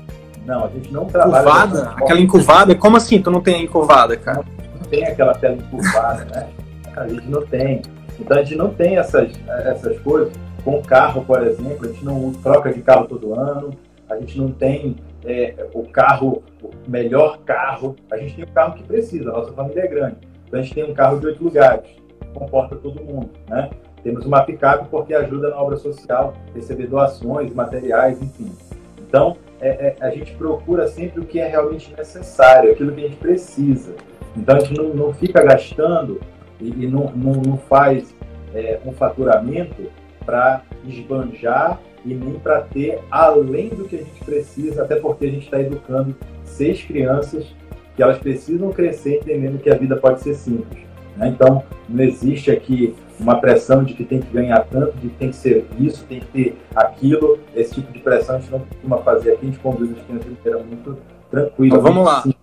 Não, 0.46 0.66
a 0.66 0.70
gente 0.70 0.92
não 0.92 1.06
trabalha. 1.06 1.42
Encurvada? 1.42 1.90
Aquela 1.92 2.20
encurvada? 2.20 2.76
Como 2.76 2.98
assim 2.98 3.22
tu 3.22 3.30
não 3.30 3.42
tem 3.42 3.56
a 3.56 3.60
encurvada, 3.60 4.18
cara? 4.18 4.38
Não, 4.38 4.80
não 4.80 4.88
tem 4.90 5.06
aquela 5.06 5.34
tela 5.34 5.56
encurvada, 5.56 6.26
né? 6.26 6.48
A 6.96 7.08
gente 7.08 7.28
não 7.28 7.46
tem. 7.46 7.82
Então 8.20 8.38
a 8.38 8.44
gente 8.44 8.56
não 8.56 8.70
tem 8.74 8.98
essas, 8.98 9.30
essas 9.48 10.00
coisas. 10.00 10.34
Com 10.68 10.82
carro, 10.82 11.24
por 11.24 11.42
exemplo, 11.48 11.86
a 11.86 11.88
gente 11.88 12.04
não 12.04 12.34
troca 12.34 12.74
de 12.74 12.82
carro 12.82 13.08
todo 13.08 13.34
ano, 13.34 13.72
a 14.10 14.18
gente 14.18 14.38
não 14.38 14.52
tem 14.52 14.98
é, 15.24 15.66
o 15.74 15.84
carro, 15.84 16.44
o 16.62 16.70
melhor 16.86 17.38
carro. 17.46 17.96
A 18.12 18.18
gente 18.18 18.36
tem 18.36 18.44
o 18.44 18.52
carro 18.52 18.74
que 18.76 18.84
precisa, 18.84 19.30
a 19.30 19.34
nossa 19.34 19.54
família 19.54 19.84
é 19.84 19.88
grande. 19.88 20.18
Então 20.46 20.60
a 20.60 20.62
gente 20.62 20.76
tem 20.76 20.84
um 20.84 20.94
carro 20.94 21.22
de 21.22 21.28
oito 21.28 21.42
lugares 21.42 21.88
comporta 22.34 22.76
todo 22.76 23.02
mundo, 23.02 23.30
né? 23.48 23.70
Temos 24.04 24.26
uma 24.26 24.44
picape 24.44 24.90
porque 24.90 25.14
ajuda 25.14 25.52
na 25.52 25.56
obra 25.56 25.78
social, 25.78 26.34
receber 26.54 26.88
doações, 26.88 27.54
materiais, 27.54 28.22
enfim. 28.22 28.52
Então, 29.00 29.38
é, 29.62 29.70
é, 29.70 29.96
a 30.02 30.10
gente 30.10 30.34
procura 30.34 30.86
sempre 30.90 31.22
o 31.22 31.26
que 31.26 31.40
é 31.40 31.48
realmente 31.48 31.96
necessário, 31.96 32.74
aquilo 32.74 32.92
que 32.92 33.06
a 33.06 33.08
gente 33.08 33.18
precisa. 33.18 33.96
Então, 34.36 34.58
a 34.58 34.60
gente 34.60 34.78
não, 34.78 34.90
não 34.90 35.14
fica 35.14 35.42
gastando 35.42 36.20
e, 36.60 36.84
e 36.84 36.88
não, 36.88 37.06
não, 37.16 37.34
não, 37.42 37.58
faz 37.58 38.14
é, 38.54 38.80
um 38.86 38.92
faturamento 38.92 39.90
para 40.28 40.62
esbanjar 40.86 41.80
e 42.06 42.14
nem 42.14 42.34
para 42.34 42.62
ter 42.62 43.00
além 43.10 43.70
do 43.70 43.86
que 43.86 43.96
a 43.96 44.00
gente 44.00 44.24
precisa, 44.24 44.84
até 44.84 44.98
porque 44.98 45.26
a 45.26 45.30
gente 45.30 45.46
está 45.46 45.60
educando 45.60 46.14
seis 46.44 46.84
crianças 46.84 47.48
que 47.96 48.04
elas 48.04 48.18
precisam 48.20 48.72
crescer 48.72 49.20
entendendo 49.22 49.58
que 49.58 49.70
a 49.70 49.76
vida 49.76 49.96
pode 49.96 50.22
ser 50.22 50.36
simples. 50.36 50.84
Né? 51.16 51.30
Então, 51.30 51.64
não 51.90 52.04
existe 52.04 52.52
aqui 52.52 52.94
uma 53.20 53.40
pressão 53.40 53.84
de 53.84 53.94
que 53.94 54.04
tem 54.04 54.20
que 54.20 54.32
ganhar 54.32 54.64
tanto, 54.66 54.96
de 54.98 55.08
que 55.10 55.16
tem 55.16 55.30
que 55.30 55.36
ser 55.36 55.66
isso, 55.80 56.06
tem 56.06 56.20
que 56.20 56.28
ter 56.28 56.58
aquilo. 56.76 57.40
Esse 57.56 57.76
tipo 57.76 57.92
de 57.92 58.00
pressão 58.00 58.36
a 58.36 58.40
gente 58.40 58.52
não 58.52 58.60
costuma 58.60 58.98
fazer 59.00 59.32
aqui, 59.32 59.48
a 59.48 59.50
gente 59.50 59.60
conduz 59.60 59.92
as 59.92 60.04
crianças 60.04 60.28
de 60.28 60.38
maneira 60.38 60.60
muito 60.64 60.98
tranquila. 61.32 61.68
Então, 61.68 61.82
vamos 61.82 62.06
lá. 62.06 62.22
Simples. 62.22 62.38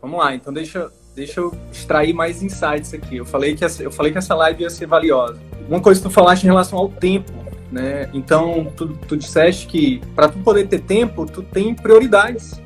Vamos 0.00 0.18
lá, 0.20 0.34
então 0.34 0.52
deixa, 0.52 0.88
deixa 1.18 1.40
eu 1.40 1.52
extrair 1.72 2.12
mais 2.12 2.42
insights 2.42 2.94
aqui. 2.94 3.16
Eu 3.16 3.24
falei, 3.24 3.56
que 3.56 3.64
essa, 3.64 3.82
eu 3.82 3.90
falei 3.90 4.12
que 4.12 4.18
essa 4.18 4.34
live 4.34 4.62
ia 4.62 4.70
ser 4.70 4.86
valiosa. 4.86 5.38
Uma 5.68 5.80
coisa 5.80 6.00
que 6.00 6.08
tu 6.08 6.12
falaste 6.12 6.44
em 6.44 6.46
relação 6.46 6.78
ao 6.78 6.88
tempo, 6.88 7.32
né? 7.70 8.08
Então, 8.14 8.72
tu, 8.76 8.88
tu 8.88 9.16
disseste 9.16 9.66
que 9.66 10.00
para 10.14 10.28
tu 10.28 10.38
poder 10.38 10.68
ter 10.68 10.80
tempo, 10.80 11.26
tu 11.26 11.42
tem 11.42 11.74
prioridades. 11.74 12.60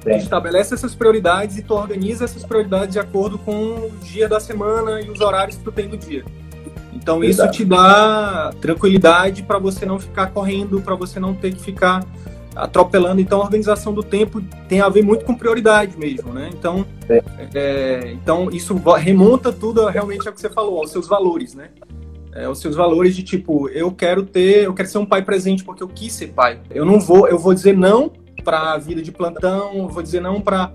Tu 0.00 0.10
estabelece 0.10 0.74
essas 0.74 0.94
prioridades 0.96 1.58
e 1.58 1.62
tu 1.62 1.74
organiza 1.74 2.24
essas 2.24 2.42
prioridades 2.42 2.94
de 2.94 2.98
acordo 2.98 3.38
com 3.38 3.52
o 3.52 3.92
dia 4.02 4.28
da 4.28 4.40
semana 4.40 5.00
e 5.00 5.08
os 5.08 5.20
horários 5.20 5.56
que 5.56 5.62
tu 5.62 5.70
tem 5.70 5.88
do 5.88 5.96
dia. 5.96 6.24
Então 6.92 7.22
Exato. 7.22 7.50
isso 7.50 7.58
te 7.58 7.64
dá 7.64 8.52
tranquilidade 8.60 9.44
para 9.44 9.58
você 9.58 9.86
não 9.86 10.00
ficar 10.00 10.28
correndo, 10.28 10.80
para 10.80 10.96
você 10.96 11.20
não 11.20 11.34
ter 11.34 11.52
que 11.52 11.60
ficar 11.60 12.04
atropelando. 12.54 13.20
Então 13.20 13.40
a 13.40 13.44
organização 13.44 13.92
do 13.92 14.02
tempo 14.02 14.42
tem 14.68 14.80
a 14.80 14.88
ver 14.88 15.02
muito 15.02 15.24
com 15.24 15.34
prioridade 15.34 15.96
mesmo, 15.96 16.32
né? 16.32 16.50
Então, 16.52 16.84
é. 17.08 17.22
É, 17.54 18.12
então 18.12 18.50
isso 18.50 18.74
remonta 18.96 19.52
tudo 19.52 19.86
realmente 19.86 20.26
ao 20.26 20.34
que 20.34 20.40
você 20.40 20.50
falou, 20.50 20.78
aos 20.78 20.90
seus 20.90 21.08
valores, 21.08 21.54
né? 21.54 21.70
É, 22.34 22.48
os 22.48 22.60
seus 22.60 22.74
valores 22.74 23.14
de 23.14 23.22
tipo, 23.22 23.68
eu 23.68 23.92
quero 23.92 24.22
ter, 24.22 24.64
eu 24.64 24.72
quero 24.72 24.88
ser 24.88 24.98
um 24.98 25.04
pai 25.06 25.22
presente 25.22 25.62
porque 25.62 25.82
eu 25.82 25.88
quis 25.88 26.12
ser 26.14 26.28
pai. 26.28 26.60
Eu 26.70 26.84
não 26.84 26.98
vou, 26.98 27.28
eu 27.28 27.38
vou 27.38 27.52
dizer 27.52 27.76
não 27.76 28.10
para 28.42 28.72
a 28.72 28.78
vida 28.78 29.02
de 29.02 29.12
plantão, 29.12 29.86
vou 29.88 30.02
dizer 30.02 30.20
não 30.20 30.40
para 30.40 30.72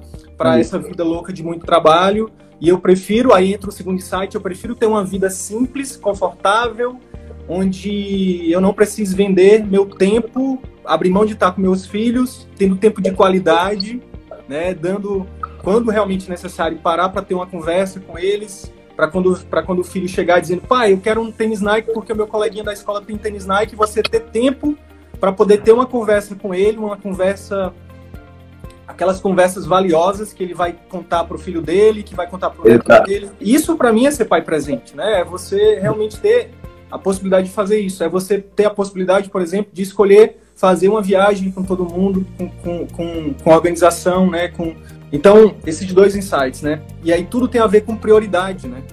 essa 0.57 0.77
vida 0.77 1.03
louca 1.03 1.33
de 1.33 1.43
muito 1.43 1.65
trabalho. 1.65 2.31
E 2.59 2.69
eu 2.69 2.79
prefiro, 2.79 3.33
aí 3.33 3.53
entra 3.53 3.69
o 3.69 3.71
segundo 3.71 4.01
site, 4.01 4.35
eu 4.35 4.41
prefiro 4.41 4.75
ter 4.75 4.87
uma 4.87 5.03
vida 5.03 5.29
simples, 5.29 5.95
confortável, 5.95 6.99
onde 7.47 8.51
eu 8.51 8.59
não 8.59 8.73
preciso 8.73 9.15
vender 9.15 9.65
meu 9.65 9.85
tempo, 9.85 10.59
abrir 10.87 11.09
mão 11.09 11.25
de 11.25 11.33
estar 11.33 11.51
com 11.51 11.61
meus 11.61 11.85
filhos, 11.85 12.47
tendo 12.55 12.75
tempo 12.75 13.01
de 13.01 13.11
qualidade, 13.11 14.01
né, 14.47 14.73
dando 14.73 15.27
quando 15.61 15.91
realmente 15.91 16.29
necessário 16.29 16.77
parar 16.77 17.09
para 17.09 17.21
ter 17.21 17.33
uma 17.33 17.45
conversa 17.45 17.99
com 17.99 18.17
eles, 18.17 18.71
para 18.95 19.07
quando 19.07 19.37
para 19.45 19.61
quando 19.61 19.79
o 19.79 19.83
filho 19.83 20.07
chegar 20.07 20.39
dizendo: 20.39 20.61
"Pai, 20.61 20.93
eu 20.93 20.97
quero 20.99 21.21
um 21.21 21.31
tênis 21.31 21.61
Nike 21.61 21.91
porque 21.93 22.13
o 22.13 22.15
meu 22.15 22.27
coleguinha 22.27 22.63
da 22.63 22.73
escola 22.73 23.01
tem 23.01 23.17
tênis 23.17 23.45
Nike", 23.45 23.75
você 23.75 24.01
ter 24.01 24.21
tempo 24.21 24.77
para 25.19 25.31
poder 25.31 25.61
ter 25.61 25.71
uma 25.71 25.85
conversa 25.85 26.35
com 26.35 26.53
ele, 26.53 26.77
uma 26.77 26.97
conversa 26.97 27.73
aquelas 28.87 29.19
conversas 29.19 29.65
valiosas 29.65 30.31
que 30.31 30.41
ele 30.41 30.53
vai 30.53 30.73
contar 30.87 31.25
para 31.25 31.35
o 31.35 31.39
filho 31.39 31.61
dele, 31.61 32.01
que 32.01 32.15
vai 32.15 32.27
contar 32.27 32.49
para 32.49 32.61
o 32.61 32.63
filho 32.63 33.05
dele. 33.05 33.29
Isso 33.39 33.75
para 33.75 33.91
mim 33.91 34.05
é 34.05 34.11
ser 34.11 34.25
pai 34.25 34.41
presente, 34.41 34.95
né? 34.95 35.19
É 35.19 35.23
você 35.25 35.77
realmente 35.79 36.17
ter 36.19 36.51
a 36.89 36.97
possibilidade 36.97 37.49
de 37.49 37.53
fazer 37.53 37.79
isso. 37.79 38.01
É 38.03 38.07
você 38.07 38.39
ter 38.39 38.65
a 38.65 38.69
possibilidade, 38.69 39.29
por 39.29 39.41
exemplo, 39.41 39.71
de 39.73 39.83
escolher 39.83 40.37
fazer 40.57 40.89
uma 40.89 41.01
viagem 41.01 41.51
com 41.51 41.63
todo 41.63 41.85
mundo, 41.85 42.25
com, 42.37 42.49
com, 42.49 42.87
com, 42.87 43.33
com 43.33 43.51
a 43.51 43.55
organização, 43.55 44.29
né? 44.29 44.49
Com... 44.49 44.75
Então, 45.11 45.55
esses 45.65 45.93
dois 45.93 46.15
insights, 46.15 46.61
né? 46.61 46.81
E 47.01 47.13
aí 47.13 47.23
tudo 47.23 47.47
tem 47.47 47.61
a 47.61 47.67
ver 47.67 47.81
com 47.81 47.95
prioridade, 47.95 48.67
né? 48.67 48.83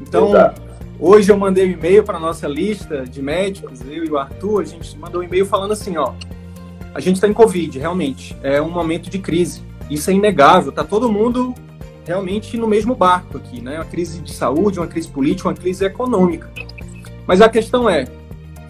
Então, 0.00 0.28
Exato. 0.28 0.62
Hoje 0.98 1.30
eu 1.30 1.36
mandei 1.36 1.66
um 1.66 1.72
e-mail 1.72 2.04
para 2.04 2.20
nossa 2.20 2.46
lista 2.46 3.02
de 3.02 3.20
médicos, 3.20 3.80
eu 3.80 4.04
e 4.04 4.10
o 4.10 4.16
Arthur, 4.16 4.62
a 4.62 4.64
gente 4.64 4.96
mandou 4.96 5.20
um 5.20 5.24
e-mail 5.24 5.44
falando 5.44 5.72
assim, 5.72 5.96
ó, 5.96 6.14
a 6.94 7.00
gente 7.00 7.16
está 7.16 7.26
em 7.26 7.32
Covid, 7.32 7.76
realmente, 7.78 8.36
é 8.44 8.62
um 8.62 8.70
momento 8.70 9.10
de 9.10 9.18
crise, 9.18 9.60
isso 9.90 10.08
é 10.08 10.14
inegável, 10.14 10.70
tá 10.70 10.84
todo 10.84 11.10
mundo 11.10 11.52
realmente 12.06 12.56
no 12.56 12.68
mesmo 12.68 12.94
barco 12.94 13.38
aqui, 13.38 13.60
né? 13.60 13.76
Uma 13.76 13.84
crise 13.84 14.20
de 14.20 14.32
saúde, 14.32 14.78
uma 14.78 14.86
crise 14.86 15.08
política, 15.08 15.48
uma 15.48 15.54
crise 15.54 15.84
econômica. 15.84 16.48
Mas 17.26 17.40
a 17.40 17.48
questão 17.48 17.90
é, 17.90 18.06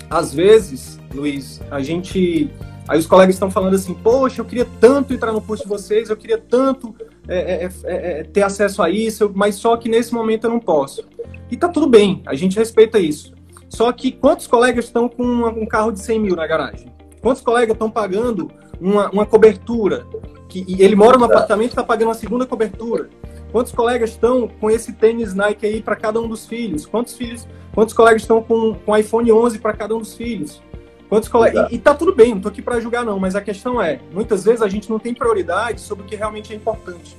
às 0.08 0.32
vezes, 0.32 0.93
Luiz, 1.14 1.60
a 1.70 1.80
gente 1.80 2.50
Aí 2.86 2.98
os 2.98 3.06
colegas 3.06 3.34
estão 3.34 3.50
falando 3.50 3.74
assim, 3.74 3.94
poxa, 3.94 4.42
eu 4.42 4.44
queria 4.44 4.66
tanto 4.78 5.14
entrar 5.14 5.32
no 5.32 5.40
curso 5.40 5.62
de 5.62 5.68
vocês, 5.68 6.10
eu 6.10 6.16
queria 6.16 6.36
tanto 6.36 6.94
é, 7.26 7.64
é, 7.64 7.70
é, 7.84 8.20
é 8.20 8.24
ter 8.24 8.42
acesso 8.42 8.82
a 8.82 8.90
isso, 8.90 9.32
mas 9.34 9.54
só 9.54 9.76
que 9.76 9.88
nesse 9.88 10.12
momento 10.12 10.44
eu 10.44 10.50
não 10.50 10.60
posso. 10.60 11.02
E 11.50 11.56
tá 11.56 11.68
tudo 11.68 11.86
bem, 11.86 12.22
a 12.26 12.34
gente 12.34 12.58
respeita 12.58 12.98
isso. 12.98 13.32
Só 13.70 13.90
que 13.90 14.12
quantos 14.12 14.46
colegas 14.46 14.84
estão 14.84 15.08
com 15.08 15.24
um 15.24 15.66
carro 15.66 15.92
de 15.92 16.00
100 16.00 16.20
mil 16.20 16.36
na 16.36 16.46
garagem? 16.46 16.92
Quantos 17.22 17.42
colegas 17.42 17.74
estão 17.74 17.90
pagando 17.90 18.50
uma, 18.78 19.10
uma 19.10 19.24
cobertura? 19.24 20.06
Que, 20.48 20.64
ele 20.78 20.94
mora 20.94 21.16
no 21.16 21.24
apartamento 21.24 21.70
e 21.70 21.72
está 21.72 21.82
pagando 21.82 22.08
uma 22.08 22.14
segunda 22.14 22.44
cobertura. 22.44 23.08
Quantos 23.50 23.72
colegas 23.72 24.10
estão 24.10 24.46
com 24.46 24.70
esse 24.70 24.92
tênis 24.92 25.34
Nike 25.34 25.64
aí 25.64 25.80
para 25.80 25.96
cada 25.96 26.20
um 26.20 26.28
dos 26.28 26.46
filhos? 26.46 26.84
Quantos 26.84 27.16
filhos, 27.16 27.48
quantos 27.74 27.94
colegas 27.94 28.22
estão 28.22 28.42
com, 28.42 28.74
com 28.74 28.96
iPhone 28.96 29.32
11 29.32 29.58
para 29.58 29.72
cada 29.72 29.96
um 29.96 30.00
dos 30.00 30.14
filhos? 30.14 30.60
Quantos 31.08 31.28
colegas... 31.28 31.70
E, 31.70 31.76
e 31.76 31.78
tá 31.78 31.94
tudo 31.94 32.14
bem, 32.14 32.34
não 32.34 32.40
tô 32.40 32.48
aqui 32.48 32.62
para 32.62 32.80
julgar 32.80 33.04
não, 33.04 33.18
mas 33.18 33.36
a 33.36 33.40
questão 33.40 33.80
é, 33.80 34.00
muitas 34.12 34.44
vezes 34.44 34.62
a 34.62 34.68
gente 34.68 34.88
não 34.90 34.98
tem 34.98 35.14
prioridade 35.14 35.80
sobre 35.80 36.04
o 36.04 36.06
que 36.06 36.16
realmente 36.16 36.52
é 36.52 36.56
importante. 36.56 37.16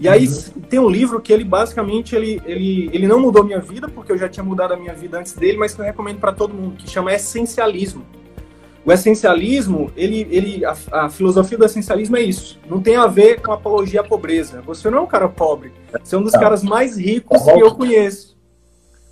E 0.00 0.08
aí 0.08 0.28
uhum. 0.28 0.60
tem 0.68 0.78
um 0.78 0.88
livro 0.88 1.20
que 1.20 1.32
ele 1.32 1.44
basicamente 1.44 2.14
ele, 2.14 2.40
ele, 2.46 2.88
ele 2.92 3.06
não 3.08 3.18
mudou 3.18 3.42
minha 3.42 3.60
vida, 3.60 3.88
porque 3.88 4.12
eu 4.12 4.18
já 4.18 4.28
tinha 4.28 4.44
mudado 4.44 4.72
a 4.72 4.76
minha 4.76 4.94
vida 4.94 5.18
antes 5.18 5.32
dele, 5.32 5.58
mas 5.58 5.74
que 5.74 5.80
eu 5.80 5.84
recomendo 5.84 6.20
para 6.20 6.32
todo 6.32 6.54
mundo, 6.54 6.76
que 6.76 6.88
chama 6.88 7.12
Essencialismo. 7.12 8.06
o 8.84 8.92
essencialismo, 8.92 9.90
ele, 9.96 10.26
ele, 10.30 10.64
a, 10.64 10.76
a, 10.92 11.10
filosofia 11.10 11.58
do 11.58 11.64
essencialismo 11.64 12.16
é 12.16 12.22
isso. 12.22 12.60
Não 12.70 12.80
tem 12.80 12.96
a 12.96 13.06
ver 13.06 13.40
com 13.42 13.52
apologia 13.52 14.00
à 14.00 14.04
pobreza. 14.04 14.62
Você 14.62 14.88
não 14.88 14.98
é 14.98 15.00
um 15.00 15.06
cara 15.06 15.28
pobre. 15.28 15.72
Você 16.00 16.14
é 16.14 16.18
um 16.18 16.22
dos 16.22 16.32
não. 16.32 16.40
caras 16.40 16.62
mais 16.62 16.96
ricos 16.96 17.42
que 17.42 17.50
eu 17.50 17.74
conheço. 17.74 18.38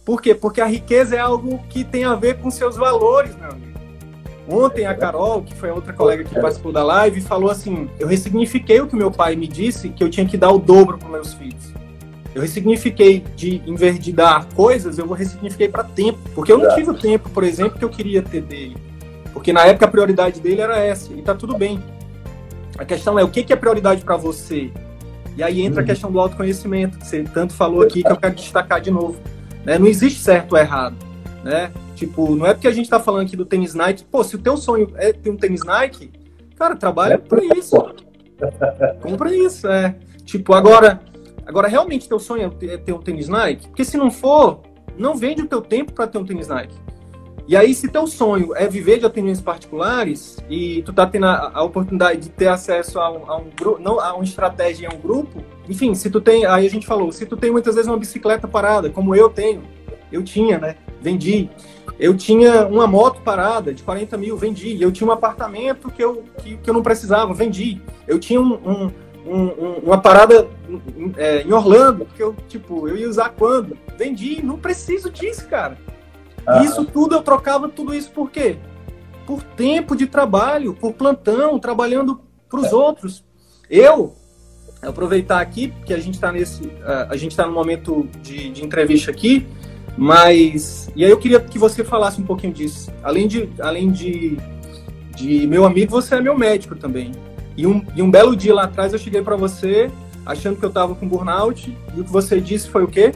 Por 0.04 0.22
quê? 0.22 0.36
Porque 0.36 0.60
a 0.60 0.66
riqueza 0.66 1.16
é 1.16 1.18
algo 1.18 1.58
que 1.68 1.82
tem 1.82 2.04
a 2.04 2.14
ver 2.14 2.38
com 2.38 2.48
seus 2.48 2.76
valores, 2.76 3.34
meu 3.34 3.50
amigo. 3.50 3.75
Ontem 4.48 4.86
a 4.86 4.94
Carol, 4.94 5.42
que 5.42 5.54
foi 5.54 5.70
a 5.70 5.74
outra 5.74 5.92
colega 5.92 6.22
que 6.22 6.34
participou 6.34 6.70
da 6.70 6.84
live, 6.84 7.20
falou 7.20 7.50
assim: 7.50 7.90
eu 7.98 8.06
ressignifiquei 8.06 8.80
o 8.80 8.86
que 8.86 8.94
meu 8.94 9.10
pai 9.10 9.34
me 9.34 9.48
disse, 9.48 9.88
que 9.88 10.04
eu 10.04 10.08
tinha 10.08 10.26
que 10.26 10.36
dar 10.36 10.50
o 10.50 10.58
dobro 10.58 10.98
para 10.98 11.08
meus 11.08 11.34
filhos. 11.34 11.74
Eu 12.34 12.42
ressignifiquei 12.42 13.24
de, 13.34 13.62
em 13.66 13.74
vez 13.74 13.98
de 13.98 14.12
dar 14.12 14.44
coisas, 14.54 14.98
eu 14.98 15.08
ressignifiquei 15.10 15.68
para 15.68 15.82
tempo. 15.82 16.18
Porque 16.34 16.52
eu 16.52 16.58
não 16.58 16.74
tive 16.74 16.90
o 16.90 16.94
tempo, 16.94 17.30
por 17.30 17.42
exemplo, 17.42 17.78
que 17.78 17.84
eu 17.84 17.88
queria 17.88 18.22
ter 18.22 18.42
dele. 18.42 18.76
Porque 19.32 19.52
na 19.52 19.64
época 19.64 19.86
a 19.86 19.88
prioridade 19.88 20.38
dele 20.38 20.60
era 20.60 20.78
essa, 20.78 21.12
e 21.12 21.22
tá 21.22 21.34
tudo 21.34 21.56
bem. 21.56 21.82
A 22.78 22.84
questão 22.84 23.18
é 23.18 23.24
o 23.24 23.28
que, 23.28 23.42
que 23.42 23.52
é 23.52 23.56
prioridade 23.56 24.02
para 24.02 24.16
você? 24.16 24.70
E 25.36 25.42
aí 25.42 25.62
entra 25.62 25.80
a 25.80 25.82
uhum. 25.82 25.86
questão 25.86 26.12
do 26.12 26.20
autoconhecimento, 26.20 26.98
que 26.98 27.06
você 27.06 27.22
tanto 27.22 27.54
falou 27.54 27.82
aqui, 27.82 28.02
que 28.02 28.12
eu 28.12 28.16
quero 28.16 28.34
destacar 28.34 28.80
de 28.80 28.90
novo. 28.90 29.18
Né? 29.64 29.78
Não 29.78 29.86
existe 29.86 30.20
certo 30.20 30.52
ou 30.52 30.58
errado. 30.58 30.96
Né? 31.42 31.70
Tipo, 31.96 32.36
não 32.36 32.46
é 32.46 32.52
porque 32.52 32.68
a 32.68 32.72
gente 32.72 32.90
tá 32.90 33.00
falando 33.00 33.24
aqui 33.24 33.34
do 33.34 33.46
tênis 33.46 33.72
Nike, 33.72 34.04
pô, 34.04 34.22
se 34.22 34.36
o 34.36 34.38
teu 34.38 34.58
sonho 34.58 34.92
é 34.96 35.14
ter 35.14 35.30
um 35.30 35.36
tênis 35.36 35.64
Nike, 35.64 36.12
cara, 36.54 36.76
trabalha 36.76 37.14
é 37.14 37.18
por 37.18 37.42
isso. 37.42 37.74
Compra 39.00 39.34
isso, 39.34 39.66
é. 39.66 39.96
Tipo, 40.22 40.52
agora, 40.52 41.00
agora 41.46 41.66
realmente 41.68 42.06
teu 42.06 42.18
sonho 42.18 42.54
é 42.60 42.76
ter 42.76 42.92
um 42.92 43.00
tênis 43.00 43.28
Nike? 43.28 43.68
Porque 43.68 43.82
se 43.82 43.96
não 43.96 44.10
for, 44.10 44.60
não 44.98 45.16
vende 45.16 45.40
o 45.40 45.46
teu 45.46 45.62
tempo 45.62 45.94
para 45.94 46.06
ter 46.06 46.18
um 46.18 46.24
tênis 46.26 46.48
Nike. 46.48 46.76
E 47.48 47.56
aí, 47.56 47.72
se 47.74 47.88
teu 47.88 48.06
sonho 48.06 48.54
é 48.54 48.66
viver 48.68 48.98
de 48.98 49.06
atendimentos 49.06 49.40
particulares 49.40 50.36
e 50.50 50.82
tu 50.82 50.92
tá 50.92 51.06
tendo 51.06 51.26
a, 51.26 51.52
a 51.54 51.62
oportunidade 51.62 52.20
de 52.22 52.28
ter 52.28 52.48
acesso 52.48 52.98
a 52.98 53.10
um, 53.10 53.30
a 53.30 53.36
um 53.36 53.46
grupo, 53.56 53.80
não 53.80 54.00
a 54.00 54.12
uma 54.14 54.24
estratégia, 54.24 54.90
a 54.90 54.94
um 54.94 54.98
grupo, 54.98 55.42
enfim, 55.66 55.94
se 55.94 56.10
tu 56.10 56.20
tem, 56.20 56.44
aí 56.44 56.66
a 56.66 56.70
gente 56.70 56.86
falou, 56.86 57.10
se 57.12 57.24
tu 57.24 57.36
tem 57.36 57.50
muitas 57.50 57.76
vezes 57.76 57.88
uma 57.88 57.96
bicicleta 57.96 58.46
parada, 58.46 58.90
como 58.90 59.14
eu 59.14 59.30
tenho, 59.30 59.62
eu 60.10 60.22
tinha, 60.22 60.58
né? 60.58 60.76
Vendi. 61.00 61.48
Eu 61.98 62.16
tinha 62.16 62.66
uma 62.66 62.86
moto 62.86 63.22
parada 63.22 63.72
de 63.72 63.82
40 63.82 64.16
mil, 64.18 64.36
vendi. 64.36 64.80
Eu 64.80 64.92
tinha 64.92 65.08
um 65.08 65.12
apartamento 65.12 65.90
que 65.90 66.02
eu, 66.02 66.24
que, 66.38 66.56
que 66.58 66.68
eu 66.68 66.74
não 66.74 66.82
precisava, 66.82 67.32
vendi. 67.32 67.80
Eu 68.06 68.18
tinha 68.18 68.40
um, 68.40 68.54
um, 68.54 68.92
um, 69.26 69.72
uma 69.84 69.98
parada 69.98 70.48
é, 71.16 71.42
em 71.42 71.52
Orlando, 71.52 72.06
que 72.14 72.22
eu, 72.22 72.34
tipo, 72.48 72.86
eu 72.88 72.96
ia 72.96 73.08
usar 73.08 73.30
quando? 73.30 73.76
Vendi, 73.96 74.42
não 74.42 74.58
preciso 74.58 75.10
disso, 75.10 75.46
cara. 75.48 75.78
Ah. 76.46 76.62
Isso 76.62 76.84
tudo 76.84 77.14
eu 77.14 77.22
trocava 77.22 77.68
tudo 77.68 77.94
isso 77.94 78.10
por 78.10 78.30
quê? 78.30 78.56
Por 79.26 79.42
tempo 79.42 79.96
de 79.96 80.06
trabalho, 80.06 80.74
por 80.74 80.92
plantão, 80.92 81.58
trabalhando 81.58 82.20
para 82.48 82.60
os 82.60 82.72
é. 82.72 82.74
outros. 82.74 83.24
Eu 83.68 84.14
aproveitar 84.82 85.40
aqui 85.40 85.72
que 85.84 85.92
a 85.92 85.98
gente 85.98 86.14
está 86.14 86.30
nesse, 86.30 86.70
a 87.08 87.16
gente 87.16 87.32
está 87.32 87.46
no 87.46 87.52
momento 87.52 88.08
de, 88.22 88.50
de, 88.50 88.64
entrevista 88.64 89.10
aqui, 89.10 89.46
mas 89.96 90.90
e 90.94 91.04
aí 91.04 91.10
eu 91.10 91.18
queria 91.18 91.40
que 91.40 91.58
você 91.58 91.84
falasse 91.84 92.20
um 92.20 92.24
pouquinho 92.24 92.52
disso. 92.52 92.90
Além 93.02 93.26
de, 93.26 93.48
além 93.60 93.90
de, 93.90 94.38
de 95.14 95.46
meu 95.46 95.64
amigo, 95.64 95.90
você 95.90 96.16
é 96.16 96.20
meu 96.20 96.36
médico 96.36 96.74
também. 96.74 97.12
E 97.56 97.66
um, 97.66 97.84
e 97.94 98.02
um 98.02 98.10
belo 98.10 98.36
dia 98.36 98.54
lá 98.54 98.64
atrás 98.64 98.92
eu 98.92 98.98
cheguei 98.98 99.22
para 99.22 99.36
você 99.36 99.90
achando 100.24 100.58
que 100.58 100.64
eu 100.64 100.68
estava 100.68 100.94
com 100.94 101.08
burnout 101.08 101.74
e 101.94 102.00
o 102.00 102.04
que 102.04 102.10
você 102.10 102.40
disse 102.40 102.68
foi 102.68 102.82
o 102.82 102.88
quê? 102.88 103.12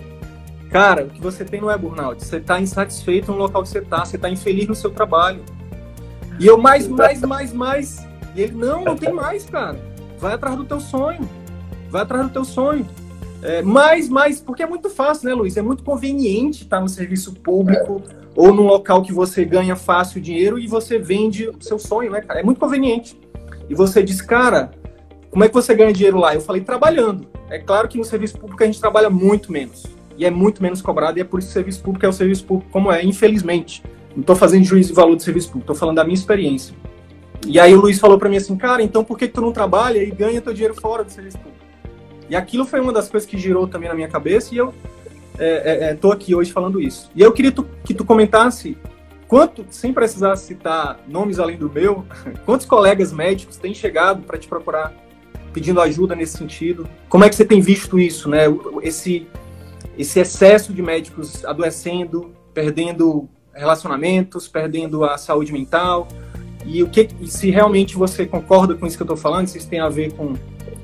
Cara, 0.70 1.04
o 1.04 1.10
que 1.10 1.20
você 1.20 1.44
tem 1.44 1.60
não 1.60 1.70
é 1.70 1.76
burnout. 1.76 2.24
Você 2.24 2.36
está 2.36 2.60
insatisfeito 2.60 3.32
no 3.32 3.38
local 3.38 3.62
que 3.62 3.68
você 3.68 3.80
está. 3.80 4.04
Você 4.04 4.16
está 4.16 4.30
infeliz 4.30 4.68
no 4.68 4.74
seu 4.74 4.90
trabalho. 4.90 5.42
E 6.38 6.46
eu 6.46 6.56
mais, 6.56 6.86
mais, 6.86 7.20
mais, 7.22 7.52
mais. 7.52 8.06
E 8.36 8.42
ele, 8.42 8.52
não, 8.52 8.84
não 8.84 8.96
tem 8.96 9.12
mais, 9.12 9.44
cara. 9.44 9.78
Vai 10.18 10.34
atrás 10.34 10.56
do 10.56 10.64
teu 10.64 10.78
sonho. 10.78 11.28
Vai 11.90 12.02
atrás 12.02 12.26
do 12.26 12.32
teu 12.32 12.44
sonho. 12.44 12.86
É, 13.42 13.62
mais, 13.62 14.08
mais, 14.08 14.40
porque 14.40 14.62
é 14.62 14.66
muito 14.66 14.90
fácil, 14.90 15.28
né, 15.28 15.34
Luiz? 15.34 15.56
É 15.56 15.62
muito 15.62 15.82
conveniente 15.82 16.62
estar 16.62 16.80
no 16.80 16.88
serviço 16.88 17.34
público 17.34 18.02
é. 18.08 18.14
ou 18.36 18.52
num 18.52 18.64
local 18.64 19.02
que 19.02 19.12
você 19.12 19.44
ganha 19.44 19.74
fácil 19.76 20.20
dinheiro 20.20 20.58
e 20.58 20.66
você 20.66 20.98
vende 20.98 21.48
o 21.48 21.56
seu 21.60 21.78
sonho, 21.78 22.10
né, 22.10 22.20
cara? 22.20 22.40
É 22.40 22.42
muito 22.42 22.60
conveniente. 22.60 23.18
E 23.68 23.74
você 23.74 24.02
diz, 24.02 24.20
cara, 24.20 24.70
como 25.30 25.44
é 25.44 25.48
que 25.48 25.54
você 25.54 25.74
ganha 25.74 25.92
dinheiro 25.92 26.18
lá? 26.18 26.34
Eu 26.34 26.40
falei, 26.40 26.62
trabalhando. 26.62 27.26
É 27.48 27.58
claro 27.58 27.88
que 27.88 27.96
no 27.96 28.04
serviço 28.04 28.38
público 28.38 28.62
a 28.62 28.66
gente 28.66 28.80
trabalha 28.80 29.08
muito 29.08 29.50
menos 29.50 29.84
e 30.20 30.26
é 30.26 30.30
muito 30.30 30.62
menos 30.62 30.82
cobrado, 30.82 31.18
e 31.18 31.22
é 31.22 31.24
por 31.24 31.38
isso 31.38 31.48
que 31.48 31.52
o 31.52 31.54
serviço 31.54 31.82
público 31.82 32.04
é 32.04 32.08
o 32.08 32.12
serviço 32.12 32.44
público 32.44 32.70
como 32.70 32.92
é, 32.92 33.02
infelizmente. 33.02 33.82
Não 34.14 34.20
estou 34.20 34.36
fazendo 34.36 34.64
juízo 34.64 34.90
de 34.90 34.94
valor 34.94 35.16
do 35.16 35.22
serviço 35.22 35.48
público, 35.48 35.64
estou 35.64 35.76
falando 35.76 35.96
da 35.96 36.04
minha 36.04 36.14
experiência. 36.14 36.74
E 37.46 37.58
aí 37.58 37.74
o 37.74 37.80
Luiz 37.80 37.98
falou 37.98 38.18
para 38.18 38.28
mim 38.28 38.36
assim, 38.36 38.54
cara, 38.54 38.82
então 38.82 39.02
por 39.02 39.16
que, 39.16 39.26
que 39.26 39.32
tu 39.32 39.40
não 39.40 39.50
trabalha 39.50 40.02
e 40.02 40.10
ganha 40.10 40.42
teu 40.42 40.52
dinheiro 40.52 40.74
fora 40.78 41.02
do 41.02 41.10
serviço 41.10 41.38
público? 41.38 41.59
E 42.30 42.36
aquilo 42.36 42.64
foi 42.64 42.80
uma 42.80 42.92
das 42.92 43.08
coisas 43.08 43.28
que 43.28 43.36
girou 43.36 43.66
também 43.66 43.88
na 43.88 43.94
minha 43.94 44.08
cabeça 44.08 44.54
e 44.54 44.58
eu 44.58 44.72
estou 45.32 45.40
é, 45.40 45.88
é, 45.88 46.12
é 46.12 46.12
aqui 46.14 46.34
hoje 46.34 46.52
falando 46.52 46.80
isso. 46.80 47.10
E 47.14 47.20
eu 47.20 47.32
queria 47.32 47.50
tu, 47.50 47.66
que 47.84 47.92
tu 47.92 48.04
comentasse 48.04 48.78
quanto, 49.26 49.66
sem 49.70 49.92
precisar 49.92 50.36
citar 50.36 51.00
nomes 51.08 51.40
além 51.40 51.56
do 51.56 51.68
meu, 51.68 52.06
quantos 52.46 52.66
colegas 52.66 53.12
médicos 53.12 53.56
têm 53.56 53.74
chegado 53.74 54.22
para 54.22 54.38
te 54.38 54.46
procurar 54.46 54.94
pedindo 55.52 55.80
ajuda 55.80 56.14
nesse 56.14 56.38
sentido? 56.38 56.88
Como 57.08 57.24
é 57.24 57.28
que 57.28 57.34
você 57.34 57.44
tem 57.44 57.60
visto 57.60 57.98
isso, 57.98 58.28
né? 58.28 58.44
Esse 58.80 59.26
esse 59.98 60.18
excesso 60.20 60.72
de 60.72 60.80
médicos 60.80 61.44
adoecendo, 61.44 62.32
perdendo 62.54 63.28
relacionamentos, 63.52 64.48
perdendo 64.48 65.04
a 65.04 65.18
saúde 65.18 65.52
mental. 65.52 66.08
E 66.64 66.82
o 66.82 66.88
que 66.88 67.08
e 67.20 67.26
se 67.26 67.50
realmente 67.50 67.96
você 67.96 68.24
concorda 68.24 68.74
com 68.74 68.86
isso 68.86 68.96
que 68.96 69.02
eu 69.02 69.04
estou 69.04 69.16
falando, 69.16 69.48
se 69.48 69.58
isso 69.58 69.68
tem 69.68 69.80
a 69.80 69.88
ver 69.88 70.12
com, 70.12 70.34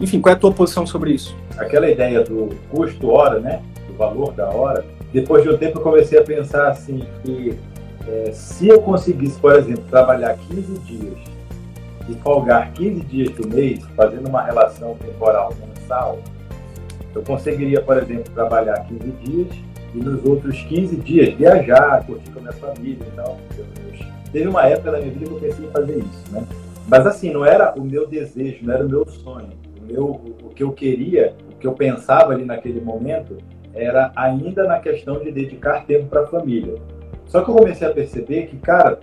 enfim, 0.00 0.20
qual 0.20 0.34
é 0.34 0.36
a 0.36 0.38
tua 0.38 0.52
posição 0.52 0.86
sobre 0.86 1.12
isso? 1.12 1.36
Aquela 1.56 1.88
ideia 1.90 2.22
do 2.22 2.50
custo 2.70 3.10
hora, 3.10 3.40
né, 3.40 3.62
do 3.86 3.94
valor 3.94 4.32
da 4.32 4.48
hora. 4.50 4.84
Depois 5.12 5.42
de 5.42 5.50
um 5.50 5.56
tempo 5.56 5.78
eu 5.78 5.82
comecei 5.82 6.18
a 6.18 6.22
pensar 6.22 6.68
assim 6.68 7.02
que 7.22 7.56
é, 8.06 8.30
se 8.32 8.68
eu 8.68 8.80
conseguisse, 8.82 9.38
por 9.38 9.54
exemplo, 9.54 9.82
trabalhar 9.90 10.36
15 10.48 10.78
dias 10.80 11.18
e 12.08 12.14
folgar 12.16 12.72
15 12.72 13.00
dias 13.00 13.30
do 13.30 13.48
mês, 13.48 13.80
fazendo 13.96 14.28
uma 14.28 14.42
relação 14.42 14.94
temporal 14.96 15.52
mensal, 15.58 16.18
eu 17.14 17.22
conseguiria, 17.22 17.80
por 17.80 17.96
exemplo, 17.96 18.30
trabalhar 18.32 18.86
15 18.86 19.10
dias 19.22 19.48
e 19.94 19.98
nos 19.98 20.24
outros 20.24 20.60
15 20.62 20.96
dias 20.96 21.34
viajar, 21.34 22.04
curtir 22.04 22.30
com 22.30 22.38
a 22.38 22.42
minha 22.42 22.52
família 22.52 22.98
e 23.00 23.16
tal. 23.16 23.38
teve 24.30 24.48
uma 24.48 24.66
época 24.66 24.92
da 24.92 24.98
minha 24.98 25.10
vida 25.10 25.26
que 25.26 25.32
eu 25.32 25.40
pensei 25.40 25.66
em 25.66 25.70
fazer 25.70 25.98
isso, 25.98 26.32
né? 26.32 26.44
Mas 26.86 27.06
assim, 27.06 27.32
não 27.32 27.44
era 27.44 27.74
o 27.76 27.82
meu 27.82 28.06
desejo, 28.06 28.58
não 28.62 28.74
era 28.74 28.84
o 28.84 28.88
meu 28.88 29.08
sonho. 29.08 29.48
O, 29.88 29.92
meu, 29.92 30.04
o 30.42 30.48
que 30.50 30.62
eu 30.62 30.72
queria, 30.72 31.34
o 31.52 31.56
que 31.56 31.66
eu 31.66 31.72
pensava 31.72 32.32
ali 32.32 32.44
naquele 32.44 32.80
momento, 32.80 33.36
era 33.72 34.10
ainda 34.16 34.64
na 34.64 34.80
questão 34.80 35.20
de 35.20 35.30
dedicar 35.30 35.84
tempo 35.84 36.06
para 36.06 36.22
a 36.22 36.26
família. 36.26 36.74
Só 37.26 37.42
que 37.42 37.50
eu 37.50 37.54
comecei 37.54 37.86
a 37.86 37.92
perceber 37.92 38.46
que, 38.46 38.56
cara, 38.56 38.98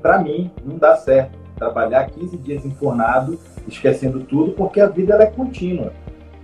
para 0.00 0.18
mim 0.18 0.50
não 0.64 0.76
dá 0.76 0.96
certo 0.96 1.38
trabalhar 1.56 2.10
15 2.10 2.36
dias 2.38 2.64
enfornado, 2.64 3.38
esquecendo 3.68 4.20
tudo, 4.20 4.52
porque 4.52 4.80
a 4.80 4.86
vida 4.86 5.14
ela 5.14 5.24
é 5.24 5.26
contínua. 5.26 5.92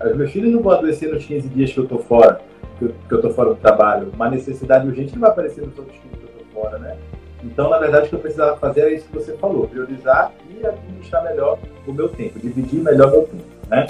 Os 0.05 0.17
meus 0.17 0.31
filhos 0.31 0.53
não 0.53 0.63
vão 0.63 0.73
adoecer 0.73 1.11
nos 1.11 1.25
15 1.25 1.49
dias 1.49 1.73
que 1.73 1.79
eu 1.79 1.85
estou 1.85 1.99
fora, 1.99 2.41
que 2.79 2.85
eu, 2.85 2.95
que 3.09 3.15
eu 3.15 3.21
tô 3.23 3.31
fora 3.31 3.51
do 3.51 3.57
trabalho. 3.57 4.11
Uma 4.15 4.29
necessidade 4.29 4.87
urgente 4.87 5.15
não 5.15 5.23
vai 5.23 5.31
aparecer 5.31 5.67
nos 5.67 5.77
outros 5.79 5.97
15 5.97 6.17
que 6.17 6.23
eu 6.23 6.29
estou 6.29 6.63
fora, 6.63 6.79
né? 6.79 6.97
Então, 7.43 7.71
na 7.71 7.79
verdade, 7.79 8.07
o 8.07 8.09
que 8.09 8.15
eu 8.15 8.21
precisava 8.21 8.57
fazer 8.57 8.81
era 8.81 8.91
isso 8.93 9.07
que 9.07 9.15
você 9.15 9.33
falou, 9.37 9.69
priorizar 9.69 10.33
e 10.51 10.67
administrar 10.67 11.25
melhor 11.25 11.59
o 11.87 11.93
meu 11.93 12.09
tempo, 12.09 12.39
dividir 12.39 12.81
melhor 12.81 13.09
o 13.09 13.11
meu 13.13 13.23
tempo, 13.23 13.45
né? 13.69 13.87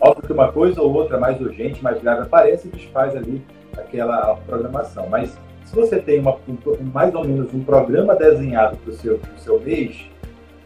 Óbvio 0.00 0.26
que 0.26 0.32
uma 0.32 0.52
coisa 0.52 0.82
ou 0.82 0.92
outra 0.92 1.18
mais 1.18 1.40
urgente, 1.40 1.82
mais 1.82 2.00
grave 2.00 2.22
aparece 2.22 2.68
e 2.68 2.70
desfaz 2.70 3.16
ali 3.16 3.42
aquela 3.76 4.36
programação. 4.46 5.08
Mas 5.08 5.36
se 5.64 5.74
você 5.74 5.98
tem 5.98 6.20
uma, 6.20 6.36
um, 6.48 6.56
mais 6.92 7.14
ou 7.14 7.24
menos 7.24 7.52
um 7.52 7.62
programa 7.64 8.14
desenhado 8.14 8.76
para 8.76 8.92
o 8.92 8.94
seu, 8.94 9.20
seu 9.38 9.60
mês, 9.60 10.08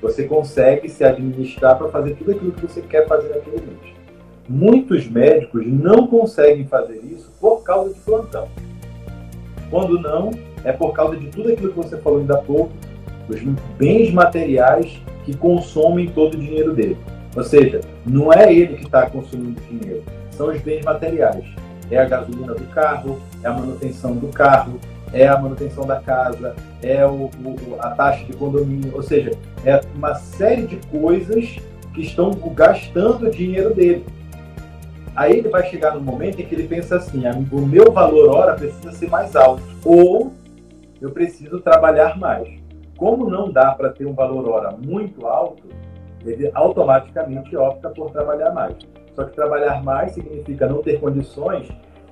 você 0.03 0.25
consegue 0.25 0.89
se 0.89 1.05
administrar 1.05 1.77
para 1.79 1.89
fazer 1.89 2.15
tudo 2.17 2.33
aquilo 2.33 2.53
que 2.53 2.67
você 2.67 2.81
quer 2.83 3.07
fazer 3.07 3.29
naquele 3.29 3.57
mês. 3.57 3.95
Muitos 4.49 5.09
médicos 5.09 5.65
não 5.67 6.07
conseguem 6.07 6.67
fazer 6.67 7.01
isso 7.05 7.31
por 7.41 7.63
causa 7.63 7.95
de 7.95 8.01
plantão. 8.01 8.49
Quando 9.71 10.01
não, 10.01 10.31
é 10.65 10.73
por 10.73 10.93
causa 10.93 11.17
de 11.17 11.29
tudo 11.29 11.53
aquilo 11.53 11.73
que 11.73 11.77
você 11.77 11.97
falou 11.99 12.19
ainda 12.19 12.35
há 12.35 12.43
pouco, 12.43 12.73
os 13.29 13.41
bens 13.79 14.13
materiais 14.13 15.01
que 15.25 15.37
consomem 15.37 16.09
todo 16.09 16.35
o 16.35 16.39
dinheiro 16.39 16.75
dele. 16.75 16.99
Ou 17.37 17.45
seja, 17.45 17.81
não 18.05 18.33
é 18.33 18.53
ele 18.53 18.77
que 18.77 18.85
está 18.85 19.09
consumindo 19.09 19.61
dinheiro, 19.63 20.03
são 20.31 20.49
os 20.49 20.61
bens 20.61 20.85
materiais. 20.85 21.45
É 21.91 21.99
a 21.99 22.05
gasolina 22.05 22.55
do 22.55 22.65
carro, 22.67 23.21
é 23.43 23.49
a 23.49 23.53
manutenção 23.53 24.15
do 24.15 24.29
carro, 24.29 24.79
é 25.13 25.27
a 25.27 25.39
manutenção 25.39 25.87
da 25.87 26.01
casa, 26.01 26.55
é 26.83 27.05
o, 27.05 27.31
o, 27.45 27.77
a 27.81 27.91
taxa 27.91 28.25
de 28.25 28.33
condomínio, 28.33 28.93
ou 28.95 29.03
seja, 29.03 29.33
é 29.65 29.81
uma 29.95 30.15
série 30.15 30.67
de 30.67 30.77
coisas 30.89 31.57
que 31.93 32.03
estão 32.03 32.31
gastando 32.55 33.27
o 33.27 33.31
dinheiro 33.31 33.75
dele. 33.75 34.05
Aí 35.15 35.39
ele 35.39 35.49
vai 35.49 35.69
chegar 35.69 35.95
no 35.95 36.01
momento 36.01 36.41
em 36.41 36.47
que 36.47 36.55
ele 36.55 36.69
pensa 36.69 36.97
assim: 36.97 37.23
o 37.51 37.67
meu 37.67 37.93
valor 37.93 38.31
hora 38.31 38.55
precisa 38.55 38.93
ser 38.93 39.09
mais 39.09 39.35
alto, 39.35 39.63
ou 39.85 40.33
eu 41.01 41.11
preciso 41.11 41.61
trabalhar 41.61 42.19
mais. 42.19 42.49
como 42.97 43.29
não 43.31 43.51
dá 43.51 43.73
para 43.73 43.89
ter 43.89 44.07
um 44.07 44.13
valor 44.13 44.49
hora 44.49 44.77
muito 44.77 45.27
alto, 45.27 45.65
ele 46.25 46.51
automaticamente 46.55 47.57
opta 47.57 47.89
por 47.91 48.11
trabalhar 48.11 48.53
mais. 48.53 48.75
Só 49.15 49.25
que 49.25 49.35
trabalhar 49.35 49.83
mais 49.83 50.13
significa 50.13 50.67
não 50.67 50.83
ter 50.83 51.01
condições 51.01 51.69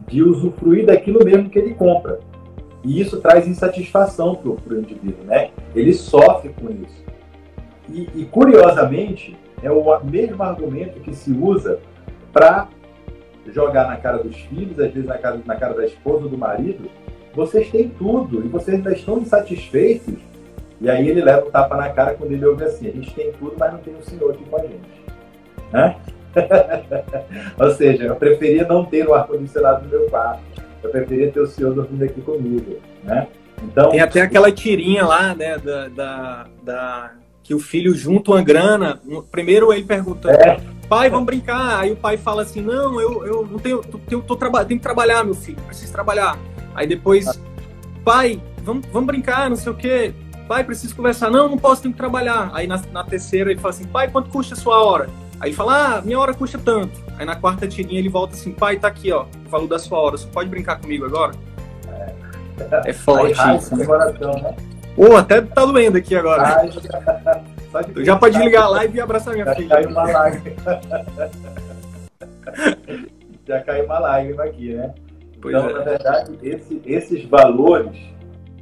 de 0.06 0.22
usufruir 0.22 0.86
daquilo 0.86 1.24
mesmo 1.24 1.50
que 1.50 1.58
ele 1.58 1.74
compra. 1.74 2.18
E 2.84 3.00
isso 3.00 3.20
traz 3.20 3.46
insatisfação 3.46 4.34
para 4.34 4.74
o 4.74 4.78
indivíduo, 4.78 5.24
né? 5.24 5.50
Ele 5.74 5.92
sofre 5.92 6.50
com 6.50 6.70
isso. 6.70 7.04
E, 7.90 8.08
e, 8.14 8.24
curiosamente, 8.26 9.36
é 9.62 9.70
o 9.70 10.04
mesmo 10.04 10.42
argumento 10.42 11.00
que 11.00 11.14
se 11.14 11.32
usa 11.32 11.80
para 12.32 12.68
jogar 13.46 13.88
na 13.88 13.96
cara 13.96 14.18
dos 14.18 14.36
filhos, 14.36 14.78
às 14.78 14.92
vezes 14.92 15.08
na 15.08 15.18
cara, 15.18 15.40
na 15.44 15.56
cara 15.56 15.74
da 15.74 15.84
esposa 15.84 16.24
ou 16.24 16.30
do 16.30 16.38
marido. 16.38 16.88
Vocês 17.34 17.70
têm 17.70 17.88
tudo 17.88 18.44
e 18.44 18.48
vocês 18.48 18.76
ainda 18.76 18.92
estão 18.92 19.18
insatisfeitos. 19.18 20.14
E 20.80 20.88
aí 20.88 21.08
ele 21.08 21.22
leva 21.22 21.46
o 21.46 21.50
tapa 21.50 21.76
na 21.76 21.88
cara 21.90 22.14
quando 22.14 22.32
ele 22.32 22.46
ouve 22.46 22.64
assim: 22.64 22.88
a 22.88 22.92
gente 22.92 23.14
tem 23.14 23.32
tudo, 23.32 23.54
mas 23.58 23.72
não 23.72 23.80
tem 23.80 23.94
o 23.94 24.02
Senhor 24.02 24.30
aqui 24.30 24.44
com 24.44 24.56
a 24.56 24.60
gente. 24.60 24.98
Né? 25.72 25.96
ou 27.58 27.70
seja, 27.72 28.04
eu 28.04 28.16
preferia 28.16 28.66
não 28.66 28.84
ter 28.84 29.06
o 29.06 29.14
ar-condicionado 29.14 29.84
no 29.84 29.90
meu 29.90 30.08
quarto. 30.08 30.42
Eu 30.82 30.90
preferia 30.90 31.32
ter 31.32 31.40
o 31.40 31.46
Senhor 31.46 31.74
dormindo 31.74 32.04
aqui 32.04 32.20
comigo. 32.20 32.76
Né? 33.02 33.26
Então, 33.64 33.90
tem 33.90 34.00
até 34.00 34.20
aquela 34.20 34.52
tirinha 34.52 35.04
lá, 35.04 35.34
né, 35.34 35.58
da, 35.58 35.88
da, 35.88 36.46
da 36.62 37.10
que 37.42 37.54
o 37.54 37.58
filho 37.58 37.94
junta 37.94 38.32
uma 38.32 38.42
grana. 38.42 39.00
Primeiro 39.30 39.72
ele 39.72 39.82
pergunta, 39.82 40.30
é. 40.30 40.60
pai, 40.88 41.08
vamos 41.10 41.26
brincar. 41.26 41.80
Aí 41.80 41.90
o 41.90 41.96
pai 41.96 42.16
fala 42.16 42.42
assim, 42.42 42.60
não, 42.60 43.00
eu, 43.00 43.26
eu 43.26 43.46
não 43.46 43.58
tenho, 43.58 43.80
tenho, 43.80 44.22
tô, 44.22 44.36
tô, 44.36 44.64
tenho 44.64 44.78
que 44.78 44.78
trabalhar, 44.78 45.24
meu 45.24 45.34
filho, 45.34 45.58
preciso 45.62 45.90
trabalhar. 45.90 46.38
Aí 46.74 46.86
depois, 46.86 47.40
pai, 48.04 48.40
vamos, 48.62 48.86
vamos 48.92 49.06
brincar, 49.06 49.48
não 49.48 49.56
sei 49.56 49.72
o 49.72 49.74
quê. 49.74 50.14
Pai, 50.48 50.64
preciso 50.64 50.96
conversar. 50.96 51.30
Não, 51.30 51.46
não 51.46 51.58
posso, 51.58 51.82
tenho 51.82 51.92
que 51.92 51.98
trabalhar. 51.98 52.50
Aí 52.54 52.66
na, 52.66 52.80
na 52.90 53.04
terceira 53.04 53.50
ele 53.50 53.60
fala 53.60 53.74
assim, 53.74 53.84
pai, 53.84 54.10
quanto 54.10 54.30
custa 54.30 54.54
a 54.54 54.56
sua 54.56 54.82
hora? 54.82 55.10
Aí 55.38 55.50
ele 55.50 55.56
fala, 55.56 55.98
ah, 55.98 56.02
minha 56.02 56.18
hora 56.18 56.32
custa 56.32 56.58
tanto. 56.58 57.04
Aí 57.18 57.26
na 57.26 57.36
quarta 57.36 57.68
tirinha 57.68 57.98
ele 57.98 58.08
volta 58.08 58.34
assim, 58.34 58.52
pai, 58.52 58.78
tá 58.78 58.88
aqui, 58.88 59.12
ó, 59.12 59.26
falou 59.50 59.68
da 59.68 59.78
sua 59.78 59.98
hora, 59.98 60.16
você 60.16 60.26
pode 60.26 60.48
brincar 60.48 60.80
comigo 60.80 61.04
agora? 61.04 61.34
É, 62.58 62.90
é 62.90 62.92
forte 62.94 63.38
isso. 63.56 63.76
Né? 63.76 63.86
né? 63.86 64.56
Pô, 64.96 65.16
até 65.16 65.42
tá 65.42 65.66
doendo 65.66 65.98
aqui 65.98 66.16
agora. 66.16 66.60
Ai, 66.60 66.70
já... 66.70 68.02
já 68.02 68.16
pode 68.16 68.34
desligar 68.34 68.64
a 68.64 68.68
live 68.68 68.96
e 68.96 69.00
abraçar 69.02 69.34
minha 69.34 69.44
já 69.44 69.54
filha. 69.54 69.68
Caiu 69.68 69.90
uma 69.90 70.02
lágrima. 70.10 70.56
já 73.46 73.60
caiu 73.60 73.84
uma 73.84 73.98
lágrima 73.98 74.44
aqui, 74.44 74.74
né? 74.74 74.94
Pois 75.40 75.54
então, 75.54 75.70
é. 75.70 75.72
na 75.74 75.80
verdade, 75.84 76.38
esse, 76.42 76.82
esses 76.84 77.24
valores 77.26 77.96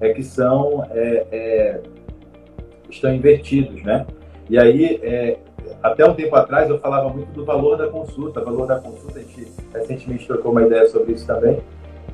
é 0.00 0.12
que 0.12 0.22
são 0.22 0.84
é, 0.90 1.26
é, 1.30 1.80
estão 2.88 3.14
invertidos, 3.14 3.82
né? 3.82 4.06
E 4.48 4.58
aí, 4.58 5.00
é, 5.02 5.38
até 5.82 6.04
um 6.04 6.14
tempo 6.14 6.34
atrás, 6.36 6.70
eu 6.70 6.78
falava 6.78 7.08
muito 7.08 7.32
do 7.32 7.44
valor 7.44 7.76
da 7.76 7.88
consulta. 7.88 8.40
Valor 8.40 8.66
da 8.66 8.78
consulta, 8.78 9.18
a 9.18 9.22
gente 9.22 9.48
recentemente 9.74 10.26
trocou 10.26 10.52
uma 10.52 10.62
ideia 10.62 10.86
sobre 10.88 11.12
isso 11.12 11.26
também 11.26 11.60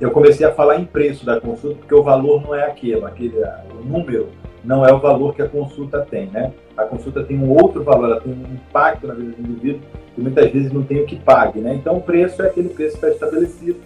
eu 0.03 0.11
comecei 0.11 0.45
a 0.45 0.53
falar 0.53 0.81
em 0.81 0.85
preço 0.85 1.25
da 1.25 1.41
consulta, 1.41 1.77
porque 1.77 1.95
o 1.95 2.03
valor 2.03 2.43
não 2.43 2.55
é 2.55 2.65
aquele, 2.65 3.05
aquele 3.05 3.37
o 3.39 3.85
número 3.85 4.29
não 4.65 4.85
é 4.85 4.93
o 4.93 4.99
valor 4.99 5.35
que 5.35 5.43
a 5.43 5.49
consulta 5.49 6.01
tem, 6.09 6.27
né? 6.27 6.53
A 6.77 6.85
consulta 6.85 7.23
tem 7.23 7.39
um 7.39 7.51
outro 7.51 7.83
valor, 7.83 8.11
ela 8.11 8.21
tem 8.21 8.33
um 8.33 8.55
impacto 8.55 9.07
na 9.07 9.15
vida 9.15 9.33
do 9.33 9.41
indivíduo 9.41 9.81
que 10.15 10.21
muitas 10.21 10.51
vezes 10.51 10.73
não 10.73 10.83
tem 10.83 11.01
o 11.01 11.07
que 11.07 11.17
pague, 11.17 11.61
né? 11.61 11.75
Então 11.75 11.97
o 11.97 12.03
preço 12.03 12.43
é 12.43 12.47
aquele 12.47 12.69
preço 12.69 12.99
que 12.99 13.07
está 13.07 13.11
estabelecido. 13.11 13.81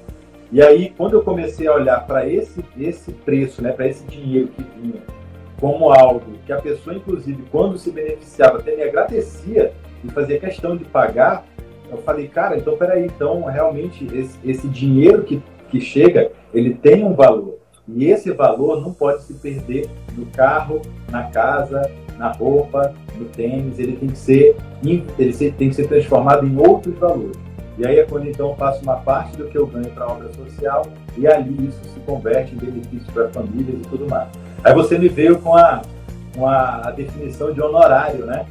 E 0.53 0.63
aí, 0.63 0.93
quando 0.97 1.15
eu 1.15 1.23
comecei 1.23 1.67
a 1.67 1.75
olhar 1.75 2.07
para 2.07 2.29
esse, 2.29 2.65
esse 2.79 3.13
preço, 3.13 3.63
né, 3.63 3.73
para 3.73 3.89
esse 3.89 4.05
dinheiro 4.05 4.49
que 4.49 4.63
vinha, 4.81 5.03
como 5.61 5.91
algo 5.91 6.23
que 6.45 6.53
a 6.53 6.61
pessoa, 6.61 6.95
inclusive, 6.95 7.43
quando 7.51 7.79
se 7.79 7.91
beneficiava, 7.91 8.59
até 8.59 8.77
me 8.77 8.83
agradecia 8.83 9.73
e 10.05 10.09
fazia 10.11 10.39
questão 10.39 10.77
de 10.77 10.85
pagar, 10.85 11.45
eu 11.91 11.99
falei, 11.99 12.29
cara, 12.29 12.57
então 12.57 12.77
peraí, 12.77 13.07
então 13.07 13.45
realmente 13.45 14.07
esse, 14.13 14.39
esse 14.45 14.69
dinheiro 14.69 15.23
que 15.23 15.41
que 15.69 15.81
chega, 15.81 16.31
ele 16.53 16.75
tem 16.75 17.05
um 17.05 17.15
valor. 17.15 17.59
E 17.89 18.07
esse 18.07 18.33
valor 18.33 18.81
não 18.81 18.93
pode 18.93 19.23
se 19.23 19.35
perder 19.35 19.89
no 20.17 20.27
carro, 20.27 20.83
na 21.11 21.25
casa, 21.25 21.91
na 22.19 22.33
roupa, 22.33 22.95
no 23.17 23.27
tênis. 23.27 23.79
Ele 23.79 23.97
tem 23.97 24.09
que 24.09 24.19
ser, 24.19 24.57
ele 24.85 25.35
tem 25.53 25.69
que 25.69 25.75
ser 25.75 25.87
transformado 25.87 26.47
em 26.47 26.57
outros 26.57 26.97
valores. 26.99 27.37
E 27.79 27.87
aí 27.87 27.99
é 27.99 28.05
quando 28.05 28.27
então 28.27 28.51
eu 28.51 28.57
faço 28.57 28.83
uma 28.83 28.97
parte 28.97 29.37
do 29.37 29.47
que 29.49 29.57
eu 29.57 29.67
ganho 29.67 29.91
para 29.91 30.05
a 30.05 30.13
obra 30.13 30.33
social 30.33 30.87
e 31.17 31.27
ali 31.27 31.69
isso 31.69 31.79
se 31.93 32.01
converte 32.01 32.55
em 32.55 32.59
benefícios 32.59 33.11
para 33.13 33.29
famílias 33.29 33.79
e 33.79 33.89
tudo 33.89 34.09
mais. 34.09 34.29
Aí 34.65 34.75
você 34.75 34.99
me 34.99 35.09
veio 35.09 35.39
com 35.39 35.55
a, 35.55 35.83
com 36.35 36.49
a 36.49 36.91
definição 36.91 37.53
de 37.53 37.61
honorário, 37.61 38.25
né? 38.25 38.47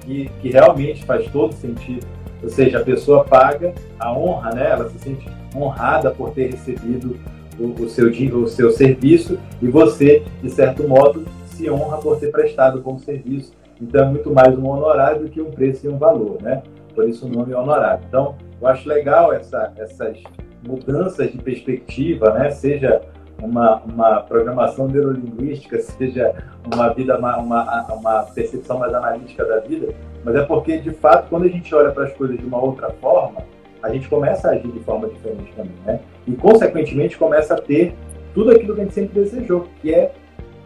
Que, 0.00 0.30
que 0.42 0.50
realmente 0.50 1.04
faz 1.04 1.26
todo 1.30 1.54
sentido. 1.54 2.06
Ou 2.42 2.50
seja, 2.50 2.78
a 2.78 2.84
pessoa 2.84 3.24
paga 3.24 3.72
a 3.98 4.12
honra, 4.12 4.50
né? 4.54 4.70
Ela 4.70 4.90
se 4.90 4.98
sente 4.98 5.26
honrada 5.56 6.10
por 6.10 6.30
ter 6.30 6.50
recebido 6.50 7.16
o, 7.58 7.82
o, 7.82 7.88
seu, 7.88 8.10
o 8.10 8.46
seu 8.46 8.70
serviço 8.72 9.38
e 9.62 9.68
você, 9.68 10.22
de 10.42 10.50
certo 10.50 10.86
modo, 10.86 11.24
se 11.46 11.70
honra 11.70 11.96
por 11.98 12.18
ter 12.18 12.30
prestado 12.30 12.82
bom 12.82 12.98
serviço. 12.98 13.52
Então 13.80 14.04
é 14.04 14.08
muito 14.08 14.30
mais 14.32 14.56
um 14.58 14.68
honorário 14.68 15.22
do 15.22 15.28
que 15.30 15.40
um 15.40 15.50
preço 15.50 15.86
e 15.86 15.88
um 15.88 15.96
valor, 15.96 16.36
né? 16.42 16.62
Por 16.94 17.08
isso 17.08 17.26
o 17.26 17.28
nome 17.28 17.52
é 17.52 17.56
honorário. 17.56 18.04
Então, 18.08 18.36
eu 18.60 18.68
acho 18.68 18.88
legal 18.88 19.32
essa, 19.32 19.72
essas 19.76 20.22
mudanças 20.66 21.30
de 21.30 21.38
perspectiva, 21.38 22.32
né? 22.32 22.50
Seja 22.50 23.02
uma, 23.42 23.76
uma 23.82 24.20
programação 24.20 24.88
neurolinguística, 24.88 25.78
seja 25.80 26.34
uma 26.72 26.92
vida, 26.92 27.18
uma, 27.18 27.36
uma, 27.38 27.92
uma 27.92 28.22
percepção 28.24 28.78
mais 28.78 28.94
analítica 28.94 29.44
da 29.44 29.60
vida, 29.60 29.94
mas 30.24 30.34
é 30.34 30.42
porque, 30.42 30.78
de 30.78 30.90
fato, 30.90 31.28
quando 31.28 31.44
a 31.44 31.48
gente 31.48 31.74
olha 31.74 31.90
para 31.90 32.04
as 32.04 32.12
coisas 32.14 32.38
de 32.38 32.44
uma 32.44 32.58
outra 32.58 32.90
forma, 32.90 33.42
a 33.82 33.90
gente 33.90 34.08
começa 34.08 34.48
a 34.48 34.52
agir 34.52 34.72
de 34.72 34.80
forma 34.80 35.08
diferente 35.08 35.52
também, 35.54 35.74
né? 35.84 36.00
E, 36.26 36.32
consequentemente, 36.32 37.18
começa 37.18 37.54
a 37.54 37.60
ter 37.60 37.94
tudo 38.32 38.50
aquilo 38.50 38.74
que 38.74 38.80
a 38.80 38.84
gente 38.84 38.94
sempre 38.94 39.20
desejou, 39.20 39.68
que 39.82 39.92
é 39.92 40.12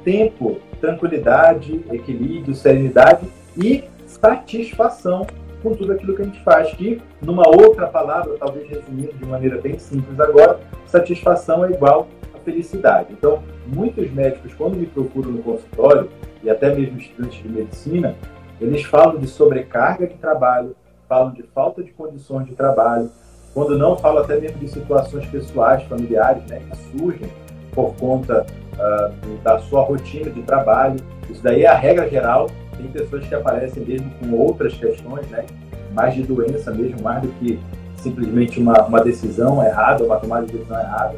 tempo, 0.05 0.59
tranquilidade, 0.81 1.85
equilíbrio, 1.91 2.55
serenidade 2.55 3.29
e 3.57 3.85
satisfação 4.07 5.27
com 5.63 5.75
tudo 5.75 5.93
aquilo 5.93 6.15
que 6.15 6.23
a 6.23 6.25
gente 6.25 6.43
faz, 6.43 6.73
que, 6.75 7.01
numa 7.21 7.47
outra 7.49 7.87
palavra, 7.87 8.37
talvez 8.39 8.69
resumindo 8.69 9.13
de 9.13 9.27
maneira 9.27 9.61
bem 9.61 9.79
simples 9.79 10.19
agora, 10.21 10.61
satisfação 10.87 11.65
é 11.65 11.71
igual 11.71 12.09
a 12.35 12.39
felicidade. 12.39 13.09
Então, 13.13 13.43
muitos 13.67 14.11
médicos, 14.13 14.55
quando 14.55 14.77
me 14.77 14.87
procuram 14.87 15.31
no 15.31 15.43
consultório, 15.43 16.09
e 16.43 16.51
até 16.51 16.75
mesmo 16.75 16.99
estudantes 16.99 17.43
de 17.43 17.49
medicina, 17.49 18.15
eles 18.61 18.85
falam 18.85 19.19
de 19.19 19.27
sobrecarga 19.27 20.07
de 20.07 20.15
trabalho, 20.15 20.77
falam 21.09 21.33
de 21.33 21.43
falta 21.43 21.83
de 21.83 21.91
condições 21.91 22.47
de 22.47 22.55
trabalho, 22.55 23.11
quando 23.55 23.77
não 23.77 23.97
falam 23.97 24.23
até 24.23 24.39
mesmo 24.39 24.59
de 24.59 24.69
situações 24.69 25.27
pessoais, 25.27 25.83
familiares, 25.85 26.45
né, 26.47 26.61
que 26.71 26.99
surgem 26.99 27.29
por 27.73 27.95
conta 27.97 28.47
uh, 28.75 29.39
da 29.43 29.59
sua 29.61 29.83
rotina 29.83 30.31
de 30.31 30.43
trabalho. 30.43 30.97
Isso 31.31 31.43
daí 31.43 31.63
é 31.63 31.67
a 31.67 31.75
regra 31.75 32.09
geral. 32.09 32.49
Tem 32.79 32.87
pessoas 32.87 33.27
que 33.27 33.35
aparecem 33.35 33.85
mesmo 33.85 34.11
com 34.21 34.35
outras 34.37 34.73
questões, 34.75 35.27
né, 35.29 35.45
mais 35.93 36.15
de 36.15 36.23
doença 36.23 36.73
mesmo, 36.73 37.03
mais 37.03 37.21
do 37.23 37.29
que 37.35 37.59
simplesmente 37.97 38.61
uma, 38.61 38.81
uma 38.85 39.01
decisão 39.03 39.63
errada, 39.63 40.05
uma 40.05 40.17
tomada 40.17 40.47
de 40.47 40.53
decisão 40.53 40.79
errada, 40.79 41.17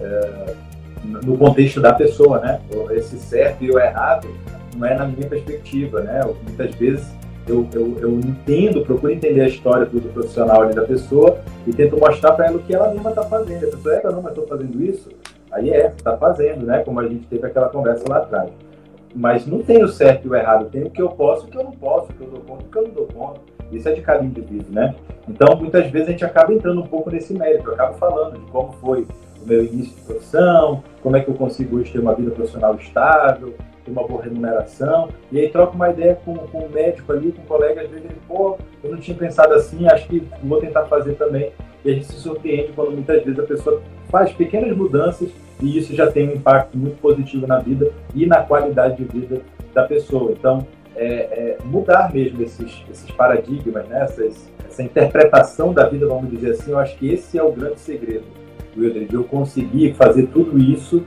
uh, 0.00 0.56
no 1.04 1.36
contexto 1.36 1.80
da 1.80 1.92
pessoa, 1.92 2.38
né? 2.38 2.60
Esse 2.92 3.18
certo 3.18 3.64
e 3.64 3.70
o 3.70 3.78
errado 3.78 4.28
não 4.76 4.86
é 4.86 4.94
na 4.94 5.04
minha 5.06 5.28
perspectiva, 5.28 6.00
né? 6.00 6.20
Muitas 6.46 6.74
vezes 6.76 7.12
eu, 7.46 7.66
eu, 7.72 7.98
eu 8.00 8.20
entendo, 8.20 8.82
procuro 8.82 9.12
entender 9.12 9.40
a 9.40 9.48
história 9.48 9.84
do 9.84 10.00
profissional 10.12 10.62
ali 10.62 10.74
da 10.74 10.82
pessoa 10.82 11.38
e 11.66 11.72
tento 11.72 11.98
mostrar 11.98 12.32
para 12.32 12.46
ela 12.46 12.56
o 12.56 12.62
que 12.62 12.74
ela 12.74 12.92
mesma 12.92 13.10
está 13.10 13.22
fazendo. 13.24 13.64
A 13.64 13.70
pessoa, 13.70 13.94
é, 13.94 14.02
não, 14.04 14.22
mas 14.22 14.32
estou 14.32 14.46
fazendo 14.46 14.82
isso? 14.82 15.10
Aí 15.50 15.70
é, 15.70 15.88
está 15.88 16.16
fazendo, 16.16 16.64
né? 16.64 16.78
Como 16.84 17.00
a 17.00 17.08
gente 17.08 17.26
teve 17.26 17.46
aquela 17.46 17.68
conversa 17.68 18.04
lá 18.08 18.18
atrás. 18.18 18.50
Mas 19.14 19.46
não 19.46 19.62
tem 19.62 19.82
o 19.82 19.88
certo 19.88 20.26
e 20.26 20.30
o 20.30 20.34
errado, 20.34 20.70
tem 20.70 20.84
o 20.84 20.90
que 20.90 21.02
eu 21.02 21.08
posso 21.08 21.46
e 21.46 21.48
o 21.48 21.50
que 21.50 21.58
eu 21.58 21.64
não 21.64 21.72
posso, 21.72 22.10
o 22.10 22.14
que 22.14 22.22
eu 22.22 22.28
dou 22.28 22.40
conta 22.40 22.62
e 22.62 22.66
o 22.66 22.70
que 22.70 22.78
eu 22.78 22.82
não 22.82 22.90
dou 22.90 23.06
conta. 23.06 23.40
Isso 23.70 23.88
é 23.88 23.92
de 23.92 24.00
cada 24.00 24.24
indivíduo, 24.24 24.72
né? 24.72 24.94
Então, 25.28 25.56
muitas 25.56 25.90
vezes 25.90 26.08
a 26.08 26.10
gente 26.10 26.24
acaba 26.24 26.52
entrando 26.52 26.80
um 26.80 26.86
pouco 26.86 27.10
nesse 27.10 27.32
mérito, 27.32 27.68
eu 27.68 27.74
acabo 27.74 27.94
falando 27.94 28.38
de 28.38 28.50
como 28.50 28.72
foi 28.72 29.06
o 29.42 29.46
meu 29.46 29.64
início 29.64 29.94
de 29.94 30.00
profissão, 30.02 30.82
como 31.02 31.16
é 31.16 31.20
que 31.20 31.28
eu 31.28 31.34
consigo 31.34 31.76
hoje 31.76 31.92
ter 31.92 31.98
uma 31.98 32.14
vida 32.14 32.30
profissional 32.30 32.74
estável, 32.74 33.54
ter 33.84 33.90
uma 33.90 34.06
boa 34.06 34.22
remuneração. 34.22 35.08
E 35.30 35.40
aí 35.40 35.48
troca 35.48 35.74
uma 35.74 35.90
ideia 35.90 36.18
com, 36.24 36.34
com 36.34 36.66
um 36.66 36.68
médico 36.68 37.12
ali, 37.12 37.32
com 37.32 37.42
um 37.42 37.46
colega, 37.46 37.82
às 37.82 37.88
vezes 37.88 38.04
ele, 38.04 38.18
pô, 38.28 38.58
eu 38.82 38.90
não 38.90 38.98
tinha 38.98 39.16
pensado 39.16 39.54
assim, 39.54 39.86
acho 39.86 40.06
que 40.08 40.26
vou 40.42 40.60
tentar 40.60 40.84
fazer 40.84 41.14
também. 41.14 41.52
E 41.84 41.90
a 41.90 41.94
gente 41.94 42.06
se 42.06 42.16
surpreende 42.16 42.72
quando 42.72 42.92
muitas 42.92 43.22
vezes 43.24 43.38
a 43.38 43.42
pessoa 43.42 43.82
faz 44.08 44.32
pequenas 44.32 44.76
mudanças 44.76 45.30
e 45.62 45.78
isso 45.78 45.94
já 45.94 46.10
tem 46.10 46.28
um 46.28 46.34
impacto 46.34 46.76
muito 46.76 47.00
positivo 47.00 47.46
na 47.46 47.58
vida 47.58 47.92
e 48.14 48.26
na 48.26 48.42
qualidade 48.42 48.96
de 48.96 49.04
vida 49.04 49.40
da 49.72 49.84
pessoa. 49.84 50.32
Então, 50.32 50.66
é, 50.94 51.06
é 51.06 51.58
mudar 51.64 52.12
mesmo 52.12 52.42
esses, 52.42 52.82
esses 52.90 53.10
paradigmas, 53.12 53.86
né? 53.88 54.04
Essa 54.68 54.82
interpretação 54.82 55.72
da 55.72 55.88
vida, 55.88 56.06
vamos 56.06 56.30
dizer 56.30 56.50
assim, 56.50 56.72
eu 56.72 56.78
acho 56.78 56.96
que 56.98 57.08
esse 57.08 57.38
é 57.38 57.42
o 57.42 57.52
grande 57.52 57.80
segredo, 57.80 58.24
Wilder, 58.76 59.06
de 59.06 59.14
eu 59.14 59.24
conseguir 59.24 59.94
fazer 59.94 60.26
tudo 60.26 60.58
isso 60.58 61.04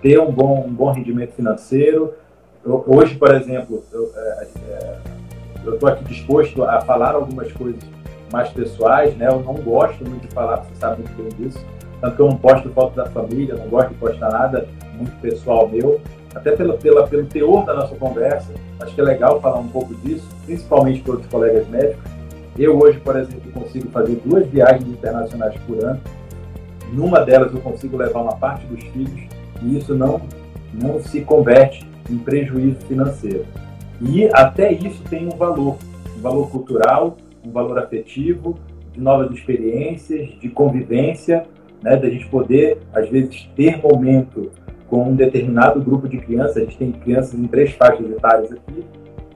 ter 0.00 0.18
um 0.20 0.30
bom, 0.30 0.64
um 0.66 0.72
bom 0.72 0.92
rendimento 0.92 1.32
financeiro, 1.32 2.14
hoje, 2.64 3.16
por 3.16 3.34
exemplo, 3.34 3.82
eu 3.92 4.12
é, 4.16 4.48
estou 5.66 5.88
aqui 5.88 6.04
disposto 6.04 6.62
a 6.62 6.80
falar 6.80 7.14
algumas 7.14 7.52
coisas 7.52 7.82
mais 8.32 8.50
pessoais, 8.50 9.16
né? 9.16 9.28
Eu 9.28 9.40
não 9.40 9.54
gosto 9.54 10.04
muito 10.04 10.26
de 10.26 10.34
falar, 10.34 10.58
você 10.58 10.74
sabe 10.76 11.02
muito 11.02 11.16
bem 11.16 11.28
disso. 11.46 11.58
Tanto 12.00 12.16
que 12.16 12.22
eu 12.22 12.28
não 12.28 12.36
posto 12.36 12.70
foto 12.70 12.94
da 12.94 13.06
família, 13.06 13.54
não 13.56 13.68
gosto 13.68 13.88
de 13.88 13.94
postar 13.94 14.30
nada 14.30 14.68
muito 14.96 15.12
pessoal 15.20 15.68
meu. 15.68 16.00
Até 16.34 16.52
pelo, 16.52 16.76
pela, 16.78 17.06
pelo 17.06 17.26
teor 17.26 17.64
da 17.64 17.74
nossa 17.74 17.94
conversa, 17.96 18.52
acho 18.80 18.94
que 18.94 19.00
é 19.00 19.04
legal 19.04 19.40
falar 19.40 19.58
um 19.58 19.68
pouco 19.68 19.94
disso, 19.96 20.28
principalmente 20.44 21.00
para 21.00 21.12
outros 21.12 21.30
colegas 21.30 21.66
médicos. 21.68 22.10
Eu 22.56 22.78
hoje, 22.78 22.98
por 23.00 23.16
exemplo, 23.16 23.50
consigo 23.52 23.88
fazer 23.90 24.20
duas 24.24 24.46
viagens 24.46 24.88
internacionais 24.88 25.54
por 25.66 25.82
ano. 25.84 26.00
Numa 26.92 27.20
delas 27.20 27.52
eu 27.52 27.60
consigo 27.60 27.96
levar 27.96 28.20
uma 28.20 28.36
parte 28.36 28.66
dos 28.66 28.82
filhos 28.84 29.28
e 29.62 29.78
isso 29.78 29.94
não, 29.94 30.20
não 30.72 31.00
se 31.02 31.20
converte 31.20 31.88
em 32.10 32.18
prejuízo 32.18 32.80
financeiro. 32.86 33.44
E 34.00 34.28
até 34.32 34.72
isso 34.72 35.02
tem 35.08 35.26
um 35.26 35.36
valor, 35.36 35.76
um 36.16 36.20
valor 36.20 36.50
cultural, 36.50 37.16
um 37.44 37.50
valor 37.50 37.78
afetivo, 37.78 38.58
de 38.92 39.00
novas 39.00 39.30
experiências, 39.32 40.30
de 40.40 40.48
convivência, 40.48 41.46
né, 41.82 41.96
da 41.96 42.08
gente 42.08 42.26
poder, 42.28 42.78
às 42.92 43.08
vezes, 43.08 43.48
ter 43.56 43.80
momento 43.80 44.50
com 44.88 45.10
um 45.10 45.14
determinado 45.14 45.80
grupo 45.80 46.08
de 46.08 46.18
crianças. 46.18 46.56
A 46.56 46.60
gente 46.60 46.78
tem 46.78 46.92
crianças 46.92 47.34
em 47.34 47.46
três 47.46 47.72
faixas 47.72 48.10
etárias 48.10 48.52
aqui. 48.52 48.84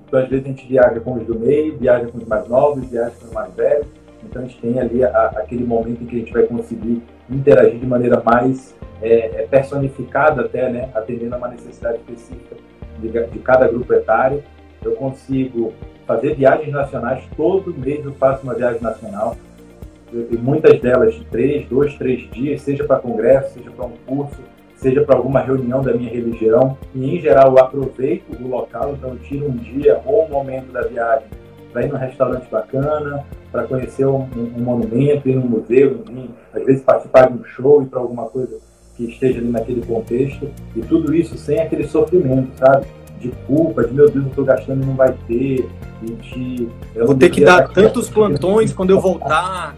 Então, 0.07 0.21
às 0.21 0.29
vezes, 0.29 0.45
a 0.45 0.49
gente 0.49 0.67
viaja 0.67 1.01
com 1.01 1.15
os 1.15 1.27
do 1.27 1.39
meio, 1.39 1.77
viaja 1.79 2.07
com 2.07 2.19
os 2.19 2.25
mais 2.25 2.49
novos, 2.49 2.85
viaja 2.89 3.13
com 3.19 3.27
os 3.27 3.33
mais 3.33 3.55
velhos. 3.55 3.87
Então, 4.25 4.43
a 4.43 4.45
gente 4.45 4.61
tem 4.61 4.79
ali 4.79 5.05
a, 5.05 5.27
aquele 5.37 5.65
momento 5.65 6.03
em 6.03 6.07
que 6.07 6.17
a 6.17 6.19
gente 6.19 6.33
vai 6.33 6.43
conseguir 6.45 7.03
interagir 7.31 7.79
de 7.79 7.87
maneira 7.87 8.23
mais 8.25 8.75
é, 9.01 9.43
é 9.43 9.47
personificada, 9.47 10.43
até, 10.43 10.71
né, 10.71 10.89
atendendo 10.95 11.35
a 11.35 11.39
uma 11.39 11.49
necessidade 11.49 11.99
específica 11.99 12.57
de, 13.01 13.09
de 13.09 13.39
cada 13.41 13.69
grupo 13.69 13.93
etário. 13.93 14.43
Eu 14.83 14.93
consigo 14.93 15.73
fazer 16.07 16.35
viagens 16.35 16.73
nacionais, 16.73 17.25
todo 17.37 17.75
mês 17.75 18.05
eu 18.05 18.13
faço 18.13 18.43
uma 18.43 18.55
viagem 18.55 18.81
nacional, 18.81 19.37
e 20.31 20.37
muitas 20.37 20.81
delas 20.81 21.15
de 21.15 21.25
três, 21.27 21.67
dois, 21.69 21.95
três 21.95 22.29
dias, 22.31 22.61
seja 22.63 22.85
para 22.85 22.97
congresso, 22.99 23.55
seja 23.55 23.71
para 23.71 23.87
um 23.87 23.93
curso, 24.07 24.41
seja 24.77 25.03
para 25.03 25.17
alguma 25.17 25.41
reunião 25.41 25.81
da 25.81 25.93
minha 25.95 26.11
religião, 26.11 26.77
e 26.95 27.17
em 27.17 27.21
geral 27.21 27.53
eu 27.53 27.59
aproveito 27.59 28.25
o 28.39 28.49
local, 28.49 28.95
então 28.95 29.11
eu 29.11 29.19
tiro 29.19 29.47
um 29.49 29.57
dia 29.57 30.01
ou 30.05 30.27
um 30.27 30.29
momento 30.29 30.73
da 30.73 30.83
viagem 30.83 31.29
para 31.73 31.87
ir 31.87 31.93
num 31.93 31.99
restaurante 31.99 32.51
bacana, 32.51 33.25
para 33.51 33.65
conhecer 33.65 34.07
um, 34.07 34.29
um, 34.37 34.61
monumento, 34.61 35.29
ir 35.29 35.37
num 35.37 35.47
museu, 35.47 36.03
enfim, 36.09 36.31
às 36.53 36.65
vezes 36.65 36.83
participar 36.83 37.31
de 37.31 37.39
um 37.39 37.45
show 37.45 37.83
e 37.83 37.87
para 37.87 38.01
alguma 38.01 38.27
coisa 38.27 38.59
que 38.97 39.05
esteja 39.05 39.39
ali 39.39 39.49
naquele 39.49 39.81
contexto, 39.87 40.51
e 40.77 40.81
tudo 40.83 41.15
isso 41.15 41.39
sem 41.39 41.61
aquele 41.61 41.87
sofrimento, 41.87 42.51
sabe? 42.59 42.87
de 43.23 43.29
culpa, 43.47 43.85
de 43.85 43.95
meu 43.95 44.11
Deus, 44.11 44.25
eu 44.25 44.31
estou 44.31 44.45
gastando 44.45 44.83
e 44.83 44.87
não 44.87 44.95
vai 44.95 45.15
ter, 45.29 45.69
de. 46.03 46.69
Eu 46.95 47.07
vou 47.07 47.15
ter 47.15 47.31
que 47.31 47.45
dar 47.45 47.69
tantos 47.69 48.11
plantões 48.11 48.73
quando 48.73 48.91
eu 48.91 49.01
voltar. 49.01 49.77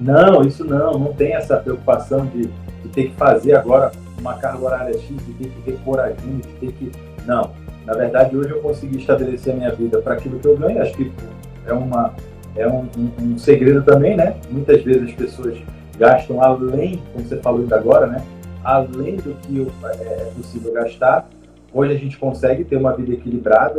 Não, 0.00 0.42
isso 0.42 0.64
não, 0.64 0.92
não 0.98 1.12
tem 1.12 1.34
essa 1.34 1.56
preocupação 1.56 2.26
de, 2.26 2.46
de 2.46 2.88
ter 2.92 3.08
que 3.08 3.14
fazer 3.14 3.54
agora 3.54 3.92
uma 4.18 4.34
carga 4.34 4.64
horária 4.64 4.94
X, 4.94 5.08
de 5.08 5.32
ter 5.34 5.48
que 5.48 5.70
repor 5.70 5.98
agindo, 6.00 6.46
de 6.46 6.52
ter 6.54 6.72
que. 6.72 6.92
Não. 7.26 7.50
Na 7.84 7.94
verdade, 7.94 8.36
hoje 8.36 8.50
eu 8.50 8.60
consegui 8.60 8.98
estabelecer 8.98 9.54
a 9.54 9.56
minha 9.56 9.72
vida 9.72 10.00
para 10.00 10.14
aquilo 10.14 10.38
que 10.38 10.46
eu 10.46 10.56
ganho. 10.56 10.80
Acho 10.82 10.94
que 10.94 11.10
é, 11.66 11.72
uma, 11.72 12.14
é 12.54 12.68
um, 12.68 12.86
um, 12.96 13.10
um 13.22 13.38
segredo 13.38 13.82
também, 13.82 14.16
né? 14.16 14.36
Muitas 14.50 14.82
vezes 14.82 15.10
as 15.10 15.14
pessoas 15.14 15.58
gastam 15.98 16.42
além, 16.42 17.00
como 17.12 17.26
você 17.26 17.36
falou 17.38 17.60
ainda 17.60 17.76
agora, 17.76 18.06
né? 18.06 18.22
Além 18.62 19.16
do 19.16 19.34
que 19.40 19.66
é, 19.84 20.22
é 20.22 20.32
possível 20.36 20.72
gastar 20.74 21.28
Hoje 21.72 21.92
a 21.92 21.96
gente 21.96 22.18
consegue 22.18 22.64
ter 22.64 22.76
uma 22.76 22.96
vida 22.96 23.12
equilibrada, 23.12 23.78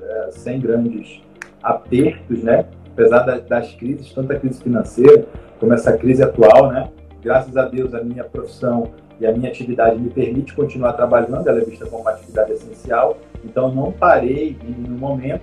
é, 0.00 0.30
sem 0.32 0.60
grandes 0.60 1.20
apertos, 1.62 2.42
né? 2.42 2.66
Apesar 2.92 3.20
das 3.40 3.74
crises, 3.74 4.12
tanto 4.12 4.32
a 4.32 4.36
crise 4.36 4.62
financeira 4.62 5.24
como 5.58 5.72
essa 5.72 5.96
crise 5.96 6.22
atual, 6.22 6.70
né? 6.70 6.88
Graças 7.22 7.56
a 7.56 7.64
Deus, 7.66 7.94
a 7.94 8.02
minha 8.02 8.24
profissão 8.24 8.90
e 9.20 9.26
a 9.26 9.32
minha 9.32 9.48
atividade 9.48 9.98
me 9.98 10.10
permite 10.10 10.52
continuar 10.54 10.92
trabalhando, 10.94 11.46
ela 11.48 11.60
é 11.60 11.64
vista 11.64 11.86
como 11.86 12.02
uma 12.02 12.10
atividade 12.10 12.52
essencial, 12.52 13.16
então 13.44 13.72
não 13.72 13.92
parei 13.92 14.56
em 14.62 14.82
nenhum 14.82 14.98
momento. 14.98 15.42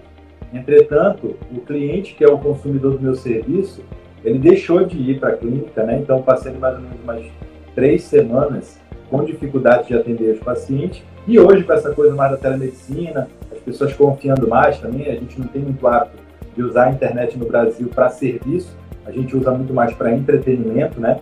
Entretanto, 0.53 1.35
o 1.51 1.61
cliente, 1.61 2.15
que 2.15 2.23
é 2.23 2.27
o 2.27 2.38
consumidor 2.38 2.97
do 2.97 3.01
meu 3.01 3.15
serviço, 3.15 3.81
ele 4.23 4.38
deixou 4.38 4.84
de 4.84 4.97
ir 4.97 5.19
para 5.19 5.30
a 5.30 5.38
clínica, 5.38 5.84
né? 5.84 5.99
Então 5.99 6.21
passei 6.21 6.51
mais 6.53 6.76
ou 6.76 6.81
menos 6.81 6.99
umas 7.03 7.26
três 7.73 8.03
semanas 8.03 8.80
com 9.09 9.23
dificuldade 9.23 9.88
de 9.88 9.95
atender 9.95 10.34
os 10.34 10.39
pacientes 10.39 11.01
e 11.26 11.39
hoje, 11.39 11.63
com 11.63 11.73
essa 11.73 11.93
coisa 11.93 12.13
mais 12.13 12.31
da 12.31 12.38
telemedicina, 12.38 13.27
as 13.51 13.59
pessoas 13.59 13.93
confiando 13.93 14.47
mais 14.47 14.80
também, 14.80 15.07
a 15.07 15.15
gente 15.15 15.39
não 15.39 15.47
tem 15.47 15.61
muito 15.61 15.88
hábito 15.88 16.28
de 16.60 16.64
usar 16.64 16.88
a 16.88 16.91
internet 16.91 17.40
no 17.40 17.45
Brasil 17.45 17.88
para 17.88 18.10
serviço, 18.10 18.76
a 19.06 19.11
gente 19.11 19.36
usa 19.36 19.49
muito 19.52 19.73
mais 19.73 19.94
para 19.94 20.14
entretenimento, 20.14 20.99
né? 20.99 21.18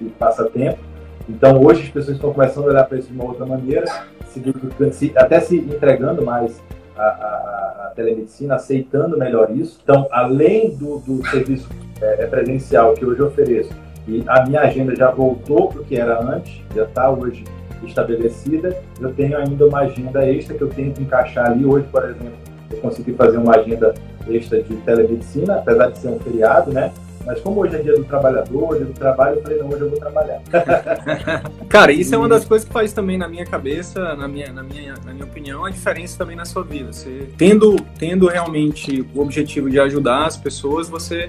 E 0.00 0.06
passatempo. 0.06 0.78
Então, 1.28 1.62
hoje 1.62 1.82
as 1.82 1.88
pessoas 1.90 2.16
estão 2.16 2.32
começando 2.32 2.64
a 2.64 2.70
olhar 2.70 2.84
para 2.84 2.96
isso 2.96 3.08
de 3.08 3.14
uma 3.14 3.24
outra 3.24 3.44
maneira, 3.44 3.84
se, 4.90 5.12
até 5.14 5.40
se 5.40 5.58
entregando 5.58 6.24
mais 6.24 6.58
a, 6.96 7.92
telemedicina, 7.94 8.54
aceitando 8.54 9.18
melhor 9.18 9.50
isso. 9.50 9.78
Então, 9.82 10.08
além 10.10 10.74
do, 10.74 11.00
do 11.00 11.26
serviço 11.28 11.68
é, 12.00 12.26
presencial 12.26 12.94
que 12.94 13.04
hoje 13.04 13.20
ofereço, 13.20 13.72
e 14.06 14.24
a 14.26 14.46
minha 14.46 14.62
agenda 14.62 14.96
já 14.96 15.10
voltou 15.10 15.68
para 15.68 15.82
o 15.82 15.84
que 15.84 15.96
era 15.96 16.18
antes, 16.24 16.62
já 16.74 16.84
está 16.84 17.10
hoje 17.10 17.44
estabelecida, 17.84 18.74
eu 18.98 19.12
tenho 19.12 19.36
ainda 19.36 19.66
uma 19.66 19.80
agenda 19.80 20.26
extra 20.26 20.56
que 20.56 20.62
eu 20.62 20.68
tenho 20.68 20.94
que 20.94 21.02
encaixar 21.02 21.50
ali. 21.50 21.66
Hoje, 21.66 21.86
por 21.92 22.04
exemplo, 22.04 22.47
eu 22.70 22.78
consegui 22.78 23.12
fazer 23.12 23.38
uma 23.38 23.56
agenda 23.56 23.94
extra 24.28 24.62
de 24.62 24.76
telemedicina, 24.76 25.56
apesar 25.56 25.90
de 25.90 25.98
ser 25.98 26.08
um 26.08 26.18
feriado, 26.18 26.72
né? 26.72 26.92
Mas 27.28 27.40
como 27.40 27.60
hoje 27.60 27.76
é 27.76 27.82
dia 27.82 27.94
do 27.94 28.04
trabalhador, 28.04 28.76
dia 28.76 28.86
do 28.86 28.94
trabalho, 28.94 29.36
eu 29.36 29.42
falei, 29.42 29.58
não, 29.58 29.68
hoje 29.68 29.80
eu 29.80 29.90
vou 29.90 29.98
trabalhar. 29.98 30.40
Cara, 31.68 31.92
isso 31.92 32.14
é 32.14 32.18
uma 32.18 32.28
das 32.28 32.44
coisas 32.44 32.66
que 32.66 32.72
faz 32.72 32.92
também 32.94 33.18
na 33.18 33.28
minha 33.28 33.44
cabeça, 33.44 34.14
na 34.14 34.26
minha, 34.26 34.50
na 34.50 34.62
minha, 34.62 34.94
na 35.04 35.12
minha 35.12 35.26
opinião, 35.26 35.64
a 35.64 35.70
diferença 35.70 36.16
também 36.16 36.34
na 36.34 36.46
sua 36.46 36.62
vida. 36.62 36.90
Você 36.90 37.28
tendo, 37.36 37.76
tendo 37.98 38.28
realmente 38.28 39.06
o 39.14 39.20
objetivo 39.20 39.68
de 39.68 39.78
ajudar 39.78 40.24
as 40.24 40.38
pessoas, 40.38 40.88
você, 40.88 41.28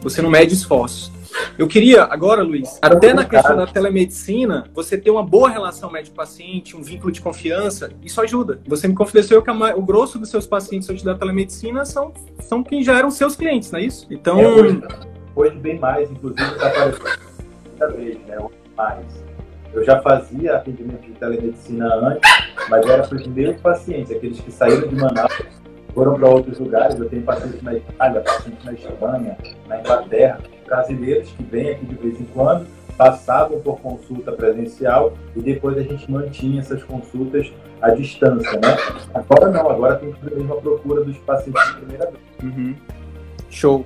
você 0.00 0.22
não 0.22 0.30
mede 0.30 0.54
esforços. 0.54 1.10
Eu 1.56 1.68
queria, 1.68 2.02
agora, 2.04 2.42
Luiz, 2.42 2.78
até 2.82 3.14
na 3.14 3.24
questão 3.24 3.56
da 3.56 3.66
telemedicina, 3.66 4.64
você 4.74 4.98
ter 4.98 5.10
uma 5.10 5.22
boa 5.22 5.48
relação 5.48 5.90
médico-paciente, 5.90 6.76
um 6.76 6.82
vínculo 6.82 7.12
de 7.12 7.20
confiança, 7.20 7.92
isso 8.02 8.20
ajuda. 8.20 8.60
Você 8.66 8.88
me 8.88 8.94
confidenciou 8.94 9.40
que 9.40 9.50
o 9.50 9.82
grosso 9.82 10.18
dos 10.18 10.30
seus 10.30 10.46
pacientes 10.46 10.88
hoje 10.88 11.04
da 11.04 11.14
telemedicina 11.14 11.84
são, 11.84 12.12
são 12.40 12.64
quem 12.64 12.82
já 12.82 12.98
eram 12.98 13.10
seus 13.10 13.36
clientes, 13.36 13.70
não 13.70 13.78
é 13.78 13.84
isso? 13.84 14.06
Então. 14.10 14.40
É, 14.40 14.48
hoje, 14.48 14.82
hoje, 15.36 15.56
bem 15.58 15.78
mais, 15.78 16.10
inclusive, 16.10 16.42
está 16.42 16.66
aparecendo 16.66 17.18
muita 17.68 17.88
vez, 17.92 18.18
né? 18.26 18.36
Mais. 18.76 19.24
Eu 19.72 19.84
já 19.84 20.00
fazia 20.02 20.56
atendimento 20.56 21.02
de 21.02 21.12
telemedicina 21.12 21.86
antes, 21.94 22.30
mas 22.68 22.86
era 22.86 23.02
para 23.04 23.16
os 23.16 23.26
meus 23.28 23.60
pacientes, 23.60 24.10
aqueles 24.10 24.40
que 24.40 24.50
saíram 24.50 24.88
de 24.88 24.94
Manaus 24.96 25.32
foram 25.94 26.14
para 26.14 26.28
outros 26.28 26.58
lugares. 26.58 26.98
Eu 26.98 27.08
tenho 27.08 27.22
pacientes 27.22 27.62
na 27.62 27.74
Itália, 27.74 28.20
pacientes 28.20 28.64
na 28.64 28.72
Espanha, 28.72 29.38
na 29.68 29.80
Inglaterra, 29.80 30.40
brasileiros 30.66 31.28
que 31.30 31.42
vêm 31.44 31.70
aqui 31.70 31.86
de 31.86 31.94
vez 31.94 32.20
em 32.20 32.24
quando, 32.24 32.66
passavam 32.96 33.60
por 33.60 33.80
consulta 33.80 34.32
presencial 34.32 35.14
e 35.34 35.40
depois 35.40 35.76
a 35.78 35.82
gente 35.82 36.10
mantinha 36.10 36.60
essas 36.60 36.82
consultas 36.82 37.52
à 37.80 37.90
distância, 37.90 38.52
né? 38.52 38.76
Agora 39.12 39.50
não, 39.50 39.70
agora 39.70 39.96
tem 39.96 40.10
a 40.10 40.54
procura 40.54 41.04
dos 41.04 41.16
pacientes 41.18 41.64
de 41.66 41.74
primeira 41.74 42.10
vez. 42.10 42.22
Uhum. 42.42 42.74
Show. 43.50 43.84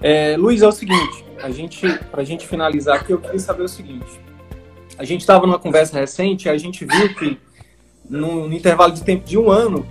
É, 0.00 0.36
Luiz, 0.36 0.62
é 0.62 0.66
o 0.66 0.72
seguinte, 0.72 1.24
a 1.42 1.50
gente, 1.50 1.98
para 2.10 2.22
a 2.22 2.24
gente 2.24 2.46
finalizar 2.46 2.96
aqui, 2.96 3.12
eu 3.12 3.18
queria 3.18 3.38
saber 3.38 3.62
o 3.62 3.68
seguinte. 3.68 4.20
A 4.98 5.04
gente 5.04 5.20
estava 5.20 5.46
numa 5.46 5.58
conversa 5.58 5.98
recente 5.98 6.48
a 6.48 6.56
gente 6.56 6.84
viu 6.84 7.14
que 7.14 7.38
no, 8.08 8.48
no 8.48 8.54
intervalo 8.54 8.92
de 8.92 9.02
tempo 9.02 9.24
de 9.24 9.36
um 9.36 9.50
ano 9.50 9.86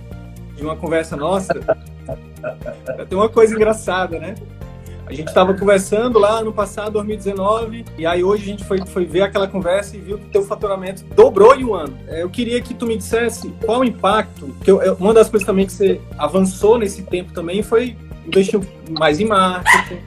de 0.56 0.62
uma 0.64 0.74
conversa 0.74 1.16
nossa, 1.16 1.54
tem 3.08 3.18
uma 3.18 3.28
coisa 3.28 3.54
engraçada, 3.54 4.18
né? 4.18 4.34
A 5.06 5.12
gente 5.12 5.28
estava 5.28 5.54
conversando 5.54 6.18
lá 6.18 6.42
no 6.42 6.52
passado, 6.52 6.94
2019, 6.94 7.84
e 7.96 8.04
aí 8.04 8.24
hoje 8.24 8.42
a 8.42 8.46
gente 8.46 8.64
foi, 8.64 8.84
foi 8.86 9.04
ver 9.04 9.22
aquela 9.22 9.46
conversa 9.46 9.96
e 9.96 10.00
viu 10.00 10.18
que 10.18 10.26
teu 10.26 10.42
faturamento 10.42 11.04
dobrou 11.14 11.54
em 11.54 11.64
um 11.64 11.74
ano. 11.74 11.96
É, 12.08 12.24
eu 12.24 12.28
queria 12.28 12.60
que 12.60 12.74
tu 12.74 12.86
me 12.86 12.96
dissesse 12.96 13.54
qual 13.64 13.80
o 13.80 13.84
impacto, 13.84 14.52
que 14.64 14.70
eu, 14.70 14.96
uma 14.98 15.14
das 15.14 15.28
coisas 15.28 15.46
também 15.46 15.64
que 15.64 15.72
você 15.72 16.00
avançou 16.18 16.76
nesse 16.76 17.02
tempo 17.02 17.32
também 17.32 17.62
foi 17.62 17.96
investir 18.26 18.58
mais 18.90 19.20
em 19.20 19.26
marketing, 19.26 20.00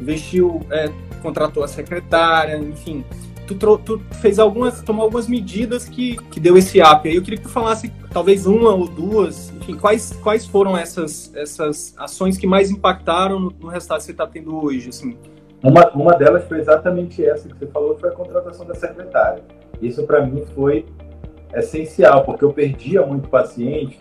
investiu, 0.00 0.66
é, 0.70 0.90
contratou 1.20 1.62
a 1.62 1.68
secretária, 1.68 2.56
enfim 2.56 3.04
tu, 3.54 3.78
tu 3.78 4.00
fez 4.20 4.38
algumas, 4.38 4.82
tomou 4.82 5.04
algumas 5.04 5.28
medidas 5.28 5.88
que, 5.88 6.16
que 6.30 6.40
deu 6.40 6.56
esse 6.56 6.80
up. 6.80 7.08
Aí 7.08 7.16
eu 7.16 7.22
queria 7.22 7.38
que 7.38 7.44
tu 7.44 7.50
falasse 7.50 7.92
talvez 8.12 8.46
uma 8.46 8.70
ou 8.70 8.88
duas, 8.88 9.50
enfim, 9.50 9.76
quais, 9.76 10.12
quais 10.22 10.46
foram 10.46 10.76
essas, 10.76 11.32
essas 11.34 11.94
ações 11.98 12.36
que 12.36 12.46
mais 12.46 12.70
impactaram 12.70 13.38
no, 13.38 13.52
no 13.60 13.68
resultado 13.68 13.98
que 13.98 14.04
você 14.04 14.12
está 14.12 14.26
tendo 14.26 14.56
hoje, 14.64 14.88
assim? 14.88 15.16
Uma, 15.62 15.90
uma 15.90 16.12
delas 16.12 16.44
foi 16.46 16.60
exatamente 16.60 17.24
essa 17.24 17.48
que 17.48 17.58
você 17.58 17.66
falou, 17.66 17.96
foi 17.98 18.08
a 18.08 18.12
contratação 18.12 18.66
da 18.66 18.74
secretária. 18.74 19.42
Isso 19.80 20.02
para 20.04 20.24
mim 20.24 20.44
foi 20.54 20.86
essencial, 21.54 22.24
porque 22.24 22.44
eu 22.44 22.52
perdia 22.52 23.04
muito 23.04 23.28
paciente 23.28 23.98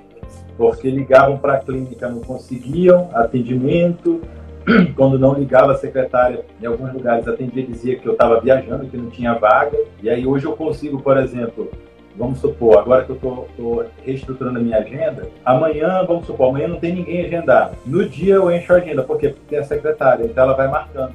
porque 0.58 0.90
ligavam 0.90 1.38
para 1.38 1.56
a 1.56 1.58
clínica, 1.58 2.10
não 2.10 2.22
conseguiam 2.22 3.10
atendimento. 3.14 4.22
Quando 4.96 5.20
não 5.20 5.34
ligava 5.34 5.74
a 5.74 5.78
secretária, 5.78 6.44
em 6.62 6.66
alguns 6.66 6.92
lugares 6.94 7.28
atendia 7.28 7.64
dizia 7.64 7.98
que 7.98 8.08
eu 8.08 8.14
estava 8.14 8.40
viajando, 8.40 8.88
que 8.88 8.98
não 8.98 9.10
tinha 9.10 9.34
vaga. 9.34 9.78
E 10.02 10.10
aí 10.10 10.26
hoje 10.26 10.46
eu 10.46 10.54
consigo, 10.54 11.02
por 11.02 11.18
exemplo, 11.18 11.70
vamos 12.18 12.40
supor, 12.40 12.80
agora 12.80 13.04
que 13.04 13.12
eu 13.12 13.16
estou 13.16 13.86
reestruturando 14.04 14.60
a 14.60 14.62
minha 14.62 14.78
agenda, 14.78 15.28
amanhã, 15.44 16.04
vamos 16.06 16.26
supor, 16.26 16.50
amanhã 16.50 16.68
não 16.68 16.80
tem 16.80 16.96
ninguém 16.96 17.26
agendado. 17.26 17.76
No 17.86 18.08
dia 18.08 18.36
eu 18.36 18.52
encho 18.52 18.74
a 18.74 18.78
agenda, 18.78 19.04
por 19.04 19.20
quê? 19.20 19.30
Porque 19.30 19.50
tem 19.50 19.60
a 19.60 19.64
secretária, 19.64 20.26
então 20.26 20.44
ela 20.44 20.54
vai 20.54 20.68
marcando. 20.68 21.14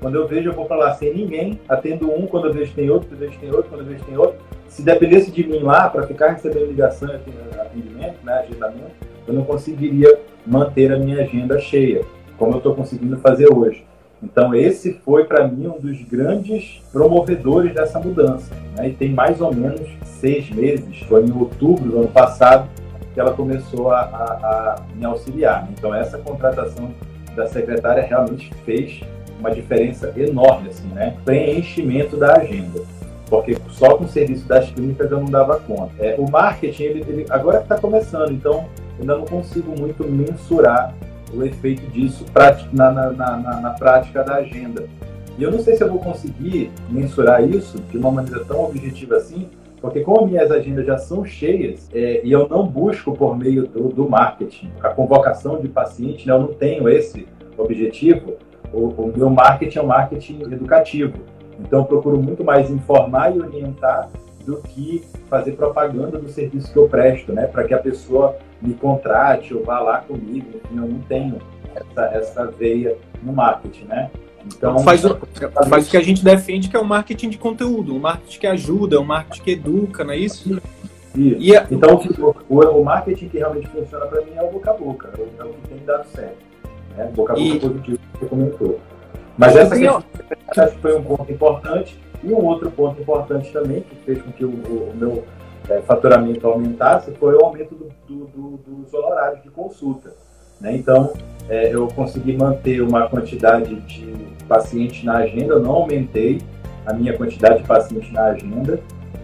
Quando 0.00 0.16
eu 0.16 0.28
vejo, 0.28 0.50
eu 0.50 0.52
vou 0.52 0.68
lá 0.68 0.92
sem 0.94 1.14
ninguém, 1.14 1.58
atendo 1.68 2.12
um, 2.12 2.26
quando 2.26 2.48
eu 2.48 2.52
vejo 2.52 2.74
tem 2.74 2.90
outro, 2.90 3.08
quando 3.08 3.22
eu 3.22 3.28
vejo 3.28 3.40
tem 3.40 3.50
outro, 3.50 3.70
quando 3.70 3.80
eu 3.80 3.86
vejo 3.86 4.04
tem 4.04 4.16
outro. 4.16 4.36
Se 4.68 4.82
dependesse 4.82 5.30
de 5.30 5.44
mim 5.44 5.60
lá, 5.60 5.88
para 5.88 6.06
ficar 6.06 6.32
recebendo 6.32 6.66
ligação 6.66 7.08
atendimento, 7.08 8.16
né, 8.22 8.40
agendamento, 8.40 8.92
eu 9.26 9.32
não 9.32 9.44
conseguiria 9.44 10.18
manter 10.46 10.92
a 10.92 10.98
minha 10.98 11.22
agenda 11.22 11.58
cheia, 11.58 12.04
como 12.38 12.52
eu 12.52 12.58
estou 12.58 12.74
conseguindo 12.74 13.16
fazer 13.18 13.52
hoje. 13.52 13.84
Então, 14.22 14.54
esse 14.54 14.94
foi 15.04 15.24
para 15.24 15.46
mim 15.46 15.66
um 15.66 15.78
dos 15.78 16.02
grandes 16.02 16.82
promovedores 16.90 17.74
dessa 17.74 18.00
mudança. 18.00 18.54
Né? 18.76 18.88
E 18.88 18.92
tem 18.92 19.10
mais 19.10 19.40
ou 19.40 19.54
menos 19.54 19.86
seis 20.04 20.48
meses, 20.50 21.00
foi 21.00 21.24
em 21.24 21.32
outubro 21.32 21.90
do 21.90 21.98
ano 21.98 22.08
passado, 22.08 22.68
que 23.12 23.20
ela 23.20 23.32
começou 23.32 23.92
a, 23.92 24.00
a, 24.00 24.04
a 24.04 24.76
me 24.96 25.04
auxiliar. 25.04 25.68
Então, 25.76 25.94
essa 25.94 26.16
contratação 26.18 26.90
da 27.36 27.46
secretária 27.46 28.02
realmente 28.02 28.50
fez 28.64 29.02
uma 29.38 29.50
diferença 29.50 30.12
enorme, 30.16 30.68
assim, 30.68 30.88
né? 30.88 31.16
Preenchimento 31.24 32.16
da 32.16 32.36
agenda. 32.36 32.80
Porque 33.28 33.56
só 33.68 33.96
com 33.96 34.04
o 34.04 34.08
serviço 34.08 34.46
das 34.46 34.70
clínicas 34.70 35.10
eu 35.10 35.20
não 35.20 35.26
dava 35.26 35.58
conta. 35.60 35.92
É, 35.98 36.14
o 36.18 36.30
marketing, 36.30 36.82
ele, 36.82 37.04
ele 37.08 37.26
agora 37.28 37.60
está 37.60 37.76
começando, 37.76 38.32
então 38.32 38.66
ainda 38.98 39.16
não 39.16 39.24
consigo 39.24 39.78
muito 39.78 40.06
mensurar 40.06 40.94
o 41.36 41.44
efeito 41.44 41.86
disso 41.90 42.24
na, 42.72 42.90
na, 42.90 43.10
na, 43.12 43.60
na, 43.60 43.70
prática 43.70 44.22
da 44.22 44.36
agenda. 44.36 44.86
E 45.38 45.42
eu 45.42 45.50
não 45.50 45.58
sei 45.58 45.76
se 45.76 45.82
eu 45.82 45.88
vou 45.88 45.98
conseguir 45.98 46.70
mensurar 46.88 47.42
isso 47.42 47.78
de 47.90 47.98
uma 47.98 48.10
maneira 48.10 48.44
tão 48.44 48.64
objetiva 48.64 49.16
assim, 49.16 49.48
porque 49.80 50.00
como 50.00 50.26
minhas 50.26 50.50
agendas 50.50 50.86
já 50.86 50.96
são 50.96 51.24
cheias 51.24 51.90
é, 51.92 52.20
e 52.24 52.32
eu 52.32 52.48
não 52.48 52.66
busco 52.66 53.12
por 53.12 53.36
meio 53.36 53.66
do, 53.66 53.88
do 53.88 54.08
marketing 54.08 54.70
a 54.82 54.88
convocação 54.88 55.60
de 55.60 55.68
paciente, 55.68 56.26
né, 56.26 56.32
eu 56.32 56.40
não 56.40 56.54
tenho 56.54 56.88
esse 56.88 57.26
objetivo, 57.58 58.34
o, 58.72 58.88
o 58.88 59.12
meu 59.14 59.30
marketing 59.30 59.78
é 59.78 59.82
um 59.82 59.86
marketing 59.86 60.42
educativo. 60.42 61.14
Então, 61.60 61.80
eu 61.80 61.84
procuro 61.84 62.20
muito 62.20 62.42
mais 62.42 62.70
informar 62.70 63.34
e 63.34 63.40
orientar 63.40 64.08
do 64.44 64.56
que 64.58 65.02
fazer 65.28 65.52
propaganda 65.52 66.18
do 66.18 66.28
serviço 66.28 66.72
que 66.72 66.78
eu 66.78 66.88
presto, 66.88 67.32
né? 67.32 67.46
Para 67.46 67.64
que 67.64 67.72
a 67.72 67.78
pessoa 67.78 68.36
me 68.64 68.74
contrate 68.74 69.54
ou 69.54 69.62
vá 69.62 69.78
lá 69.80 69.98
comigo. 69.98 70.46
Enfim, 70.54 70.76
eu 70.76 70.88
não 70.88 71.00
tenho 71.00 71.38
essa, 71.74 72.04
essa 72.16 72.46
veia 72.46 72.96
no 73.22 73.32
marketing, 73.32 73.84
né? 73.84 74.10
Então, 74.46 74.78
faz 74.80 75.04
o, 75.04 75.18
faz 75.68 75.88
o 75.88 75.90
que 75.90 75.96
a 75.96 76.02
gente 76.02 76.22
defende, 76.22 76.68
que 76.68 76.76
é 76.76 76.78
o 76.78 76.84
marketing 76.84 77.30
de 77.30 77.38
conteúdo, 77.38 77.96
o 77.96 78.00
marketing 78.00 78.38
que 78.38 78.46
ajuda, 78.46 79.00
o 79.00 79.04
marketing 79.04 79.42
que 79.42 79.50
educa, 79.52 80.04
não 80.04 80.12
é 80.12 80.18
isso? 80.18 80.60
isso. 81.16 81.36
E 81.38 81.56
a... 81.56 81.66
Então, 81.70 82.00
o, 82.48 82.60
o, 82.60 82.84
marketing 82.84 83.28
que 83.28 83.38
realmente 83.38 83.66
funciona 83.68 84.04
para 84.06 84.20
mim 84.20 84.32
é 84.34 84.42
o 84.42 84.50
boca 84.50 84.70
a 84.70 84.74
boca, 84.74 85.10
é 85.18 85.44
o 85.44 85.48
que 85.48 85.68
tem 85.68 85.84
dado 85.86 86.06
certo. 86.08 86.36
Né? 86.96 87.10
Boca 87.14 87.32
a 87.32 87.36
boca 87.36 87.48
e... 87.48 87.60
positivo 87.60 87.98
que 87.98 88.18
você 88.18 88.26
comentou. 88.26 88.80
Mas 89.36 89.56
essa 89.56 89.76
questão, 89.76 90.04
acho 90.56 90.72
que 90.74 90.80
foi 90.80 90.98
um 90.98 91.02
ponto 91.02 91.32
importante. 91.32 91.98
E 92.22 92.28
um 92.28 92.42
outro 92.44 92.70
ponto 92.70 93.00
importante 93.00 93.52
também, 93.52 93.82
que 93.82 93.96
fez 93.96 94.22
com 94.22 94.32
que 94.32 94.44
o, 94.44 94.48
o 94.48 94.92
meu 94.94 95.24
é, 95.68 95.80
faturamento 95.80 96.46
aumentasse, 96.46 97.10
foi 97.12 97.34
o 97.34 97.44
aumento 97.44 97.74
do, 97.74 97.88
do, 98.06 98.26
do, 98.26 98.56
dos 98.58 98.92
honorários 98.92 99.42
de 99.42 99.50
consulta. 99.50 100.12
Né? 100.60 100.76
Então, 100.76 101.12
é, 101.48 101.74
eu 101.74 101.88
consegui 101.88 102.36
manter 102.36 102.80
uma 102.82 103.08
quantidade 103.08 103.74
de 103.74 104.12
pacientes 104.48 105.02
na 105.04 105.16
agenda, 105.18 105.54
eu 105.54 105.60
não 105.60 105.72
aumentei 105.72 106.40
a 106.86 106.92
minha 106.92 107.16
quantidade 107.16 107.62
de 107.62 107.68
pacientes 107.68 108.12
na 108.12 108.26
agenda. 108.26 108.78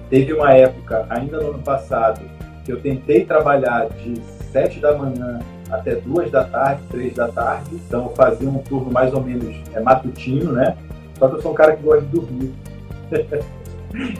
Teve 0.08 0.32
uma 0.32 0.52
época, 0.52 1.06
ainda 1.08 1.38
no 1.38 1.50
ano 1.50 1.62
passado, 1.62 2.20
que 2.64 2.72
eu 2.72 2.80
tentei 2.80 3.24
trabalhar 3.24 3.88
de 3.90 4.20
7 4.52 4.80
da 4.80 4.96
manhã 4.96 5.38
até 5.70 5.94
duas 5.94 6.30
da 6.30 6.44
tarde, 6.44 6.82
três 6.90 7.14
da 7.14 7.28
tarde. 7.28 7.70
Então 7.72 8.06
eu 8.06 8.16
fazia 8.16 8.48
um 8.48 8.58
turno 8.58 8.90
mais 8.90 9.12
ou 9.14 9.22
menos 9.22 9.56
é, 9.72 9.80
matutino, 9.80 10.52
né? 10.52 10.76
Só 11.18 11.28
que 11.28 11.36
eu 11.36 11.42
sou 11.42 11.52
um 11.52 11.54
cara 11.54 11.76
que 11.76 11.82
gosta 11.82 12.02
de 12.02 12.08
dormir. 12.08 12.52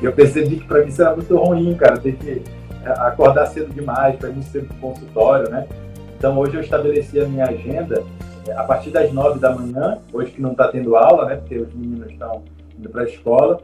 eu 0.03 0.13
percebi 0.13 0.57
que 0.57 0.67
para 0.67 0.81
mim 0.83 0.89
isso 0.89 1.03
era 1.03 1.15
muito 1.15 1.37
ruim, 1.37 1.75
cara, 1.75 1.99
ter 1.99 2.17
que 2.17 2.43
é, 2.85 2.91
acordar 2.91 3.47
cedo 3.47 3.73
demais, 3.73 4.17
para 4.17 4.31
mim 4.31 4.43
pro 4.43 4.77
consultório, 4.77 5.51
né? 5.51 5.67
Então 6.17 6.39
hoje 6.39 6.57
eu 6.57 6.61
estabeleci 6.61 7.21
a 7.21 7.27
minha 7.27 7.47
agenda 7.47 8.03
é, 8.49 8.53
a 8.53 8.65
partir 8.65 8.91
das 8.91 9.13
nove 9.13 9.39
da 9.39 9.55
manhã, 9.55 9.99
hoje 10.13 10.33
que 10.33 10.41
não 10.41 10.53
está 10.53 10.69
tendo 10.69 10.97
aula, 10.97 11.27
né? 11.27 11.37
Porque 11.37 11.59
os 11.59 11.73
meninos 11.75 12.11
estão 12.11 12.43
indo 12.79 12.89
para 12.89 13.03
a 13.03 13.05
escola, 13.05 13.61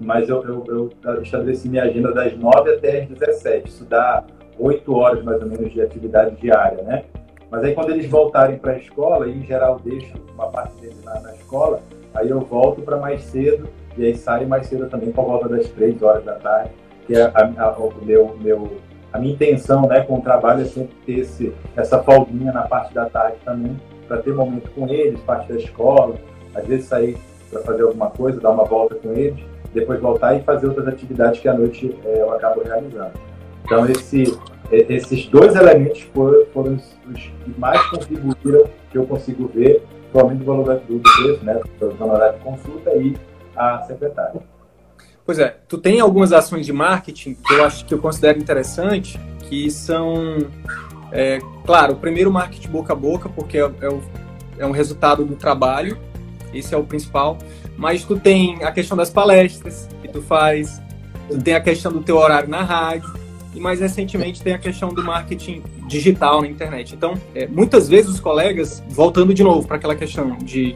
mas 0.00 0.28
eu, 0.28 0.42
eu, 0.44 0.90
eu, 1.04 1.22
estabeleci 1.22 1.68
minha 1.68 1.84
agenda 1.84 2.12
das 2.12 2.36
nove 2.36 2.74
até 2.74 3.02
as 3.02 3.08
17. 3.08 3.68
Isso 3.68 3.84
dá 3.84 4.24
oito 4.58 4.94
horas 4.94 5.22
mais 5.22 5.40
ou 5.42 5.48
menos 5.48 5.72
de 5.72 5.80
atividade 5.80 6.36
diária, 6.36 6.82
né? 6.82 7.04
Mas 7.50 7.64
aí 7.64 7.74
quando 7.74 7.90
eles 7.90 8.08
voltarem 8.08 8.58
para 8.58 8.72
a 8.72 8.78
escola, 8.78 9.28
e 9.28 9.38
em 9.38 9.44
geral 9.44 9.78
deixo 9.84 10.14
uma 10.34 10.48
parte 10.48 10.74
deles 10.80 11.02
na, 11.04 11.20
na 11.20 11.34
escola, 11.34 11.80
aí 12.14 12.30
eu 12.30 12.40
volto 12.40 12.80
para 12.82 12.96
mais 12.96 13.22
cedo 13.24 13.68
e 13.96 14.06
aí 14.06 14.16
saio 14.16 14.48
mais 14.48 14.66
cedo 14.66 14.88
também 14.88 15.12
por 15.12 15.24
volta 15.24 15.48
das 15.48 15.68
três 15.68 16.02
horas 16.02 16.24
da 16.24 16.34
tarde, 16.34 16.70
que 17.06 17.14
é 17.14 17.22
a, 17.22 17.52
a, 17.58 17.78
o 17.78 17.92
meu, 18.02 18.36
meu, 18.40 18.76
a 19.12 19.18
minha 19.18 19.34
intenção 19.34 19.82
né, 19.82 20.00
com 20.00 20.18
o 20.18 20.22
trabalho 20.22 20.62
é 20.62 20.64
sempre 20.64 20.94
ter 21.06 21.20
esse, 21.20 21.52
essa 21.76 22.02
folguinha 22.02 22.52
na 22.52 22.62
parte 22.62 22.94
da 22.94 23.06
tarde 23.06 23.36
também, 23.44 23.78
para 24.08 24.18
ter 24.18 24.34
momento 24.34 24.70
com 24.70 24.88
eles, 24.88 25.20
parte 25.20 25.52
da 25.52 25.58
escola, 25.58 26.16
às 26.54 26.66
vezes 26.66 26.86
sair 26.86 27.16
para 27.50 27.60
fazer 27.62 27.82
alguma 27.82 28.10
coisa, 28.10 28.40
dar 28.40 28.50
uma 28.50 28.64
volta 28.64 28.94
com 28.94 29.12
eles, 29.12 29.40
depois 29.72 30.00
voltar 30.00 30.34
e 30.34 30.42
fazer 30.42 30.66
outras 30.66 30.88
atividades 30.88 31.40
que 31.40 31.48
à 31.48 31.54
noite 31.54 31.96
é, 32.04 32.20
eu 32.20 32.32
acabo 32.32 32.62
realizando. 32.62 33.12
Então 33.64 33.86
esse 33.86 34.38
esses 34.72 35.26
dois 35.26 35.54
elementos 35.54 36.00
foram, 36.14 36.46
foram 36.46 36.74
os 36.74 37.20
que 37.44 37.54
mais 37.58 37.80
contribuíram, 37.90 38.64
que 38.90 38.96
eu 38.96 39.06
consigo 39.06 39.46
ver, 39.48 39.82
o 40.14 40.18
aumento 40.18 40.38
do 40.38 40.44
valor 40.44 40.80
do 40.88 41.00
preço, 41.00 41.44
né, 41.44 41.60
do 41.78 42.02
honorário 42.02 42.38
de 42.38 42.44
consulta 42.44 42.90
e 42.96 43.14
a 43.56 43.82
secretária. 43.82 44.42
Pois 45.24 45.38
é, 45.38 45.56
tu 45.68 45.78
tem 45.78 46.00
algumas 46.00 46.32
ações 46.32 46.66
de 46.66 46.72
marketing 46.72 47.34
que 47.34 47.54
eu 47.54 47.64
acho 47.64 47.84
que 47.84 47.94
eu 47.94 47.98
considero 47.98 48.38
interessante, 48.38 49.20
que 49.48 49.70
são, 49.70 50.38
é, 51.12 51.38
claro, 51.64 51.94
o 51.94 51.96
primeiro 51.96 52.30
marketing 52.32 52.68
boca 52.68 52.92
a 52.92 52.96
boca, 52.96 53.28
porque 53.28 53.58
é, 53.58 53.60
é, 53.60 53.88
o, 53.88 54.02
é 54.58 54.66
um 54.66 54.72
resultado 54.72 55.24
do 55.24 55.36
trabalho, 55.36 55.96
esse 56.52 56.74
é 56.74 56.76
o 56.76 56.84
principal, 56.84 57.38
mas 57.76 58.04
tu 58.04 58.18
tem 58.18 58.62
a 58.64 58.72
questão 58.72 58.96
das 58.96 59.10
palestras 59.10 59.88
que 60.02 60.08
tu 60.08 60.20
faz, 60.20 60.82
tu 61.28 61.40
tem 61.40 61.54
a 61.54 61.60
questão 61.60 61.92
do 61.92 62.02
teu 62.02 62.16
horário 62.16 62.48
na 62.48 62.62
rádio, 62.62 63.12
e 63.54 63.60
mais 63.60 63.80
recentemente 63.80 64.42
tem 64.42 64.54
a 64.54 64.58
questão 64.58 64.88
do 64.88 65.04
marketing 65.04 65.62
digital 65.92 66.40
na 66.40 66.48
internet. 66.48 66.94
Então, 66.94 67.14
é, 67.34 67.46
muitas 67.46 67.88
vezes 67.88 68.10
os 68.10 68.20
colegas, 68.20 68.82
voltando 68.88 69.32
de 69.34 69.42
novo 69.42 69.66
para 69.66 69.76
aquela 69.76 69.94
questão 69.94 70.36
de 70.38 70.74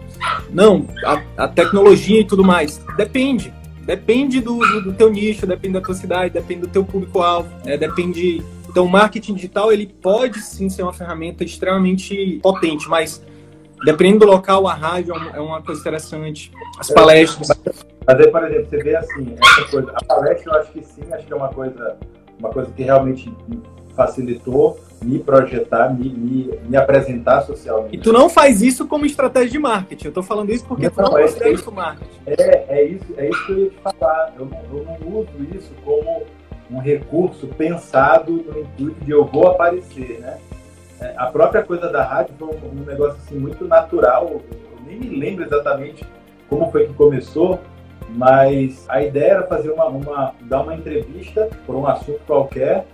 não, 0.50 0.86
a, 1.04 1.22
a, 1.36 1.48
tecnologia 1.48 2.20
e 2.20 2.24
tudo 2.24 2.44
mais, 2.44 2.80
depende. 2.96 3.52
Depende 3.82 4.40
do, 4.40 4.58
do, 4.58 4.82
do, 4.82 4.92
teu 4.92 5.10
nicho, 5.10 5.46
depende 5.46 5.74
da 5.74 5.80
tua 5.80 5.94
cidade, 5.94 6.34
depende 6.34 6.62
do 6.62 6.68
teu 6.68 6.84
público-alvo, 6.84 7.48
né? 7.64 7.76
depende. 7.76 8.42
Então, 8.68 8.84
o 8.84 8.88
marketing 8.88 9.34
digital 9.34 9.72
ele 9.72 9.86
pode 9.86 10.40
sim 10.40 10.68
ser 10.68 10.82
uma 10.82 10.92
ferramenta 10.92 11.44
extremamente 11.44 12.40
potente, 12.42 12.88
mas 12.88 13.24
dependendo 13.84 14.20
do 14.20 14.26
local, 14.26 14.66
a 14.66 14.74
rádio 14.74 15.14
é 15.14 15.40
uma 15.40 15.58
é 15.58 15.62
coisa 15.62 15.80
interessante, 15.80 16.50
as 16.78 16.90
palestras. 16.90 17.48
Mas 18.06 18.20
aí, 18.20 18.30
por 18.30 18.44
exemplo, 18.44 18.66
você 18.68 18.82
vê 18.82 18.96
assim, 18.96 19.34
essa 19.40 19.70
coisa, 19.70 19.92
a 19.94 20.04
palestra 20.04 20.52
eu 20.52 20.60
acho 20.60 20.72
que 20.72 20.82
sim, 20.82 21.02
acho 21.12 21.26
que 21.26 21.32
é 21.32 21.36
uma 21.36 21.48
coisa 21.48 21.96
uma 22.38 22.50
coisa 22.50 22.70
que 22.70 22.82
realmente 22.82 23.32
facilitou 23.94 24.78
me 25.02 25.18
projetar, 25.18 25.92
me, 25.92 26.08
me, 26.08 26.58
me, 26.68 26.76
apresentar 26.76 27.42
socialmente. 27.42 27.96
E 27.96 27.98
tu 27.98 28.12
não 28.12 28.28
faz 28.28 28.62
isso 28.62 28.86
como 28.86 29.04
estratégia 29.04 29.50
de 29.50 29.58
marketing. 29.58 30.06
Eu 30.06 30.12
tô 30.12 30.22
falando 30.22 30.50
isso 30.50 30.64
porque 30.66 30.84
não, 30.86 30.90
tu 30.90 31.02
não 31.02 31.18
é, 31.18 31.22
considera 31.22 31.50
isso 31.50 31.72
marketing. 31.72 32.20
É, 32.26 32.64
é 32.68 32.84
isso, 32.84 33.14
é 33.16 33.28
isso 33.28 33.46
que 33.46 33.52
eu 33.52 33.58
ia 33.58 33.70
te 33.70 33.76
falar. 33.76 34.34
Eu 34.38 34.46
não, 34.46 34.58
eu 34.72 34.84
não 34.84 35.18
uso 35.20 35.56
isso 35.56 35.72
como 35.84 36.22
um 36.70 36.78
recurso 36.78 37.46
pensado 37.48 38.32
no 38.32 38.60
intuito 38.60 39.04
de 39.04 39.10
eu 39.10 39.24
vou 39.24 39.48
aparecer, 39.48 40.18
né? 40.20 40.38
É, 41.00 41.14
a 41.16 41.26
própria 41.26 41.62
coisa 41.62 41.88
da 41.90 42.02
rádio 42.02 42.34
foi 42.38 42.48
um, 42.48 42.80
um 42.80 42.84
negócio 42.84 43.18
assim 43.18 43.38
muito 43.38 43.66
natural. 43.66 44.28
Eu 44.30 44.42
nem 44.86 44.98
me 44.98 45.18
lembro 45.18 45.44
exatamente 45.44 46.04
como 46.48 46.70
foi 46.70 46.86
que 46.86 46.94
começou, 46.94 47.60
mas 48.10 48.84
a 48.88 49.02
ideia 49.02 49.32
era 49.32 49.46
fazer 49.46 49.70
uma, 49.70 49.86
uma 49.86 50.34
dar 50.42 50.62
uma 50.62 50.74
entrevista 50.74 51.48
por 51.66 51.76
um 51.76 51.86
assunto 51.86 52.20
qualquer 52.26 52.86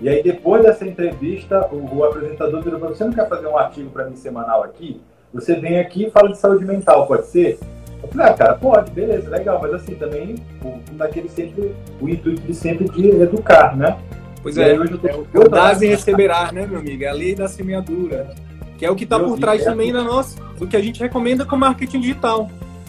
e 0.00 0.08
aí 0.08 0.22
depois 0.22 0.62
dessa 0.62 0.86
entrevista 0.86 1.68
o, 1.72 1.96
o 1.96 2.04
apresentador 2.04 2.62
virou 2.62 2.78
para 2.78 2.88
você 2.90 3.04
não 3.04 3.12
quer 3.12 3.28
fazer 3.28 3.46
um 3.46 3.56
artigo 3.56 3.90
para 3.90 4.04
mim 4.04 4.16
semanal 4.16 4.62
aqui 4.62 5.00
você 5.32 5.54
vem 5.54 5.78
aqui 5.78 6.06
e 6.06 6.10
fala 6.10 6.30
de 6.30 6.38
saúde 6.38 6.64
mental 6.64 7.06
pode 7.06 7.26
ser 7.26 7.58
eu 8.02 8.08
falei, 8.08 8.26
ah, 8.26 8.34
cara, 8.34 8.54
pode, 8.54 8.90
beleza, 8.90 9.28
legal, 9.28 9.58
mas 9.60 9.74
assim, 9.74 9.94
também 9.94 10.36
o, 10.62 10.78
naquele 10.92 11.28
sempre, 11.28 11.74
o 12.00 12.08
intuito 12.08 12.42
de 12.42 12.54
sempre 12.54 12.88
de 12.88 13.08
educar, 13.08 13.76
né? 13.76 13.98
Pois 14.42 14.56
é, 14.56 14.78
hoje 14.78 14.92
eu 14.92 14.98
tô... 14.98 15.08
é 15.08 15.44
o 15.44 15.48
das 15.48 15.82
e 15.82 15.86
receberás, 15.86 16.52
né, 16.52 16.66
meu 16.66 16.78
amigo? 16.78 17.02
É 17.02 17.08
a 17.08 17.12
lei 17.12 17.34
da 17.34 17.48
semeadura. 17.48 18.34
Que 18.78 18.84
é 18.84 18.90
o 18.90 18.94
que 18.94 19.04
está 19.04 19.18
por 19.18 19.38
trás 19.38 19.64
também 19.64 19.92
da 19.92 20.04
nossa, 20.04 20.40
do 20.58 20.66
que 20.66 20.76
a 20.76 20.80
gente 20.80 21.00
recomenda 21.00 21.44
com 21.44 21.56
marketing 21.56 22.00
digital. 22.00 22.48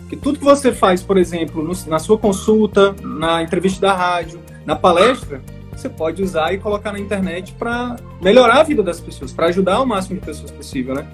Que 0.09 0.15
tudo 0.15 0.37
que 0.37 0.45
você 0.45 0.71
faz, 0.71 1.01
por 1.01 1.17
exemplo, 1.17 1.63
no, 1.63 1.73
na 1.87 1.97
sua 1.97 2.17
consulta, 2.17 2.93
na 3.01 3.41
entrevista 3.41 3.81
da 3.81 3.93
rádio, 3.93 4.39
na 4.65 4.75
palestra, 4.75 5.41
você 5.77 5.89
pode 5.89 6.23
usar 6.23 6.53
e 6.53 6.57
colocar 6.57 6.91
na 6.91 6.99
internet 6.99 7.53
para 7.53 7.95
melhorar 8.21 8.61
a 8.61 8.63
vida 8.63 8.81
das 8.81 8.99
pessoas, 8.99 9.31
para 9.31 9.47
ajudar 9.47 9.79
o 9.81 9.85
máximo 9.85 10.19
de 10.19 10.25
pessoas 10.25 10.49
possível, 10.49 10.95
né? 10.95 11.07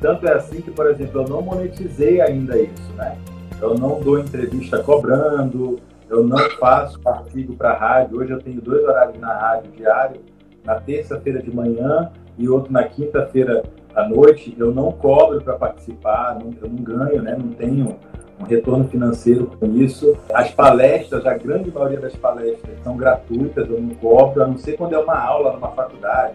Tanto 0.00 0.26
é 0.28 0.34
assim 0.34 0.60
que, 0.60 0.70
por 0.70 0.86
exemplo, 0.86 1.22
eu 1.22 1.28
não 1.28 1.42
monetizei 1.42 2.20
ainda 2.20 2.56
isso, 2.56 2.92
né? 2.96 3.16
Eu 3.60 3.74
não 3.74 4.00
dou 4.00 4.18
entrevista 4.18 4.82
cobrando, 4.82 5.80
eu 6.08 6.24
não 6.24 6.38
faço 6.50 7.00
artigo 7.04 7.56
para 7.56 7.72
rádio. 7.74 8.18
Hoje 8.18 8.30
eu 8.30 8.38
tenho 8.38 8.60
dois 8.60 8.84
horários 8.84 9.18
na 9.18 9.32
rádio 9.36 9.72
diário, 9.72 10.20
na 10.64 10.76
terça-feira 10.76 11.42
de 11.42 11.52
manhã 11.54 12.10
e 12.38 12.48
outro 12.48 12.72
na 12.72 12.84
quinta-feira 12.84 13.64
à 13.94 14.08
noite. 14.08 14.54
Eu 14.58 14.72
não 14.72 14.92
cobro 14.92 15.40
para 15.42 15.54
participar, 15.54 16.38
eu 16.62 16.68
não 16.68 16.76
ganho, 16.76 17.22
né? 17.22 17.36
Não 17.36 17.48
tenho 17.48 17.96
um 18.40 18.44
retorno 18.44 18.88
financeiro 18.88 19.50
com 19.58 19.66
isso. 19.76 20.16
As 20.32 20.50
palestras, 20.50 21.24
a 21.26 21.34
grande 21.34 21.70
maioria 21.70 22.00
das 22.00 22.14
palestras 22.14 22.76
são 22.82 22.96
gratuitas, 22.96 23.68
eu 23.68 23.80
não 23.80 23.94
cobro, 23.94 24.42
a 24.42 24.46
não 24.46 24.58
ser 24.58 24.76
quando 24.76 24.94
é 24.94 24.98
uma 24.98 25.18
aula 25.18 25.52
numa 25.52 25.70
faculdade. 25.70 26.34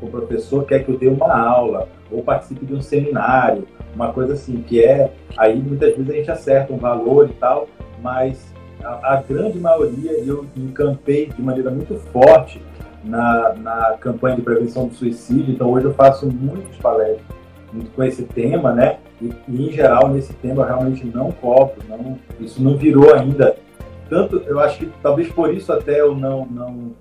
O 0.00 0.08
professor 0.08 0.64
quer 0.64 0.84
que 0.84 0.90
eu 0.90 0.98
dê 0.98 1.06
uma 1.06 1.32
aula 1.32 1.88
ou 2.10 2.22
participe 2.22 2.66
de 2.66 2.74
um 2.74 2.80
seminário, 2.80 3.66
uma 3.94 4.12
coisa 4.12 4.32
assim, 4.32 4.62
que 4.62 4.84
é. 4.84 5.12
Aí 5.36 5.56
muitas 5.56 5.96
vezes 5.96 6.10
a 6.10 6.14
gente 6.14 6.30
acerta 6.30 6.72
um 6.72 6.78
valor 6.78 7.30
e 7.30 7.32
tal, 7.34 7.68
mas 8.02 8.52
a, 8.82 9.14
a 9.14 9.22
grande 9.22 9.58
maioria 9.58 10.12
eu 10.24 10.44
encampei 10.56 11.26
de 11.26 11.40
maneira 11.40 11.70
muito 11.70 11.94
forte 12.10 12.60
na, 13.04 13.54
na 13.54 13.96
campanha 14.00 14.36
de 14.36 14.42
prevenção 14.42 14.88
do 14.88 14.94
suicídio, 14.94 15.54
então 15.54 15.70
hoje 15.70 15.86
eu 15.86 15.94
faço 15.94 16.26
muitas 16.26 16.76
palestras 16.76 17.41
com 17.94 18.02
esse 18.02 18.22
tema, 18.24 18.72
né? 18.72 18.98
E, 19.20 19.32
e, 19.48 19.68
em 19.68 19.72
geral 19.72 20.08
nesse 20.08 20.32
tema 20.34 20.62
eu 20.62 20.66
realmente 20.66 21.04
não 21.06 21.30
cobro, 21.32 21.76
não, 21.88 22.18
isso 22.40 22.62
não 22.62 22.76
virou 22.76 23.14
ainda. 23.14 23.56
Tanto 24.08 24.42
eu 24.46 24.60
acho 24.60 24.80
que 24.80 24.92
talvez 25.02 25.28
por 25.28 25.52
isso 25.52 25.72
até 25.72 26.00
eu 26.00 26.14
não 26.14 26.46
não 26.46 26.92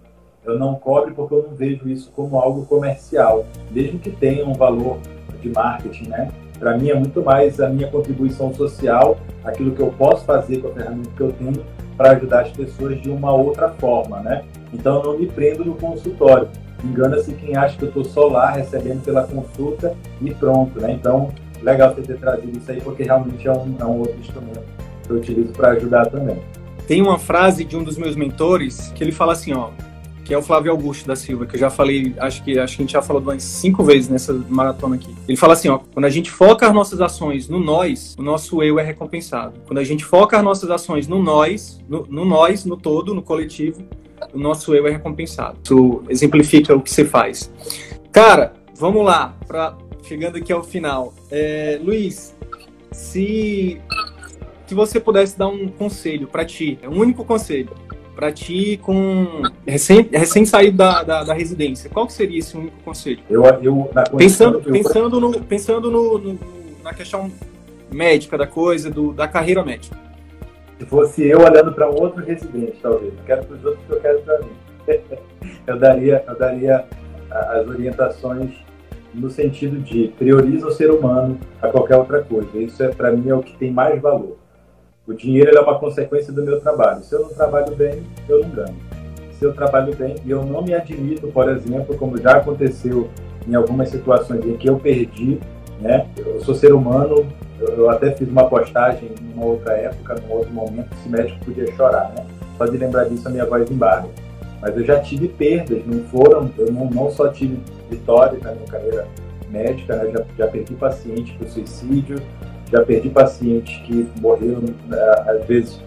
eu 0.43 0.57
não 0.57 0.75
cobre 0.75 1.13
porque 1.13 1.33
eu 1.33 1.43
não 1.49 1.55
vejo 1.55 1.87
isso 1.87 2.11
como 2.15 2.39
algo 2.39 2.65
comercial, 2.65 3.45
mesmo 3.69 3.99
que 3.99 4.09
tenha 4.09 4.45
um 4.45 4.53
valor 4.53 4.97
de 5.41 5.49
marketing, 5.49 6.09
né? 6.09 6.31
Para 6.59 6.77
mim 6.77 6.89
é 6.89 6.95
muito 6.95 7.23
mais 7.23 7.59
a 7.59 7.67
minha 7.69 7.87
contribuição 7.87 8.53
social, 8.53 9.17
aquilo 9.43 9.71
que 9.71 9.81
eu 9.81 9.91
posso 9.97 10.23
fazer 10.25 10.59
com 10.61 10.67
a 10.67 10.73
ferramenta 10.73 11.09
que 11.15 11.21
eu 11.21 11.31
tenho 11.33 11.65
para 11.97 12.11
ajudar 12.11 12.41
as 12.41 12.51
pessoas 12.51 13.01
de 13.01 13.09
uma 13.09 13.33
outra 13.33 13.69
forma, 13.69 14.19
né? 14.19 14.43
Então 14.73 14.97
eu 14.97 15.03
não 15.03 15.19
me 15.19 15.27
prendo 15.27 15.65
no 15.65 15.75
consultório. 15.75 16.49
Engana-se 16.83 17.33
quem 17.33 17.55
acha 17.55 17.77
que 17.77 17.83
eu 17.83 17.89
estou 17.89 18.03
só 18.03 18.27
lá 18.27 18.51
recebendo 18.51 19.03
pela 19.03 19.23
consulta 19.23 19.95
e 20.19 20.33
pronto, 20.33 20.79
né? 20.79 20.93
Então, 20.93 21.31
legal 21.61 21.93
você 21.93 22.01
ter 22.01 22.17
trazido 22.17 22.57
isso 22.57 22.71
aí, 22.71 22.81
porque 22.81 23.03
realmente 23.03 23.47
é 23.47 23.51
um, 23.51 23.75
é 23.79 23.85
um 23.85 23.99
outro 23.99 24.19
instrumento 24.19 24.63
que 25.03 25.11
eu 25.11 25.17
utilizo 25.17 25.53
para 25.53 25.71
ajudar 25.71 26.07
também. 26.07 26.39
Tem 26.87 27.01
uma 27.01 27.19
frase 27.19 27.63
de 27.63 27.77
um 27.77 27.83
dos 27.83 27.97
meus 27.97 28.15
mentores 28.15 28.91
que 28.95 29.03
ele 29.03 29.11
fala 29.11 29.33
assim, 29.33 29.53
ó, 29.53 29.69
que 30.23 30.33
é 30.33 30.37
o 30.37 30.41
Flávio 30.41 30.71
Augusto 30.71 31.07
da 31.07 31.15
Silva, 31.15 31.45
que 31.45 31.55
eu 31.55 31.59
já 31.59 31.69
falei, 31.69 32.15
acho 32.17 32.43
que, 32.43 32.57
acho 32.57 32.75
que 32.75 32.81
a 32.81 32.85
gente 32.85 32.93
já 32.93 33.01
falou 33.01 33.21
umas 33.21 33.43
cinco 33.43 33.83
vezes 33.83 34.09
nessa 34.09 34.33
maratona 34.49 34.95
aqui. 34.95 35.13
Ele 35.27 35.37
fala 35.37 35.53
assim, 35.53 35.69
ó, 35.69 35.79
quando 35.93 36.05
a 36.05 36.09
gente 36.09 36.31
foca 36.31 36.67
as 36.67 36.73
nossas 36.73 37.01
ações 37.01 37.47
no 37.47 37.59
nós, 37.59 38.15
o 38.17 38.23
nosso 38.23 38.63
eu 38.63 38.79
é 38.79 38.83
recompensado. 38.83 39.59
Quando 39.67 39.79
a 39.79 39.83
gente 39.83 40.05
foca 40.05 40.37
as 40.37 40.43
nossas 40.43 40.69
ações 40.69 41.07
no 41.07 41.21
nós, 41.21 41.79
no, 41.87 42.05
no 42.09 42.25
nós, 42.25 42.65
no 42.65 42.77
todo, 42.77 43.13
no 43.13 43.21
coletivo, 43.21 43.83
o 44.33 44.39
nosso 44.39 44.73
eu 44.73 44.87
é 44.87 44.91
recompensado. 44.91 45.57
Isso 45.63 46.03
exemplifica 46.09 46.75
o 46.75 46.81
que 46.81 46.89
você 46.89 47.05
faz. 47.05 47.51
Cara, 48.11 48.53
vamos 48.75 49.05
lá, 49.05 49.35
pra, 49.47 49.77
chegando 50.03 50.37
aqui 50.37 50.51
ao 50.51 50.63
final. 50.63 51.13
É, 51.29 51.79
Luiz, 51.81 52.35
se, 52.91 53.79
se 54.67 54.75
você 54.75 54.99
pudesse 54.99 55.37
dar 55.37 55.47
um 55.47 55.67
conselho 55.67 56.27
para 56.27 56.43
ti, 56.43 56.77
é 56.81 56.89
um 56.89 56.97
único 56.99 57.23
conselho, 57.23 57.69
para 58.15 58.31
ti 58.31 58.79
com 58.81 59.43
recém, 59.65 60.07
recém 60.11 60.45
saído 60.45 60.77
da, 60.77 61.03
da, 61.03 61.23
da, 61.23 61.33
residência, 61.33 61.89
qual 61.89 62.05
que 62.05 62.13
seria 62.13 62.39
esse 62.39 62.55
único 62.55 62.77
conselho? 62.83 63.19
Eu, 63.29 63.43
eu, 63.61 63.89
pensando, 64.17 64.61
eu... 64.65 64.71
pensando, 64.71 65.19
no, 65.19 65.41
pensando 65.41 65.89
no, 65.89 66.17
no, 66.17 66.39
na 66.83 66.93
questão 66.93 67.31
médica 67.91 68.37
da 68.37 68.47
coisa, 68.47 68.89
do, 68.89 69.13
da 69.13 69.27
carreira 69.27 69.63
médica. 69.63 69.97
Se 70.81 70.87
fosse 70.87 71.27
eu 71.27 71.41
olhando 71.41 71.71
para 71.71 71.87
um 71.87 71.93
outro 71.93 72.25
residente, 72.25 72.79
talvez. 72.81 73.13
Quero 73.23 73.45
para 73.45 73.55
os 73.55 73.65
outros 73.65 73.85
que 73.85 73.93
eu 73.93 73.99
quero 73.99 74.19
para 74.21 74.39
mim. 74.39 74.51
eu 75.67 75.77
daria, 75.77 76.23
eu 76.27 76.35
daria 76.35 76.85
as 77.29 77.67
orientações 77.67 78.49
no 79.13 79.29
sentido 79.29 79.77
de 79.77 80.07
prioriza 80.17 80.65
o 80.65 80.71
ser 80.71 80.89
humano 80.89 81.39
a 81.61 81.67
qualquer 81.67 81.97
outra 81.97 82.23
coisa. 82.23 82.57
Isso 82.57 82.81
é 82.81 82.87
para 82.87 83.11
mim 83.11 83.29
é 83.29 83.35
o 83.35 83.43
que 83.43 83.55
tem 83.57 83.69
mais 83.71 84.01
valor. 84.01 84.39
O 85.05 85.13
dinheiro 85.13 85.55
é 85.55 85.61
uma 85.61 85.77
consequência 85.77 86.33
do 86.33 86.41
meu 86.41 86.59
trabalho. 86.59 87.03
Se 87.03 87.13
eu 87.13 87.21
não 87.21 87.29
trabalho 87.29 87.75
bem, 87.75 88.01
eu 88.27 88.39
não 88.39 88.49
ganho. 88.49 88.75
Se 89.33 89.45
eu 89.45 89.53
trabalho 89.53 89.95
bem 89.95 90.15
e 90.25 90.31
eu 90.31 90.43
não 90.43 90.63
me 90.63 90.73
admito, 90.73 91.27
por 91.27 91.47
exemplo, 91.47 91.95
como 91.95 92.17
já 92.17 92.37
aconteceu 92.37 93.07
em 93.47 93.53
algumas 93.53 93.89
situações 93.89 94.43
em 94.47 94.57
que 94.57 94.67
eu 94.67 94.79
perdi, 94.79 95.39
né? 95.79 96.07
Eu 96.17 96.39
sou 96.39 96.55
ser 96.55 96.73
humano, 96.73 97.27
eu 97.67 97.89
até 97.89 98.11
fiz 98.11 98.27
uma 98.27 98.47
postagem 98.47 99.11
em 99.21 99.33
uma 99.33 99.45
outra 99.45 99.73
época, 99.73 100.15
num 100.21 100.33
outro 100.33 100.51
momento, 100.51 100.95
se 101.03 101.09
médico 101.09 101.45
podia 101.45 101.71
chorar, 101.75 102.11
né? 102.15 102.25
Só 102.57 102.65
de 102.65 102.77
lembrar 102.77 103.05
disso 103.05 103.27
a 103.27 103.31
minha 103.31 103.45
voz 103.45 103.69
embarga. 103.69 104.09
Mas 104.61 104.77
eu 104.77 104.83
já 104.83 104.99
tive 104.99 105.27
perdas, 105.27 105.83
não 105.85 106.03
foram, 106.05 106.51
eu 106.57 106.71
não, 106.71 106.85
não 106.85 107.09
só 107.09 107.29
tive 107.29 107.59
vitórias 107.89 108.41
na 108.43 108.51
minha 108.51 108.67
carreira 108.67 109.07
médica, 109.49 109.95
né? 109.95 110.11
já, 110.11 110.23
já 110.37 110.47
perdi 110.47 110.75
paciente 110.75 111.33
por 111.33 111.47
suicídio, 111.47 112.21
já 112.71 112.83
perdi 112.83 113.09
pacientes 113.09 113.75
que 113.85 114.07
morreram, 114.21 114.61
né, 114.87 114.97
às 115.27 115.45
vezes, 115.45 115.81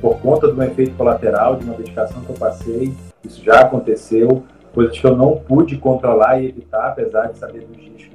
por 0.00 0.18
conta 0.20 0.50
de 0.50 0.58
um 0.58 0.62
efeito 0.62 0.94
colateral 0.96 1.56
de 1.56 1.64
uma 1.64 1.76
medicação 1.76 2.22
que 2.22 2.30
eu 2.30 2.36
passei. 2.36 2.94
Isso 3.22 3.44
já 3.44 3.60
aconteceu, 3.60 4.44
coisas 4.72 4.98
que 4.98 5.06
eu 5.06 5.14
não 5.14 5.36
pude 5.36 5.76
controlar 5.76 6.40
e 6.40 6.48
evitar, 6.48 6.88
apesar 6.88 7.26
de 7.26 7.38
saber 7.38 7.66
dos 7.66 7.76
riscos 7.76 8.08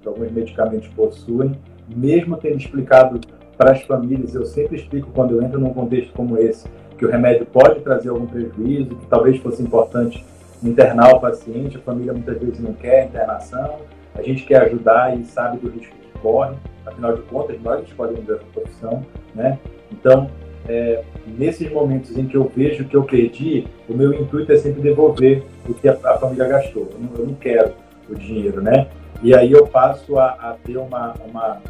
que 0.00 0.08
alguns 0.08 0.30
medicamentos 0.30 0.88
possuem 0.88 1.58
mesmo 1.88 2.36
tendo 2.36 2.56
explicado 2.56 3.20
para 3.56 3.72
as 3.72 3.82
famílias, 3.82 4.34
eu 4.34 4.44
sempre 4.44 4.76
explico 4.76 5.10
quando 5.14 5.34
eu 5.34 5.42
entro 5.42 5.60
num 5.60 5.72
contexto 5.72 6.12
como 6.12 6.38
esse, 6.38 6.66
que 6.98 7.04
o 7.04 7.10
remédio 7.10 7.46
pode 7.46 7.80
trazer 7.80 8.08
algum 8.08 8.26
prejuízo, 8.26 8.96
que 8.96 9.06
talvez 9.06 9.38
fosse 9.38 9.62
importante 9.62 10.24
internar 10.62 11.14
o 11.14 11.20
paciente, 11.20 11.76
a 11.76 11.80
família 11.80 12.12
muitas 12.12 12.38
vezes 12.38 12.60
não 12.60 12.72
quer 12.72 13.06
internação, 13.06 13.80
a 14.14 14.22
gente 14.22 14.44
quer 14.44 14.62
ajudar 14.62 15.18
e 15.18 15.24
sabe 15.24 15.58
do 15.58 15.68
risco 15.68 15.94
que 15.96 16.18
corre, 16.20 16.54
afinal 16.86 17.16
de 17.16 17.22
contas, 17.22 17.60
nós 17.62 17.82
escolhemos 17.84 18.28
essa 18.28 18.44
profissão, 18.52 19.04
né? 19.34 19.58
Então, 19.90 20.30
é, 20.68 21.02
nesses 21.26 21.70
momentos 21.72 22.16
em 22.16 22.26
que 22.26 22.36
eu 22.36 22.50
vejo 22.54 22.84
que 22.84 22.96
eu 22.96 23.02
perdi, 23.02 23.66
o 23.88 23.94
meu 23.94 24.14
intuito 24.14 24.52
é 24.52 24.56
sempre 24.56 24.80
devolver 24.80 25.42
o 25.68 25.74
que 25.74 25.88
a, 25.88 25.92
a 25.92 26.18
família 26.18 26.46
gastou. 26.46 26.88
Eu 26.92 26.98
não, 27.00 27.18
eu 27.18 27.26
não, 27.26 27.34
quero 27.34 27.72
o 28.08 28.14
dinheiro, 28.14 28.60
né? 28.60 28.86
E 29.22 29.34
aí 29.34 29.52
eu 29.52 29.66
passo 29.66 30.18
a, 30.18 30.30
a 30.30 30.56
ter 30.64 30.76
uma, 30.76 31.14
uma 31.28 31.60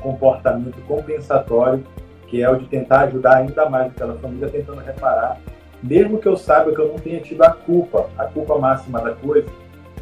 comportamento 0.00 0.76
compensatório, 0.86 1.82
que 2.28 2.42
é 2.42 2.50
o 2.50 2.56
de 2.56 2.66
tentar 2.66 3.00
ajudar 3.02 3.36
ainda 3.36 3.68
mais 3.70 3.86
aquela 3.86 4.14
família, 4.16 4.48
tentando 4.48 4.80
reparar, 4.80 5.38
mesmo 5.82 6.18
que 6.18 6.28
eu 6.28 6.36
saiba 6.36 6.72
que 6.72 6.80
eu 6.80 6.88
não 6.88 6.98
tenha 6.98 7.20
tido 7.20 7.42
a 7.42 7.50
culpa, 7.50 8.08
a 8.18 8.24
culpa 8.24 8.58
máxima 8.58 9.00
da 9.00 9.12
coisa, 9.12 9.48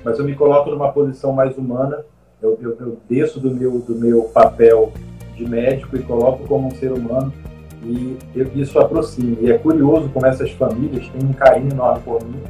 mas 0.04 0.18
eu 0.18 0.24
me 0.24 0.34
coloco 0.34 0.70
numa 0.70 0.92
posição 0.92 1.32
mais 1.32 1.56
humana, 1.56 2.04
eu, 2.40 2.58
eu, 2.60 2.76
eu 2.80 2.98
desço 3.08 3.38
do 3.38 3.50
meu, 3.52 3.78
do 3.78 3.94
meu 3.94 4.24
papel 4.24 4.92
de 5.36 5.48
médico 5.48 5.96
e 5.96 6.02
coloco 6.02 6.44
como 6.46 6.68
um 6.68 6.70
ser 6.72 6.92
humano 6.92 7.32
e 7.84 8.16
eu, 8.34 8.48
isso 8.54 8.78
aproxima. 8.78 9.36
E 9.40 9.50
é 9.50 9.58
curioso 9.58 10.08
como 10.10 10.26
essas 10.26 10.50
famílias 10.52 11.08
têm 11.08 11.28
um 11.28 11.32
carinho 11.32 11.70
enorme 11.70 12.02
por 12.04 12.22
mim, 12.24 12.40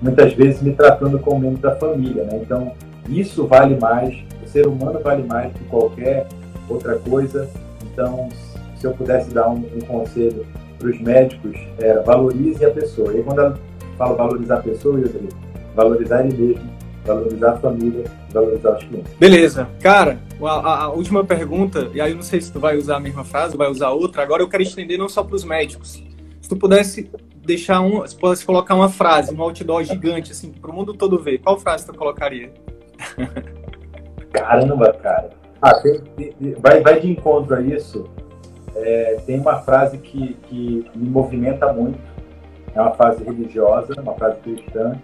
muitas 0.00 0.32
vezes 0.32 0.62
me 0.62 0.72
tratando 0.72 1.18
como 1.18 1.40
membro 1.40 1.60
da 1.60 1.76
família. 1.76 2.24
Né? 2.24 2.40
Então, 2.42 2.72
isso 3.08 3.46
vale 3.46 3.76
mais, 3.76 4.14
o 4.44 4.48
ser 4.48 4.66
humano 4.66 5.00
vale 5.00 5.22
mais 5.24 5.52
que 5.52 5.64
qualquer 5.64 6.26
outra 6.68 6.96
coisa. 6.98 7.48
Então, 7.84 8.28
se 8.76 8.86
eu 8.86 8.92
pudesse 8.92 9.30
dar 9.30 9.48
um, 9.48 9.64
um 9.74 9.80
conselho 9.80 10.46
para 10.78 10.88
os 10.88 11.00
médicos, 11.00 11.56
era 11.78 12.02
valorize 12.02 12.64
a 12.64 12.70
pessoa. 12.70 13.16
E 13.16 13.22
quando 13.22 13.40
eu 13.40 13.54
falo 13.96 14.16
valorizar 14.16 14.56
a 14.56 14.62
pessoa, 14.62 14.98
eu 14.98 15.08
diria, 15.08 15.28
valorizar 15.74 16.24
ele 16.24 16.36
mesmo, 16.36 16.70
valorizar 17.04 17.52
a 17.52 17.56
família, 17.58 18.04
valorizar 18.32 18.76
os 18.76 18.84
clientes. 18.84 19.12
Beleza. 19.14 19.68
Cara, 19.80 20.18
a, 20.42 20.84
a, 20.84 20.90
última 20.90 21.24
pergunta, 21.24 21.90
e 21.94 22.00
aí 22.00 22.10
eu 22.10 22.16
não 22.16 22.22
sei 22.22 22.40
se 22.40 22.52
tu 22.52 22.60
vai 22.60 22.76
usar 22.76 22.96
a 22.96 23.00
mesma 23.00 23.24
frase 23.24 23.56
vai 23.56 23.70
usar 23.70 23.90
outra, 23.90 24.22
agora 24.22 24.42
eu 24.42 24.48
quero 24.48 24.62
estender 24.62 24.98
não 24.98 25.08
só 25.08 25.22
para 25.22 25.36
os 25.36 25.44
médicos. 25.44 26.02
Se 26.40 26.48
tu 26.48 26.56
pudesse 26.56 27.10
deixar 27.44 27.80
um, 27.80 28.06
se 28.06 28.16
pudesse 28.16 28.44
colocar 28.44 28.74
uma 28.74 28.88
frase, 28.88 29.34
um 29.34 29.42
outdoor 29.42 29.84
gigante, 29.84 30.32
assim, 30.32 30.50
para 30.50 30.70
o 30.70 30.74
mundo 30.74 30.94
todo 30.94 31.18
ver, 31.18 31.38
qual 31.38 31.58
frase 31.58 31.86
tu 31.86 31.94
colocaria? 31.94 32.52
Caramba, 34.32 34.92
cara. 34.94 35.30
Ah, 35.60 35.74
tem, 35.74 36.00
tem, 36.16 36.54
vai, 36.58 36.80
vai 36.80 37.00
de 37.00 37.10
encontro 37.10 37.54
a 37.54 37.60
isso. 37.60 38.08
É, 38.74 39.20
tem 39.26 39.38
uma 39.38 39.60
frase 39.62 39.98
que, 39.98 40.34
que 40.44 40.90
me 40.94 41.08
movimenta 41.08 41.72
muito. 41.72 41.98
É 42.74 42.80
uma 42.80 42.92
frase 42.92 43.22
religiosa, 43.22 43.92
uma 44.00 44.14
frase 44.14 44.38
cristã, 44.40 44.98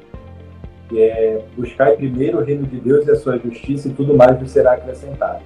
que 0.88 1.00
é 1.00 1.44
buscar 1.56 1.94
primeiro 1.96 2.38
o 2.38 2.42
reino 2.42 2.66
de 2.66 2.80
Deus 2.80 3.06
e 3.06 3.10
a 3.10 3.16
sua 3.16 3.38
justiça 3.38 3.88
e 3.88 3.92
tudo 3.92 4.16
mais 4.16 4.40
lhe 4.40 4.48
será 4.48 4.72
acrescentado. 4.72 5.42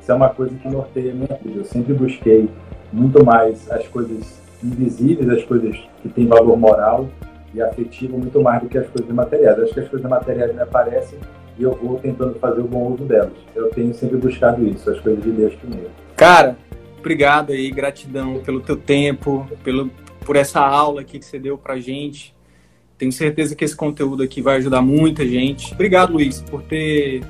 Isso 0.00 0.10
é 0.10 0.14
uma 0.14 0.30
coisa 0.30 0.56
que 0.56 0.68
norteia 0.68 1.12
minha 1.12 1.38
vida. 1.42 1.58
Eu 1.58 1.64
sempre 1.64 1.92
busquei 1.92 2.48
muito 2.92 3.24
mais 3.24 3.70
as 3.70 3.86
coisas 3.88 4.40
invisíveis, 4.64 5.28
as 5.28 5.44
coisas 5.44 5.76
que 6.02 6.08
têm 6.08 6.26
valor 6.26 6.56
moral 6.56 7.08
e 7.52 7.60
afetivo, 7.60 8.18
muito 8.18 8.40
mais 8.40 8.62
do 8.62 8.68
que 8.68 8.78
as 8.78 8.86
coisas 8.88 9.12
materiais. 9.14 9.58
Acho 9.58 9.74
que 9.74 9.80
as 9.80 9.88
coisas 9.88 10.08
materiais 10.08 10.54
me 10.54 10.62
aparecem 10.62 11.18
e 11.58 11.62
eu 11.62 11.74
vou 11.74 11.98
tentando 11.98 12.38
fazer 12.38 12.60
o 12.60 12.68
bom 12.68 12.92
uso 12.92 13.04
delas. 13.04 13.32
Eu 13.54 13.68
tenho 13.70 13.94
sempre 13.94 14.16
buscado 14.16 14.66
isso, 14.66 14.90
as 14.90 15.00
coisas 15.00 15.22
de 15.22 15.30
Deus 15.30 15.54
primeiro. 15.54 15.90
Cara, 16.16 16.56
obrigado 16.98 17.52
aí, 17.52 17.70
gratidão 17.70 18.40
pelo 18.44 18.60
teu 18.60 18.76
tempo, 18.76 19.46
pelo, 19.62 19.90
por 20.24 20.36
essa 20.36 20.60
aula 20.60 21.00
aqui 21.00 21.18
que 21.18 21.24
você 21.24 21.38
deu 21.38 21.56
pra 21.56 21.78
gente. 21.78 22.34
Tenho 22.98 23.12
certeza 23.12 23.54
que 23.54 23.64
esse 23.64 23.76
conteúdo 23.76 24.22
aqui 24.22 24.40
vai 24.40 24.56
ajudar 24.56 24.80
muita 24.80 25.26
gente. 25.26 25.72
Obrigado, 25.74 26.12
Luiz, 26.12 26.40
por 26.42 26.62
ter 26.62 27.22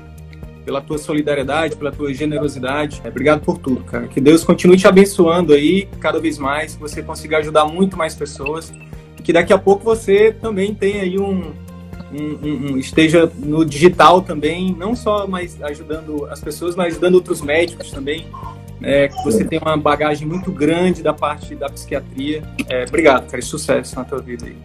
pela 0.67 0.81
tua 0.81 0.97
solidariedade, 0.97 1.77
pela 1.77 1.93
tua 1.93 2.13
generosidade. 2.13 3.01
Obrigado 3.05 3.41
por 3.41 3.57
tudo, 3.57 3.85
cara. 3.85 4.07
Que 4.07 4.19
Deus 4.19 4.43
continue 4.43 4.75
te 4.75 4.85
abençoando 4.85 5.53
aí 5.53 5.87
cada 5.99 6.19
vez 6.19 6.37
mais, 6.37 6.75
que 6.75 6.81
você 6.81 7.01
consiga 7.01 7.37
ajudar 7.37 7.65
muito 7.65 7.97
mais 7.97 8.13
pessoas. 8.13 8.73
E 9.17 9.21
que 9.21 9.31
daqui 9.31 9.53
a 9.53 9.57
pouco 9.57 9.83
você 9.83 10.33
também 10.33 10.73
tenha 10.73 11.03
aí 11.03 11.17
um, 11.17 11.53
um, 12.11 12.73
um, 12.73 12.77
esteja 12.77 13.29
no 13.37 13.65
digital 13.65 14.21
também, 14.21 14.75
não 14.77 14.95
só 14.95 15.27
mais 15.27 15.61
ajudando 15.61 16.25
as 16.25 16.39
pessoas, 16.39 16.75
mas 16.75 16.93
ajudando 16.93 17.15
outros 17.15 17.41
médicos 17.41 17.91
também. 17.91 18.27
É, 18.81 19.09
você 19.23 19.43
tem 19.43 19.59
uma 19.59 19.75
bagagem 19.75 20.27
muito 20.27 20.51
grande 20.51 21.01
da 21.01 21.13
parte 21.13 21.55
da 21.55 21.67
psiquiatria. 21.67 22.43
É, 22.69 22.85
obrigado, 22.87 23.29
cara, 23.29 23.41
sucesso 23.41 23.95
na 23.95 24.03
tua 24.03 24.19
vida 24.19 24.45
aí. 24.45 24.55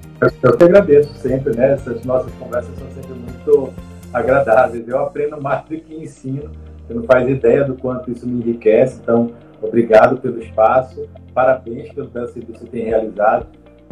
Eu 0.42 0.56
que 0.56 0.64
agradeço 0.64 1.14
sempre, 1.14 1.56
né? 1.56 1.72
Essas 1.72 2.04
nossas 2.04 2.32
conversas 2.34 2.76
são 2.78 2.86
sempre 2.90 3.12
muito 3.12 3.72
agradáveis. 4.12 4.86
Eu 4.86 4.98
aprendo 5.00 5.40
mais 5.40 5.64
do 5.64 5.76
que 5.76 5.94
ensino. 5.94 6.50
Você 6.86 6.94
não 6.94 7.04
faz 7.04 7.28
ideia 7.28 7.64
do 7.64 7.74
quanto 7.74 8.10
isso 8.10 8.26
me 8.26 8.42
enriquece. 8.42 9.00
Então, 9.02 9.32
obrigado 9.62 10.18
pelo 10.18 10.42
espaço. 10.42 11.08
Parabéns 11.32 11.90
pelo 11.92 12.08
que 12.08 12.52
você 12.52 12.66
tem 12.66 12.84
realizado. 12.84 13.46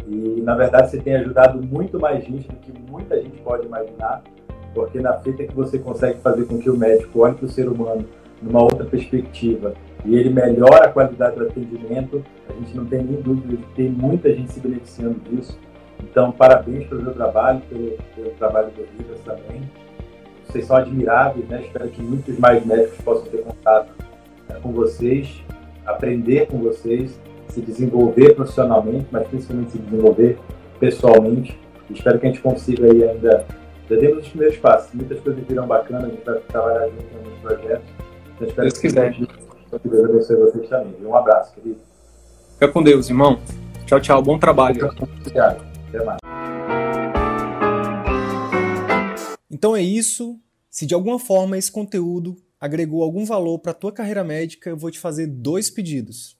E, 0.07 0.41
na 0.41 0.55
verdade, 0.55 0.89
você 0.89 0.99
tem 0.99 1.15
ajudado 1.15 1.61
muito 1.61 1.99
mais 1.99 2.23
gente 2.23 2.47
do 2.47 2.55
que 2.57 2.73
muita 2.89 3.21
gente 3.21 3.39
pode 3.41 3.65
imaginar, 3.65 4.23
porque 4.73 4.99
na 4.99 5.13
feita 5.19 5.43
que 5.43 5.53
você 5.53 5.77
consegue 5.77 6.19
fazer 6.19 6.45
com 6.45 6.57
que 6.57 6.69
o 6.69 6.77
médico 6.77 7.19
olhe 7.19 7.35
para 7.35 7.45
o 7.45 7.49
ser 7.49 7.67
humano 7.67 8.05
numa 8.41 8.61
outra 8.61 8.85
perspectiva 8.85 9.73
e 10.03 10.15
ele 10.15 10.29
melhora 10.29 10.85
a 10.85 10.89
qualidade 10.89 11.35
do 11.35 11.45
atendimento, 11.45 12.23
a 12.49 12.53
gente 12.53 12.75
não 12.75 12.85
tem 12.85 13.03
nem 13.03 13.21
dúvida 13.21 13.55
de 13.55 13.57
que 13.57 13.75
tem 13.75 13.89
muita 13.89 14.33
gente 14.33 14.51
se 14.51 14.59
beneficiando 14.59 15.19
disso. 15.29 15.57
Então, 16.03 16.31
parabéns 16.31 16.87
pelo 16.87 17.03
seu 17.03 17.13
trabalho, 17.13 17.61
pelo, 17.69 17.97
pelo 18.15 18.31
trabalho 18.31 18.71
do 18.71 18.81
Rivas 18.97 19.19
também. 19.23 19.61
Vocês 20.47 20.65
são 20.65 20.75
admiráveis, 20.75 21.47
né? 21.47 21.61
Espero 21.61 21.87
que 21.89 22.01
muitos 22.01 22.37
mais 22.39 22.65
médicos 22.65 22.99
possam 23.01 23.25
ter 23.25 23.43
contato 23.43 23.93
né, 24.49 24.59
com 24.61 24.71
vocês, 24.71 25.41
aprender 25.85 26.47
com 26.47 26.57
vocês 26.57 27.17
se 27.51 27.61
desenvolver 27.61 28.35
profissionalmente, 28.35 29.07
mas 29.11 29.27
principalmente 29.27 29.71
se 29.71 29.77
desenvolver 29.79 30.39
pessoalmente. 30.79 31.59
Espero 31.89 32.19
que 32.19 32.27
a 32.27 32.29
gente 32.29 32.41
consiga 32.41 32.91
aí 32.91 33.03
ainda. 33.03 33.45
Já 33.89 33.95
demos 33.97 34.23
os 34.23 34.29
primeiros 34.29 34.57
passos, 34.57 34.93
muitas 34.93 35.19
coisas 35.19 35.43
viram 35.45 35.67
bacanas, 35.67 36.05
a 36.05 36.09
gente 36.09 36.23
vai 36.23 36.39
trabalhar 36.39 36.87
junto 36.87 37.03
em 37.03 37.17
alguns 37.17 37.39
projetos. 37.41 37.89
Então, 38.35 38.47
espero 38.47 38.61
Deus 38.61 38.73
que 38.73 38.81
quiser. 38.81 39.15
Deus 39.83 40.09
abençoe 40.09 40.35
vocês 40.37 40.69
também. 40.69 40.95
Um 41.05 41.15
abraço, 41.15 41.53
querido. 41.55 41.79
Fica 42.53 42.67
com 42.69 42.81
Deus, 42.81 43.09
irmão. 43.09 43.39
Tchau, 43.85 43.99
tchau. 43.99 44.21
Bom 44.21 44.39
trabalho. 44.39 44.89
Obrigado. 45.19 45.65
Até 45.89 46.03
mais. 46.05 46.19
Então 49.49 49.75
é 49.75 49.81
isso. 49.81 50.39
Se 50.69 50.85
de 50.85 50.93
alguma 50.93 51.19
forma 51.19 51.57
esse 51.57 51.71
conteúdo 51.71 52.37
agregou 52.59 53.03
algum 53.03 53.25
valor 53.25 53.59
para 53.59 53.71
a 53.71 53.75
tua 53.75 53.91
carreira 53.91 54.23
médica, 54.23 54.69
eu 54.69 54.77
vou 54.77 54.89
te 54.89 54.99
fazer 54.99 55.27
dois 55.27 55.69
pedidos. 55.69 56.39